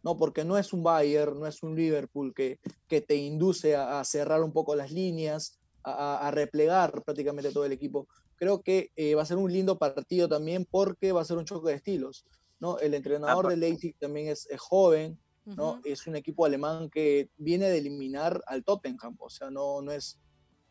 ¿no? 0.06 0.16
Porque 0.16 0.44
no 0.44 0.56
es 0.56 0.72
un 0.72 0.84
Bayern, 0.84 1.40
no 1.40 1.48
es 1.48 1.64
un 1.64 1.74
Liverpool 1.74 2.32
que, 2.32 2.60
que 2.86 3.00
te 3.00 3.16
induce 3.16 3.74
a, 3.74 3.98
a 3.98 4.04
cerrar 4.04 4.40
un 4.44 4.52
poco 4.52 4.76
las 4.76 4.92
líneas, 4.92 5.58
a, 5.82 6.30
replegar 6.32 7.02
prácticamente 7.02 7.50
todo 7.50 7.64
el 7.64 7.72
equipo 7.72 8.08
creo 8.36 8.60
que 8.60 8.90
eh, 8.96 9.14
va 9.14 9.22
a 9.22 9.26
ser 9.26 9.36
un 9.36 9.52
lindo 9.52 9.78
partido 9.78 10.28
también 10.28 10.64
porque 10.64 11.10
va 11.10 11.22
a 11.22 11.24
ser 11.24 11.38
un 11.38 11.44
choque 11.44 11.70
de 11.70 11.76
estilos. 11.76 12.24
¿no? 12.60 12.78
El 12.78 12.94
entrenador 12.94 13.48
de 13.48 13.56
Leipzig 13.56 13.96
también 13.98 14.28
es, 14.28 14.46
es 14.50 14.60
joven, 14.60 15.18
¿no? 15.44 15.80
Es 15.84 16.06
un 16.06 16.16
equipo 16.16 16.44
alemán 16.44 16.90
que 16.90 17.30
viene 17.36 17.68
de 17.68 17.78
eliminar 17.78 18.42
al 18.46 18.62
Tottenham, 18.62 19.16
o 19.18 19.30
sea, 19.30 19.50
no, 19.50 19.80
no, 19.80 19.92
es, 19.92 20.18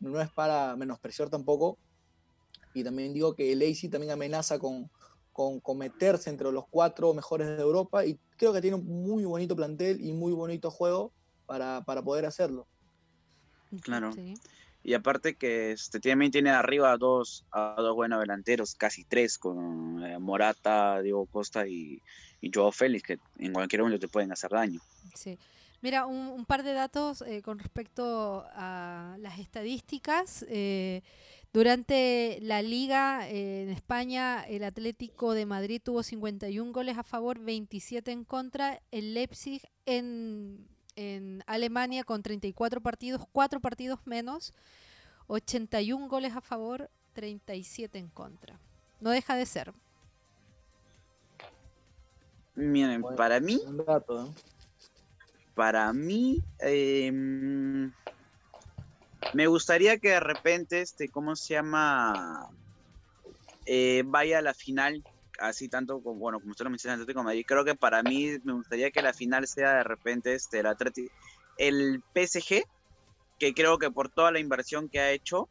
no 0.00 0.20
es 0.20 0.30
para 0.30 0.76
menospreciar 0.76 1.28
tampoco. 1.28 1.78
Y 2.74 2.84
también 2.84 3.12
digo 3.12 3.34
que 3.34 3.52
el 3.52 3.58
Leipzig 3.58 3.90
también 3.90 4.12
amenaza 4.12 4.58
con, 4.58 4.90
con, 5.36 5.60
con 5.60 5.76
meterse 5.76 6.30
entre 6.30 6.50
los 6.50 6.64
cuatro 6.66 7.12
mejores 7.12 7.46
de 7.46 7.60
Europa 7.60 8.06
y 8.06 8.18
creo 8.38 8.54
que 8.54 8.62
tiene 8.62 8.78
un 8.78 8.86
muy 8.86 9.26
bonito 9.26 9.54
plantel 9.54 10.02
y 10.02 10.14
muy 10.14 10.32
bonito 10.32 10.70
juego 10.70 11.12
para, 11.44 11.84
para 11.84 12.00
poder 12.00 12.24
hacerlo. 12.24 12.66
Claro. 13.82 14.12
Sí. 14.14 14.32
Y 14.82 14.94
aparte 14.94 15.34
que 15.34 15.72
este, 15.72 16.00
también 16.00 16.30
tiene 16.32 16.48
arriba 16.48 16.90
a 16.90 16.96
dos, 16.96 17.44
a 17.52 17.74
dos 17.76 17.94
buenos 17.94 18.18
delanteros, 18.20 18.74
casi 18.76 19.04
tres, 19.04 19.36
con 19.36 20.02
eh, 20.02 20.18
Morata, 20.18 21.02
Diego 21.02 21.26
Costa 21.26 21.68
y, 21.68 22.00
y 22.40 22.50
Joao 22.50 22.72
Félix, 22.72 23.02
que 23.02 23.18
en 23.38 23.52
cualquier 23.52 23.82
momento 23.82 24.00
te 24.00 24.08
pueden 24.08 24.32
hacer 24.32 24.52
daño. 24.52 24.80
Sí. 25.14 25.38
Mira, 25.82 26.06
un, 26.06 26.28
un 26.28 26.46
par 26.46 26.62
de 26.62 26.72
datos 26.72 27.20
eh, 27.20 27.42
con 27.42 27.58
respecto 27.58 28.46
a 28.54 29.16
las 29.18 29.38
estadísticas. 29.38 30.46
Eh, 30.48 31.02
Durante 31.56 32.38
la 32.42 32.60
liga 32.60 33.26
eh, 33.30 33.62
en 33.62 33.70
España, 33.70 34.42
el 34.42 34.62
Atlético 34.62 35.32
de 35.32 35.46
Madrid 35.46 35.80
tuvo 35.82 36.02
51 36.02 36.70
goles 36.70 36.98
a 36.98 37.02
favor, 37.02 37.38
27 37.38 38.12
en 38.12 38.24
contra. 38.24 38.82
El 38.90 39.14
Leipzig 39.14 39.62
en, 39.86 40.68
en 40.96 41.42
Alemania 41.46 42.04
con 42.04 42.22
34 42.22 42.82
partidos, 42.82 43.22
4 43.32 43.60
partidos 43.60 44.00
menos, 44.04 44.52
81 45.28 46.08
goles 46.08 46.36
a 46.36 46.42
favor, 46.42 46.90
37 47.14 48.00
en 48.00 48.10
contra. 48.10 48.60
No 49.00 49.08
deja 49.08 49.34
de 49.34 49.46
ser. 49.46 49.72
Miren, 52.54 53.00
Bueno. 53.00 53.16
para 53.16 53.40
mí, 53.40 53.58
para 55.54 55.90
mí, 55.94 56.42
em, 56.58 57.90
me 59.32 59.46
gustaría 59.46 59.98
que 59.98 60.10
de 60.10 60.20
repente, 60.20 60.80
este, 60.80 61.10
¿cómo 61.10 61.36
se 61.36 61.54
llama? 61.54 62.48
Eh, 63.64 64.02
vaya 64.06 64.38
a 64.38 64.42
la 64.42 64.54
final, 64.54 65.04
así 65.38 65.68
tanto 65.68 66.00
como, 66.02 66.18
bueno, 66.20 66.40
como 66.40 66.52
usted 66.52 66.64
lo 66.64 66.70
menciona, 66.70 66.94
Atlético 66.94 67.20
de 67.20 67.24
Madrid. 67.24 67.44
Creo 67.46 67.64
que 67.64 67.74
para 67.74 68.02
mí 68.02 68.36
me 68.44 68.52
gustaría 68.54 68.90
que 68.90 69.02
la 69.02 69.12
final 69.14 69.46
sea 69.48 69.74
de 69.78 69.84
repente 69.84 70.34
este, 70.34 70.60
el 70.60 70.66
Atleti- 70.66 71.10
el 71.56 72.02
PSG, 72.12 72.64
que 73.38 73.54
creo 73.54 73.78
que 73.78 73.90
por 73.90 74.10
toda 74.10 74.32
la 74.32 74.40
inversión 74.40 74.88
que 74.88 75.00
ha 75.00 75.12
hecho, 75.12 75.50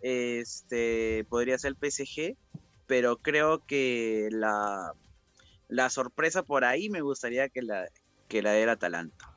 este, 0.00 1.26
podría 1.30 1.58
ser 1.58 1.70
el 1.70 1.76
PSG, 1.78 2.36
pero 2.86 3.18
creo 3.18 3.62
que 3.66 4.28
la, 4.32 4.92
la 5.68 5.90
sorpresa 5.90 6.44
por 6.44 6.64
ahí 6.64 6.90
me 6.90 7.02
gustaría 7.02 7.48
que 7.50 7.62
la, 7.62 7.88
que 8.28 8.42
la 8.42 8.56
era 8.58 8.72
Atalanta. 8.74 9.31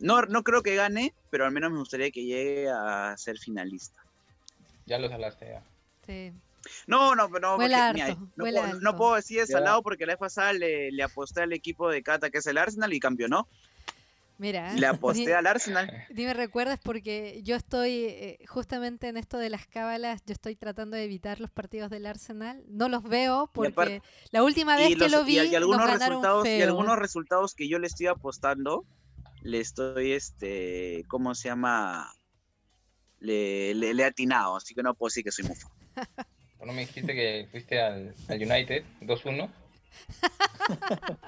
No, 0.00 0.22
no 0.22 0.42
creo 0.42 0.62
que 0.62 0.74
gane, 0.76 1.14
pero 1.30 1.44
al 1.46 1.52
menos 1.52 1.72
me 1.72 1.78
gustaría 1.78 2.10
que 2.10 2.24
llegue 2.24 2.68
a 2.70 3.14
ser 3.16 3.38
finalista. 3.38 4.00
Ya 4.86 4.98
lo 4.98 5.08
salaste 5.08 5.46
ya. 5.46 5.62
Sí. 6.06 6.32
No, 6.86 7.14
no, 7.14 7.28
no, 7.28 7.56
porque, 7.56 7.66
mira, 7.94 8.08
no, 8.08 8.28
puedo, 8.36 8.80
no 8.80 8.96
puedo 8.96 9.14
decir 9.14 9.40
de 9.40 9.46
salado 9.46 9.82
porque 9.82 10.04
la 10.04 10.12
vez 10.14 10.18
pasada 10.18 10.52
le, 10.52 10.90
le 10.90 11.02
aposté 11.02 11.42
al 11.42 11.52
equipo 11.52 11.88
de 11.88 12.02
Cata, 12.02 12.28
que 12.30 12.38
es 12.38 12.46
el 12.46 12.58
Arsenal, 12.58 12.92
y 12.92 12.98
campeonó. 13.00 13.46
Mira, 14.38 14.74
Le 14.74 14.86
aposté 14.86 15.26
ni, 15.26 15.32
al 15.32 15.46
Arsenal. 15.46 15.90
ni 16.10 16.24
me 16.26 16.34
recuerdes 16.34 16.78
porque 16.82 17.40
yo 17.42 17.56
estoy 17.56 17.90
eh, 18.04 18.38
justamente 18.46 19.08
en 19.08 19.16
esto 19.16 19.38
de 19.38 19.48
las 19.48 19.66
cábalas, 19.66 20.22
yo 20.26 20.34
estoy 20.34 20.56
tratando 20.56 20.96
de 20.96 21.04
evitar 21.04 21.40
los 21.40 21.50
partidos 21.50 21.88
del 21.88 22.04
Arsenal. 22.04 22.62
No 22.68 22.88
los 22.90 23.02
veo 23.02 23.48
porque 23.52 23.72
aparte- 23.72 24.02
la 24.32 24.42
última 24.42 24.76
vez 24.76 24.88
que 24.88 24.96
los- 24.96 25.10
lo 25.12 25.24
vi 25.24 25.38
y 25.40 25.54
algunos 25.54 25.80
nos 25.88 25.98
resultados, 25.98 26.46
y 26.46 26.60
algunos 26.62 26.98
resultados 26.98 27.54
que 27.54 27.66
yo 27.68 27.78
le 27.78 27.86
estoy 27.86 28.08
apostando, 28.08 28.84
le 29.46 29.60
estoy, 29.60 30.12
este, 30.12 31.04
¿cómo 31.08 31.34
se 31.34 31.48
llama? 31.48 32.12
Le, 33.20 33.74
le, 33.74 33.94
le 33.94 34.02
he 34.02 34.06
atinado, 34.06 34.56
así 34.56 34.74
que 34.74 34.82
no 34.82 34.94
puedo 34.94 35.08
decir 35.08 35.24
que 35.24 35.32
soy 35.32 35.46
mufa. 35.46 35.68
¿No 36.64 36.72
me 36.72 36.80
dijiste 36.80 37.14
que 37.14 37.46
fuiste 37.50 37.80
al, 37.80 38.14
al 38.28 38.36
United 38.42 38.84
2-1? 39.02 39.48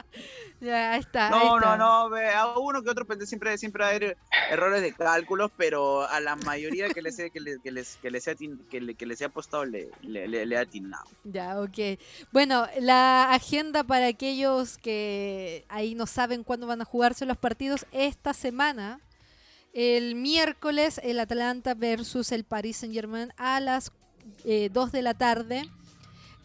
Ya, 0.61 0.97
está. 0.97 1.29
ahí 1.29 1.49
No, 1.49 1.57
está. 1.59 1.77
no, 1.77 2.05
no, 2.05 2.11
ve, 2.11 2.29
a 2.31 2.59
uno 2.59 2.83
que 2.83 2.91
otro 2.91 3.07
siempre, 3.25 3.57
siempre 3.59 3.83
va 3.85 3.91
a 3.91 3.95
haber 3.95 4.17
errores 4.51 4.83
de 4.83 4.93
cálculos, 4.93 5.53
pero 5.57 6.03
a 6.09 6.19
la 6.21 6.35
mayoría 6.35 6.89
que 6.89 7.01
les 7.01 7.17
que 7.17 7.39
les, 7.41 7.61
que 7.61 7.71
les, 7.71 7.97
que 7.97 8.11
les 8.11 8.27
he, 8.27 8.37
atin- 8.37 8.67
que 8.69 8.81
le- 8.81 8.95
que 8.97 9.07
les 9.07 9.21
he 9.21 9.25
apostado 9.27 9.65
le, 9.65 9.89
le, 10.03 10.27
le- 10.27 10.47
le 10.47 10.55
he 10.57 10.59
atinado. 10.59 11.05
Ya, 11.23 11.61
ok. 11.61 12.01
Bueno, 12.33 12.67
la 12.81 13.33
agenda 13.33 13.85
para 13.85 14.09
aquellos 14.09 14.79
que 14.79 15.65
ahí 15.69 15.95
no 15.95 16.07
saben 16.07 16.43
cuándo 16.43 16.67
van 16.67 16.81
a 16.81 16.85
jugarse 16.85 17.25
los 17.25 17.37
partidos, 17.37 17.87
esta 17.93 18.35
semana, 18.35 19.01
el 19.73 20.17
miércoles, 20.17 21.01
el 21.05 21.21
Atlanta 21.21 21.75
versus 21.75 22.33
el 22.33 22.43
Paris 22.43 22.79
Saint 22.79 22.95
Germain 22.95 23.33
a 23.37 23.61
las 23.61 23.93
eh, 24.45 24.71
2 24.73 24.91
de 24.91 25.03
la 25.03 25.15
tarde. 25.15 25.63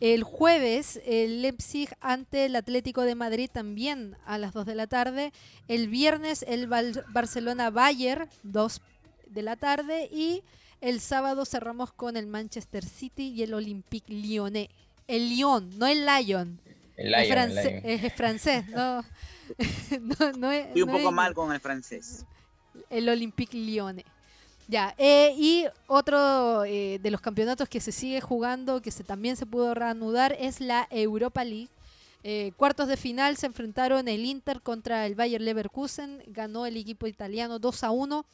El 0.03 0.23
jueves, 0.23 0.99
el 1.05 1.41
Leipzig 1.41 1.87
ante 2.01 2.43
el 2.45 2.57
Atlético 2.57 3.03
de 3.03 3.15
Madrid 3.15 3.49
también 3.49 4.17
a 4.25 4.37
las 4.37 4.51
2 4.51 4.65
de 4.65 4.75
la 4.75 4.85
tarde. 4.87 5.31
El 5.69 5.87
viernes, 5.87 6.43
el 6.45 6.67
Val- 6.67 7.05
Barcelona-Bayern, 7.13 8.27
2 8.43 8.81
de 9.27 9.41
la 9.43 9.55
tarde. 9.55 10.09
Y 10.11 10.43
el 10.81 10.99
sábado 10.99 11.45
cerramos 11.45 11.93
con 11.93 12.17
el 12.17 12.27
Manchester 12.27 12.83
City 12.83 13.29
y 13.29 13.43
el 13.43 13.53
Olympique 13.53 14.11
Lyonnais. 14.13 14.67
El 15.07 15.29
Lyon, 15.29 15.69
no 15.79 15.87
el 15.87 16.05
Lion. 16.05 16.59
El 16.97 17.13
es, 17.13 17.27
Lion, 17.29 17.49
el 17.85 18.05
es 18.05 18.13
francés, 18.13 18.67
no. 18.67 19.03
no, 20.01 20.31
no 20.37 20.51
es- 20.51 20.67
Estoy 20.67 20.81
un 20.81 20.87
no 20.89 20.93
poco 20.97 21.09
es- 21.09 21.15
mal 21.15 21.33
con 21.33 21.53
el 21.53 21.61
francés. 21.61 22.25
el 22.89 23.07
Olympique 23.07 23.55
Lyonnais. 23.57 24.05
Ya, 24.67 24.95
eh, 24.97 25.33
y 25.37 25.65
otro 25.87 26.63
eh, 26.65 26.99
de 27.01 27.11
los 27.11 27.21
campeonatos 27.21 27.67
que 27.67 27.79
se 27.81 27.91
sigue 27.91 28.21
jugando, 28.21 28.81
que 28.81 28.91
se, 28.91 29.03
también 29.03 29.35
se 29.35 29.45
pudo 29.45 29.73
reanudar, 29.73 30.35
es 30.39 30.61
la 30.61 30.87
Europa 30.89 31.43
League. 31.43 31.69
Eh, 32.23 32.53
cuartos 32.55 32.87
de 32.87 32.95
final 32.95 33.35
se 33.35 33.47
enfrentaron 33.47 34.07
el 34.07 34.23
Inter 34.25 34.61
contra 34.61 35.05
el 35.05 35.15
Bayer 35.15 35.41
Leverkusen, 35.41 36.23
ganó 36.27 36.65
el 36.65 36.77
equipo 36.77 37.05
italiano 37.07 37.59
2 37.59 37.83
a 37.83 37.91
1 37.91 38.25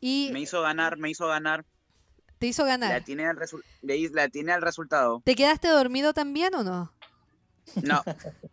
y 0.00 0.30
Me 0.32 0.40
hizo 0.40 0.62
ganar, 0.62 0.96
me 0.96 1.10
hizo 1.10 1.26
ganar. 1.26 1.66
te 2.38 2.46
hizo 2.46 2.64
ganar. 2.64 2.92
atiné 2.94 3.26
al, 3.26 3.36
resu- 3.36 3.62
le 3.82 3.96
hi- 3.98 4.08
le 4.08 4.22
atiné 4.22 4.52
al 4.52 4.62
resultado. 4.62 5.20
¿Te 5.24 5.34
quedaste 5.34 5.68
dormido 5.68 6.14
también 6.14 6.54
o 6.54 6.62
no? 6.64 6.90
No, 7.82 8.02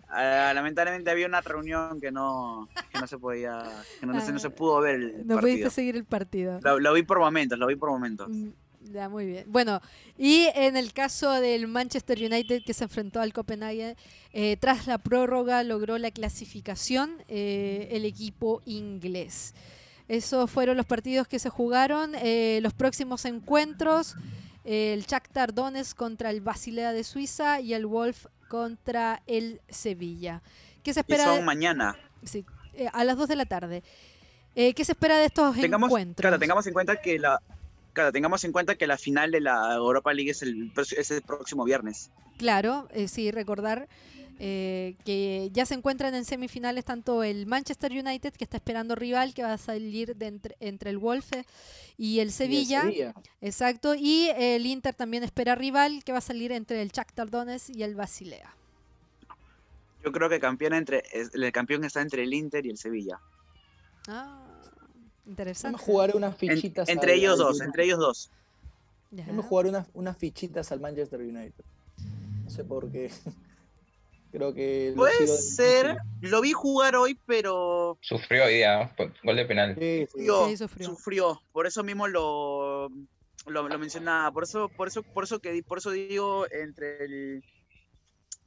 ah, 0.10 0.52
lamentablemente 0.54 1.10
había 1.10 1.28
una 1.28 1.42
reunión 1.42 2.00
que 2.00 2.12
no, 2.12 2.68
que 2.92 3.00
no 3.00 3.08
se 3.08 3.18
podía, 3.18 3.64
que 4.00 4.06
no, 4.06 4.20
se- 4.26 4.32
no 4.32 4.40
se 4.40 4.50
pudo 4.50 4.80
ver 4.82 4.96
el 4.96 5.06
Ah, 5.08 5.22
No 5.26 5.36
partido. 5.36 5.40
pudiste 5.42 5.70
seguir 5.70 5.96
el 5.96 6.06
partido. 6.06 6.60
Lo, 6.64 6.80
lo 6.80 6.94
vi 6.94 7.04
por 7.04 7.20
momentos, 7.20 7.58
lo 7.58 7.68
vi 7.68 7.76
por 7.76 7.90
momentos. 7.90 8.30
Mm, 8.30 8.50
Ya, 8.94 9.10
muy 9.10 9.26
bien. 9.26 9.46
Bueno, 9.48 9.82
y 10.18 10.48
en 10.54 10.78
el 10.78 10.94
caso 10.94 11.32
del 11.32 11.68
Manchester 11.68 12.20
United 12.20 12.62
que 12.64 12.74
se 12.74 12.84
enfrentó 12.84 13.20
al 13.20 13.34
Copenhague, 13.34 13.96
eh, 14.32 14.58
tras 14.58 14.86
la 14.86 15.00
prórroga 15.00 15.64
logró 15.64 15.98
la 15.98 16.12
clasificación 16.12 17.18
eh, 17.28 17.88
el 17.92 18.06
equipo 18.06 18.62
inglés. 18.66 19.56
Esos 20.08 20.52
fueron 20.52 20.78
los 20.78 20.86
partidos 20.86 21.28
que 21.28 21.40
se 21.40 21.50
jugaron. 21.50 22.14
Eh, 22.16 22.60
los 22.62 22.74
próximos 22.76 23.26
encuentros, 23.26 24.16
eh, 24.64 24.94
el 24.94 25.02
Shakhtar 25.06 25.52
Donetsk 25.56 25.98
contra 25.98 26.30
el 26.30 26.42
Basilea 26.42 26.94
de 26.94 27.04
Suiza 27.04 27.60
y 27.62 27.74
el 27.74 27.88
Wolf 27.88 28.28
contra 28.47 29.22
el 29.27 29.61
Sevilla. 29.69 30.41
¿Qué 30.84 30.93
se 30.93 30.99
Y 30.99 31.01
espera? 31.01 31.26
son 31.26 31.45
mañana. 31.45 31.95
sí, 32.23 32.45
eh, 32.73 32.88
a 32.93 33.03
las 33.03 33.17
2 33.17 33.27
de 33.30 33.35
la 33.35 33.45
tarde. 33.45 33.84
Eh, 34.55 34.73
¿Qué 34.73 34.85
se 34.85 34.93
espera 34.93 35.17
de 35.17 35.26
estos 35.26 35.55
Tengamos, 35.55 35.88
encuentros? 35.89 36.22
claro, 36.22 36.39
tengamos 36.39 36.65
en 36.67 36.73
cuenta 36.73 37.01
que 37.01 37.19
la, 37.19 37.41
claro, 37.93 38.11
tengamos 38.11 38.43
en 38.45 38.51
cuenta 38.51 38.76
que 38.76 38.88
la 38.88 38.97
final 38.97 39.31
de 39.31 39.41
la 39.41 39.73
Europa 39.76 40.13
League 40.13 40.31
es 40.31 40.41
el, 40.41 40.72
es 40.97 41.11
el 41.11 41.22
próximo 41.22 41.63
viernes. 41.65 42.11
Claro, 42.38 42.88
eh, 42.91 43.07
sí, 43.07 43.31
recordar 43.31 43.88
eh, 44.40 44.95
que 45.06 45.49
ya 45.53 45.66
se 45.66 45.74
encuentran 45.76 46.14
en 46.16 46.26
semifinales 46.26 46.84
tanto 46.86 47.24
el 47.24 47.45
Manchester 47.45 47.91
United, 47.91 48.34
que 48.34 48.44
está 48.44 48.57
esperando 48.57 48.95
rival, 48.95 49.34
que 49.34 49.44
va 49.44 49.53
a 49.53 49.57
salir 49.57 50.16
de 50.16 50.28
entre, 50.28 50.56
entre 50.60 50.90
el 50.90 50.98
Wolf 50.98 51.32
y 51.34 51.40
el 51.40 51.45
Y 51.98 52.20
el 52.20 52.32
Sevilla. 52.32 52.82
Sevilla. 52.82 53.14
Exacto, 53.41 53.95
y 53.95 54.30
el 54.36 54.66
Inter 54.66 54.94
también 54.94 55.24
espera 55.24 55.56
rival, 55.56 56.03
que 56.03 56.12
va 56.12 56.18
a 56.18 56.22
salir 56.22 56.52
entre 56.52 56.82
el 56.82 56.90
Shakhtar 56.90 57.30
Donetsk 57.30 57.70
y 57.76 57.84
el 57.84 57.95
Basilea. 57.95 58.53
Yo 60.03 60.12
creo 60.12 60.30
que 60.30 60.40
campeón 60.40 60.74
entre, 60.74 61.03
el 61.34 61.52
campeón 61.52 61.84
está 61.84 62.02
entre 62.02 62.24
el 62.24 62.34
Inter 62.34 62.66
y 62.66 62.70
el 62.70 62.78
Sevilla. 62.78 63.20
Ah, 64.07 64.44
interesante. 65.26 65.78
me 65.78 65.84
jugaré 65.84 66.16
unas 66.16 66.34
En- 66.44 66.49
fichitas. 66.56 66.90
entre 66.90 67.14
al- 67.14 67.18
ellos 67.20 67.32
al 67.34 67.38
dos, 67.40 67.49
United. 67.52 67.66
entre 67.66 67.84
ellos 67.86 67.99
dos. 67.99 68.30
Ya. 69.12 69.26
Yo 69.26 69.34
me 69.34 69.41
jugaré 69.41 69.70
unas, 69.70 69.88
unas 69.94 70.18
fichitas 70.18 70.72
al 70.72 70.80
Manchester 70.80 71.22
United. 71.22 71.64
No 72.44 72.49
sé 72.49 72.64
por 72.64 72.91
qué. 72.91 73.10
Creo 74.36 74.53
que. 74.53 74.91
Puede 74.98 75.28
ser, 75.28 75.95
lo 76.20 76.41
vi 76.41 76.52
jugar 76.52 76.98
hoy, 76.98 77.18
pero 77.26 77.98
Sufrió 78.02 78.44
hoy 78.44 78.56
día, 78.56 78.94
gol 79.24 79.36
de 79.38 79.45
penal. 79.45 79.76
Sí, 79.80 79.99
sí. 79.99 80.07
sufrió, 80.12 80.48
Sí, 80.49 80.57
sufrió. 80.57 80.88
sufrió. 80.90 81.41
Por 81.53 81.68
eso 81.68 81.84
mismo 81.84 82.10
lo, 82.10 82.90
lo, 83.48 83.70
lo 83.70 83.80
mencionaba. 83.80 84.32
Por 84.34 84.44
eso, 84.44 84.68
por 84.68 84.90
eso, 84.90 85.03
por 85.03 85.24
eso 85.24 85.40
que 85.40 85.53
di- 85.53 85.62
por 85.62 85.78
eso 85.78 85.91
digo 85.91 86.45
entre 86.52 87.06
el 87.06 87.44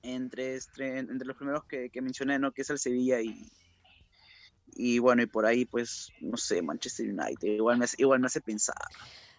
entre, 0.03 0.57
este- 0.57 0.99
entre 0.99 1.27
los 1.27 1.37
primeros 1.39 1.65
que, 1.65 1.89
que 1.89 2.03
mencioné, 2.03 2.39
¿no? 2.39 2.53
Que 2.53 2.63
es 2.63 2.71
el 2.71 2.79
Sevilla 2.79 3.23
y 3.23 3.35
y 4.81 4.99
bueno, 4.99 5.23
y 5.23 5.27
por 5.27 5.47
ahí, 5.47 5.65
pues, 5.65 6.13
no 6.21 6.37
sé, 6.37 6.61
Manchester 6.61 7.07
United, 7.09 7.49
igual 7.49 7.79
me 7.79 7.87
hace, 7.87 7.97
igual 7.99 8.21
me 8.21 8.27
hace 8.27 8.43
pensar. 8.43 8.77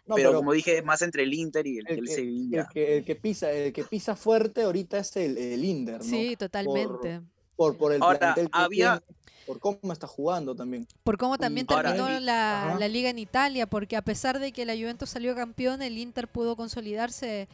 No, 0.09 0.15
pero, 0.15 0.29
pero 0.31 0.39
como 0.39 0.51
dije, 0.53 0.81
más 0.81 1.01
entre 1.03 1.23
el 1.23 1.33
Inter 1.33 1.65
y 1.67 1.77
el, 1.77 1.87
el 1.87 1.99
el 1.99 2.05
que, 2.07 2.13
Sevilla. 2.13 2.61
el 2.61 2.67
que- 2.73 2.97
el 2.97 3.05
que 3.05 3.15
pisa, 3.15 3.51
el 3.51 3.71
que 3.71 3.83
pisa 3.83 4.15
fuerte 4.15 4.63
ahorita 4.63 4.97
es 4.97 5.15
el, 5.15 5.37
el 5.37 5.63
Inder, 5.63 5.99
¿no? 5.99 6.03
Sí, 6.03 6.35
totalmente. 6.35 7.21
Por, 7.55 7.77
por 7.77 7.93
el 7.93 8.01
Ahora, 8.01 8.17
plantel 8.19 8.45
que 8.49 8.57
había- 8.59 8.99
tiene, 9.07 9.19
por 9.45 9.59
cómo 9.59 9.93
está 9.93 10.07
jugando 10.07 10.55
también. 10.55 10.87
Por 11.03 11.17
cómo 11.17 11.37
también 11.37 11.65
Ahora, 11.69 11.89
terminó 11.93 12.07
el- 12.09 12.25
la, 12.25 12.75
la 12.79 12.87
liga 12.87 13.09
en 13.09 13.19
Italia, 13.19 13.67
porque 13.67 13.95
a 13.97 14.01
pesar 14.01 14.39
de 14.39 14.51
que 14.51 14.65
la 14.65 14.73
Juventus 14.73 15.09
salió 15.11 15.35
campeón, 15.35 15.81
el 15.83 15.97
Inter 15.97 16.27
pudo 16.27 16.55
consolidarse, 16.55 17.47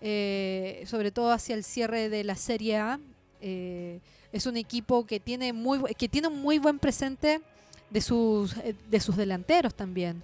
eh, 0.00 0.84
sobre 0.86 1.10
todo 1.10 1.32
hacia 1.32 1.54
el 1.54 1.64
cierre 1.64 2.08
de 2.08 2.24
la 2.24 2.36
Serie 2.36 2.76
A. 2.78 3.00
Eh, 3.40 4.00
es 4.32 4.46
un 4.46 4.56
equipo 4.56 5.06
que 5.06 5.20
tiene 5.20 5.52
muy 5.52 5.80
que 5.94 6.08
tiene 6.08 6.28
un 6.28 6.40
muy 6.40 6.58
buen 6.58 6.78
presente 6.78 7.40
de 7.90 8.00
sus 8.00 8.56
eh, 8.58 8.74
de 8.90 9.00
sus 9.00 9.16
delanteros 9.16 9.74
también. 9.74 10.22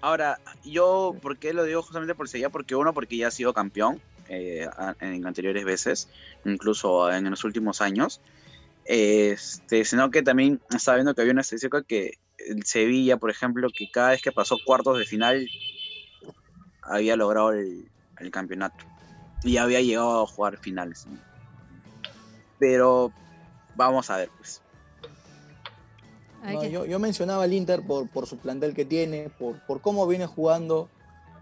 Ahora, 0.00 0.38
yo, 0.64 1.16
¿por 1.20 1.38
qué 1.38 1.52
lo 1.52 1.64
digo 1.64 1.82
justamente 1.82 2.14
por 2.14 2.28
Sevilla? 2.28 2.50
Porque 2.50 2.76
uno, 2.76 2.94
porque 2.94 3.16
ya 3.16 3.28
ha 3.28 3.32
sido 3.32 3.52
campeón 3.52 4.00
eh, 4.28 4.68
en 5.00 5.26
anteriores 5.26 5.64
veces, 5.64 6.08
incluso 6.44 7.10
en 7.10 7.28
los 7.30 7.44
últimos 7.44 7.80
años. 7.80 8.20
Este, 8.84 9.84
sino 9.84 10.10
que 10.10 10.22
también 10.22 10.60
estaba 10.70 10.96
viendo 10.96 11.14
que 11.14 11.20
había 11.20 11.32
una 11.32 11.42
estadística 11.42 11.82
que 11.82 12.18
el 12.38 12.64
Sevilla, 12.64 13.18
por 13.18 13.30
ejemplo, 13.30 13.68
que 13.76 13.90
cada 13.90 14.10
vez 14.10 14.22
que 14.22 14.32
pasó 14.32 14.56
cuartos 14.64 14.98
de 14.98 15.04
final 15.04 15.46
había 16.82 17.16
logrado 17.16 17.52
el, 17.52 17.90
campeonato 18.30 18.84
y 19.44 19.58
había 19.58 19.80
llegado 19.80 20.22
a 20.22 20.26
jugar 20.26 20.58
finales. 20.58 21.06
Pero 22.58 23.12
vamos 23.76 24.10
a 24.10 24.16
ver, 24.16 24.30
pues. 24.36 24.62
Yo, 26.70 26.98
mencionaba 26.98 27.44
al 27.44 27.52
Inter 27.52 27.82
por, 27.86 28.08
por 28.08 28.26
su 28.26 28.38
plantel 28.38 28.74
que 28.74 28.84
tiene, 28.84 29.30
por, 29.38 29.60
por 29.66 29.80
cómo 29.80 30.06
viene 30.06 30.26
jugando, 30.26 30.88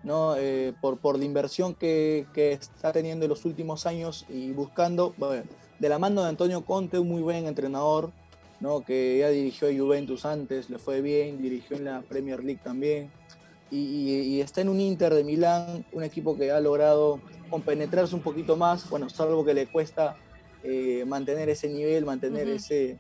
¿no? 0.03 0.37
Eh, 0.37 0.73
por, 0.81 0.99
por 0.99 1.19
la 1.19 1.25
inversión 1.25 1.75
que, 1.75 2.27
que, 2.33 2.53
está 2.53 2.93
teniendo 2.93 3.25
en 3.25 3.29
los 3.29 3.45
últimos 3.45 3.87
años 3.87 4.25
y 4.29 4.53
buscando, 4.53 5.15
de 5.79 5.89
la 5.89 5.99
mano 5.99 6.23
de 6.23 6.29
Antonio 6.29 6.65
Conte, 6.65 6.99
un 6.99 7.09
muy 7.09 7.23
buen 7.23 7.47
entrenador, 7.47 8.13
¿no? 8.61 8.85
que 8.85 9.19
ya 9.19 9.29
dirigió 9.29 9.69
Juventus 9.69 10.25
antes, 10.25 10.71
le 10.71 10.79
fue 10.79 11.01
bien, 11.01 11.43
dirigió 11.43 11.77
en 11.77 11.85
la 11.85 12.03
Premier 12.03 12.43
League 12.43 12.61
también, 12.63 13.11
y, 13.71 14.41
está 14.41 14.61
en 14.61 14.69
un 14.69 14.81
Inter 14.81 15.13
de 15.13 15.25
Milán, 15.25 15.85
un 15.93 16.05
equipo 16.05 16.37
que 16.37 16.53
ha 16.53 16.61
logrado 16.61 17.21
compenetrarse 17.51 18.15
un 18.15 18.23
poquito 18.23 18.57
más, 18.57 18.89
bueno, 18.89 19.11
salvo 19.11 19.45
que 19.45 19.55
le 19.55 19.67
cuesta 19.67 20.17
eh, 20.63 21.05
mantener 21.05 21.49
ese 21.49 21.69
nivel, 21.69 22.05
mantener 22.05 22.49
ese, 22.49 22.99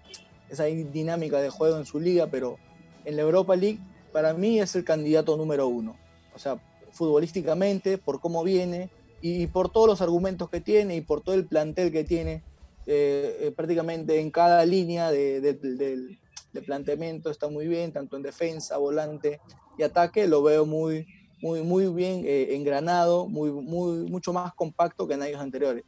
esa 0.48 0.64
dinámica 0.64 1.40
de 1.40 1.50
juego 1.50 1.78
en 1.78 1.84
su 1.84 2.00
liga, 2.00 2.28
pero 2.28 2.58
en 3.04 3.16
la 3.16 3.22
Europa 3.22 3.56
League 3.56 3.80
para 4.12 4.32
mí 4.32 4.60
es 4.60 4.74
el 4.76 4.84
candidato 4.84 5.36
número 5.36 5.68
uno. 5.68 5.96
O 6.34 6.38
sea, 6.38 6.58
futbolísticamente, 6.90 7.98
por 7.98 8.20
cómo 8.20 8.42
viene 8.42 8.90
y 9.20 9.46
por 9.46 9.70
todos 9.70 9.86
los 9.86 10.00
argumentos 10.00 10.48
que 10.50 10.60
tiene 10.60 10.96
y 10.96 11.00
por 11.00 11.20
todo 11.20 11.34
el 11.34 11.46
plantel 11.46 11.92
que 11.92 12.04
tiene, 12.04 12.42
eh, 12.86 13.38
eh, 13.40 13.52
prácticamente 13.54 14.20
en 14.20 14.30
cada 14.30 14.64
línea 14.64 15.10
de, 15.10 16.18
planteamiento 16.64 17.30
está 17.30 17.48
muy 17.48 17.66
bien, 17.66 17.92
tanto 17.92 18.16
en 18.16 18.22
defensa, 18.22 18.78
volante 18.78 19.40
y 19.76 19.82
ataque, 19.82 20.26
lo 20.26 20.42
veo 20.42 20.64
muy, 20.64 21.06
muy, 21.42 21.60
muy 21.62 21.86
bien 21.88 22.22
eh, 22.24 22.54
engranado, 22.56 23.28
muy, 23.28 23.50
muy, 23.50 24.08
mucho 24.08 24.32
más 24.32 24.54
compacto 24.54 25.06
que 25.06 25.14
en 25.14 25.22
años 25.22 25.40
anteriores. 25.40 25.84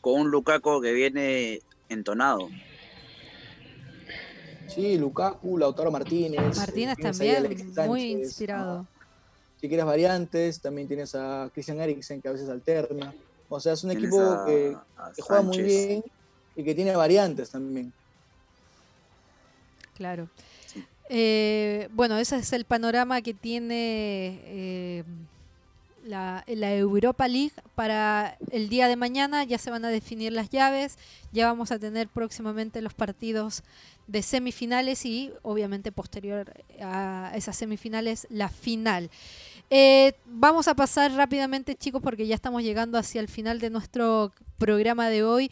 Con 0.00 0.20
un 0.22 0.30
Lukaku 0.30 0.80
que 0.80 0.92
viene 0.92 1.60
entonado. 1.88 2.48
Sí, 4.68 4.98
Lukaku, 4.98 5.58
Lautaro 5.58 5.90
Martínez. 5.90 6.56
Martínez 6.56 6.96
también, 6.98 7.72
muy 7.86 8.02
inspirado. 8.12 8.86
Si 9.60 9.68
quieres 9.68 9.86
variantes, 9.86 10.60
también 10.60 10.86
tienes 10.86 11.14
a 11.14 11.50
Christian 11.52 11.80
Eriksen 11.80 12.20
que 12.20 12.28
a 12.28 12.32
veces 12.32 12.48
alterna. 12.48 13.14
O 13.48 13.60
sea, 13.60 13.72
es 13.72 13.84
un 13.84 13.92
equipo 13.92 14.44
que, 14.44 14.76
juega 15.20 15.42
muy 15.42 15.62
bien 15.62 16.04
y 16.54 16.64
que 16.64 16.74
tiene 16.74 16.94
variantes 16.94 17.50
también. 17.50 17.92
Claro. 19.96 20.28
Eh, 21.08 21.88
bueno, 21.92 22.18
ese 22.18 22.36
es 22.36 22.52
el 22.52 22.64
panorama 22.64 23.22
que 23.22 23.32
tiene 23.32 24.40
eh, 24.44 25.04
la, 26.06 26.44
Europa 26.46 27.28
League 27.28 27.52
para 27.74 28.36
el 28.50 28.68
día 28.68 28.88
de 28.88 28.96
mañana. 28.96 29.44
Ya 29.44 29.58
se 29.58 29.70
van 29.70 29.84
a 29.84 29.88
definir 29.88 30.32
las 30.32 30.50
llaves. 30.50 30.98
Ya 31.32 31.46
vamos 31.46 31.70
a 31.72 31.78
tener 31.78 32.08
próximamente 32.08 32.80
los 32.80 32.94
partidos 32.94 33.62
de 34.06 34.22
semifinales 34.22 35.04
y 35.04 35.32
obviamente 35.42 35.92
posterior 35.92 36.52
a 36.80 37.32
esas 37.34 37.56
semifinales 37.56 38.26
la 38.30 38.48
final. 38.48 39.10
Eh, 39.68 40.14
vamos 40.26 40.68
a 40.68 40.74
pasar 40.74 41.12
rápidamente, 41.12 41.74
chicos, 41.74 42.00
porque 42.02 42.26
ya 42.26 42.36
estamos 42.36 42.62
llegando 42.62 42.98
hacia 42.98 43.20
el 43.20 43.28
final 43.28 43.58
de 43.58 43.70
nuestro 43.70 44.32
programa 44.58 45.08
de 45.08 45.24
hoy. 45.24 45.50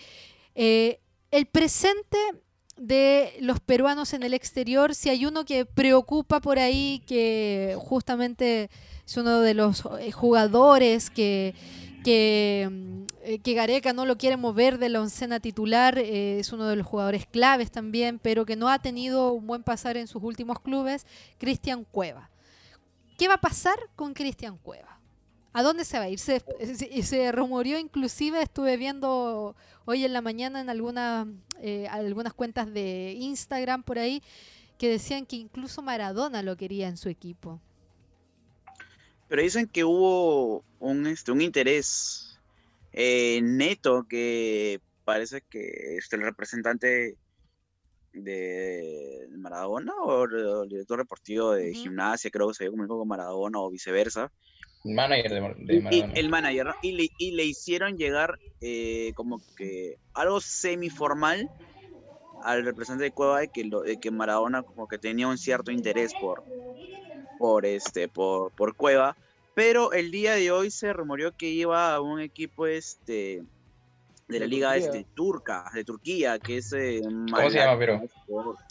Eh, 0.54 1.00
el 1.30 1.46
presente 1.46 2.18
de 2.76 3.36
los 3.40 3.60
peruanos 3.60 4.14
en 4.14 4.22
el 4.22 4.34
exterior, 4.34 4.94
si 4.94 5.08
hay 5.08 5.26
uno 5.26 5.44
que 5.44 5.64
preocupa 5.64 6.40
por 6.40 6.58
ahí, 6.58 7.02
que 7.06 7.76
justamente 7.78 8.70
es 9.06 9.16
uno 9.16 9.40
de 9.40 9.54
los 9.54 9.84
eh, 10.00 10.12
jugadores 10.12 11.10
que, 11.10 11.54
que, 12.04 12.68
mm, 12.70 13.42
que 13.42 13.54
Gareca 13.54 13.92
no 13.92 14.06
lo 14.06 14.16
quiere 14.16 14.36
mover 14.36 14.78
de 14.78 14.88
la 14.88 15.00
oncena 15.00 15.40
titular, 15.40 15.98
es 15.98 16.52
uno 16.52 16.66
de 16.66 16.76
los 16.76 16.86
jugadores 16.86 17.26
claves 17.26 17.70
también, 17.70 18.18
pero 18.18 18.44
que 18.44 18.56
no 18.56 18.68
ha 18.68 18.78
tenido 18.78 19.32
un 19.32 19.46
buen 19.46 19.62
pasar 19.62 19.96
en 19.96 20.06
sus 20.06 20.22
últimos 20.22 20.60
clubes, 20.60 21.06
Cristian 21.38 21.84
Cueva. 21.84 22.30
¿Qué 23.16 23.28
va 23.28 23.34
a 23.34 23.40
pasar 23.40 23.78
con 23.94 24.12
Cristian 24.12 24.58
Cueva? 24.58 24.94
¿A 25.52 25.62
dónde 25.62 25.84
se 25.84 25.98
va 25.98 26.04
a 26.04 26.08
ir? 26.08 26.18
Se, 26.18 27.32
rumoreó 27.32 27.78
inclusive, 27.78 28.42
estuve 28.42 28.76
viendo 28.76 29.54
hoy 29.84 30.04
en 30.04 30.12
la 30.12 30.20
mañana 30.20 30.60
en 30.60 30.68
alguna, 30.68 31.28
eh, 31.60 31.86
algunas 31.88 32.34
cuentas 32.34 32.72
de 32.74 33.16
Instagram 33.20 33.84
por 33.84 34.00
ahí, 34.00 34.20
que 34.78 34.90
decían 34.90 35.26
que 35.26 35.36
incluso 35.36 35.80
Maradona 35.80 36.42
lo 36.42 36.56
quería 36.56 36.88
en 36.88 36.96
su 36.96 37.08
equipo. 37.08 37.60
Pero 39.34 39.42
dicen 39.42 39.66
que 39.66 39.82
hubo 39.82 40.62
un, 40.78 41.08
este, 41.08 41.32
un 41.32 41.40
interés 41.40 42.38
eh, 42.92 43.40
neto 43.42 44.06
que 44.08 44.80
parece 45.04 45.42
que 45.50 45.96
este, 45.98 46.14
el 46.14 46.22
representante 46.22 47.16
de 48.12 49.26
Maradona 49.32 49.92
o 50.04 50.22
el 50.22 50.68
director 50.68 51.00
deportivo 51.00 51.50
de 51.50 51.74
gimnasia, 51.74 52.30
creo 52.30 52.46
que 52.46 52.54
se 52.54 52.68
vio 52.68 52.78
como 52.78 52.86
con 52.86 53.08
Maradona 53.08 53.58
o 53.58 53.72
viceversa. 53.72 54.30
Manager 54.84 55.32
de, 55.32 55.40
Maradona. 55.40 55.88
Y, 55.90 56.20
el 56.20 56.28
manager, 56.28 56.66
y 56.80 56.92
le, 56.92 57.08
y 57.18 57.32
le 57.32 57.44
hicieron 57.44 57.98
llegar 57.98 58.38
eh, 58.60 59.14
como 59.16 59.40
que 59.56 59.98
algo 60.12 60.40
semiformal 60.40 61.50
al 62.44 62.64
representante 62.64 63.02
de 63.02 63.10
Cueva 63.10 63.40
de 63.40 63.48
que, 63.48 63.64
lo, 63.64 63.80
de 63.80 63.98
que 63.98 64.12
Maradona 64.12 64.62
como 64.62 64.86
que 64.86 64.98
tenía 64.98 65.26
un 65.26 65.38
cierto 65.38 65.72
interés 65.72 66.12
por, 66.20 66.44
por, 67.40 67.66
este, 67.66 68.06
por, 68.06 68.52
por 68.52 68.76
Cueva, 68.76 69.16
pero 69.54 69.92
el 69.92 70.10
día 70.10 70.34
de 70.34 70.50
hoy 70.50 70.70
se 70.70 70.92
rumoreó 70.92 71.36
que 71.36 71.48
iba 71.48 71.94
a 71.94 72.00
un 72.00 72.20
equipo 72.20 72.66
este 72.66 73.42
de 74.28 74.40
la 74.40 74.46
liga 74.46 74.76
este, 74.76 75.04
turca, 75.14 75.70
de 75.74 75.84
Turquía, 75.84 76.38
que 76.38 76.58
es... 76.58 76.72
Eh, 76.72 77.02
¿Cómo 77.02 77.50
se 77.50 77.58
llama, 77.58 77.78
pero? 77.78 78.02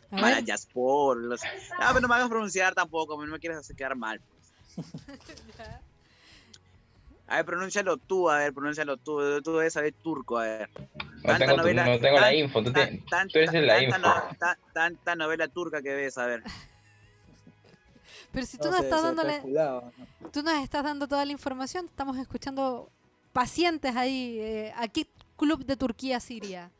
Malayaspor. 0.09 1.17
Los... 1.17 1.41
Ah, 1.79 1.89
pero 1.89 2.01
no 2.01 2.07
me 2.07 2.15
hagas 2.15 2.29
pronunciar 2.29 2.73
tampoco, 2.73 3.23
no 3.23 3.31
me 3.31 3.39
quieres 3.39 3.59
hacer 3.59 3.75
quedar 3.75 3.95
mal. 3.95 4.19
Pues. 4.75 4.87
a 7.27 7.35
ver, 7.37 7.45
pronúncialo 7.45 7.97
tú, 7.97 8.29
a 8.29 8.39
ver, 8.39 8.53
pronúncialo 8.53 8.97
tú. 8.97 9.41
Tú 9.41 9.57
debes 9.57 9.73
saber 9.73 9.93
turco, 9.93 10.39
a 10.39 10.43
ver. 10.43 10.69
No 11.23 11.37
tengo, 11.37 11.57
novela, 11.57 11.85
no 11.85 11.99
tengo 11.99 12.19
la 12.19 12.33
info, 12.33 12.63
tú, 12.63 12.73
te, 12.73 13.03
tú 13.31 13.39
eres 13.39 13.53
la 13.53 13.81
info. 13.81 13.97
tanta 14.73 15.15
novela 15.15 15.47
turca 15.47 15.81
que 15.81 15.93
ves, 15.93 16.17
a 16.17 16.25
ver. 16.25 16.43
Pero 18.33 18.47
si 18.47 18.57
tú 18.57 18.65
no, 18.65 18.71
nos 18.71 18.81
estás 18.81 19.03
dando 19.03 19.23
la, 19.23 19.91
tú 20.31 20.41
nos 20.41 20.55
estás 20.55 20.83
dando 20.83 21.07
toda 21.07 21.23
la 21.23 21.31
información, 21.31 21.85
estamos 21.85 22.17
escuchando 22.17 22.89
pacientes 23.31 23.95
ahí. 23.95 24.39
Eh, 24.39 24.73
aquí 24.75 25.07
club 25.37 25.63
de 25.63 25.77
Turquía-Siria. 25.77 26.71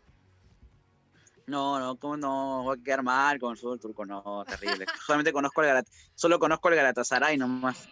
No, 1.46 1.80
no, 1.80 1.98
¿cómo 1.98 2.18
no? 2.18 2.66
Va 2.66 2.74
a 2.74 2.78
quedar 2.78 3.04
mal 3.04 3.40
con 3.40 3.52
el 3.52 3.58
fútbol 3.58 3.80
turco, 3.80 4.06
no, 4.06 4.44
terrible. 4.46 4.86
Solamente 5.06 5.32
conozco 5.32 5.62
el 5.62 5.68
Galat 5.68 5.88
solo 6.16 6.40
conozco 6.40 6.70
el 6.70 6.76
Galatasaray 6.76 7.38
nomás. 7.38 7.88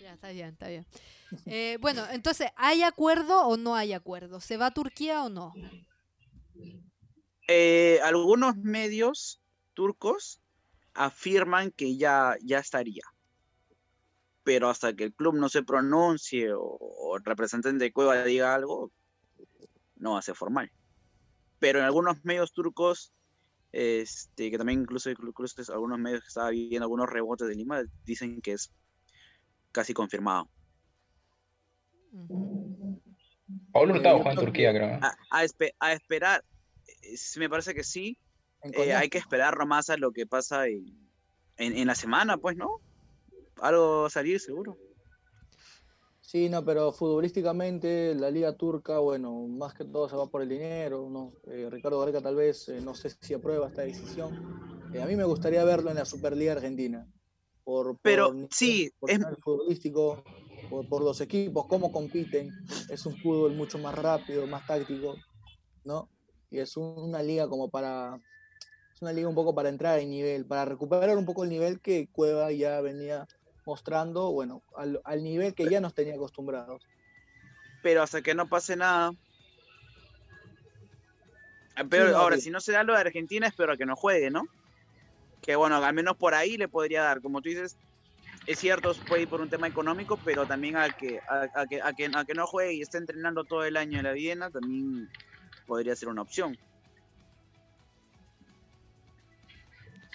Ya, 0.00 0.14
está 0.14 0.30
bien, 0.30 0.48
está 0.48 0.68
bien. 0.68 0.86
Eh, 1.46 1.78
bueno, 1.80 2.04
entonces, 2.10 2.50
¿hay 2.56 2.82
acuerdo 2.82 3.46
o 3.46 3.56
no 3.56 3.74
hay 3.74 3.92
acuerdo? 3.92 4.40
¿Se 4.40 4.56
va 4.56 4.66
a 4.66 4.70
Turquía 4.70 5.24
o 5.24 5.28
no? 5.28 5.52
Eh, 7.48 8.00
algunos 8.02 8.56
medios 8.56 9.40
turcos 9.74 10.41
afirman 10.94 11.70
que 11.70 11.96
ya, 11.96 12.36
ya 12.42 12.58
estaría. 12.58 13.04
Pero 14.44 14.68
hasta 14.68 14.94
que 14.94 15.04
el 15.04 15.14
club 15.14 15.34
no 15.34 15.48
se 15.48 15.62
pronuncie 15.62 16.52
o, 16.52 16.62
o 16.62 17.16
el 17.16 17.24
representante 17.24 17.84
de 17.84 17.92
Cueva 17.92 18.24
diga 18.24 18.54
algo, 18.54 18.90
no 19.96 20.18
hace 20.18 20.34
formal. 20.34 20.70
Pero 21.58 21.78
en 21.78 21.84
algunos 21.84 22.24
medios 22.24 22.52
turcos, 22.52 23.12
este, 23.70 24.50
que 24.50 24.58
también 24.58 24.80
incluso, 24.80 25.10
incluso 25.10 25.72
algunos 25.72 25.98
medios 25.98 26.20
que 26.22 26.28
estaba 26.28 26.50
viendo, 26.50 26.84
algunos 26.84 27.08
rebotes 27.08 27.48
de 27.48 27.54
Lima, 27.54 27.82
dicen 28.04 28.42
que 28.42 28.52
es 28.52 28.72
casi 29.70 29.94
confirmado. 29.94 30.48
Pablo 33.72 33.94
Hurtado 33.94 34.16
juega 34.16 34.32
en 34.32 34.38
Turquía, 34.38 34.72
creo. 34.72 35.00
A, 35.30 35.92
esperar, 35.92 36.44
me 37.38 37.48
parece 37.48 37.74
que 37.74 37.84
sí. 37.84 38.18
Eh, 38.62 38.94
hay 38.94 39.08
que 39.08 39.18
esperar 39.18 39.58
nomás 39.58 39.90
a 39.90 39.96
lo 39.96 40.12
que 40.12 40.26
pasa 40.26 40.68
en, 40.68 40.86
en, 41.56 41.86
la 41.86 41.94
semana, 41.94 42.36
pues, 42.38 42.56
¿no? 42.56 42.80
Algo 43.60 44.08
salir 44.08 44.38
seguro. 44.40 44.78
Sí, 46.20 46.48
no, 46.48 46.64
pero 46.64 46.92
futbolísticamente 46.92 48.14
la 48.14 48.30
liga 48.30 48.56
turca, 48.56 49.00
bueno, 49.00 49.46
más 49.48 49.74
que 49.74 49.84
todo 49.84 50.08
se 50.08 50.16
va 50.16 50.26
por 50.28 50.40
el 50.42 50.48
dinero. 50.48 51.08
¿no? 51.10 51.32
Eh, 51.46 51.68
Ricardo 51.70 51.98
Gareca 52.00 52.22
tal 52.22 52.36
vez, 52.36 52.68
eh, 52.68 52.80
no 52.80 52.94
sé 52.94 53.10
si 53.20 53.34
aprueba 53.34 53.66
esta 53.66 53.82
decisión. 53.82 54.40
A 55.00 55.06
mí 55.06 55.16
me 55.16 55.24
gustaría 55.24 55.64
verlo 55.64 55.90
en 55.90 55.96
la 55.96 56.04
Superliga 56.04 56.52
Argentina. 56.52 57.06
por, 57.64 57.98
Pero 58.02 58.28
por 58.32 58.48
sí, 58.50 58.90
por 58.98 59.10
es- 59.10 59.18
nivel 59.18 59.36
futbolístico, 59.42 60.24
por, 60.68 60.88
por 60.88 61.02
los 61.02 61.20
equipos, 61.20 61.66
cómo 61.66 61.92
compiten. 61.92 62.54
Es 62.88 63.04
un 63.06 63.16
fútbol 63.18 63.52
mucho 63.54 63.78
más 63.78 63.94
rápido, 63.94 64.46
más 64.46 64.64
táctico, 64.66 65.22
¿no? 65.84 66.08
Y 66.50 66.58
es 66.58 66.76
un- 66.76 66.98
una 66.98 67.22
liga 67.22 67.48
como 67.48 67.68
para. 67.70 68.20
Una 69.02 69.12
liga 69.12 69.28
un 69.28 69.34
poco 69.34 69.54
para 69.54 69.68
entrar 69.68 69.98
en 69.98 70.10
nivel, 70.10 70.46
para 70.46 70.64
recuperar 70.64 71.16
un 71.18 71.26
poco 71.26 71.44
el 71.44 71.50
nivel 71.50 71.80
que 71.80 72.08
Cueva 72.12 72.52
ya 72.52 72.80
venía 72.80 73.26
mostrando, 73.66 74.30
bueno, 74.32 74.62
al, 74.76 75.00
al 75.04 75.22
nivel 75.24 75.54
que 75.54 75.68
ya 75.68 75.80
nos 75.80 75.94
tenía 75.94 76.14
acostumbrados. 76.14 76.86
pero 77.82 78.02
hasta 78.02 78.22
que 78.22 78.34
no 78.34 78.48
pase 78.48 78.76
nada. 78.76 79.12
Ah, 81.74 81.84
Pero 81.88 82.16
ahora, 82.16 82.36
si 82.38 82.50
no 82.50 82.60
se 82.60 82.72
da 82.72 82.84
lo 82.84 82.94
de 82.94 83.00
Argentina, 83.00 83.46
espero 83.48 83.76
que 83.76 83.86
no 83.86 83.96
juegue, 83.96 84.30
¿no? 84.30 84.44
Que 85.42 85.56
bueno, 85.56 85.76
al 85.76 85.94
menos 85.94 86.16
por 86.16 86.34
ahí 86.34 86.56
le 86.56 86.68
podría 86.68 87.02
dar. 87.02 87.20
Como 87.22 87.42
tú 87.42 87.48
dices, 87.48 87.76
es 88.46 88.58
cierto, 88.60 88.94
puede 89.08 89.22
ir 89.22 89.28
por 89.28 89.40
un 89.40 89.50
tema 89.50 89.66
económico, 89.68 90.18
pero 90.24 90.46
también 90.46 90.76
a 90.76 90.90
que, 90.90 91.20
a, 91.28 91.48
a 91.54 91.66
que, 91.66 91.82
a 91.82 91.92
que, 91.92 92.10
a 92.14 92.24
que 92.24 92.34
no 92.34 92.46
juegue 92.46 92.74
y 92.74 92.82
esté 92.82 92.98
entrenando 92.98 93.44
todo 93.44 93.64
el 93.64 93.76
año 93.76 93.98
en 93.98 94.04
la 94.04 94.12
Viena, 94.12 94.50
también 94.50 95.10
podría 95.66 95.96
ser 95.96 96.08
una 96.08 96.22
opción. 96.22 96.56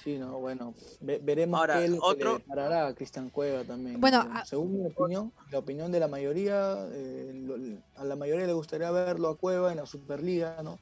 Sí, 0.07 0.17
no, 0.17 0.39
bueno, 0.39 0.73
ve- 1.01 1.19
veremos 1.21 1.59
Ahora, 1.59 1.67
qué 1.67 1.83
es 1.83 1.91
lo 1.91 2.01
que 2.01 2.15
otro- 2.21 2.37
le 2.37 2.39
parará 2.39 2.87
a 2.87 2.95
Cristian 2.95 3.29
Cueva 3.29 3.65
también. 3.65 4.01
Bueno, 4.01 4.21
Eh, 4.21 4.39
a- 4.39 4.45
según 4.45 4.71
mi 4.79 4.85
opinión, 4.87 5.33
la 5.49 5.59
opinión 5.59 5.91
de 5.91 5.99
la 5.99 6.07
mayoría, 6.07 6.87
eh, 6.93 7.31
lo- 7.35 7.57
a 7.93 8.05
la 8.05 8.15
mayoría 8.15 8.47
le 8.47 8.53
gustaría 8.53 8.89
verlo 8.91 9.27
a 9.27 9.37
Cueva 9.37 9.69
en 9.71 9.77
la 9.79 9.85
Superliga, 9.85 10.63
¿no? 10.63 10.81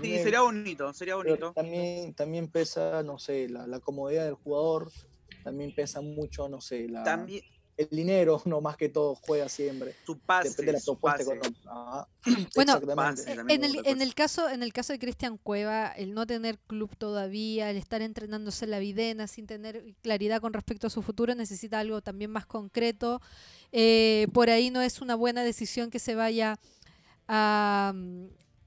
Sí, 0.00 0.18
nivel, 0.18 0.20
sería 0.20 0.40
bonito, 0.42 0.92
sería 0.94 1.16
pero 1.22 1.36
bonito. 1.36 1.54
también, 1.54 2.14
también 2.14 2.50
pesa, 2.50 3.02
no 3.04 3.18
sé, 3.18 3.48
la, 3.48 3.66
la 3.66 3.80
comodidad 3.80 4.24
del 4.26 4.34
jugador, 4.34 4.92
también 5.42 5.72
pesa 5.72 6.00
mucho, 6.02 6.48
no 6.48 6.60
sé, 6.60 6.88
la, 6.88 7.02
También 7.02 7.42
el 7.76 7.88
dinero, 7.90 8.40
no 8.46 8.60
más 8.60 8.76
que 8.76 8.88
todo, 8.88 9.14
juega 9.14 9.48
siempre. 9.48 9.94
su 10.04 10.18
pase, 10.18 10.50
Depende 10.50 10.72
de 10.72 10.78
la 10.78 10.84
propuesta 10.84 11.22
económica. 11.22 11.70
Ajá, 11.70 12.08
Bueno, 12.54 12.80
pase. 12.94 13.32
Eh, 13.32 13.36
En 13.48 13.64
el, 13.64 13.80
en 13.84 14.02
el 14.02 14.14
caso, 14.14 14.48
en 14.48 14.62
el 14.62 14.72
caso 14.72 14.92
de 14.92 14.98
Cristian 14.98 15.38
Cueva, 15.38 15.88
el 15.88 16.14
no 16.14 16.26
tener 16.26 16.58
club 16.58 16.96
todavía, 16.96 17.70
el 17.70 17.76
estar 17.76 18.02
entrenándose 18.02 18.64
en 18.64 18.70
la 18.70 18.78
videna 18.78 19.26
sin 19.26 19.46
tener 19.46 19.94
claridad 20.02 20.40
con 20.40 20.52
respecto 20.52 20.86
a 20.86 20.90
su 20.90 21.02
futuro, 21.02 21.34
necesita 21.34 21.78
algo 21.78 22.00
también 22.00 22.30
más 22.30 22.46
concreto. 22.46 23.20
Eh, 23.72 24.28
por 24.32 24.48
ahí 24.50 24.70
no 24.70 24.80
es 24.80 25.00
una 25.00 25.14
buena 25.14 25.42
decisión 25.42 25.90
que 25.90 25.98
se 25.98 26.14
vaya 26.14 26.56
a, 27.28 27.92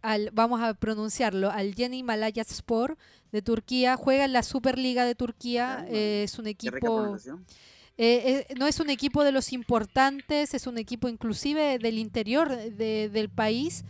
al, 0.01 0.29
vamos 0.33 0.61
a 0.61 0.73
pronunciarlo, 0.73 1.49
al 1.49 1.75
Yeni 1.75 2.03
Malatyaspor 2.03 2.97
de 3.31 3.41
Turquía. 3.41 3.95
Juega 3.95 4.25
en 4.25 4.33
la 4.33 4.43
Superliga 4.43 5.05
de 5.05 5.15
Turquía. 5.15 5.85
Eh, 5.89 6.23
es 6.23 6.37
un 6.39 6.45
Qué 6.45 6.51
rica 6.51 6.77
equipo. 6.77 7.17
Eh, 8.01 8.45
eh, 8.49 8.53
no 8.57 8.65
es 8.65 8.79
un 8.79 8.89
equipo 8.89 9.23
de 9.25 9.31
los 9.33 9.51
importantes, 9.51 10.53
es 10.53 10.67
un 10.67 10.77
equipo 10.77 11.09
inclusive 11.09 11.77
del 11.79 11.97
interior 11.97 12.55
de- 12.55 13.09
del 13.09 13.27
país. 13.29 13.83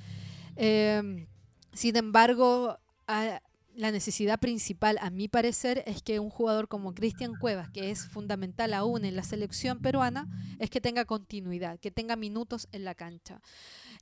Eh, 0.55 1.27
sin 1.73 1.95
embargo, 1.95 2.79
a- 3.07 3.41
la 3.75 3.91
necesidad 3.91 4.39
principal, 4.39 4.97
a 4.99 5.09
mi 5.09 5.27
parecer, 5.29 5.83
es 5.85 6.01
que 6.01 6.19
un 6.19 6.29
jugador 6.29 6.67
como 6.67 6.93
Cristian 6.93 7.35
Cuevas, 7.39 7.69
que 7.69 7.91
es 7.91 8.07
fundamental 8.09 8.73
aún 8.73 9.05
en 9.05 9.15
la 9.15 9.23
selección 9.23 9.79
peruana, 9.79 10.27
es 10.59 10.69
que 10.69 10.81
tenga 10.81 11.05
continuidad, 11.05 11.79
que 11.79 11.91
tenga 11.91 12.17
minutos 12.17 12.67
en 12.73 12.83
la 12.83 12.93
cancha. 12.95 13.39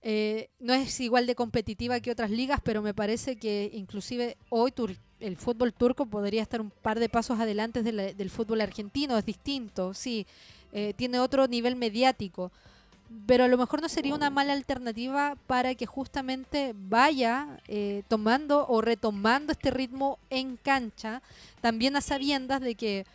Eh, 0.04 0.50
no 0.60 0.74
es 0.74 1.00
igual 1.00 1.26
de 1.26 1.36
competitiva 1.36 2.00
que 2.00 2.12
otras 2.12 2.30
ligas, 2.30 2.60
pero 2.64 2.82
me 2.82 2.94
parece 2.94 3.36
que 3.36 3.70
inclusive 3.74 4.38
hoy 4.50 4.72
el 5.20 5.38
fútbol 5.38 5.74
turco 5.74 6.06
podría 6.06 6.44
estar 6.44 6.62
un 6.62 6.70
par 6.70 7.00
de 7.00 7.10
pasos 7.10 7.40
adelante 7.40 7.82
de 7.82 7.92
la- 7.92 8.14
del 8.14 8.30
fútbol 8.30 8.62
argentino, 8.62 9.18
es 9.18 9.26
distinto, 9.26 9.94
sí, 9.94 10.26
eh, 10.72 10.94
tiene 10.96 11.20
otro 11.20 11.48
nivel 11.48 11.76
mediático, 11.76 12.52
pero 13.26 13.46
a 13.46 13.48
lo 13.48 13.58
mejor 13.58 13.82
no 13.82 13.90
sería 13.90 14.14
una 14.14 14.30
mala 14.30 14.54
alternativa 14.54 15.36
para 15.48 15.74
que 15.76 15.86
justamente 15.86 16.74
vaya 16.76 17.60
eh, 17.68 18.04
tomando 18.08 18.68
o 18.68 18.82
retomando 18.82 19.52
este 19.54 19.72
ritmo 19.72 20.20
en 20.30 20.58
cancha, 20.58 21.22
también 21.62 21.96
a 21.96 22.02
sabiendas 22.02 22.62
de 22.62 22.76
que 22.76 23.06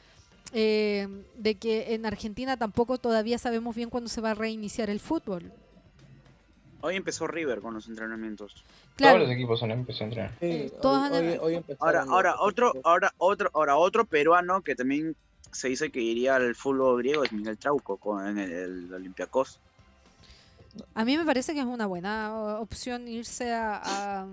eh, 0.55 1.09
de 1.37 1.55
que 1.55 1.95
en 1.95 2.05
Argentina 2.05 2.57
tampoco 2.59 2.99
todavía 2.99 3.39
sabemos 3.39 3.75
bien 3.75 3.89
cuándo 3.89 4.11
se 4.11 4.21
va 4.21 4.33
a 4.33 4.35
reiniciar 4.35 4.91
el 4.91 5.01
fútbol. 5.01 5.51
Hoy 6.83 6.97
empezó 6.97 7.27
River 7.27 7.61
con 7.61 7.75
los 7.75 7.89
entrenamientos. 7.89 8.65
Claro, 8.97 9.17
Todos 9.17 9.29
los 9.29 9.37
equipos 9.37 9.63
han 9.63 9.71
empezado 9.71 10.05
a 10.05 10.09
entrenar. 10.09 10.31
Sí, 10.41 10.47
hoy- 10.47 10.73
todos 10.83 11.03
han- 11.03 11.13
hoy- 11.15 11.39
hoy 11.41 11.65
Ahora, 11.79 12.35
otro, 12.41 12.73
ahora 12.85 13.13
otro, 13.19 13.51
ahora 13.55 13.77
otro 13.77 14.05
peruano 14.05 14.61
que 14.63 14.75
también 14.75 15.17
se 15.53 15.69
dice 15.69 15.91
que 15.91 16.01
iría 16.01 16.37
al 16.37 16.55
fútbol 16.55 16.99
griego 17.03 17.25
es 17.25 17.33
Miguel 17.33 17.57
Trauco 17.59 17.97
con 17.99 18.27
el, 18.39 18.51
el 18.53 18.95
Olympiacos. 18.95 19.59
A 20.95 21.05
mí 21.05 21.17
me 21.19 21.25
parece 21.25 21.53
que 21.53 21.61
es 21.61 21.67
una 21.67 21.87
buena 21.87 22.59
opción 22.59 23.07
irse 23.07 23.53
a, 23.53 23.81
a, 23.85 24.27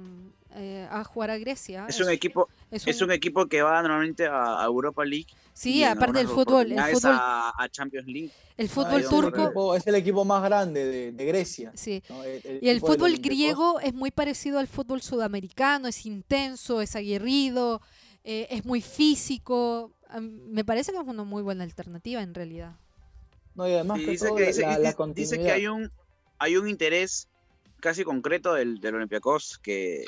eh, 0.56 0.88
a 0.90 1.04
jugar 1.04 1.30
a 1.32 1.38
Grecia. 1.38 1.86
Es 1.88 2.00
un 2.00 2.10
equipo, 2.10 2.48
es 2.72 2.88
es 2.88 3.02
un- 3.02 3.12
equipo 3.12 3.46
que 3.48 3.62
va 3.62 3.82
normalmente 3.82 4.26
a, 4.28 4.62
a 4.62 4.66
Europa 4.66 5.06
League. 5.06 5.28
sí, 5.54 5.84
aparte 5.84 6.20
del 6.20 6.28
fútbol, 6.28 6.68
el 6.72 6.74
oportunidades 6.80 6.94
fútbol, 7.02 7.16
a, 7.16 7.54
a 7.58 7.70
Champions 7.70 8.08
League. 8.08 8.32
el 8.58 8.66
Ah, 8.68 8.70
fútbol 8.70 9.02
el 9.02 9.08
turco, 9.10 9.44
equipo- 9.48 9.76
es 9.76 9.86
el 9.88 9.96
equipo 9.96 10.26
más 10.26 10.44
grande 10.44 10.86
de, 10.86 11.12
de 11.12 11.26
Grecia. 11.26 11.72
sí. 11.76 12.02
¿no? 12.10 12.24
El- 12.24 12.60
Y 12.62 12.70
el 12.70 12.80
fútbol 12.80 13.18
griego 13.18 13.80
es 13.80 13.94
muy 13.94 14.12
parecido 14.12 14.60
al 14.60 14.68
fútbol 14.68 15.02
sudamericano, 15.02 15.88
es 15.88 16.06
intenso, 16.06 16.82
es 16.82 16.96
aguerrido, 16.96 17.82
eh, 18.24 18.48
es 18.50 18.66
muy 18.66 18.82
físico. 18.82 19.94
Me 20.20 20.66
parece 20.66 20.92
que 20.92 20.98
es 20.98 21.04
una 21.06 21.24
muy 21.24 21.44
buena 21.44 21.64
alternativa 21.64 22.22
en 22.22 22.34
realidad. 22.34 22.76
No, 23.56 23.68
y 23.68 23.74
además 23.74 24.00
Sí, 24.00 24.06
que 24.06 24.12
dice, 24.12 24.28
todo 24.28 24.36
que, 24.38 24.46
dice, 24.48 24.62
la- 24.62 24.68
dice- 24.70 24.82
la 24.82 24.90
dice 24.90 24.96
continuidad. 24.98 25.44
que 25.46 25.52
hay 25.52 25.68
un, 25.68 25.92
hay 26.40 26.58
un 26.58 26.68
interés 26.70 27.28
casi 27.82 28.04
concreto 28.04 28.54
del, 28.56 28.80
del 28.80 28.96
Olympiacos 28.96 29.58
que, 29.60 30.04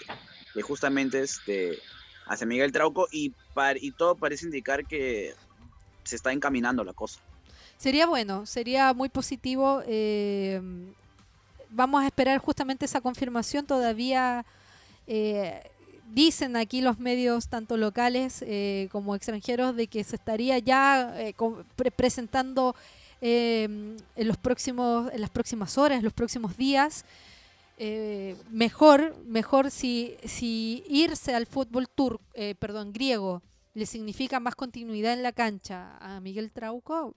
justamente 0.62 1.22
este, 1.22 1.80
hacia 2.26 2.46
Miguel 2.46 2.72
Trauco 2.72 3.08
y, 3.12 3.32
par- 3.54 3.82
y 3.82 3.92
todo 3.92 4.16
parece 4.16 4.46
indicar 4.46 4.86
que 4.86 5.34
se 6.04 6.16
está 6.16 6.32
encaminando 6.34 6.84
la 6.84 6.94
cosa. 6.94 7.20
Sería 7.78 8.06
bueno, 8.06 8.46
sería 8.46 8.94
muy 8.94 9.10
positivo. 9.10 9.82
eh, 9.88 10.62
vamos 11.70 12.04
a 12.04 12.06
esperar 12.06 12.38
justamente 12.40 12.86
esa 12.86 13.02
confirmación. 13.02 13.66
Todavía 13.66 14.46
eh, 15.08 15.64
dicen 16.14 16.58
aquí 16.58 16.82
los 16.82 17.00
medios, 17.00 17.48
tanto 17.48 17.78
locales 17.78 18.44
eh, 18.46 18.90
como 18.92 19.16
extranjeros, 19.16 19.76
de 19.76 19.88
que 19.88 20.04
se 20.04 20.18
estaría 20.18 20.60
ya 20.60 21.16
pre- 21.76 21.92
presentando 21.92 22.76
en, 23.22 23.98
los 24.18 24.38
próximos, 24.38 25.12
en 25.14 25.22
las 25.22 25.30
próximas 25.30 25.78
horas, 25.78 26.00
en 26.00 26.04
los 26.04 26.14
próximos 26.14 26.58
días. 26.58 27.06
Eh, 27.84 28.36
mejor, 28.52 29.18
mejor 29.26 29.72
si, 29.72 30.16
si 30.24 30.84
irse 30.88 31.34
al 31.34 31.48
fútbol 31.48 31.90
tur, 31.90 32.22
eh, 32.36 32.54
perdón, 32.54 32.94
griego 32.94 33.42
le 33.74 33.88
significa 33.88 34.40
más 34.40 34.54
continuidad 34.56 35.14
en 35.14 35.24
la 35.24 35.32
cancha 35.32 35.98
a 35.98 36.20
Miguel 36.20 36.52
Trauco, 36.52 37.16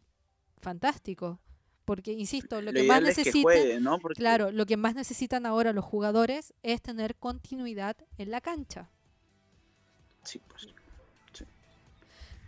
fantástico. 0.58 1.38
Porque, 1.84 2.12
insisto, 2.12 2.62
lo, 2.62 2.72
Lo 2.72 2.80
que 2.80 2.84
más 2.84 3.00
que 3.00 3.04
necesitan, 3.08 3.42
juegue, 3.42 3.78
¿no? 3.80 3.98
Porque 3.98 4.18
claro, 4.20 4.50
lo 4.52 4.64
que 4.64 4.78
más 4.78 4.94
necesitan 4.94 5.44
ahora 5.44 5.74
los 5.74 5.84
jugadores 5.84 6.54
es 6.62 6.80
tener 6.80 7.14
continuidad 7.16 7.96
en 8.16 8.30
la 8.30 8.40
cancha. 8.40 8.88
sí, 10.22 10.40
pues. 10.48 10.68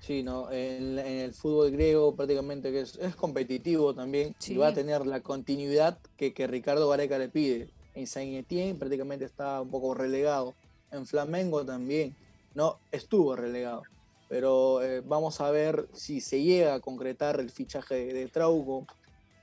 Sí, 0.01 0.23
no, 0.23 0.51
en, 0.53 0.99
en 1.01 1.19
el 1.19 1.35
fútbol 1.35 1.73
griego 1.73 2.15
prácticamente 2.15 2.71
que 2.71 2.81
es, 2.83 2.97
es 2.97 3.17
competitivo 3.17 3.93
también 3.95 4.37
Sí. 4.39 4.55
y 4.55 4.57
va 4.57 4.69
a 4.69 4.73
tener 4.75 5.05
la 5.05 5.21
continuidad 5.21 5.99
que, 6.17 6.33
que 6.33 6.47
Ricardo 6.47 6.89
Gareca 6.89 7.19
le 7.19 7.29
pide. 7.29 7.69
En 7.97 8.07
Saint 8.07 8.37
Etienne 8.37 8.79
prácticamente 8.79 9.25
está 9.25 9.63
un 9.63 9.71
poco 9.71 9.95
relegado. 9.95 10.55
En 10.91 11.07
Flamengo 11.07 11.65
también, 11.65 12.15
no 12.55 12.79
estuvo 12.93 13.35
relegado. 13.35 13.83
Pero 14.29 14.83
eh, 14.83 15.01
vamos 15.01 15.41
a 15.41 15.51
ver 15.51 15.89
si 15.95 16.21
se 16.21 16.43
llega 16.43 16.75
a 16.75 16.81
concretar 16.81 17.41
el 17.41 17.51
fichaje 17.51 17.95
de, 17.95 18.13
de 18.13 18.29
Trauco 18.29 18.87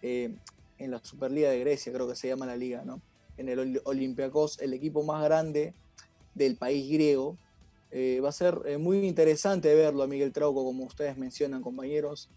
eh, 0.04 0.38
en 0.78 0.92
la 0.92 1.00
Superliga 1.04 1.50
de 1.50 1.60
Grecia, 1.62 1.92
creo 1.92 2.08
que 2.08 2.16
se 2.16 2.28
llama 2.28 2.46
la 2.46 2.56
liga, 2.56 2.84
¿no? 2.86 3.02
En 3.38 3.50
el 3.50 3.60
Ol- 3.60 3.82
Olympiacos, 3.86 4.60
el 4.60 4.74
equipo 4.74 5.02
más 5.04 5.24
grande 5.24 5.74
del 6.36 6.56
país 6.58 6.92
griego, 6.92 7.38
eh, 7.90 8.20
va 8.24 8.30
a 8.30 8.34
ser 8.34 8.60
eh, 8.66 8.78
muy 8.78 9.08
interesante 9.08 9.74
verlo 9.74 10.04
a 10.04 10.08
Miguel 10.08 10.32
Trauco, 10.32 10.64
como 10.64 10.84
ustedes 10.84 11.18
mencionan, 11.18 11.64
compañeros. 11.64 12.30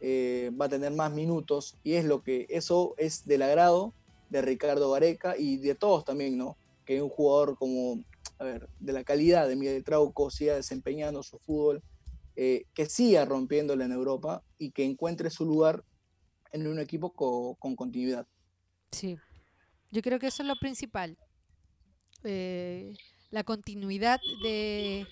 Eh, 0.00 0.50
va 0.60 0.64
a 0.64 0.68
tener 0.68 0.90
más 0.92 1.12
minutos 1.12 1.76
y 1.84 1.92
es 1.92 2.04
lo 2.04 2.22
que 2.22 2.46
eso 2.48 2.94
es 2.96 3.24
del 3.24 3.42
agrado 3.42 3.94
de 4.32 4.40
Ricardo 4.42 4.90
Gareca 4.90 5.36
y 5.36 5.58
de 5.58 5.74
todos 5.74 6.04
también, 6.04 6.38
¿no? 6.38 6.56
Que 6.86 7.02
un 7.02 7.10
jugador 7.10 7.54
como, 7.56 8.02
a 8.38 8.44
ver, 8.44 8.68
de 8.80 8.92
la 8.94 9.04
calidad 9.04 9.46
de 9.46 9.56
Miguel 9.56 9.84
Trauco 9.84 10.30
siga 10.30 10.54
desempeñando 10.56 11.22
su 11.22 11.38
fútbol, 11.38 11.82
eh, 12.34 12.64
que 12.74 12.86
siga 12.86 13.26
rompiéndola 13.26 13.84
en 13.84 13.92
Europa 13.92 14.42
y 14.58 14.70
que 14.72 14.84
encuentre 14.84 15.28
su 15.28 15.44
lugar 15.44 15.84
en 16.50 16.66
un 16.66 16.78
equipo 16.80 17.12
co- 17.12 17.56
con 17.56 17.76
continuidad. 17.76 18.26
Sí, 18.90 19.18
yo 19.90 20.00
creo 20.00 20.18
que 20.18 20.28
eso 20.28 20.42
es 20.42 20.48
lo 20.48 20.56
principal. 20.56 21.18
Eh, 22.24 22.94
la 23.30 23.44
continuidad 23.44 24.18
de, 24.42 25.06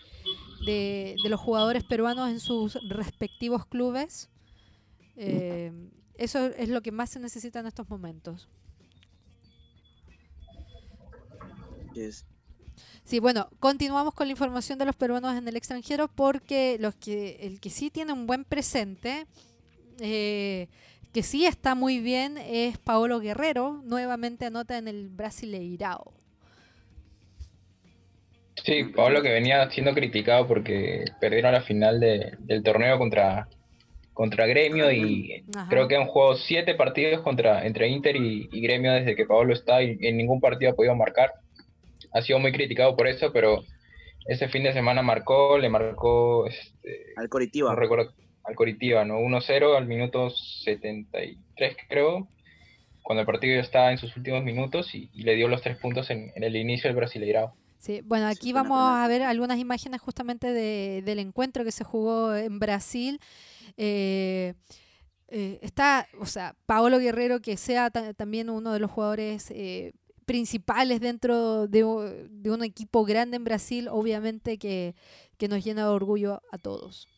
de- 0.65 1.17
de 1.23 1.29
los 1.29 1.41
jugadores 1.41 1.85
peruanos 1.85 2.31
en 2.31 2.41
sus 2.41 2.79
respectivos 2.89 3.67
clubes 3.67 4.29
Eh, 5.23 5.71
eso 6.15 6.47
es 6.47 6.69
lo 6.71 6.81
que 6.81 6.93
más 6.93 7.11
se 7.11 7.21
necesita 7.21 7.61
en 7.61 7.67
estos 7.67 7.91
momentos. 7.91 8.49
Yes. 11.95 12.25
Sí, 13.05 13.19
bueno, 13.19 13.49
continuamos 13.59 14.15
con 14.15 14.27
la 14.27 14.33
información 14.33 14.79
de 14.79 14.85
los 14.85 14.97
peruanos 14.97 15.37
en 15.37 15.47
el 15.49 15.57
extranjero 15.57 16.09
porque 16.09 16.77
los 16.81 16.95
que 16.95 17.37
el 17.43 17.61
que 17.61 17.71
sí 17.71 17.91
tiene 17.91 18.13
un 18.13 18.27
buen 18.27 18.45
presente, 18.45 19.27
eh, 20.01 20.69
que 21.13 21.23
sí 21.23 21.45
está 21.45 21.75
muy 21.75 21.99
bien, 22.01 22.39
es 22.39 22.79
Paolo 22.79 23.19
Guerrero, 23.21 23.83
nuevamente 23.85 24.47
anota 24.47 24.79
en 24.79 24.87
el 24.89 25.09
Brasileirao. 25.09 26.13
Sí, 28.65 28.85
Paolo 28.85 29.23
que 29.23 29.31
venía 29.33 29.69
siendo 29.71 29.95
criticado 29.95 30.47
porque 30.47 31.05
perdieron 31.21 31.53
la 31.53 31.63
final 31.63 31.99
de- 31.99 32.37
del 32.41 32.63
torneo 32.63 32.99
contra, 32.99 33.49
contra 34.13 34.47
Gremio 34.47 34.93
y 34.93 35.45
Ajá. 35.55 35.67
creo 35.69 35.89
que 35.89 35.97
han 35.97 36.07
jugado 36.07 36.37
siete 36.37 36.75
partidos 36.75 37.23
contra, 37.23 37.67
entre 37.67 37.89
Inter 37.89 38.17
y, 38.17 38.49
y 38.53 38.61
Gremio 38.61 38.93
desde 38.93 39.17
que 39.17 39.25
Paolo 39.25 39.55
está 39.55 39.83
y 39.83 39.99
en 40.03 40.17
ningún 40.19 40.41
partido 40.41 40.73
ha 40.73 40.75
podido 40.75 40.95
marcar. 40.95 41.33
Ha 42.13 42.23
sido 42.23 42.39
muy 42.39 42.53
criticado 42.53 42.97
por 42.97 43.07
eso, 43.07 43.33
pero 43.33 43.65
ese 44.27 44.49
fin 44.49 44.63
de 44.65 44.73
semana 44.73 45.03
marcó, 45.03 45.59
le 45.59 45.69
marcó 45.69 46.47
este, 46.47 47.13
Al 47.17 47.29
Coritiba. 47.29 47.71
no 47.71 47.77
recuerdo, 47.77 48.13
al 48.45 48.55
Coritiba, 48.55 49.05
¿no? 49.05 49.19
1-0 49.21 49.77
al 49.77 49.87
minuto 49.87 50.31
73, 50.31 51.77
creo, 51.89 52.29
cuando 53.03 53.21
el 53.21 53.27
partido 53.27 53.55
ya 53.55 53.61
estaba 53.63 53.91
en 53.93 53.99
sus 53.99 54.17
últimos 54.17 54.43
minutos 54.45 54.95
y, 54.95 55.11
y 55.13 55.23
le 55.23 55.35
dio 55.35 55.49
los 55.49 55.63
tres 55.63 55.77
puntos 55.79 56.11
en, 56.11 56.33
en 56.35 56.45
el 56.45 56.57
inicio 56.57 56.89
del 56.89 56.97
Brasileirao. 56.97 57.55
Sí, 57.79 58.03
bueno, 58.05 58.27
aquí 58.27 58.53
vamos 58.53 58.79
a 58.79 59.09
ver 59.09 59.23
algunas 59.23 59.59
imágenes 59.59 60.01
justamente 60.03 60.53
de- 60.53 61.01
del 61.03 61.19
encuentro 61.19 61.65
que 61.65 61.73
se 61.73 61.83
jugó 61.83 62.35
en 62.37 62.59
Brasil. 62.59 63.19
Eh, 63.79 64.53
eh, 65.29 65.59
está, 65.63 66.07
o 66.21 66.27
sea, 66.27 66.55
Paolo 66.67 66.99
Guerrero, 66.99 67.41
que 67.41 67.57
sea 67.57 67.89
ta- 67.91 68.13
también 68.13 68.51
uno 68.51 68.73
de 68.75 68.81
los 68.81 68.91
jugadores 68.91 69.51
eh, 69.51 69.93
principales 70.31 71.01
dentro 71.01 71.67
de, 71.67 71.83
un 71.83 72.63
equipo 72.63 73.05
grande 73.05 73.37
en 73.37 73.43
Brasil, 73.43 73.89
obviamente 73.91 74.59
que, 74.59 74.95
que 75.37 75.49
nos 75.49 75.65
llena 75.65 75.83
de 75.83 75.89
orgullo 75.89 76.41
a 76.53 76.59
todos. 76.59 77.09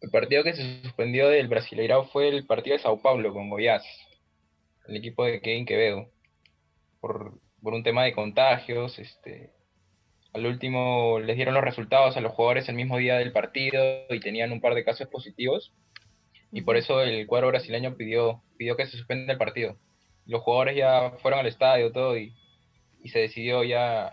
El 0.00 0.10
partido 0.12 0.44
que 0.44 0.54
se 0.54 0.82
suspendió 0.84 1.30
del 1.30 1.48
Brasileirao 1.48 2.04
fue 2.10 2.28
el 2.28 2.46
partido 2.46 2.76
de 2.76 2.84
Sao 2.84 3.02
Paulo 3.02 3.32
con 3.32 3.50
Goiás, 3.50 3.82
el 4.86 4.94
equipo 4.98 5.24
de 5.24 5.40
Kevin 5.40 5.66
Quevedo, 5.66 6.12
por, 7.00 7.40
por 7.60 7.74
un 7.74 7.82
tema 7.82 8.04
de 8.04 8.12
contagios. 8.12 9.00
Este, 9.00 9.55
al 10.36 10.46
último 10.46 11.18
les 11.18 11.36
dieron 11.36 11.54
los 11.54 11.64
resultados 11.64 12.16
a 12.16 12.20
los 12.20 12.32
jugadores 12.32 12.68
el 12.68 12.74
mismo 12.76 12.98
día 12.98 13.16
del 13.16 13.32
partido 13.32 13.82
y 14.10 14.20
tenían 14.20 14.52
un 14.52 14.60
par 14.60 14.74
de 14.74 14.84
casos 14.84 15.08
positivos. 15.08 15.72
Y 16.52 16.60
por 16.62 16.76
eso 16.76 17.00
el 17.02 17.26
cuadro 17.26 17.48
brasileño 17.48 17.96
pidió, 17.96 18.42
pidió 18.56 18.76
que 18.76 18.86
se 18.86 18.96
suspenda 18.96 19.32
el 19.32 19.38
partido. 19.38 19.76
Los 20.26 20.42
jugadores 20.42 20.76
ya 20.76 21.12
fueron 21.22 21.40
al 21.40 21.46
estadio 21.46 21.90
todo 21.92 22.16
y, 22.16 22.34
y 23.02 23.08
se 23.08 23.18
decidió 23.20 23.64
ya, 23.64 24.12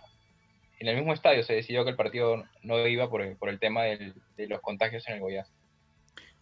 en 0.80 0.88
el 0.88 0.96
mismo 0.98 1.14
estadio 1.14 1.44
se 1.44 1.54
decidió 1.54 1.84
que 1.84 1.92
el 1.92 1.96
partido 1.96 2.44
no 2.64 2.86
iba 2.88 3.10
por 3.10 3.22
el, 3.22 3.36
por 3.38 3.50
el 3.50 3.60
tema 3.60 3.84
del- 3.84 4.14
de 4.36 4.48
los 4.48 4.62
contagios 4.62 5.08
en 5.08 5.16
el 5.16 5.20
Goiás. 5.22 5.52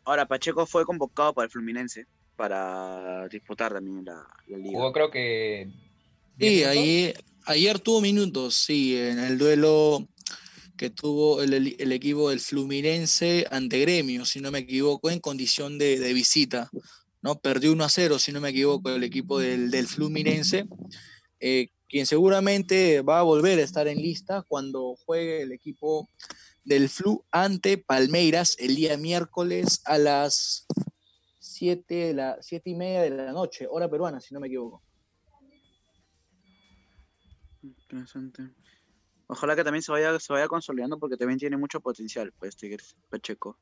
Ahora, 0.05 0.25
Pacheco 0.25 0.65
fue 0.65 0.85
convocado 0.85 1.33
para 1.33 1.45
el 1.45 1.51
Fluminense 1.51 2.05
para 2.35 3.27
disputar 3.27 3.73
también 3.73 4.03
la, 4.05 4.25
la 4.47 4.57
liga. 4.57 4.71
Jugó 4.71 4.91
creo 4.93 5.11
que... 5.11 5.67
Sí, 6.39 6.63
10 6.63 6.75
minutos. 6.75 7.23
Ayer, 7.45 7.79
tuvo 7.79 8.01
minutos, 8.01 8.55
sí, 8.55 8.97
en 8.97 9.19
el 9.19 9.37
duelo 9.37 10.07
que 10.77 10.89
tuvo 10.89 11.41
el, 11.43 11.53
el- 11.53 11.91
equipo 11.91 12.29
del 12.29 12.39
Fluminense 12.39 13.45
ante 13.51 13.79
Gremio, 13.79 14.25
si 14.25 14.41
no 14.41 14.51
me 14.51 14.59
equivoco, 14.59 15.09
en 15.09 15.19
condición 15.19 15.77
de, 15.77 16.13
visita. 16.13 16.69
¿no? 17.21 17.35
Perdió 17.39 17.71
1 17.71 17.83
a 17.83 17.89
0, 17.89 18.17
si 18.17 18.31
no 18.31 18.41
me 18.41 18.49
equivoco, 18.49 18.89
el 18.89 19.03
equipo 19.03 19.37
del, 19.39 19.69
del 19.69 19.87
Fluminense, 19.87 20.65
eh, 21.39 21.67
quien 21.87 22.05
seguramente 22.07 23.01
va 23.01 23.19
a 23.19 23.23
volver 23.23 23.59
a 23.59 23.63
estar 23.63 23.87
en 23.87 24.01
lista 24.01 24.43
cuando 24.47 24.95
juegue 25.05 25.41
el 25.41 25.51
equipo 25.51 26.09
del 26.63 26.89
Flu 26.89 27.23
ante 27.31 27.77
Palmeiras 27.77 28.55
el 28.59 28.75
día 28.75 28.97
miércoles 28.97 29.81
a 29.85 29.97
las 29.97 30.65
7, 31.39 31.93
de 31.93 32.13
la, 32.13 32.37
siete 32.41 32.69
y 32.69 32.75
media 32.75 33.01
de 33.01 33.09
la 33.11 33.31
noche, 33.33 33.67
hora 33.69 33.89
peruana, 33.89 34.19
si 34.19 34.33
no 34.33 34.39
me 34.39 34.47
equivoco. 34.47 34.81
Interesante. 37.91 38.43
Ojalá 39.27 39.55
que 39.55 39.63
también 39.63 39.81
se 39.81 39.91
vaya, 39.91 40.17
se 40.19 40.31
vaya 40.31 40.47
consolidando 40.47 40.97
porque 40.97 41.17
también 41.17 41.39
tiene 41.39 41.57
mucho 41.57 41.81
potencial, 41.81 42.31
pues, 42.37 42.55
Tigres, 42.55 42.95
Pacheco. 43.09 43.57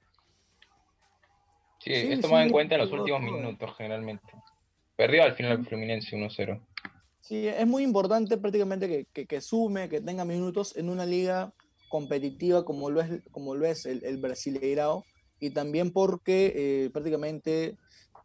Sí, 1.80 1.91
Sí, 1.95 2.11
es 2.11 2.22
tomado 2.22 2.41
sí, 2.41 2.47
en 2.47 2.51
cuenta 2.51 2.76
en 2.76 2.81
los 2.81 2.91
últimos 2.91 3.22
todo. 3.22 3.31
minutos 3.31 3.76
generalmente. 3.77 4.34
Perdió 4.95 5.23
al 5.23 5.34
final 5.34 5.60
el 5.60 5.65
Fluminense 5.65 6.15
1-0. 6.15 6.68
Sí, 7.22 7.47
es 7.47 7.65
muy 7.68 7.84
importante 7.84 8.38
prácticamente 8.38 8.88
que, 8.88 9.06
que, 9.14 9.26
que 9.26 9.41
sume, 9.41 9.89
que 9.89 10.01
tenga 10.01 10.26
minutos 10.26 10.76
en 10.76 10.89
una 10.89 11.06
liga 11.06 11.53
competitiva 11.88 12.65
como 12.65 12.89
lo 12.91 13.01
es, 13.01 13.22
como 13.31 13.56
lo 13.56 13.65
es 13.65 13.85
el, 13.85 14.03
el 14.03 14.18
Brasileirao 14.18 15.06
y 15.39 15.51
también 15.51 15.91
porque 15.91 16.53
eh, 16.85 16.89
prácticamente 16.91 17.77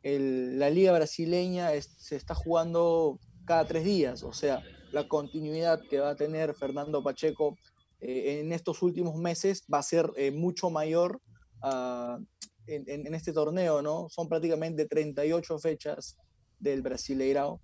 el- 0.02 0.58
la 0.58 0.68
liga 0.70 0.92
brasileña 0.92 1.72
es- 1.72 1.94
se 1.96 2.16
está 2.16 2.34
jugando 2.34 3.20
cada 3.46 3.66
tres 3.66 3.84
días, 3.84 4.22
o 4.22 4.32
sea, 4.32 4.62
la 4.94 5.08
continuidad 5.08 5.80
que 5.90 5.98
va 5.98 6.10
a 6.10 6.16
tener 6.16 6.54
Fernando 6.54 7.02
Pacheco 7.02 7.58
eh, 8.00 8.40
en 8.40 8.52
estos 8.52 8.80
últimos 8.80 9.16
meses 9.16 9.64
va 9.72 9.78
a 9.78 9.82
ser 9.82 10.10
eh, 10.16 10.30
mucho 10.30 10.70
mayor 10.70 11.20
ah, 11.62 12.18
en, 12.66 13.14
este 13.14 13.32
torneo, 13.32 13.82
¿no? 13.82 14.08
Son 14.08 14.28
prácticamente 14.28 14.86
38 14.86 15.58
fechas 15.58 16.16
del 16.58 16.80
Brasileirao 16.80 17.60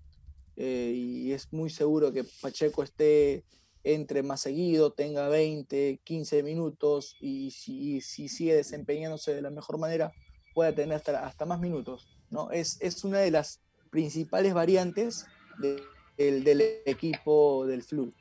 eh, 0.57 0.93
y 0.93 1.31
es 1.31 1.51
muy 1.51 1.69
seguro 1.69 2.11
que 2.11 2.25
Pacheco 2.41 2.83
esté 2.83 3.45
entre 3.83 4.21
más 4.21 4.41
seguido, 4.41 4.91
tenga 4.91 5.27
20, 5.27 6.01
15 6.03 6.43
minutos 6.43 7.15
y 7.19 7.49
si, 7.49 7.95
y 7.95 8.01
si 8.01 8.27
sigue 8.27 8.55
desempeñándose 8.55 9.33
de 9.33 9.41
la 9.41 9.49
mejor 9.49 9.79
manera, 9.79 10.11
pueda 10.53 10.75
tener 10.75 10.93
hasta, 10.95 11.25
hasta 11.25 11.45
más 11.45 11.59
minutos. 11.59 12.19
¿no? 12.29 12.51
Es, 12.51 12.77
es 12.81 13.03
una 13.03 13.19
de 13.19 13.31
las 13.31 13.61
principales 13.89 14.53
variantes 14.53 15.25
de- 15.59 15.81
del, 16.17 16.43
del 16.43 16.61
equipo 16.85 17.65
del 17.65 17.83
Flu. 17.83 18.13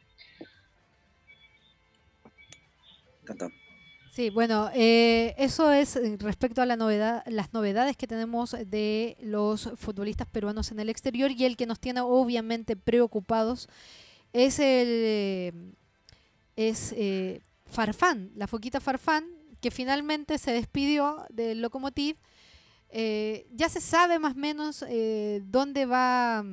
Encantado. 3.22 3.50
Sí, 4.12 4.28
bueno, 4.30 4.70
eh, 4.74 5.34
eso 5.38 5.70
es 5.70 5.94
eh, 5.94 6.16
respecto 6.18 6.60
a 6.60 6.66
la 6.66 6.76
novedad, 6.76 7.22
las 7.26 7.52
novedades 7.52 7.96
que 7.96 8.08
tenemos 8.08 8.56
de 8.66 9.16
los 9.20 9.70
futbolistas 9.76 10.26
peruanos 10.26 10.72
en 10.72 10.80
el 10.80 10.88
exterior 10.88 11.30
y 11.30 11.44
el 11.44 11.56
que 11.56 11.66
nos 11.66 11.78
tiene 11.78 12.00
obviamente 12.00 12.74
preocupados 12.74 13.68
es 14.32 14.58
el 14.58 14.88
eh, 14.88 15.52
es 16.56 16.92
eh, 16.96 17.42
Farfán, 17.66 18.32
la 18.34 18.46
foquita 18.46 18.80
Farfán, 18.80 19.24
que 19.60 19.70
finalmente 19.70 20.38
se 20.38 20.52
despidió 20.52 21.24
del 21.30 21.62
Lokomotiv. 21.62 22.16
Eh, 22.90 23.46
ya 23.52 23.68
se 23.68 23.80
sabe 23.80 24.18
más 24.18 24.34
o 24.34 24.38
menos 24.38 24.84
eh, 24.88 25.40
dónde 25.44 25.86
va 25.86 26.44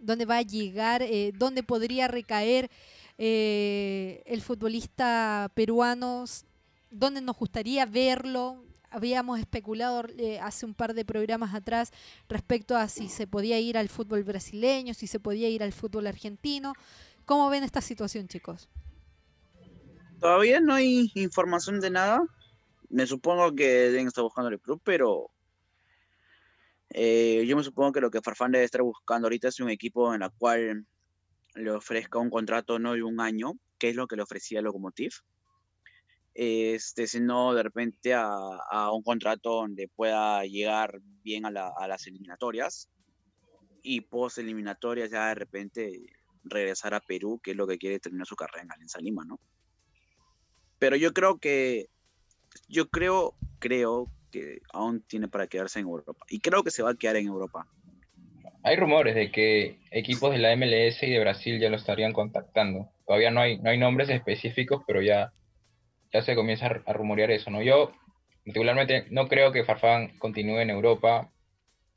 dónde 0.00 0.24
va 0.24 0.38
a 0.38 0.42
llegar, 0.42 1.02
eh, 1.02 1.32
dónde 1.34 1.62
podría 1.62 2.08
recaer 2.08 2.70
eh, 3.18 4.22
el 4.26 4.40
futbolista 4.42 5.50
peruano, 5.54 6.24
dónde 6.90 7.20
nos 7.20 7.36
gustaría 7.36 7.86
verlo. 7.86 8.64
Habíamos 8.90 9.38
especulado 9.38 10.06
eh, 10.16 10.38
hace 10.40 10.64
un 10.64 10.72
par 10.74 10.94
de 10.94 11.04
programas 11.04 11.54
atrás 11.54 11.92
respecto 12.28 12.76
a 12.76 12.88
si 12.88 13.08
se 13.08 13.26
podía 13.26 13.60
ir 13.60 13.76
al 13.76 13.88
fútbol 13.88 14.24
brasileño, 14.24 14.94
si 14.94 15.06
se 15.06 15.20
podía 15.20 15.48
ir 15.48 15.62
al 15.62 15.72
fútbol 15.72 16.06
argentino. 16.06 16.72
¿Cómo 17.26 17.50
ven 17.50 17.64
esta 17.64 17.82
situación, 17.82 18.28
chicos? 18.28 18.68
Todavía 20.18 20.60
no 20.60 20.74
hay 20.74 21.12
información 21.14 21.80
de 21.80 21.90
nada. 21.90 22.22
Me 22.88 23.06
supongo 23.06 23.54
que 23.54 23.68
deben 23.68 24.06
estar 24.06 24.24
buscando 24.24 24.48
el 24.48 24.58
club, 24.58 24.80
pero 24.82 25.30
eh, 26.90 27.44
yo 27.46 27.56
me 27.56 27.62
supongo 27.64 27.92
que 27.92 28.00
lo 28.00 28.10
que 28.10 28.20
Farfán 28.22 28.52
debe 28.52 28.64
estar 28.64 28.82
buscando 28.82 29.26
ahorita 29.26 29.48
es 29.48 29.60
un 29.60 29.70
equipo 29.70 30.12
en 30.14 30.20
la 30.20 30.30
cual 30.30 30.86
le 31.54 31.70
ofrezca 31.70 32.18
un 32.18 32.30
contrato 32.30 32.78
no 32.78 32.94
de 32.94 33.02
un 33.02 33.20
año, 33.20 33.52
que 33.78 33.88
es 33.90 33.96
lo 33.96 34.06
que 34.06 34.16
le 34.16 34.22
ofrecía 34.22 34.62
Lokomotiv, 34.62 35.12
este, 36.34 37.06
sino 37.06 37.52
de 37.54 37.62
repente 37.64 38.14
a, 38.14 38.26
a 38.70 38.92
un 38.92 39.02
contrato 39.02 39.50
donde 39.50 39.88
pueda 39.88 40.44
llegar 40.44 41.00
bien 41.22 41.44
a, 41.46 41.50
la- 41.50 41.72
a 41.76 41.88
las 41.88 42.06
eliminatorias 42.06 42.88
y 43.82 44.02
post 44.02 44.38
eliminatorias 44.38 45.10
ya 45.10 45.28
de 45.28 45.34
repente 45.34 46.00
regresar 46.44 46.94
a 46.94 47.00
Perú, 47.00 47.40
que 47.42 47.50
es 47.52 47.56
lo 47.56 47.66
que 47.66 47.78
quiere 47.78 47.98
terminar 47.98 48.26
su 48.26 48.36
carrera 48.36 48.62
en 48.62 48.72
Alianza 48.72 49.00
Lima, 49.00 49.24
¿no? 49.24 49.38
Pero 50.78 50.96
yo 50.96 51.12
creo 51.12 51.38
que, 51.38 51.86
yo 52.68 52.88
creo, 52.88 53.34
creo 53.58 54.08
que 54.30 54.60
aún 54.72 55.02
tiene 55.02 55.28
para 55.28 55.46
quedarse 55.46 55.80
en 55.80 55.86
Europa. 55.86 56.24
Y 56.28 56.40
creo 56.40 56.62
que 56.62 56.70
se 56.70 56.82
va 56.82 56.90
a 56.90 56.94
quedar 56.94 57.16
en 57.16 57.26
Europa. 57.26 57.66
hay 58.62 58.76
rumores 58.76 59.14
de 59.14 59.30
que 59.30 59.78
equipos 59.90 60.32
de 60.32 60.38
la 60.38 60.54
MLS 60.56 61.02
y 61.02 61.10
de 61.10 61.20
Brasil 61.20 61.58
ya 61.60 61.70
lo 61.70 61.76
estarían 61.76 62.12
contactando. 62.12 62.90
Todavía 63.06 63.30
no 63.30 63.40
hay, 63.40 63.58
no 63.58 63.70
hay 63.70 63.78
nombres 63.78 64.08
específicos, 64.10 64.82
pero 64.86 65.00
ya, 65.00 65.32
ya 66.12 66.22
se 66.22 66.34
comienza 66.34 66.66
a 66.66 66.92
rumorear 66.92 67.30
eso, 67.30 67.50
¿no? 67.50 67.62
Yo, 67.62 67.92
particularmente, 68.44 69.06
no 69.10 69.28
creo 69.28 69.52
que 69.52 69.64
Farfán 69.64 70.18
continúe 70.18 70.58
en 70.58 70.70
Europa. 70.70 71.30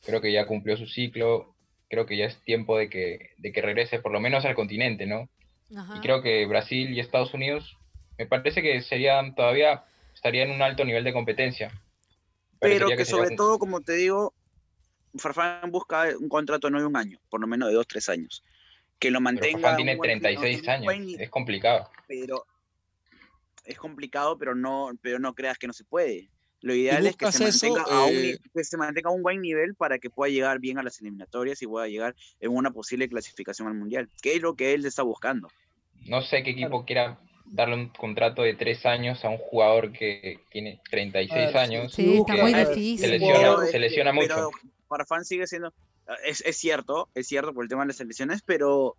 Creo 0.05 0.21
que 0.21 0.31
ya 0.31 0.45
cumplió 0.45 0.77
su 0.77 0.87
ciclo. 0.87 1.55
Creo 1.89 2.05
que 2.05 2.15
ya 2.15 2.25
es 2.25 2.41
tiempo 2.43 2.77
de 2.77 2.89
que, 2.89 3.31
de 3.37 3.51
que 3.51 3.61
regrese 3.61 3.99
por 3.99 4.13
lo 4.13 4.21
menos 4.21 4.45
al 4.45 4.55
continente, 4.55 5.05
¿no? 5.05 5.29
Y 5.69 5.99
creo 6.01 6.21
que 6.21 6.45
Brasil 6.45 6.93
y 6.93 6.99
Estados 6.99 7.33
Unidos, 7.33 7.77
me 8.17 8.25
parece 8.25 8.61
que 8.61 8.81
serían 8.81 9.35
todavía, 9.35 9.85
estarían 10.13 10.49
en 10.49 10.55
un 10.55 10.61
alto 10.61 10.83
nivel 10.83 11.03
de 11.03 11.13
competencia. 11.13 11.71
Pero 12.61 12.87
que, 12.89 13.05
sobre 13.05 13.35
todo, 13.35 13.57
como 13.57 13.81
te 13.81 13.93
digo, 13.93 14.35
Farfán 15.17 15.71
busca 15.71 16.09
un 16.19 16.29
contrato 16.29 16.69
no 16.69 16.79
de 16.79 16.85
un 16.85 16.95
año, 16.95 17.19
por 17.29 17.41
lo 17.41 17.47
menos 17.47 17.69
de 17.69 17.75
dos, 17.75 17.87
tres 17.87 18.07
años. 18.07 18.43
Que 18.99 19.09
lo 19.09 19.19
mantenga. 19.19 19.59
Farfán 19.59 19.77
tiene 19.77 19.97
36 19.97 20.67
años, 20.67 20.93
es 21.19 21.29
complicado. 21.31 21.89
Pero 22.07 22.45
es 23.65 23.77
complicado, 23.77 24.37
pero 24.37 24.53
no, 24.53 24.91
pero 25.01 25.17
no 25.17 25.33
creas 25.33 25.57
que 25.57 25.65
no 25.65 25.73
se 25.73 25.83
puede. 25.83 26.29
Lo 26.61 26.75
ideal 26.75 27.07
es 27.07 27.15
que 27.17 27.31
se, 27.31 27.45
mantenga 27.45 27.81
a 27.81 28.05
un, 28.05 28.13
eh, 28.13 28.37
que 28.53 28.63
se 28.63 28.77
mantenga 28.77 29.09
a 29.09 29.13
un 29.13 29.23
buen 29.23 29.41
nivel 29.41 29.73
para 29.73 29.97
que 29.97 30.11
pueda 30.11 30.31
llegar 30.31 30.59
bien 30.59 30.77
a 30.77 30.83
las 30.83 31.01
eliminatorias 31.01 31.59
y 31.63 31.65
pueda 31.65 31.87
llegar 31.87 32.15
en 32.39 32.51
una 32.51 32.69
posible 32.69 33.09
clasificación 33.09 33.67
al 33.67 33.73
Mundial, 33.73 34.07
que 34.21 34.35
es 34.35 34.41
lo 34.43 34.55
que 34.55 34.75
él 34.75 34.85
está 34.85 35.01
buscando. 35.01 35.47
No 36.05 36.21
sé 36.21 36.43
qué 36.43 36.51
equipo 36.51 36.85
quiera 36.85 37.19
darle 37.51 37.75
un 37.75 37.89
contrato 37.89 38.41
de 38.41 38.55
tres 38.55 38.85
años 38.85 39.23
a 39.23 39.29
un 39.29 39.37
jugador 39.37 39.91
que 39.91 40.39
tiene 40.49 40.81
36 40.89 41.55
años. 41.55 41.93
Sí, 41.93 42.17
está 42.17 42.35
muy 42.35 42.53
difícil. 42.53 42.99
Se 42.99 43.07
lesiona, 43.07 43.65
se 43.65 43.79
lesiona 43.79 44.13
mucho. 44.13 44.49
Farfán 44.87 45.23
sigue 45.23 45.47
siendo, 45.47 45.73
es, 46.25 46.41
es, 46.41 46.57
cierto, 46.57 47.09
es 47.13 47.27
cierto 47.27 47.53
por 47.53 47.63
el 47.63 47.69
tema 47.69 47.83
de 47.83 47.87
las 47.87 47.97
selecciones, 47.97 48.41
pero 48.41 48.95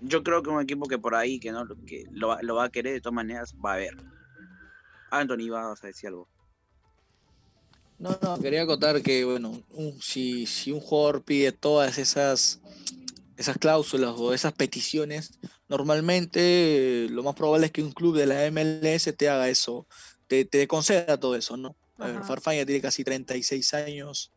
yo 0.00 0.22
creo 0.22 0.42
que 0.42 0.50
un 0.50 0.62
equipo 0.62 0.86
que 0.86 0.98
por 0.98 1.14
ahí, 1.14 1.38
que 1.38 1.52
no 1.52 1.66
que 1.86 2.04
lo, 2.10 2.40
lo 2.42 2.56
va 2.56 2.64
a 2.64 2.70
querer 2.70 2.94
de 2.94 3.00
todas 3.00 3.14
maneras, 3.14 3.54
va 3.64 3.72
a 3.72 3.74
haber. 3.74 3.96
Anthony, 5.10 5.48
vas 5.50 5.82
a 5.82 5.86
decir 5.86 6.08
algo. 6.08 6.28
No, 7.98 8.18
no, 8.20 8.38
quería 8.40 8.62
acotar 8.62 9.00
que, 9.02 9.24
bueno, 9.24 9.62
si, 10.00 10.46
si 10.46 10.72
un 10.72 10.80
jugador 10.80 11.22
pide 11.22 11.52
todas 11.52 11.98
esas, 11.98 12.60
esas 13.36 13.58
cláusulas 13.58 14.14
o 14.16 14.34
esas 14.34 14.52
peticiones, 14.52 15.38
normalmente 15.68 17.06
lo 17.10 17.22
más 17.22 17.34
probable 17.34 17.66
es 17.66 17.72
que 17.72 17.82
un 17.82 17.92
club 17.92 18.16
de 18.16 18.26
la 18.26 18.50
MLS 18.50 19.14
te 19.16 19.28
haga 19.28 19.48
eso, 19.48 19.86
te, 20.26 20.44
te 20.44 20.66
conceda 20.66 21.18
todo 21.18 21.36
eso, 21.36 21.56
¿no? 21.56 21.76
Farfán 22.24 22.56
ya 22.56 22.66
tiene 22.66 22.80
casi 22.80 23.04
36 23.04 23.74
años, 23.74 24.32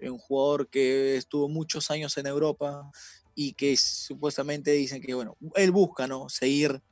un 0.00 0.18
jugador 0.18 0.68
que 0.68 1.16
estuvo 1.16 1.48
muchos 1.48 1.90
años 1.90 2.16
en 2.16 2.26
Europa 2.26 2.90
y 3.34 3.54
que 3.54 3.76
supuestamente 3.76 4.72
dicen 4.72 5.00
que, 5.00 5.14
bueno, 5.14 5.36
él 5.54 5.70
busca, 5.70 6.06
¿no? 6.06 6.28
Seguir 6.28 6.82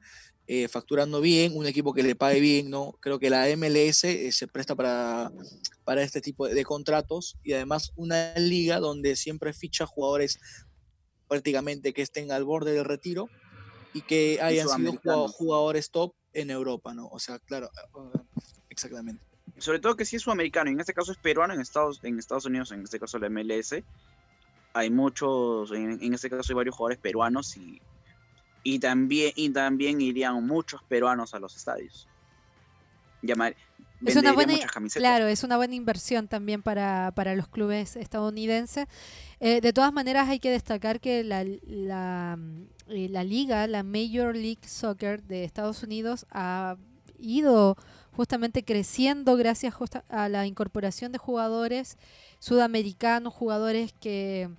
eh, 0.47 0.69
facturando 0.69 1.21
bien, 1.21 1.57
un 1.57 1.67
equipo 1.67 1.93
que 1.93 2.03
le 2.03 2.17
pague 2.17 2.41
bien, 2.41 2.71
¿no? 2.71 2.97
Creo 3.01 3.19
que 3.19 3.31
la 3.31 3.47
MLS 3.57 4.05
eh, 4.05 4.33
se 4.33 4.49
presta 4.49 4.75
para, 4.75 5.31
para 5.85 6.03
este 6.03 6.21
tipo 6.21 6.49
de, 6.49 6.65
contratos 6.65 7.37
y 7.45 7.53
además 7.53 7.93
una 7.95 8.35
liga 8.35 8.81
donde 8.81 9.15
siempre 9.17 9.53
ficha 9.53 9.87
jugadores 9.87 10.41
prácticamente 11.31 11.94
que 11.94 12.02
estén 12.02 12.31
al 12.31 12.44
borde 12.44 12.73
del 12.74 12.85
retiro 12.85 13.31
y 13.94 14.02
que 14.02 14.39
hayan 14.43 14.69
sido 14.69 15.28
jugadores 15.28 15.90
top 15.90 16.12
en 16.35 16.51
Europa, 16.51 16.93
¿no? 16.93 17.09
O 17.09 17.19
sea, 17.19 17.39
claro, 17.39 17.70
exactamente 18.69 19.31
sobre 19.61 19.78
todo 19.78 19.97
que 19.97 20.05
si 20.05 20.16
es 20.16 20.23
sudamericano, 20.23 20.70
y 20.70 20.74
en 20.74 20.81
este 20.81 20.94
caso 20.94 21.12
es 21.12 21.19
peruano, 21.19 21.52
en 21.52 21.61
Estados, 21.61 22.01
en 22.02 22.19
Estados 22.19 22.47
Unidos, 22.47 22.73
en 22.73 22.82
este 22.82 22.98
caso 22.98 23.19
la 23.19 23.28
MLS, 23.28 23.74
hay 24.73 24.90
muchos, 24.90 25.70
en, 25.73 26.15
este 26.15 26.31
caso 26.31 26.52
hay 26.52 26.57
varios 26.57 26.74
jugadores 26.74 26.98
peruanos 26.98 27.57
y, 27.57 27.81
y, 28.62 28.78
también, 28.78 29.32
y 29.36 29.51
también 29.51 30.01
irían 30.01 30.47
muchos 30.47 30.82
peruanos 30.85 31.35
a 31.35 31.40
los 31.40 31.57
estadios. 31.57 32.09
Llamar, 33.23 33.55
es 34.05 34.16
una 34.16 34.32
buena, 34.32 34.55
claro, 34.94 35.27
es 35.27 35.44
una 35.44 35.56
buena 35.56 35.74
inversión 35.74 36.28
también 36.28 36.62
para, 36.62 37.12
para 37.14 37.35
los 37.35 37.48
clubes 37.48 37.97
estadounidenses. 37.97 38.86
Eh, 39.40 39.60
de 39.60 39.72
todas 39.72 39.93
maneras, 39.93 40.28
hay 40.28 40.39
que 40.39 40.51
destacar 40.51 41.01
que 41.01 41.24
la, 41.24 41.44
la, 41.66 42.39
eh, 42.89 43.09
la 43.09 43.24
liga, 43.24 43.66
la 43.66 43.82
Major 43.82 44.35
League 44.35 44.66
Soccer 44.66 45.22
de 45.22 45.44
Estados 45.44 45.82
Unidos, 45.82 46.27
ha 46.31 46.77
ido 47.18 47.77
justamente 48.12 48.64
creciendo 48.64 49.36
gracias 49.36 49.74
a 50.09 50.28
la 50.28 50.47
incorporación 50.47 51.12
de 51.12 51.18
jugadores 51.18 51.97
sudamericanos, 52.39 53.32
jugadores 53.32 53.94
que, 54.01 54.51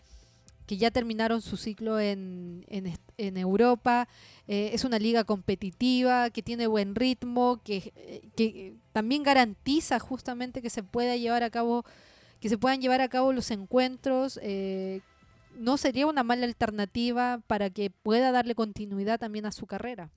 que 0.72 0.78
ya 0.78 0.90
terminaron 0.90 1.42
su 1.42 1.58
ciclo 1.58 2.00
en, 2.00 2.66
en, 2.70 3.38
Europa. 3.38 4.08
Eh, 4.48 4.70
es 4.72 4.86
una 4.86 5.00
liga 5.00 5.26
competitiva, 5.26 6.30
que 6.30 6.42
tiene 6.42 6.66
buen 6.66 6.96
ritmo, 6.96 7.60
que, 7.62 7.92
que 8.38 8.76
también 8.94 9.22
garantiza 9.22 10.00
justamente 10.00 10.62
que 10.62 10.70
se 10.70 10.82
pueda 10.82 11.18
llevar 11.18 11.44
a 11.44 11.50
cabo, 11.50 11.84
que 12.40 12.48
se 12.48 12.58
puedan 12.58 12.80
llevar 12.80 13.02
a 13.02 13.10
cabo 13.10 13.34
los 13.34 13.52
encuentros. 13.52 14.40
Eh, 14.42 15.02
no 15.58 15.76
sería 15.76 16.08
una 16.08 16.24
mala 16.24 16.46
alternativa 16.46 17.42
para 17.48 17.70
que 17.70 17.90
pueda 17.90 18.32
darle 18.32 18.56
continuidad 18.56 19.20
también 19.20 19.46
a 19.46 19.52
su 19.52 19.68
carrera. 19.68 20.10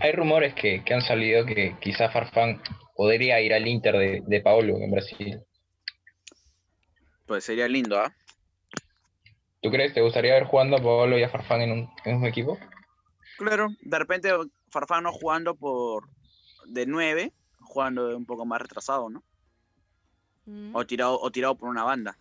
Hay 0.00 0.12
rumores 0.12 0.54
que, 0.54 0.80
han 0.94 1.02
salido 1.02 1.44
que 1.44 1.74
quizá 1.80 2.08
Farfán 2.08 2.62
podría 2.94 3.40
ir 3.40 3.52
al 3.52 3.66
Inter 3.66 3.96
de, 3.96 4.22
de 4.24 4.40
Paolo 4.40 4.78
en 4.78 4.92
Brasil. 4.92 5.40
Pues 7.26 7.42
sería 7.42 7.66
lindo, 7.66 7.98
¿ah? 7.98 8.14
¿Tú 9.60 9.70
crees? 9.70 9.92
¿Te 9.92 10.00
gustaría 10.00 10.34
ver 10.34 10.44
jugando 10.44 10.76
a 10.76 10.82
Paolo 10.82 11.18
y 11.18 11.22
a 11.22 11.28
Farfán 11.28 11.62
en 11.62 11.72
un, 11.72 11.90
en 12.04 12.16
un 12.16 12.26
equipo? 12.26 12.58
Claro, 13.38 13.68
de 13.80 13.98
repente 13.98 14.30
Farfán 14.70 15.04
no 15.04 15.12
jugando 15.12 15.54
por 15.54 16.08
de 16.66 16.86
nueve, 16.86 17.32
jugando 17.60 18.16
un 18.16 18.26
poco 18.26 18.44
más 18.46 18.60
retrasado, 18.60 19.10
¿no? 19.10 19.22
Mm. 20.46 20.74
O 20.74 20.86
tirado, 20.86 21.20
o 21.20 21.30
tirado 21.30 21.56
por 21.56 21.68
una 21.68 21.84
banda. 21.84 22.16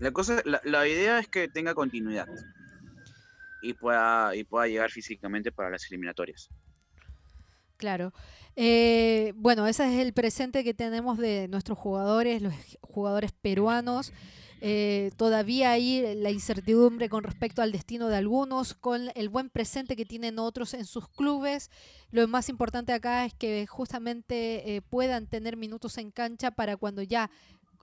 La 0.00 0.10
cosa, 0.10 0.42
la, 0.44 0.60
la 0.64 0.86
idea 0.86 1.18
es 1.18 1.28
que 1.28 1.48
tenga 1.48 1.74
continuidad 1.74 2.28
y 3.62 3.74
pueda, 3.74 4.34
y 4.34 4.44
pueda 4.44 4.66
llegar 4.66 4.90
físicamente 4.90 5.52
para 5.52 5.70
las 5.70 5.90
eliminatorias. 5.90 6.50
Claro. 7.84 8.14
Eh, 8.56 9.34
bueno, 9.36 9.66
ese 9.66 9.84
es 9.84 10.00
el 10.00 10.14
presente 10.14 10.64
que 10.64 10.72
tenemos 10.72 11.18
de 11.18 11.48
nuestros 11.48 11.76
jugadores, 11.76 12.40
los 12.40 12.54
jugadores 12.80 13.30
peruanos. 13.32 14.10
Eh, 14.62 15.10
todavía 15.18 15.72
hay 15.72 16.14
la 16.16 16.30
incertidumbre 16.30 17.10
con 17.10 17.24
respecto 17.24 17.60
al 17.60 17.72
destino 17.72 18.08
de 18.08 18.16
algunos, 18.16 18.72
con 18.72 19.10
el 19.14 19.28
buen 19.28 19.50
presente 19.50 19.96
que 19.96 20.06
tienen 20.06 20.38
otros 20.38 20.72
en 20.72 20.86
sus 20.86 21.08
clubes. 21.08 21.70
Lo 22.10 22.26
más 22.26 22.48
importante 22.48 22.94
acá 22.94 23.26
es 23.26 23.34
que 23.34 23.66
justamente 23.66 24.76
eh, 24.76 24.80
puedan 24.80 25.26
tener 25.26 25.58
minutos 25.58 25.98
en 25.98 26.10
cancha 26.10 26.52
para 26.52 26.78
cuando 26.78 27.02
ya 27.02 27.30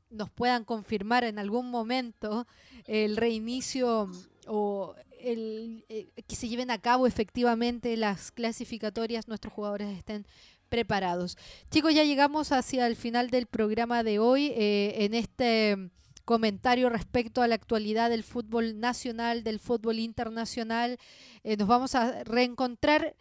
nos 0.09 0.31
puedan 0.31 0.65
confirmar 0.65 1.25
en 1.25 1.37
algún 1.37 1.69
momento 1.69 2.47
el 2.87 3.17
reinicio 3.17 4.09
o 4.47 4.95
el, 5.19 5.85
eh, 5.89 6.09
que 6.27 6.35
se 6.35 6.47
lleven 6.47 6.71
a 6.71 6.79
cabo 6.79 7.07
efectivamente 7.07 7.95
las 7.97 8.31
clasificatorias, 8.31 9.27
nuestros 9.27 9.53
jugadores 9.53 9.97
estén 9.97 10.25
preparados. 10.69 11.37
Chicos, 11.69 11.93
ya 11.93 12.03
llegamos 12.03 12.51
hacia 12.51 12.87
el 12.87 12.95
final 12.95 13.29
del 13.29 13.45
programa 13.45 14.03
de 14.03 14.19
hoy 14.19 14.53
eh, 14.55 14.95
en 14.99 15.13
este 15.13 15.91
comentario 16.25 16.89
respecto 16.89 17.41
a 17.41 17.47
la 17.47 17.55
actualidad 17.55 18.09
del 18.09 18.23
fútbol 18.23 18.79
nacional, 18.79 19.43
del 19.43 19.59
fútbol 19.59 19.99
internacional. 19.99 20.97
Eh, 21.43 21.57
nos 21.57 21.67
vamos 21.67 21.93
a 21.95 22.23
reencontrar. 22.23 23.15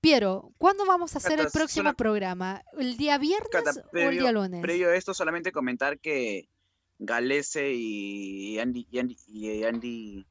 Piero, 0.00 0.52
¿cuándo 0.58 0.86
vamos 0.86 1.14
a 1.14 1.18
hacer 1.18 1.40
el 1.40 1.48
próximo 1.52 1.92
programa? 1.94 2.62
¿El 2.78 2.96
día 2.96 3.18
viernes 3.18 3.82
o 3.92 3.98
el 3.98 4.18
día 4.18 4.32
lunes? 4.32 4.62
Previo 4.62 4.90
a 4.90 4.96
esto, 4.96 5.12
solamente 5.12 5.52
comentar 5.52 5.98
que 5.98 6.48
Galese 6.98 7.72
y 7.74 8.58
Andy, 8.60 8.86
y 8.90 8.98
Andy 8.98 9.16
y 9.26 10.26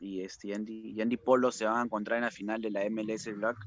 este 0.00 0.54
Andy, 0.54 1.00
Andy 1.00 1.16
Polo 1.16 1.52
se 1.52 1.64
van 1.64 1.78
a 1.78 1.82
encontrar 1.82 2.18
en 2.18 2.24
la 2.24 2.30
final 2.30 2.60
de 2.60 2.70
la 2.70 2.88
MLS 2.88 3.26
Black 3.34 3.58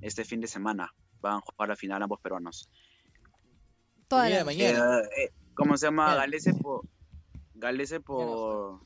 este 0.00 0.24
fin 0.24 0.40
de 0.40 0.48
semana. 0.48 0.92
Van 1.20 1.38
a 1.38 1.40
jugar 1.40 1.68
la 1.68 1.76
final 1.76 2.02
ambos 2.02 2.20
peruanos. 2.20 2.68
Toda 4.08 4.28
la 4.28 4.44
mañana. 4.44 5.00
Eh, 5.00 5.24
eh, 5.24 5.32
¿Cómo 5.54 5.76
se 5.76 5.86
llama? 5.86 6.14
Galese 6.14 6.54
por, 6.54 6.82
Galese 7.54 8.00
por, 8.00 8.80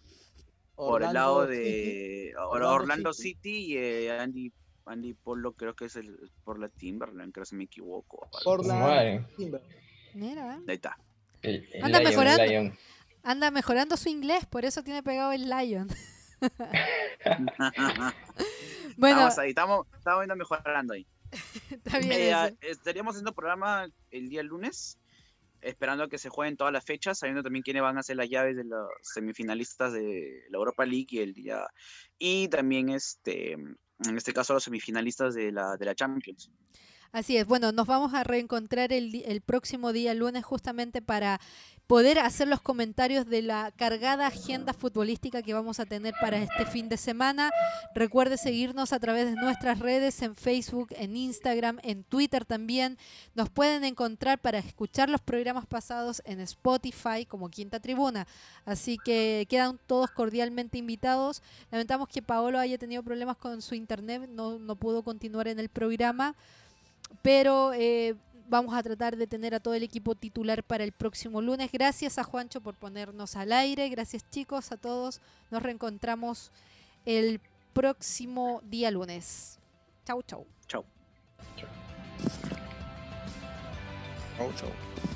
por 0.76 1.02
el 1.02 1.12
lado 1.12 1.46
de 1.46 2.32
Orlando, 2.38 3.12
City. 3.12 3.72
y 3.72 3.76
eh, 3.76 4.18
Andy, 4.18 4.52
Andy 4.86 5.14
Polo 5.14 5.52
creo 5.52 5.74
que 5.74 5.86
es 5.86 5.96
el, 5.96 6.30
por 6.44 6.58
la 6.58 6.68
Timberland, 6.68 7.32
creo 7.32 7.44
que 7.44 7.50
se 7.50 7.56
me 7.56 7.64
equivoco. 7.64 8.28
Por 8.44 8.64
la 8.64 9.26
Timberland. 9.36 9.74
Mira. 10.14 10.60
Ahí 10.66 10.74
está. 10.74 10.96
anda 11.82 12.00
mejorando. 12.00 12.76
Anda 13.22 13.50
mejorando 13.50 13.96
su 13.96 14.08
inglés, 14.08 14.46
por 14.46 14.64
eso 14.64 14.82
tiene 14.82 15.02
pegado 15.02 15.32
el 15.32 15.50
Lion. 15.50 15.88
bueno, 18.96 19.16
estamos 19.16 19.38
ahí, 19.38 19.50
estamos, 19.50 19.86
estamos 19.96 20.26
mejorando 20.36 20.94
ahí. 20.94 21.06
Está 21.70 21.98
bien. 21.98 22.12
Eh, 22.12 22.56
estaríamos 22.62 23.14
haciendo 23.14 23.34
programa 23.34 23.88
el 24.10 24.28
día 24.28 24.42
lunes 24.42 24.98
esperando 25.62 26.04
a 26.04 26.08
que 26.08 26.18
se 26.18 26.30
jueguen 26.30 26.56
todas 26.56 26.72
las 26.72 26.84
fechas, 26.84 27.18
sabiendo 27.18 27.42
también 27.42 27.62
quiénes 27.62 27.82
van 27.82 27.98
a 27.98 28.02
ser 28.02 28.16
las 28.16 28.30
llaves 28.30 28.56
de 28.56 28.64
los 28.64 28.88
semifinalistas 29.02 29.92
de 29.92 30.44
la 30.48 30.56
Europa 30.56 30.86
League 30.86 31.08
y 31.10 31.18
el 31.18 31.34
día 31.34 31.66
y 32.18 32.48
también 32.48 32.88
este 32.88 33.52
en 33.52 34.16
este 34.16 34.32
caso 34.32 34.54
los 34.54 34.64
semifinalistas 34.64 35.34
de 35.34 35.52
la, 35.52 35.76
de 35.76 35.84
la 35.84 35.94
Champions. 35.94 36.50
Así 37.12 37.36
es, 37.36 37.46
bueno, 37.46 37.72
nos 37.72 37.86
vamos 37.86 38.14
a 38.14 38.22
reencontrar 38.22 38.92
el, 38.92 39.22
el, 39.26 39.40
próximo 39.40 39.92
día 39.92 40.14
lunes 40.14 40.44
justamente 40.44 41.02
para 41.02 41.40
poder 41.90 42.20
hacer 42.20 42.46
los 42.46 42.60
comentarios 42.60 43.26
de 43.26 43.42
la 43.42 43.72
cargada 43.72 44.28
agenda 44.28 44.72
futbolística 44.72 45.42
que 45.42 45.54
vamos 45.54 45.80
a 45.80 45.86
tener 45.86 46.14
para 46.20 46.36
este 46.36 46.64
fin 46.66 46.88
de 46.88 46.96
semana. 46.96 47.50
Recuerde 47.96 48.36
seguirnos 48.36 48.92
a 48.92 49.00
través 49.00 49.26
de 49.26 49.34
nuestras 49.34 49.80
redes 49.80 50.22
en 50.22 50.36
Facebook, 50.36 50.90
en 50.92 51.16
Instagram, 51.16 51.80
en 51.82 52.04
Twitter 52.04 52.44
también. 52.44 52.96
Nos 53.34 53.50
pueden 53.50 53.82
encontrar 53.82 54.38
para 54.38 54.58
escuchar 54.58 55.10
los 55.10 55.20
programas 55.20 55.66
pasados 55.66 56.22
en 56.26 56.38
Spotify 56.38 57.26
como 57.26 57.48
Quinta 57.48 57.80
Tribuna. 57.80 58.24
Así 58.64 58.96
que 58.96 59.48
quedan 59.50 59.80
todos 59.88 60.12
cordialmente 60.12 60.78
invitados. 60.78 61.42
Lamentamos 61.72 62.06
que 62.06 62.22
Paolo 62.22 62.60
haya 62.60 62.78
tenido 62.78 63.02
problemas 63.02 63.36
con 63.36 63.62
su 63.62 63.74
internet, 63.74 64.30
no, 64.32 64.60
no 64.60 64.76
pudo 64.76 65.02
continuar 65.02 65.48
en 65.48 65.58
el 65.58 65.68
programa 65.68 66.36
pero 67.22 67.72
eh, 67.74 68.14
vamos 68.50 68.74
a 68.74 68.82
tratar 68.82 69.16
de 69.16 69.26
tener 69.26 69.54
a 69.54 69.60
todo 69.60 69.74
el 69.74 69.82
equipo 69.82 70.14
titular 70.14 70.62
para 70.62 70.84
el 70.84 70.92
próximo 70.92 71.40
lunes. 71.40 71.70
Gracias 71.72 72.18
a 72.18 72.24
Juancho 72.24 72.60
por 72.60 72.74
ponernos 72.74 73.36
al 73.36 73.52
aire. 73.52 73.88
Gracias 73.88 74.28
chicos 74.28 74.72
a 74.72 74.76
todos. 74.76 75.20
Nos 75.50 75.62
reencontramos 75.62 76.50
el 77.06 77.40
próximo 77.72 78.60
día 78.64 78.90
lunes. 78.90 79.58
Chau, 80.04 80.22
chau. 80.22 80.46
Chau. 80.66 80.84
Chau, 84.36 84.52
chau. 84.56 85.09